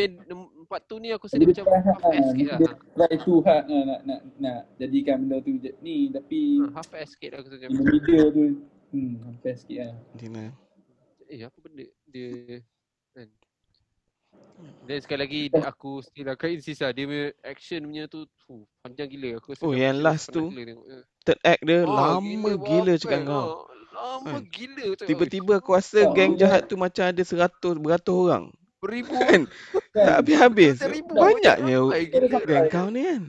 part 0.69 0.81
tu 0.85 0.95
ni 1.01 1.09
aku 1.09 1.25
rasa 1.25 1.41
Dia 1.41 1.41
dia 1.41 1.49
macam 1.57 1.65
try 1.65 1.81
hard 1.81 1.89
half 1.89 2.03
ass 2.05 2.13
lah. 2.13 2.29
sikit 2.29 2.45
lah. 2.45 2.59
Dia 2.61 2.69
try 2.93 3.13
too 3.17 3.37
hard 3.41 3.63
lah 3.65 3.81
nak, 3.81 3.99
nak, 4.05 4.19
nak 4.37 4.59
jadikan 4.77 5.15
benda 5.25 5.37
tu 5.41 5.57
je- 5.57 5.77
ni 5.81 5.97
tapi 6.13 6.39
Ha, 6.61 6.65
half 6.77 6.89
ass 6.93 7.09
sikit 7.17 7.29
lah 7.33 7.37
aku 7.41 7.49
rasa 7.49 7.57
macam. 7.65 7.81
middle 7.81 8.27
tu 8.29 8.43
hmm 8.93 9.13
hampir 9.25 9.53
sikit 9.57 9.77
lah. 9.81 9.93
Macam 10.13 10.29
mana? 10.29 10.49
Eh 11.25 11.41
apa 11.41 11.57
benda 11.65 11.85
dia. 12.13 12.61
Dan 14.83 14.97
sekali 14.99 15.19
lagi 15.23 15.41
dia, 15.47 15.63
aku 15.63 16.03
still 16.03 16.27
akan 16.27 16.49
insist 16.53 16.83
lah 16.83 16.91
dia 16.91 17.07
punya 17.07 17.31
action 17.41 17.79
punya 17.87 18.03
tu 18.05 18.27
fuh, 18.43 18.63
panjang 18.83 19.07
gila 19.07 19.39
aku 19.39 19.47
rasa 19.55 19.63
Oh, 19.63 19.71
yang 19.71 19.95
aku 19.99 20.05
last 20.05 20.25
tu, 20.29 20.43
gila. 20.51 20.73
Eh. 20.75 21.03
Third 21.23 21.39
act 21.41 21.61
dia 21.63 21.77
Ah, 21.83 22.19
lama 22.19 22.51
gila 22.59 22.93
bapak, 22.93 22.99
cakap 22.99 23.21
kau. 23.23 23.47
Lama 23.93 24.27
Kan? 24.27 24.41
gila 24.51 24.85
cakap. 24.93 25.07
Tiba-tiba 25.07 25.53
aku 25.57 25.69
rasa 25.71 25.99
Oh, 26.03 26.11
geng 26.11 26.33
jahat 26.35 26.61
tu 26.67 26.75
macam 26.75 27.03
ada 27.07 27.23
seratus, 27.23 27.75
beratus 27.79 28.15
orang. 28.15 28.45
beribu 28.83 29.15
Kan? 29.15 29.47
Tak 29.95 30.03
Kan? 30.03 30.13
habis-habis. 30.19 30.75
Seribu 30.75 31.15
Banyaknya 31.15 31.77
gila. 31.79 32.39
geng 32.43 32.65
kau 32.67 32.87
ni 32.91 33.01
kan. 33.07 33.23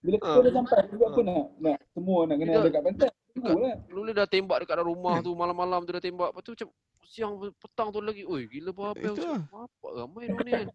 Bila 0.00 0.16
kita 0.16 0.38
dah 0.40 0.52
sampai 0.56 0.78
apa 0.80 1.20
nak 1.20 1.44
nak 1.60 1.76
semua 1.92 2.18
nak 2.24 2.36
kena 2.40 2.52
ada 2.56 2.68
kat 2.70 2.82
pantai. 2.86 3.10
Tunggu 3.40 3.60
lah. 3.64 3.76
Lula 3.88 4.10
dah 4.12 4.26
tembak 4.28 4.58
dekat 4.62 4.74
dalam 4.76 4.88
rumah 4.92 5.18
Kan? 5.18 5.24
tu 5.24 5.30
malam-malam 5.32 5.80
tu 5.88 5.92
dah 5.96 6.02
tembak. 6.04 6.28
Lepas 6.30 6.42
tu 6.44 6.52
macam 6.52 6.68
siang 7.08 7.32
petang 7.56 7.88
tu 7.90 7.98
lagi. 8.04 8.22
Oi 8.28 8.46
gila 8.46 8.70
apa 8.70 8.92
lah. 9.00 9.40
apa 9.50 9.86
ramai 9.96 10.28
dia 10.28 10.44
ni 10.44 10.52
kan. 10.52 10.68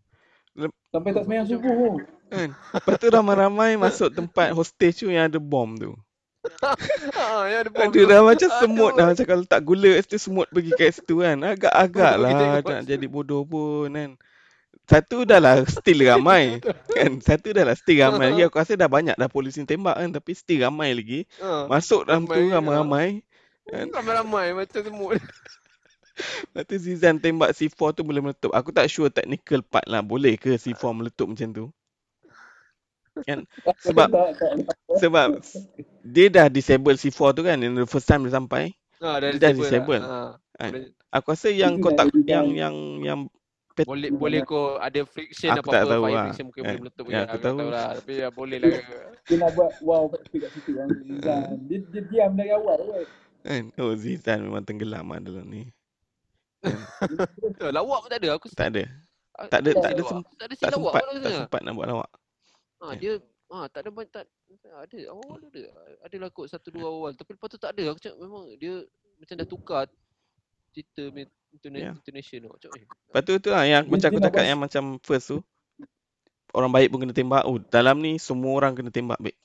Sampai 0.90 1.12
tak 1.12 1.24
semayang 1.28 1.48
subuh 1.48 1.74
pun. 1.76 1.94
Kan? 2.32 2.50
Lepas 2.56 2.94
tu 2.98 3.08
ramai-ramai 3.12 3.76
masuk 3.76 4.10
tempat 4.10 4.56
hostage 4.56 5.04
tu 5.04 5.12
yang 5.12 5.28
ada 5.28 5.40
bom 5.40 5.76
tu. 5.76 5.92
ha, 6.64 7.46
yang 7.52 7.60
ada 7.68 7.72
bom 7.74 7.82
Ada 7.84 7.92
tu. 7.92 8.08
dah 8.08 8.20
macam 8.24 8.50
Aduh. 8.50 8.60
semut 8.64 8.92
dah. 8.96 9.06
Macam 9.12 9.26
kalau 9.28 9.44
tak 9.44 9.62
gula 9.68 9.92
situ 10.00 10.18
semut 10.18 10.48
pergi 10.50 10.72
kat 10.74 10.92
situ 10.96 11.20
kan. 11.20 11.38
Agak-agak 11.44 12.14
lah 12.16 12.32
nak 12.64 12.84
jadi 12.88 13.06
bodoh 13.12 13.44
pun 13.44 13.92
kan. 13.92 14.12
Satu 14.86 15.26
dah 15.26 15.42
lah 15.42 15.66
still 15.66 16.06
ramai. 16.06 16.62
kan? 16.98 17.18
Satu 17.18 17.50
dah 17.52 17.66
lah 17.66 17.76
still 17.76 18.00
ramai 18.06 18.34
lagi. 18.34 18.44
Aku 18.46 18.58
rasa 18.62 18.78
dah 18.78 18.86
banyak 18.86 19.18
dah 19.18 19.30
polis 19.30 19.58
ni 19.58 19.66
tembak 19.66 19.98
kan. 19.98 20.10
Tapi 20.14 20.32
still 20.38 20.62
ramai 20.62 20.94
lagi. 20.94 21.26
Ha. 21.42 21.66
Masuk 21.66 22.06
dalam 22.06 22.30
tu 22.30 22.38
Ramai, 22.38 22.54
ha. 22.54 22.56
ramai-ramai. 22.62 23.08
Kan? 23.66 23.88
Ramai-ramai 23.90 24.46
macam 24.54 24.82
semut. 24.86 25.18
Lepas 26.56 26.64
tu 26.70 26.76
Zizan 26.80 27.20
tembak 27.20 27.52
C4 27.52 27.80
tu 27.98 28.02
boleh 28.06 28.22
meletup. 28.24 28.54
Aku 28.56 28.72
tak 28.72 28.88
sure 28.88 29.12
technical 29.12 29.60
part 29.66 29.84
lah. 29.90 30.00
Boleh 30.00 30.38
ke 30.40 30.56
C4 30.56 30.84
meletup 30.96 31.28
macam 31.28 31.50
tu? 31.52 31.66
Kan? 33.26 33.44
Sebab 33.86 34.10
sebab 35.00 35.40
dia 36.04 36.28
dah 36.30 36.48
disable 36.48 36.96
C4 36.96 37.20
tu 37.36 37.42
kan. 37.44 37.58
In 37.60 37.76
the 37.76 37.90
first 37.90 38.08
time 38.08 38.24
dia 38.24 38.38
sampai. 38.38 38.72
Ha, 39.04 39.20
dah 39.20 39.28
Dia 39.34 39.40
dah 39.50 39.52
disable. 39.52 40.00
disable. 40.00 40.04
Ha. 40.06 40.20
Kan? 40.56 40.72
Aku 41.16 41.28
rasa 41.32 41.48
yang 41.52 41.80
Itu 41.80 41.84
kau 41.84 41.92
nak 41.92 42.00
tak 42.00 42.08
jadi 42.12 42.32
yang 42.32 42.48
yang 42.54 42.76
yang 43.04 43.20
Boleh 43.84 44.08
boleh 44.08 44.40
kau 44.42 44.80
ada 44.80 45.04
friction 45.04 45.52
Aku 45.52 45.68
apa-apa 45.68 45.76
tak 45.76 45.84
tahu 45.84 46.02
fire 46.02 46.16
lah. 46.16 46.24
friction 46.24 46.46
mungkin 46.48 46.62
Eh, 46.62 46.66
boleh 46.66 46.80
meletup 46.80 47.06
ya, 47.06 47.20
aku 47.22 47.38
tahu. 47.38 47.58
tahu 47.60 47.70
lah. 47.70 47.90
Tapi 47.92 48.14
ya, 48.16 48.28
boleh 48.32 48.58
lah. 48.58 48.72
Dia 49.22 49.36
nak 49.36 49.50
buat 49.52 49.70
wow 49.84 50.04
kat 50.08 50.22
situ 50.56 50.72
kan. 50.72 50.88
Zizan. 50.88 51.44
Dia, 51.68 51.78
dia 51.84 52.02
diam 52.08 52.32
dari 52.34 52.52
awal 52.52 52.80
kan. 53.44 53.64
Oh 53.76 53.92
Zizan 53.94 54.40
memang 54.42 54.64
tenggelam 54.64 55.06
lah 55.06 55.20
dalam 55.20 55.44
ni. 55.44 55.68
Eh, 56.64 56.72
Lawak 57.76 58.00
pun 58.00 58.10
tak 58.10 58.20
ada. 58.24 58.30
Aku 58.40 58.48
Tak 58.50 58.72
ada. 58.72 58.84
ah, 59.36 59.46
tak 59.46 59.60
ada- 59.60 59.76
tak 59.76 59.92
ada 59.92 60.02
tak 60.40 60.48
ada 60.48 60.54
Tak 60.56 60.70
sempat 60.72 61.04
tak 61.20 61.32
sempat 61.36 61.60
nak 61.62 61.74
buat 61.76 61.88
lawak. 61.92 62.10
Ha, 62.80 62.96
dia 62.96 63.20
ha, 63.52 63.68
tak 63.68 63.84
ada 63.84 63.90
banyak 63.92 64.12
tak 64.14 64.24
ada 64.64 64.98
awal 65.12 65.36
ada. 65.38 65.64
Adalah 66.02 66.30
kot 66.32 66.48
satu 66.48 66.72
dua 66.72 66.88
awal 66.88 67.12
tapi 67.12 67.36
lepas 67.36 67.52
tu 67.52 67.60
tak 67.60 67.76
ada. 67.76 67.92
Aku 67.92 68.00
cakap 68.00 68.18
memang 68.18 68.48
dia 68.56 68.88
macam 69.16 69.36
dah 69.36 69.48
tukar 69.48 69.84
cerita 70.76 71.08
punya 71.08 71.26
intona- 71.56 71.80
Ya. 71.80 71.92
intonation 71.96 72.40
tu. 72.44 72.50
Macam 72.52 72.70
eh. 72.76 72.84
Lepas 72.84 73.22
tu 73.24 73.34
tu 73.40 73.50
lah 73.50 73.64
yang 73.64 73.84
Dia- 73.88 73.92
macam 73.96 74.08
aku 74.12 74.20
cakap 74.22 74.44
yang 74.44 74.60
macam 74.60 74.84
first 75.00 75.32
tu. 75.32 75.40
Orang 76.52 76.72
baik 76.72 76.92
pun 76.92 77.00
kena 77.00 77.12
tembak. 77.12 77.44
Oh 77.44 77.56
dalam 77.60 78.00
ni 78.00 78.20
semua 78.20 78.52
orang 78.54 78.76
kena 78.76 78.92
tembak 78.92 79.20
baik. 79.20 79.36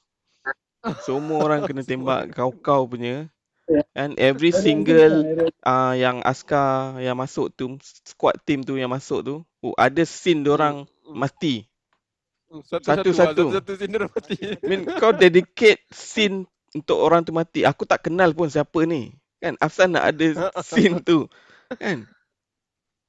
Semua 1.02 1.38
orang 1.42 1.62
kena 1.62 1.82
tembak 1.82 2.20
kau-kau 2.36 2.86
punya. 2.86 3.30
Ya. 3.70 3.82
And 3.94 4.18
every 4.18 4.50
single 4.50 5.46
uh, 5.62 5.94
yang 5.94 6.22
askar 6.22 6.98
yang 6.98 7.14
masuk 7.14 7.54
tu, 7.54 7.78
squad 8.02 8.34
team 8.42 8.66
tu 8.66 8.74
yang 8.74 8.90
masuk 8.90 9.22
tu, 9.22 9.34
oh, 9.62 9.74
ada 9.78 10.02
scene 10.02 10.42
diorang 10.42 10.90
Hmm. 11.06 11.14
mati. 11.16 11.66
Satu-satu. 12.50 13.54
Satu-satu 13.54 14.10
mati. 14.10 14.34
I 14.42 14.66
mean, 14.66 14.82
kau 14.98 15.14
dedicate 15.14 15.86
scene 15.86 16.46
untuk 16.70 16.98
orang 16.98 17.22
tu 17.22 17.30
mati. 17.30 17.62
Aku 17.62 17.86
tak 17.86 18.06
kenal 18.06 18.34
pun 18.34 18.46
siapa 18.46 18.82
ni. 18.82 19.14
Kan, 19.41 19.57
asal 19.59 19.88
nak 19.88 20.05
ada 20.07 20.26
scene 20.68 21.01
tu. 21.01 21.24
Kan, 21.74 22.05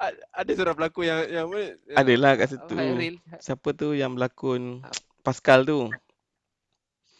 A- 0.01 0.17
ada 0.33 0.49
seorang 0.49 0.73
pelakon 0.73 1.05
yang 1.05 1.19
yang 1.29 1.47
yang- 1.51 1.77
adalah 1.93 2.33
kat 2.33 2.47
situ. 2.49 2.73
Hairil. 2.73 3.15
Siapa 3.37 3.69
tu 3.71 3.93
yang 3.93 4.17
berlakon 4.17 4.81
Pascal 5.21 5.61
tu? 5.61 5.91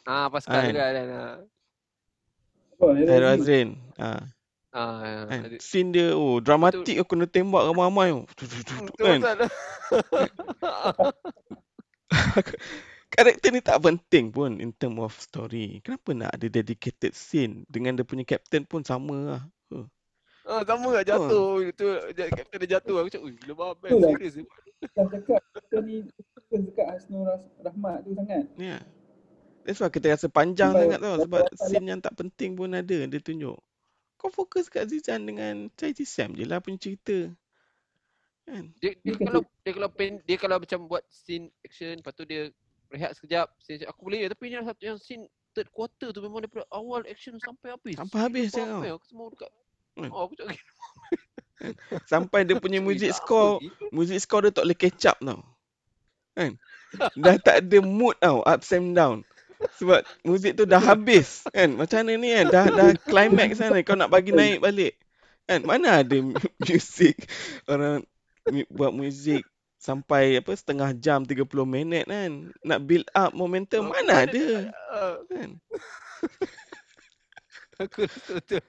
Ah, 0.02 0.32
Pascal 0.34 0.66
Kan. 0.66 0.74
juga 0.74 0.82
ah. 0.82 1.38
apa, 2.74 2.86
Hairil 2.90 3.06
Hairul. 3.06 3.32
Azrin. 3.38 3.70
Ha, 4.00 4.10
Ah, 4.72 5.28
kan. 5.28 5.52
ada- 5.52 5.60
Scene 5.60 5.92
dia, 5.92 6.16
oh, 6.16 6.40
dramatik 6.40 6.96
aku 6.96 7.14
kena 7.14 7.28
tembak 7.28 7.68
ramai-ramai. 7.68 8.16
tu. 8.32 8.48
Tu, 8.48 8.48
tu, 8.48 8.58
tu, 8.58 8.72
tu, 8.72 8.76
Betul 8.88 9.20
Kan. 9.28 9.38
Karakter 13.12 13.50
ni 13.52 13.60
tak 13.60 13.84
penting 13.84 14.32
pun 14.32 14.56
in 14.64 14.72
term 14.72 14.96
of 15.04 15.12
story. 15.20 15.84
Kenapa 15.84 16.16
nak 16.16 16.32
ada 16.32 16.48
dedicated 16.48 17.12
scene 17.12 17.68
dengan 17.68 18.00
dia 18.00 18.08
punya 18.08 18.24
captain 18.24 18.64
pun 18.64 18.88
sama 18.88 19.16
lah. 19.20 19.42
Huh. 19.68 19.86
Ah, 20.48 20.64
sama 20.64 20.96
lah 20.96 21.04
jatuh. 21.04 21.60
Itu 21.68 21.86
kapten 22.16 22.58
dia 22.64 22.80
jatuh. 22.80 23.04
Aku 23.04 23.12
cakap, 23.12 23.28
"Ui, 23.28 23.36
gila 23.36 23.54
babel, 23.54 24.00
lah. 24.00 24.16
serius 24.16 24.40
ni." 24.40 24.48
Dah 24.96 25.06
cakap 25.12 25.44
kita 25.44 25.78
ni 25.84 25.96
fokus 26.08 26.60
dekat 26.72 26.86
Hasnul 26.88 27.22
Ras- 27.28 27.52
Rahmat 27.60 27.98
tu 28.08 28.12
sangat. 28.16 28.44
Ya. 28.56 28.80
Yeah. 28.80 28.82
That's 29.62 29.78
why 29.78 29.94
kita 29.94 30.08
rasa 30.16 30.28
panjang 30.32 30.74
sangat 30.74 31.00
tau 31.04 31.16
sebab 31.22 31.44
scene 31.54 31.86
yang 31.86 32.02
tak 32.02 32.18
penting 32.18 32.58
pun 32.58 32.74
ada 32.74 32.96
dia 33.06 33.20
tunjuk. 33.22 33.60
Kau 34.18 34.32
fokus 34.34 34.72
kat 34.72 34.90
Zizan 34.90 35.28
dengan 35.28 35.70
Chai 35.78 35.94
Ji 35.94 36.08
Sam 36.08 36.34
je 36.34 36.48
lah 36.48 36.64
punya 36.64 36.82
cerita. 36.82 37.30
Kan? 38.46 38.74
Dia, 38.82 38.98
dia 39.06 39.14
kalau 39.22 39.42
dia 39.62 39.72
kalau 39.78 39.90
pen, 39.94 40.18
dia 40.26 40.38
kalau 40.42 40.58
macam 40.58 40.80
buat 40.90 41.06
scene 41.14 41.54
action 41.62 42.02
lepas 42.02 42.14
tu 42.18 42.26
dia 42.26 42.50
rehat 42.92 43.16
sekejap, 43.16 43.48
scene, 43.64 43.88
aku 43.88 44.12
boleh 44.12 44.28
tapi 44.28 44.52
ni 44.52 44.60
satu 44.60 44.84
yang 44.84 45.00
scene 45.00 45.24
third 45.56 45.68
quarter 45.72 46.12
tu 46.12 46.20
memang 46.24 46.44
daripada 46.44 46.68
awal 46.72 47.04
action 47.08 47.36
sampai 47.40 47.76
habis. 47.76 47.96
Sampai 47.96 48.20
habis 48.24 48.52
je 48.52 48.64
babel, 48.64 48.96
Aku 49.00 49.06
semua 49.08 49.28
dekat. 49.32 49.52
Hmm. 50.00 50.10
Oh, 50.12 50.22
aku 50.28 50.34
cakap, 50.40 50.56
Sampai 52.12 52.48
dia 52.48 52.56
punya 52.58 52.80
"Ui, 52.80 52.96
music 52.96 53.12
score, 53.16 53.60
gila." 53.60 53.88
music 53.92 54.20
score 54.24 54.48
dia 54.48 54.52
tak 54.56 54.64
boleh 54.66 54.78
catch 54.80 55.06
up 55.08 55.18
tau. 55.20 55.40
Kan? 56.36 56.52
Dah 57.20 57.36
tak 57.40 57.56
ada 57.68 57.78
mood 57.84 58.16
tau, 58.20 58.44
ups 58.44 58.72
and 58.72 58.96
down. 58.96 59.24
Sebab 59.78 60.02
muzik 60.26 60.58
tu 60.58 60.64
dah 60.66 60.82
habis 60.82 61.46
kan. 61.52 61.76
Macam 61.76 62.02
mana 62.04 62.12
ni 62.18 62.30
kan, 62.34 62.48
dah 62.50 62.66
dah 62.72 62.90
climax 63.08 63.60
sana 63.60 63.80
kau 63.84 63.96
nak 63.96 64.10
bagi 64.10 64.32
naik 64.34 64.64
balik. 64.64 64.94
Kan? 65.46 65.64
Mana 65.68 66.02
ada 66.02 66.18
mu- 66.18 66.36
music 66.66 67.28
orang 67.68 68.04
buat 68.72 68.92
muzik 68.92 69.44
sampai 69.82 70.38
apa 70.38 70.54
setengah 70.54 70.94
jam 70.94 71.26
30 71.26 71.42
minit 71.66 72.06
kan. 72.06 72.54
Nak 72.62 72.80
build 72.86 73.10
up 73.18 73.34
momentum 73.34 73.90
mana 73.90 74.30
ada. 74.30 74.70
Ah, 74.94 75.18
Kan? 75.34 75.58
aku 77.82 78.06
rasa 78.06 78.32
betul. 78.38 78.62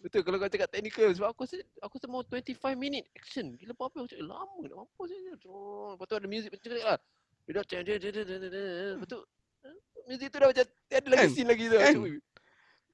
Betul 0.00 0.20
kalau 0.24 0.40
kau 0.40 0.48
cakap 0.48 0.72
technical 0.72 1.12
sebab 1.12 1.28
aku 1.28 1.44
rasa 1.44 1.60
aku 1.84 2.00
rasa 2.00 2.08
mau 2.08 2.24
25 2.24 2.56
minit 2.72 3.04
action. 3.12 3.52
Gila 3.60 3.76
apa 3.76 3.92
aku 3.92 4.08
cakap 4.08 4.32
lama 4.32 4.64
nak 4.64 4.76
mampus 4.80 5.12
je. 5.12 5.20
Oh, 5.44 5.92
lepas 5.92 6.08
tu 6.08 6.16
ada 6.16 6.24
music 6.24 6.48
macam 6.56 6.72
lah. 6.80 6.98
Dia 7.44 7.52
dah 7.60 7.64
cek 7.68 7.80
cek 7.84 7.98
cek. 8.00 8.24
Lepas 8.96 9.08
tu 9.12 9.18
music 10.08 10.26
tu 10.32 10.36
dah 10.40 10.48
macam 10.48 10.64
ada 10.88 11.08
lagi 11.12 11.20
Kan? 11.20 11.30
scene 11.36 11.48
lagi 11.52 11.64
tu. 11.68 11.76
Kan? 11.76 11.84
Macam, 11.84 12.04
"Ui, 12.08 12.16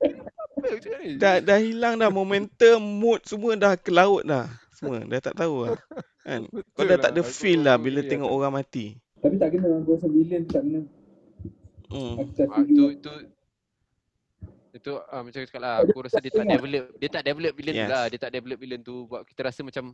Apa 0.03 0.67
aku 0.67 0.81
cakap 0.83 0.99
ni? 0.99 1.11
Dah 1.15 1.35
dah 1.39 1.59
hilang 1.63 1.95
dah 1.95 2.11
momentum, 2.11 2.83
mood 2.83 3.23
semua 3.23 3.55
dah 3.55 3.79
ke 3.79 3.95
laut 3.95 4.27
dah. 4.27 4.51
Semua 4.75 4.99
dah 5.07 5.21
tak 5.23 5.39
tahu 5.39 5.71
lah. 5.71 5.79
Kan? 6.27 6.43
Kau 6.45 6.59
Betul 6.59 6.85
dah 6.85 6.99
tak 6.99 7.11
ada 7.13 7.23
Aku- 7.23 7.31
feel 7.33 7.61
lah 7.63 7.77
bila 7.79 8.01
tengok 8.03 8.27
lah. 8.27 8.37
orang 8.37 8.53
mati. 8.57 8.87
Tapi 9.17 9.35
tak 9.37 9.49
kena 9.49 9.69
aku 9.77 9.91
rasa 9.93 10.07
villain 10.09 10.43
tu 10.43 10.53
tak 10.53 10.63
kena. 10.63 10.81
Hmm. 11.87 12.15
Aku 12.17 12.31
tak 12.33 12.47
Ah, 12.47 12.57
setuju. 12.57 12.75
tu 12.75 12.87
itu 12.91 13.13
itu 14.77 14.93
ah, 14.93 15.21
macam 15.21 15.39
aku 15.39 15.49
cakap 15.49 15.63
lah 15.63 15.75
aku 15.81 15.99
rasa 16.01 16.19
dia 16.19 16.29
tak 16.31 16.45
develop 16.45 16.85
dia 16.95 17.09
tak 17.09 17.23
develop 17.25 17.53
villain 17.55 17.75
tu 17.75 17.81
Yes. 17.81 17.91
lah 17.91 18.05
dia 18.07 18.19
tak 18.19 18.31
develop 18.31 18.59
villain 18.59 18.83
tu 18.83 18.95
buat 19.07 19.25
kita 19.25 19.41
rasa 19.43 19.61
macam 19.63 19.85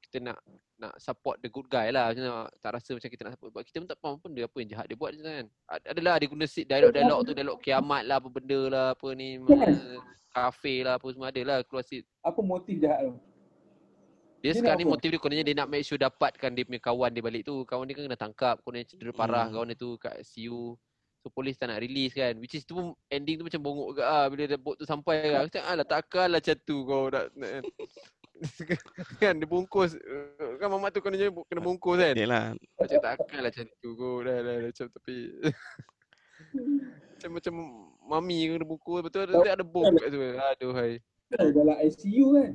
kita 0.00 0.18
nak 0.20 0.38
nak 0.78 0.94
support 0.96 1.36
the 1.38 1.48
good 1.48 1.68
guy 1.68 1.88
lah 1.88 2.08
macam 2.08 2.24
nak, 2.24 2.48
tak 2.56 2.70
rasa 2.72 2.90
macam 2.92 3.08
kita 3.08 3.22
nak 3.22 3.32
support 3.32 3.50
sebab 3.52 3.62
kita 3.62 3.76
pun 3.76 3.88
tak 3.88 3.98
faham 3.98 4.16
pun 4.16 4.30
dia 4.30 4.44
apa 4.44 4.56
yang 4.56 4.70
jahat 4.70 4.86
dia 4.86 4.96
buat 4.96 5.10
je 5.10 5.20
kan 5.20 5.44
Ad- 5.68 5.88
adalah 5.90 6.14
dia 6.16 6.26
guna 6.26 6.44
sit 6.44 6.64
dialog-dialog 6.64 7.18
tu 7.22 7.32
dialog 7.34 7.58
kiamat 7.60 8.02
lah 8.02 8.16
apa 8.16 8.28
benda 8.30 8.60
lah 8.66 8.86
apa 8.90 9.08
ni 9.12 9.28
kafe 10.30 10.74
lah 10.80 10.96
apa 10.96 11.06
semua 11.06 11.28
ada 11.28 11.42
lah 11.42 11.56
keluar 11.62 11.84
sit 11.84 12.02
Apa 12.18 12.40
motif 12.40 12.74
jahat 12.78 13.04
tu? 13.04 13.14
Dia 14.42 14.50
Dia 14.50 14.58
sekarang 14.58 14.78
ni 14.82 14.86
motif 14.90 15.08
dia 15.14 15.20
kononnya 15.22 15.46
dia 15.46 15.54
nak 15.54 15.70
make 15.70 15.86
sure 15.86 15.96
dapatkan 15.96 16.50
dia 16.50 16.66
punya 16.66 16.82
kawan 16.82 17.14
dia 17.14 17.22
balik 17.22 17.46
tu 17.46 17.62
kawan 17.62 17.86
dia 17.86 17.94
kan 17.94 18.10
kena 18.10 18.18
tangkap 18.18 18.58
kononnya 18.66 18.90
cedera 18.90 19.14
parah 19.14 19.46
Hmm. 19.46 19.54
kawan 19.54 19.66
dia 19.70 19.78
tu 19.78 19.94
kat 20.02 20.18
ICU 20.18 20.74
So 21.22 21.30
polis 21.30 21.54
tak 21.54 21.70
nak 21.70 21.78
release 21.78 22.18
kan. 22.18 22.34
Which 22.42 22.58
is 22.58 22.66
tu 22.66 22.74
pun 22.74 22.98
ending 23.06 23.38
tu 23.38 23.46
macam 23.46 23.62
bongok 23.62 23.88
juga 23.94 24.02
ah 24.10 24.26
bila 24.26 24.42
dia 24.42 24.58
boat 24.58 24.74
tu 24.74 24.82
sampai 24.82 25.30
kan. 25.30 25.46
Aku 25.46 25.54
cakap 25.54 25.70
alah 25.70 25.86
takkan 25.86 26.26
lah 26.34 26.42
macam 26.42 26.56
tu 26.66 26.76
kau 26.82 27.02
nak, 27.14 27.24
nak 27.38 27.50
kan 29.22 29.34
dia 29.38 29.46
bungkus 29.46 29.94
kan 30.58 30.66
mamat 30.66 30.90
tu 30.90 30.98
kena 30.98 31.30
kena 31.46 31.62
bungkus 31.62 32.02
kan. 32.02 32.18
Yalah. 32.18 32.58
Macam 32.74 32.98
takkan 32.98 33.38
lah 33.38 33.50
macam 33.54 33.66
tu 33.78 33.90
kau 33.94 34.14
dah 34.26 34.38
dah 34.42 34.54
dah, 34.58 34.68
macam 34.74 34.86
tapi 34.90 35.14
macam 37.14 37.30
macam 37.38 37.54
mami 38.02 38.38
kena 38.50 38.66
bungkus 38.66 39.00
betul 39.06 39.22
ada 39.30 39.62
ada 39.62 39.62
bom 39.62 39.94
kat 39.94 40.08
tu. 40.10 40.18
Aduh 40.18 40.74
hai. 40.74 40.98
Kan 41.38 41.54
dalam 41.54 41.76
ICU 41.86 42.26
kan. 42.34 42.50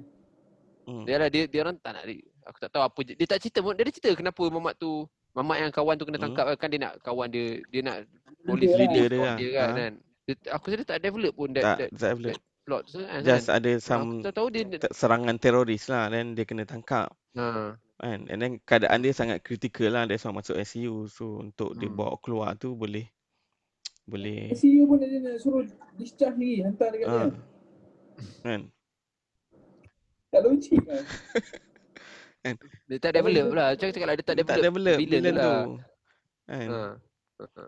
Hmm. 0.88 1.04
Dia 1.04 1.20
lah 1.20 1.28
dia 1.28 1.44
dia 1.46 1.60
orang 1.62 1.76
tak 1.78 1.92
nak 1.94 2.04
aku 2.42 2.58
tak 2.58 2.72
tahu 2.72 2.80
apa 2.82 3.00
je. 3.04 3.14
dia 3.14 3.28
tak 3.28 3.44
cerita 3.44 3.60
pun 3.60 3.76
dia 3.76 3.84
ada 3.84 3.92
cerita 3.92 4.10
kenapa 4.14 4.40
mamat 4.48 4.74
tu 4.76 5.04
mamat 5.36 5.58
yang 5.60 5.70
kawan 5.70 5.94
tu 5.94 6.08
kena 6.08 6.16
Hmm. 6.16 6.26
tangkap 6.32 6.46
kan 6.56 6.70
dia 6.72 6.80
nak 6.80 6.94
kawan 7.04 7.28
dia 7.28 7.46
dia 7.68 7.82
nak 7.84 7.98
polis 8.42 8.72
Leader 8.72 8.80
release 8.80 8.96
dia 8.96 9.06
dia, 9.06 9.20
lah. 9.20 9.36
dia 9.36 9.50
kan, 9.52 9.68
Ha. 9.68 9.76
kan. 9.78 9.94
Dia, 10.24 10.34
aku 10.50 10.66
rasa 10.66 10.78
dia 10.78 10.88
tak 10.88 11.00
develop 11.02 11.34
pun 11.34 11.50
that, 11.52 11.64
Tak, 11.64 11.78
that, 11.78 11.90
tak 11.94 12.12
boleh. 12.16 12.32
that 12.32 12.40
plot 12.64 12.82
tu 12.84 13.00
kan. 13.00 13.20
Just 13.22 13.46
kan. 13.46 13.56
ada 13.58 13.70
Aku 13.70 13.84
some 13.84 14.10
tak 14.22 14.34
tahu 14.34 14.48
dia 14.48 14.64
serangan 14.90 15.36
teroris 15.38 15.84
lah 15.88 16.04
then 16.08 16.26
dia 16.32 16.44
kena 16.44 16.64
tangkap 16.64 17.08
ha. 17.36 17.76
kan 17.98 18.20
and 18.26 18.40
then 18.40 18.52
keadaan 18.62 19.00
dia 19.00 19.12
sangat 19.12 19.40
kritikal 19.42 19.88
lah 19.90 20.04
that's 20.04 20.24
why 20.24 20.32
masuk 20.32 20.56
ICU 20.56 21.08
so 21.08 21.40
untuk 21.40 21.76
dia 21.76 21.88
Hmm. 21.88 21.96
bawa 21.96 22.16
keluar 22.18 22.56
tu 22.56 22.72
boleh 22.74 23.08
boleh 24.04 24.52
ICU 24.52 24.84
pun 24.84 24.98
dia 24.98 25.20
nak 25.20 25.36
suruh 25.38 25.68
discharge 25.96 26.36
lagi. 26.36 26.64
Hantar 26.64 26.88
dekat 26.90 27.08
dia. 27.08 27.20
ah 27.20 27.32
kan 28.42 28.62
Tak 30.38 30.44
logik 30.44 30.80
kan. 30.88 32.56
Dia 32.86 32.98
tak 33.02 33.12
develop 33.12 33.48
lah. 33.52 33.68
Macam 33.74 33.88
cakap 33.90 34.08
lah 34.08 34.16
dia 34.16 34.24
tak 34.24 34.36
Dia 34.38 34.46
tak 34.46 34.58
develop, 34.58 34.64
develop 34.64 34.98
villain, 34.98 35.20
villain 35.20 35.34
tu 35.34 35.42
lah. 35.42 35.50
kan 35.50 35.70
Ha. 36.48 36.86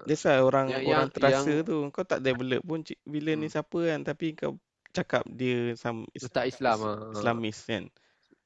That's 0.08 0.24
why 0.24 0.40
orang 0.40 0.66
Yang- 0.72 0.86
orang 0.88 1.02
yang- 1.04 1.12
terasa 1.12 1.52
yang- 1.52 1.62
tu 1.64 1.78
kau 1.90 2.02
tak 2.02 2.20
develop 2.22 2.62
pun 2.64 2.80
cik, 2.80 2.98
villain 3.04 3.38
ni 3.38 3.46
Hmm. 3.46 3.54
siapa 3.54 3.80
kan 3.84 4.00
tapi 4.04 4.34
kau 4.34 4.56
cakap 4.90 5.22
dia 5.28 5.74
Tak 5.76 6.46
Islam 6.48 6.78
is- 6.80 6.86
ah. 6.88 6.96
Ha. 6.96 7.12
Islamis 7.12 7.58
kan. 7.66 7.84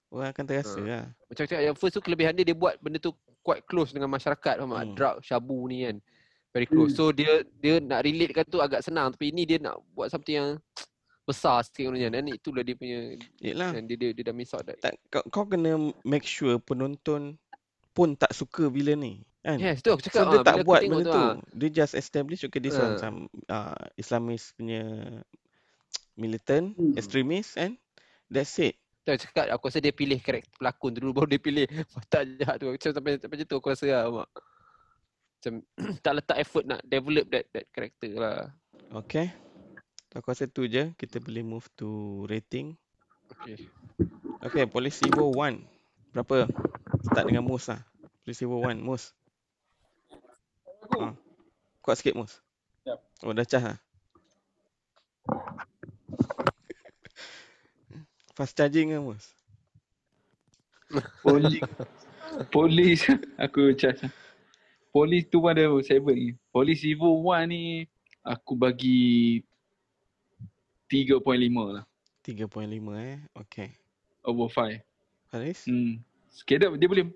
Orang 0.09 0.29
akan 0.29 0.45
terasa 0.45 0.77
Ha. 0.77 0.83
lah. 0.83 1.05
Macam 1.25 1.43
cakap 1.43 1.61
yang 1.61 1.75
first 1.75 1.93
tu 1.93 2.01
kelebihan 2.01 2.33
dia 2.33 2.43
dia 2.43 2.53
buat 2.53 2.75
benda 2.77 2.97
tu 2.97 3.13
quite 3.39 3.63
close 3.63 3.91
dengan 3.91 4.09
masyarakat 4.09 4.55
faham? 4.59 4.73
Hmm. 4.73 4.95
Drug, 4.95 5.15
syabu 5.21 5.63
ni 5.65 5.83
kan. 5.83 5.97
Very 6.49 6.65
close. 6.65 6.91
Hmm. 6.91 6.99
So 6.99 7.09
dia 7.09 7.31
dia 7.55 7.77
nak 7.77 8.03
relate 8.03 8.33
kan 8.33 8.45
tu 8.45 8.57
agak 8.57 8.81
senang 8.81 9.09
tapi 9.09 9.29
ini 9.29 9.41
dia 9.43 9.57
nak 9.57 9.79
buat 9.91 10.09
something 10.09 10.33
yang 10.33 10.49
besar 11.23 11.63
sikit 11.63 11.87
kononnya 11.87 12.11
dan 12.11 12.27
itulah 12.27 12.61
dia 12.61 12.75
punya 12.75 13.15
Yelah. 13.39 13.71
dan 13.71 13.87
dia 13.87 13.95
dia, 13.95 14.09
dia 14.11 14.23
dah 14.27 14.35
miss 14.35 14.51
out 14.51 14.67
that. 14.67 14.75
Tak, 14.79 14.99
kau, 15.07 15.23
kau 15.31 15.45
kena 15.47 15.75
make 16.03 16.27
sure 16.27 16.59
penonton 16.59 17.39
pun 17.91 18.13
tak 18.13 18.35
suka 18.35 18.67
villain 18.67 18.99
ni. 18.99 19.13
Kan? 19.39 19.59
Yes, 19.59 19.83
tu 19.83 19.91
aku 19.91 20.03
So 20.03 20.07
cakap 20.07 20.23
dia 20.23 20.37
ah, 20.39 20.43
tak 20.43 20.55
bila 20.55 20.61
aku 20.63 20.67
buat 20.67 20.81
benda 20.83 21.03
tu. 21.03 21.11
tu. 21.11 21.19
ah. 21.19 21.35
Dia 21.51 21.69
just 21.73 21.93
establish 21.93 22.43
okay 22.43 22.59
this 22.59 22.75
one 22.75 22.95
Ha. 22.95 22.99
some 22.99 23.17
uh, 23.47 23.83
Islamist 23.95 24.55
punya 24.55 24.83
militant, 26.15 26.75
Hmm. 26.75 26.95
extremist 26.95 27.57
and 27.57 27.75
that's 28.29 28.55
it. 28.59 28.79
Tu 29.03 29.11
aku 29.11 29.19
cakap 29.27 29.51
aku 29.51 29.67
rasa 29.67 29.83
dia 29.83 29.91
pilih 29.91 30.15
karakter 30.19 30.47
pelakon 30.55 30.95
tu 30.95 30.99
dulu 31.03 31.11
baru 31.13 31.27
dia 31.35 31.41
pilih 31.41 31.65
watak 31.95 32.23
jahat 32.39 32.55
tu. 32.55 32.71
Macam 32.71 32.89
sampai 32.95 33.11
sampai 33.19 33.35
macam 33.35 33.47
tu 33.47 33.55
aku 33.59 33.67
rasa 33.67 33.85
lah 33.85 34.03
mak. 34.07 34.29
Macam 35.35 35.53
tak 36.03 36.13
letak 36.19 36.37
effort 36.39 36.63
nak 36.63 36.79
develop 36.83 37.25
that 37.27 37.45
that 37.51 37.65
character 37.71 38.11
lah. 38.15 38.47
Okay. 38.95 39.27
Aku 40.13 40.29
rasa 40.29 40.45
tu 40.45 40.69
je. 40.69 40.93
Kita 40.93 41.17
boleh 41.17 41.41
move 41.41 41.65
to 41.73 42.21
rating. 42.29 42.77
Okay. 43.33 43.65
Okay, 44.45 44.63
Police 44.69 45.01
Evo 45.09 45.33
1. 45.33 45.57
Berapa? 46.13 46.45
Start 47.01 47.25
dengan 47.25 47.41
Mus 47.41 47.65
lah. 47.65 47.81
Police 48.21 48.45
Evo 48.45 48.61
1, 48.61 48.77
Mus. 48.77 49.09
Aku. 50.85 51.01
Ha. 51.01 51.17
Kuat 51.81 51.97
sikit, 51.97 52.13
Mus. 52.13 52.37
Yap. 52.85 53.01
Oh, 53.25 53.33
dah 53.33 53.41
cas 53.41 53.65
lah. 53.65 53.77
Fast 58.37 58.53
charging 58.53 58.93
ke, 58.93 59.01
Mus? 59.01 59.33
Polis 61.25 61.57
Polis 62.53 62.99
Aku 63.41 63.73
charge 63.73 64.05
lah. 64.05 64.13
Polis 64.93 65.25
tu 65.25 65.41
pun 65.41 65.49
ada 65.49 65.65
7 65.65 65.89
ni 66.13 66.37
Polis 66.53 66.85
Evo 66.85 67.17
1 67.33 67.49
ni 67.49 67.89
Aku 68.21 68.53
bagi 68.53 69.41
3.5 70.85 71.23
lah 71.69 71.83
3.5 72.21 72.47
eh. 72.97 73.17
Okay. 73.37 73.67
Over 74.23 74.47
5 74.47 74.79
Haris? 75.29 75.65
hmm. 75.65 75.99
Sekadar 76.29 76.71
dia 76.73 76.87
boleh 76.87 77.03
4 77.03 77.13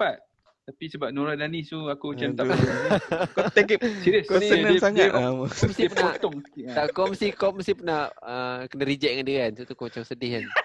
Tapi 0.68 0.84
sebab 0.90 1.10
Nora 1.10 1.34
Danis 1.34 1.68
tu 1.68 1.80
Aku 1.86 2.12
macam 2.12 2.34
tak 2.34 2.44
faham 2.46 2.68
Kau 3.36 3.48
take 3.50 3.72
it 3.72 3.80
Serius 4.04 4.26
kau 4.26 4.36
dia- 4.38 4.52
senang 4.52 4.72
dia- 4.72 4.84
sangat 4.84 5.08
dia- 5.08 5.16
lah, 5.16 5.32
Mus. 5.34 5.54
Kau 5.54 5.68
mesti 5.68 5.86
pernah 5.88 6.12
lah. 6.12 6.76
tak, 6.76 6.86
kau 6.92 7.06
mesti 7.08 7.28
kau 7.32 7.52
mesti 7.52 7.72
pernah 7.74 8.02
uh, 8.20 8.60
kena 8.68 8.84
reject 8.84 9.12
dengan 9.12 9.26
dia 9.26 9.38
kan. 9.40 9.52
Tu 9.54 9.64
tu 9.64 9.74
kau 9.74 9.88
macam 9.88 10.04
sedih 10.04 10.32
kan. 10.34 10.46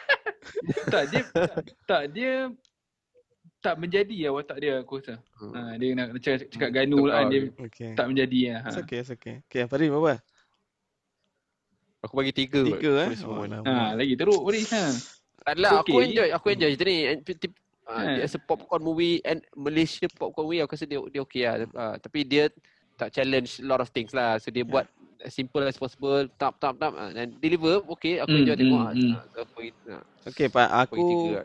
Tak 0.88 1.02
dia 1.08 1.20
Tak 1.84 2.02
dia 2.10 2.32
Tak 3.58 3.74
menjadi 3.78 4.16
lah 4.20 4.32
watak 4.34 4.58
dia 4.58 4.72
aku 4.76 4.98
rasa 4.98 5.14
Hmm. 5.38 5.52
ha, 5.52 5.74
Dia 5.74 5.88
nak 5.92 6.08
cakap, 6.18 6.38
cakap 6.48 6.68
Hmm, 6.68 6.76
ganu 6.76 6.96
betul 6.96 7.06
lah 7.06 7.14
kan 7.16 7.26
Dia. 7.28 7.40
Okay. 7.62 7.90
tak 7.94 8.06
menjadi 8.06 8.38
lah 8.42 8.58
ha. 8.58 8.68
It's 8.68 8.78
okay, 8.80 8.98
it's 8.98 9.12
okay. 9.12 9.34
Okay, 9.44 9.62
Farid 9.64 9.88
berapa? 9.88 10.18
Aku 12.02 12.18
bagi 12.18 12.32
tiga. 12.34 12.60
kot. 12.66 12.82
Tiga 12.82 12.90
eh? 12.98 13.10
Boleh. 13.22 13.30
Oh, 13.30 13.46
lama. 13.46 13.66
ha, 13.66 13.94
Lagi 13.94 14.14
teruk 14.18 14.40
Polis 14.42 14.68
ha. 14.74 14.84
Tak 15.42 15.52
adalah, 15.58 15.72
aku 15.82 15.94
Okay. 15.98 16.06
enjoy, 16.06 16.28
aku 16.30 16.46
enjoy 16.54 16.70
cerita 16.78 16.86
ni. 16.86 16.98
Uh, 17.82 18.06
as 18.22 18.34
a 18.38 18.40
popcorn 18.46 18.78
movie 18.78 19.18
and 19.26 19.42
Malaysia 19.58 20.06
popcorn 20.14 20.46
movie 20.46 20.62
aku 20.62 20.78
rasa 20.78 20.86
dia 20.86 21.02
dia 21.10 21.20
okey 21.26 21.42
lah. 21.42 21.56
Uh, 21.74 21.94
tapi 21.98 22.22
dia 22.22 22.46
tak 22.94 23.10
challenge 23.10 23.58
a 23.58 23.66
lot 23.66 23.82
of 23.82 23.90
things 23.90 24.14
lah. 24.14 24.38
So 24.38 24.54
dia 24.54 24.62
Yeah. 24.62 24.70
buat 24.70 24.86
as 25.22 25.34
simple 25.34 25.62
as 25.66 25.78
possible, 25.78 26.26
tap 26.38 26.58
tap 26.62 26.78
tap 26.78 26.94
uh, 26.94 27.10
and 27.10 27.34
deliver 27.42 27.82
okey, 27.90 28.22
aku 28.22 28.38
Hmm, 28.38 28.42
enjoy 28.42 28.54
tengok. 28.58 28.82
Uh, 28.86 29.22
so 29.26 29.38
aku 29.42 29.52
bagi 29.58 29.70
uh, 29.90 30.02
Okay, 30.30 30.46
Pak. 30.46 30.68
aku 30.86 30.94
tiga 31.02 31.28
lah. 31.42 31.44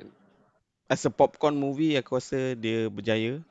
as 0.88 1.02
a 1.06 1.12
popcorn 1.12 1.58
movie 1.58 1.98
aku 1.98 2.18
rasa 2.18 2.54
dia 2.54 2.86
berjaya. 2.90 3.42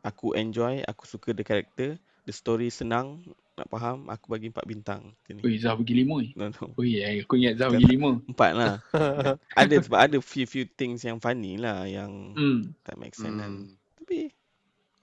Aku 0.00 0.32
enjoy, 0.32 0.80
aku 0.88 1.04
suka 1.04 1.36
the 1.36 1.44
character. 1.44 2.00
The 2.24 2.32
story 2.32 2.72
senang 2.72 3.20
nak 3.60 3.68
faham. 3.68 4.08
Aku 4.08 4.26
bagi 4.32 4.48
4 4.48 4.64
bintang. 4.64 5.02
Macam 5.12 5.32
ni. 5.36 5.42
Ui 5.44 5.54
Zah 5.60 5.76
bagi 5.76 5.94
lima 5.94 6.16
eh. 6.24 6.30
No, 6.32 6.48
no. 6.48 6.64
Ui 6.80 6.96
eh, 6.96 7.20
aku 7.20 7.36
ingat 7.36 7.60
Zah 7.60 7.68
bagi 7.68 7.86
lima 7.86 8.16
Empat 8.24 8.52
lah. 8.56 8.74
ada 9.60 9.74
sebab 9.76 9.98
ada 10.00 10.16
few 10.24 10.48
few 10.48 10.64
things 10.64 11.04
yang 11.04 11.20
funny 11.20 11.60
lah 11.60 11.84
yang 11.84 12.32
Hmm 12.32 12.72
tak 12.82 12.96
make 12.96 13.12
sense 13.12 13.36
kan. 13.36 13.68
Hmm. 13.68 13.76
Tapi 14.00 14.32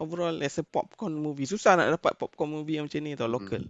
overall 0.01 0.35
as 0.41 0.57
a 0.57 0.65
popcorn 0.65 1.13
movie 1.13 1.45
susah 1.45 1.77
nak 1.77 1.93
dapat 1.93 2.17
popcorn 2.17 2.49
movie 2.49 2.81
yang 2.81 2.89
macam 2.89 3.01
ni 3.05 3.13
tau 3.13 3.29
local. 3.29 3.61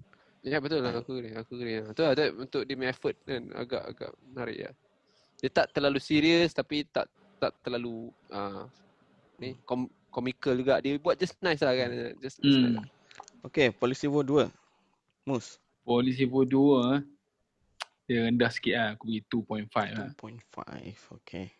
Ya 0.48 0.64
betul 0.64 0.80
lah 0.80 0.96
aku 0.96 1.20
agree, 1.20 1.36
aku 1.36 1.60
agree. 1.60 1.84
Betul 1.84 2.04
lah 2.08 2.14
tu- 2.16 2.36
untuk 2.40 2.62
dia 2.64 2.76
punya 2.80 2.92
effort 2.96 3.16
kan 3.28 3.44
agak 3.52 3.84
agak 3.84 4.12
menarik 4.32 4.58
ya. 4.64 4.72
Dia 5.44 5.50
tak 5.52 5.76
terlalu 5.76 6.00
serius 6.00 6.56
tapi 6.56 6.88
tak 6.88 7.12
tak 7.38 7.54
terlalu 7.62 8.10
uh, 8.32 8.64
ni 9.38 9.54
kom, 9.68 9.92
comical 10.10 10.56
juga. 10.56 10.80
Dia 10.80 10.98
buat 10.98 11.20
just 11.20 11.38
nice 11.44 11.62
lah 11.62 11.76
kan. 11.76 11.90
Just, 12.24 12.40
just 12.40 12.58
nice 12.58 12.64
Hmm 12.64 12.76
lah. 12.80 12.88
Okay, 13.46 13.70
Police 13.72 14.04
Evo 14.04 14.26
2. 14.26 14.50
Mus. 15.28 15.60
Polis 15.84 16.16
Evo 16.24 16.48
2 16.48 16.88
ah. 16.88 17.00
Dia 18.08 18.32
rendah 18.32 18.48
sikit 18.48 18.74
lah 18.80 18.88
Aku 18.96 19.12
bagi 19.12 19.22
2.5 19.28 19.68
lah 19.92 20.08
2.5. 20.16 21.20
Okay. 21.20 21.52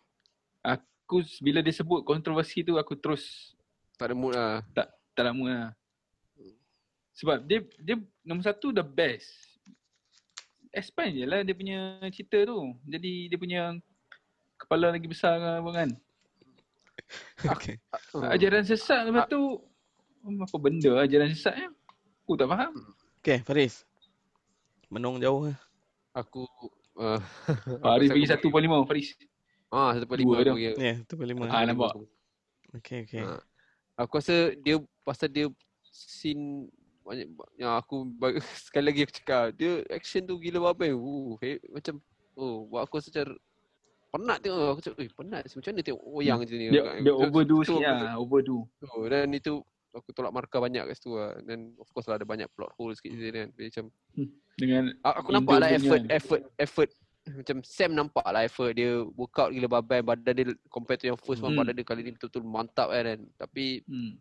Aku 0.64 1.20
bila 1.44 1.60
dia 1.60 1.76
sebut 1.76 2.00
kontroversi 2.00 2.64
tu 2.64 2.80
Aku 2.80 2.96
terus 2.96 3.52
Tak 4.00 4.08
ada 4.08 4.14
mood 4.16 4.32
lah. 4.32 4.64
tak 4.72 4.88
lama 5.20 5.44
lah 5.44 5.66
Sebab 7.12 7.44
dia 7.44 7.60
dia 7.76 8.00
nombor 8.24 8.48
satu 8.48 8.72
the 8.72 8.80
best 8.80 9.28
Expand 10.72 11.12
je 11.12 11.28
lah 11.28 11.44
dia 11.44 11.52
punya 11.52 12.00
cerita 12.08 12.40
tu 12.48 12.72
Jadi 12.88 13.28
dia 13.28 13.36
punya 13.36 13.76
Kepala 14.56 14.96
lagi 14.96 15.04
besar 15.04 15.36
ke 15.36 15.48
apa 15.60 15.70
kan 15.76 15.90
Okay. 17.56 17.76
Ajaran 18.32 18.64
sesat 18.64 19.04
lepas 19.08 19.28
tu 19.28 19.60
Apa 20.24 20.56
benda 20.56 21.04
ajaran 21.04 21.32
sesat 21.36 21.56
ya? 21.56 21.68
Aku 22.24 22.36
tak 22.36 22.48
faham 22.48 22.72
Okay, 23.18 23.42
Faris. 23.42 23.82
Menung 24.88 25.18
jauh 25.18 25.50
lah. 25.50 25.58
Aku 26.14 26.46
uh, 26.96 27.18
Faris 27.84 28.30
aku 28.30 28.48
bagi 28.54 28.70
1.5 28.70 28.88
Faris 28.88 29.08
Ah, 29.68 29.92
satu 29.92 30.08
Dua 30.08 30.16
lima 30.16 30.34
dah. 30.40 30.54
Ya, 30.56 30.72
yeah, 30.80 30.96
1.5. 31.04 31.44
Ah, 31.52 31.62
nampak. 31.68 31.92
Okay, 32.80 33.04
okay. 33.04 33.20
Ha. 33.20 33.36
Aku 34.00 34.22
rasa 34.22 34.56
dia 34.56 34.80
pasal 35.04 35.28
dia 35.28 35.50
scene 35.92 36.70
banyak 37.04 37.28
yang 37.56 37.72
aku 37.76 38.08
sekali 38.68 38.92
lagi 38.92 39.00
aku 39.08 39.12
cakap 39.20 39.44
dia 39.56 39.84
action 39.92 40.24
tu 40.24 40.40
gila 40.40 40.72
babai. 40.72 40.92
Uh, 40.92 41.36
he, 41.40 41.60
macam 41.68 42.00
oh 42.36 42.68
buat 42.68 42.88
aku 42.88 43.00
secara 43.02 43.32
penat 44.08 44.40
tengok 44.40 44.72
aku 44.72 44.80
cakap, 44.80 44.98
"Eh, 45.04 45.10
penat 45.12 45.40
macam 45.44 45.70
mana 45.72 45.84
tengok 45.84 46.04
wayang 46.16 46.38
macam 46.40 46.56
ni." 46.56 46.66
Dia, 46.72 46.82
dia 47.00 47.12
overdo 47.12 47.56
sikit 47.60 47.84
lah 47.84 48.14
Overdo 48.16 48.64
tu. 48.80 48.88
Dan 49.04 49.36
itu 49.36 49.60
aku 49.90 50.10
tolak 50.10 50.30
markah 50.30 50.58
banyak 50.58 50.84
kat 50.84 50.94
situ 50.94 51.12
lah. 51.12 51.36
Dan 51.40 51.72
of 51.76 51.88
course 51.88 52.04
lah 52.04 52.16
ada 52.16 52.24
banyak 52.24 52.48
plot 52.50 52.72
hole 52.74 52.92
sikit 52.92 53.10
je 53.10 53.28
kan. 53.28 53.48
Macam 53.50 53.84
Dengan 54.54 54.84
A- 55.02 55.16
Aku 55.18 55.30
nampak 55.30 55.56
lah 55.56 55.70
effort, 55.70 56.02
punya- 56.02 56.12
effort, 56.12 56.42
effort 56.56 56.90
macam 57.28 57.56
Sam 57.60 57.92
nampak 57.92 58.24
lah 58.24 58.40
effort 58.40 58.72
dia 58.72 58.88
workout 59.12 59.52
gila 59.52 59.68
babai 59.70 60.00
badan 60.00 60.32
dia 60.32 60.46
compare 60.66 60.96
to 60.96 61.06
yang 61.06 61.18
first 61.18 61.38
one 61.38 61.52
Hmm. 61.52 61.60
badan 61.60 61.76
dia 61.76 61.84
kali 61.84 62.00
ni 62.00 62.10
betul-betul 62.10 62.42
mantap 62.42 62.88
kan, 62.88 63.04
kan. 63.06 63.20
Tapi 63.38 63.84
hmm. 63.84 64.12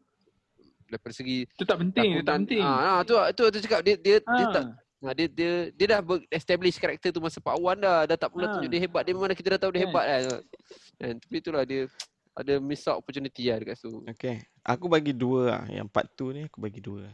daripada 0.85 1.14
segi 1.14 1.48
Itu 1.49 1.64
tak 1.64 1.80
penting, 1.80 2.10
itu 2.14 2.22
tak 2.22 2.35
penting. 2.38 2.61
Ah, 2.61 2.99
ah, 2.99 3.02
tu 3.02 3.15
tu 3.34 3.44
tu 3.49 3.60
cakap 3.60 3.81
dia 3.81 3.95
dia 3.95 4.19
dia 4.19 4.45
Ah. 4.45 4.52
tak 4.52 4.64
Ah, 4.99 5.14
dia 5.14 5.30
dia 5.30 5.69
dia 5.72 5.85
dah 5.88 6.02
establish 6.27 6.76
karakter 6.76 7.14
tu 7.14 7.22
masa 7.22 7.38
part 7.38 7.53
1 7.56 7.77
dah. 7.77 8.03
Dah 8.03 8.18
tak 8.18 8.30
perlu 8.30 8.44
Ah. 8.44 8.52
tunjuk 8.52 8.65
dia 8.68 8.81
hebat. 8.81 9.02
Dia 9.02 9.14
memang 9.14 9.30
kita 9.31 9.53
dah 9.53 9.60
tahu 9.60 9.72
dia 9.72 9.80
Kan. 9.80 9.88
hebat 9.88 10.03
kan. 10.03 10.22
Kan, 10.98 11.14
tapi 11.18 11.35
itulah 11.38 11.64
dia 11.64 11.81
ada 12.38 12.53
miss 12.57 12.85
out 12.85 12.97
opportunity 12.97 13.49
lah 13.49 13.57
dekat 13.57 13.76
situ. 13.76 14.05
Okay. 14.05 14.38
Aku 14.61 14.85
bagi 14.85 15.11
dua 15.11 15.41
lah. 15.47 15.64
Yang 15.68 15.88
part 15.89 16.07
tu 16.11 16.30
ni 16.30 16.45
aku 16.45 16.59
bagi 16.59 16.77
dua. 16.77 17.09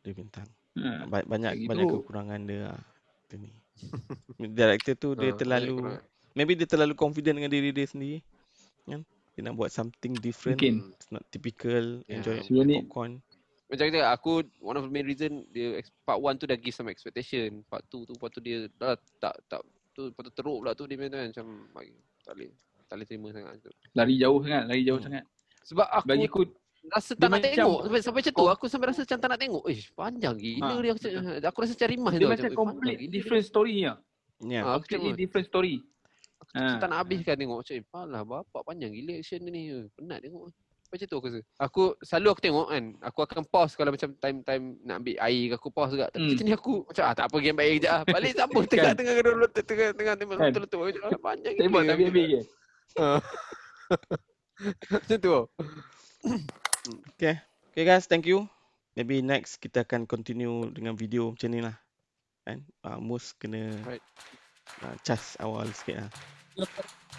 Dia 0.00 0.12
bintang. 0.12 0.46
Ha. 0.76 1.02
Ba- 1.04 1.26
Banyak 1.26 1.52
Bagi 1.52 1.66
banyak 1.66 1.84
dua. 1.84 1.94
kekurangan 1.98 2.40
dia 2.44 2.60
lah. 2.68 2.80
Tu 3.26 3.36
ni. 3.36 3.50
Director 4.56 4.94
tu 4.94 5.08
dia 5.12 5.30
Ah, 5.30 5.36
terlalu 5.36 5.98
maybe 6.32 6.54
dia 6.54 6.64
terlalu 6.64 6.94
confident 6.94 7.34
dengan 7.34 7.50
diri 7.50 7.70
dia 7.70 7.84
sendiri. 7.84 8.22
Kan? 8.84 9.02
Dia 9.34 9.40
nak 9.42 9.54
buat 9.54 9.68
something 9.68 10.14
different. 10.16 10.56
Mungkin. 10.56 10.94
It's 10.94 11.10
not 11.10 11.26
typical. 11.26 12.00
Ya. 12.04 12.22
Enjoy 12.22 12.38
ni- 12.62 12.80
popcorn. 12.80 13.18
Macam 13.66 13.84
kita 13.90 14.06
aku 14.06 14.32
one 14.62 14.78
of 14.78 14.86
the 14.86 14.92
main 14.92 15.02
reason 15.02 15.42
dia 15.50 15.74
ex- 15.76 15.90
part 16.00 16.16
1 16.16 16.38
tu 16.38 16.46
dah 16.46 16.54
give 16.54 16.70
some 16.70 16.86
expectation. 16.86 17.66
Part 17.66 17.82
2 17.90 18.06
tu 18.06 18.14
part 18.14 18.30
tu 18.30 18.38
dia 18.38 18.70
dah 18.78 18.94
tak 19.18 19.34
tak 19.50 19.60
tu 19.90 20.06
part 20.14 20.22
tu 20.22 20.32
teruk 20.32 20.62
pula 20.62 20.70
tu 20.70 20.86
dia 20.86 20.94
punya 20.94 21.10
tu 21.10 21.18
kan 21.18 21.26
macam 21.26 21.46
tak 22.22 22.32
boleh 22.32 22.52
tak 22.86 22.94
boleh 22.96 23.06
terima 23.06 23.28
sangat 23.30 23.52
tu. 23.58 23.70
Lari 23.92 24.14
jauh 24.16 24.38
sangat, 24.40 24.62
lari 24.64 24.82
jauh 24.82 24.96
Hmm. 24.96 25.06
sangat. 25.10 25.24
Sebab 25.64 25.86
aku 25.88 26.06
Bagi 26.06 26.26
aku 26.26 26.40
rasa 26.86 27.10
dia 27.10 27.18
tak 27.18 27.26
nak 27.26 27.30
macam- 27.36 27.50
tengok 27.52 27.80
sampai 27.82 28.00
sampai 28.00 28.20
macam 28.20 28.32
tu 28.32 28.46
aku 28.46 28.64
sampai 28.66 28.86
rasa 28.86 29.00
macam 29.02 29.18
tak 29.18 29.28
nak 29.28 29.40
tengok. 29.40 29.64
Eh 29.66 29.78
panjang 29.92 30.36
gila 30.36 30.62
Ha, 30.68 30.78
dia 30.78 30.90
aku, 30.92 31.00
aku 31.44 31.58
rasa 31.60 31.72
macam 31.74 31.88
rimah 31.90 32.12
dia 32.12 32.20
tu. 32.20 32.28
macam 32.28 32.50
complete 32.54 33.00
different 33.08 33.44
story 33.44 33.76
lah. 33.82 33.96
Ya. 34.38 34.60
Ah, 34.62 34.72
aku 34.76 34.84
Completely 34.86 35.18
different 35.18 35.46
story. 35.46 35.74
Macam 36.38 36.62
Ha. 36.62 36.78
tak 36.78 36.88
nak 36.88 36.98
habiskan 37.00 37.34
tengok 37.34 37.58
macam 37.58 37.74
eh 37.74 37.84
palah 37.84 38.22
bapak 38.22 38.62
panjang 38.62 38.92
gila 38.92 39.12
action 39.16 39.40
dia 39.40 39.50
ni. 39.50 39.62
Eh, 39.68 39.84
Penat 39.90 40.20
tengok. 40.22 40.46
Macam 40.86 41.02
tu 41.02 41.16
aku 41.16 41.26
rasa. 41.26 41.40
Aku 41.58 41.82
selalu 41.98 42.28
aku 42.30 42.42
tengok 42.44 42.66
kan. 42.70 42.84
Aku 43.02 43.20
akan 43.20 43.42
pause 43.44 43.74
kalau 43.74 43.90
macam 43.90 44.08
time-time 44.14 44.64
nak 44.80 45.02
ambil 45.02 45.16
air 45.18 45.44
ke 45.50 45.54
aku 45.56 45.68
pause 45.68 45.90
juga. 45.90 46.06
Tapi 46.06 46.22
Hmm. 46.22 46.30
macam 46.30 46.44
ni 46.46 46.54
aku 46.54 46.74
macam 46.86 47.02
ah 47.02 47.14
tak 47.16 47.26
apa 47.26 47.36
game 47.40 47.58
baik 47.58 47.72
kejap 47.76 47.90
ah. 47.90 48.02
Balik 48.06 48.32
sambung 48.32 48.64
tengah-tengah 48.64 49.14
dulu 49.18 49.46
tengah 49.50 49.88
tengah 49.90 50.14
tengah 50.14 50.36
Kan. 50.38 50.46
letup-letup 50.46 50.78
macam 50.78 51.02
ah, 51.02 51.20
panjang 51.24 51.52
Tembak 51.58 51.82
tak 51.82 51.92
habis-habis 51.92 52.26
je. 52.28 52.40
Macam 54.92 55.16
tu. 55.20 55.36
Okay. 57.16 57.36
Okay 57.72 57.84
guys, 57.84 58.08
thank 58.08 58.24
you. 58.24 58.48
Maybe 58.96 59.20
next 59.20 59.60
kita 59.60 59.84
akan 59.84 60.08
continue 60.08 60.72
dengan 60.72 60.96
video 60.96 61.28
macam 61.36 61.48
ni 61.52 61.60
lah. 61.60 61.76
Kan? 62.48 62.64
Uh, 62.80 62.96
Mus 62.96 63.36
kena 63.36 63.76
Right. 63.84 64.00
uh, 64.80 64.96
cas 65.04 65.36
awal 65.36 65.68
sikit 65.76 66.08
lah. 66.08 66.10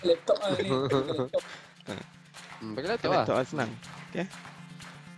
Laptop 0.02 0.38
lah 0.42 0.50
ni. 0.58 0.70
Laptop. 0.70 1.44
Hmm, 2.58 2.74
pakai 2.74 2.90
laptop 2.98 3.10
lah. 3.14 3.22
laptop 3.22 3.36
lah 3.38 3.46
senang. 3.46 3.72
Okay. 4.10 4.26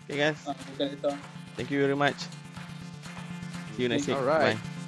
Okay 0.04 0.18
guys, 0.20 0.44
Ah, 0.44 0.52
laptop. 0.76 1.16
thank 1.56 1.72
you 1.72 1.80
very 1.80 1.96
much. 1.96 2.20
See 3.80 3.88
you 3.88 3.90
next 3.90 4.12
week. 4.12 4.20
Alright. 4.20 4.60
Bye. 4.60 4.79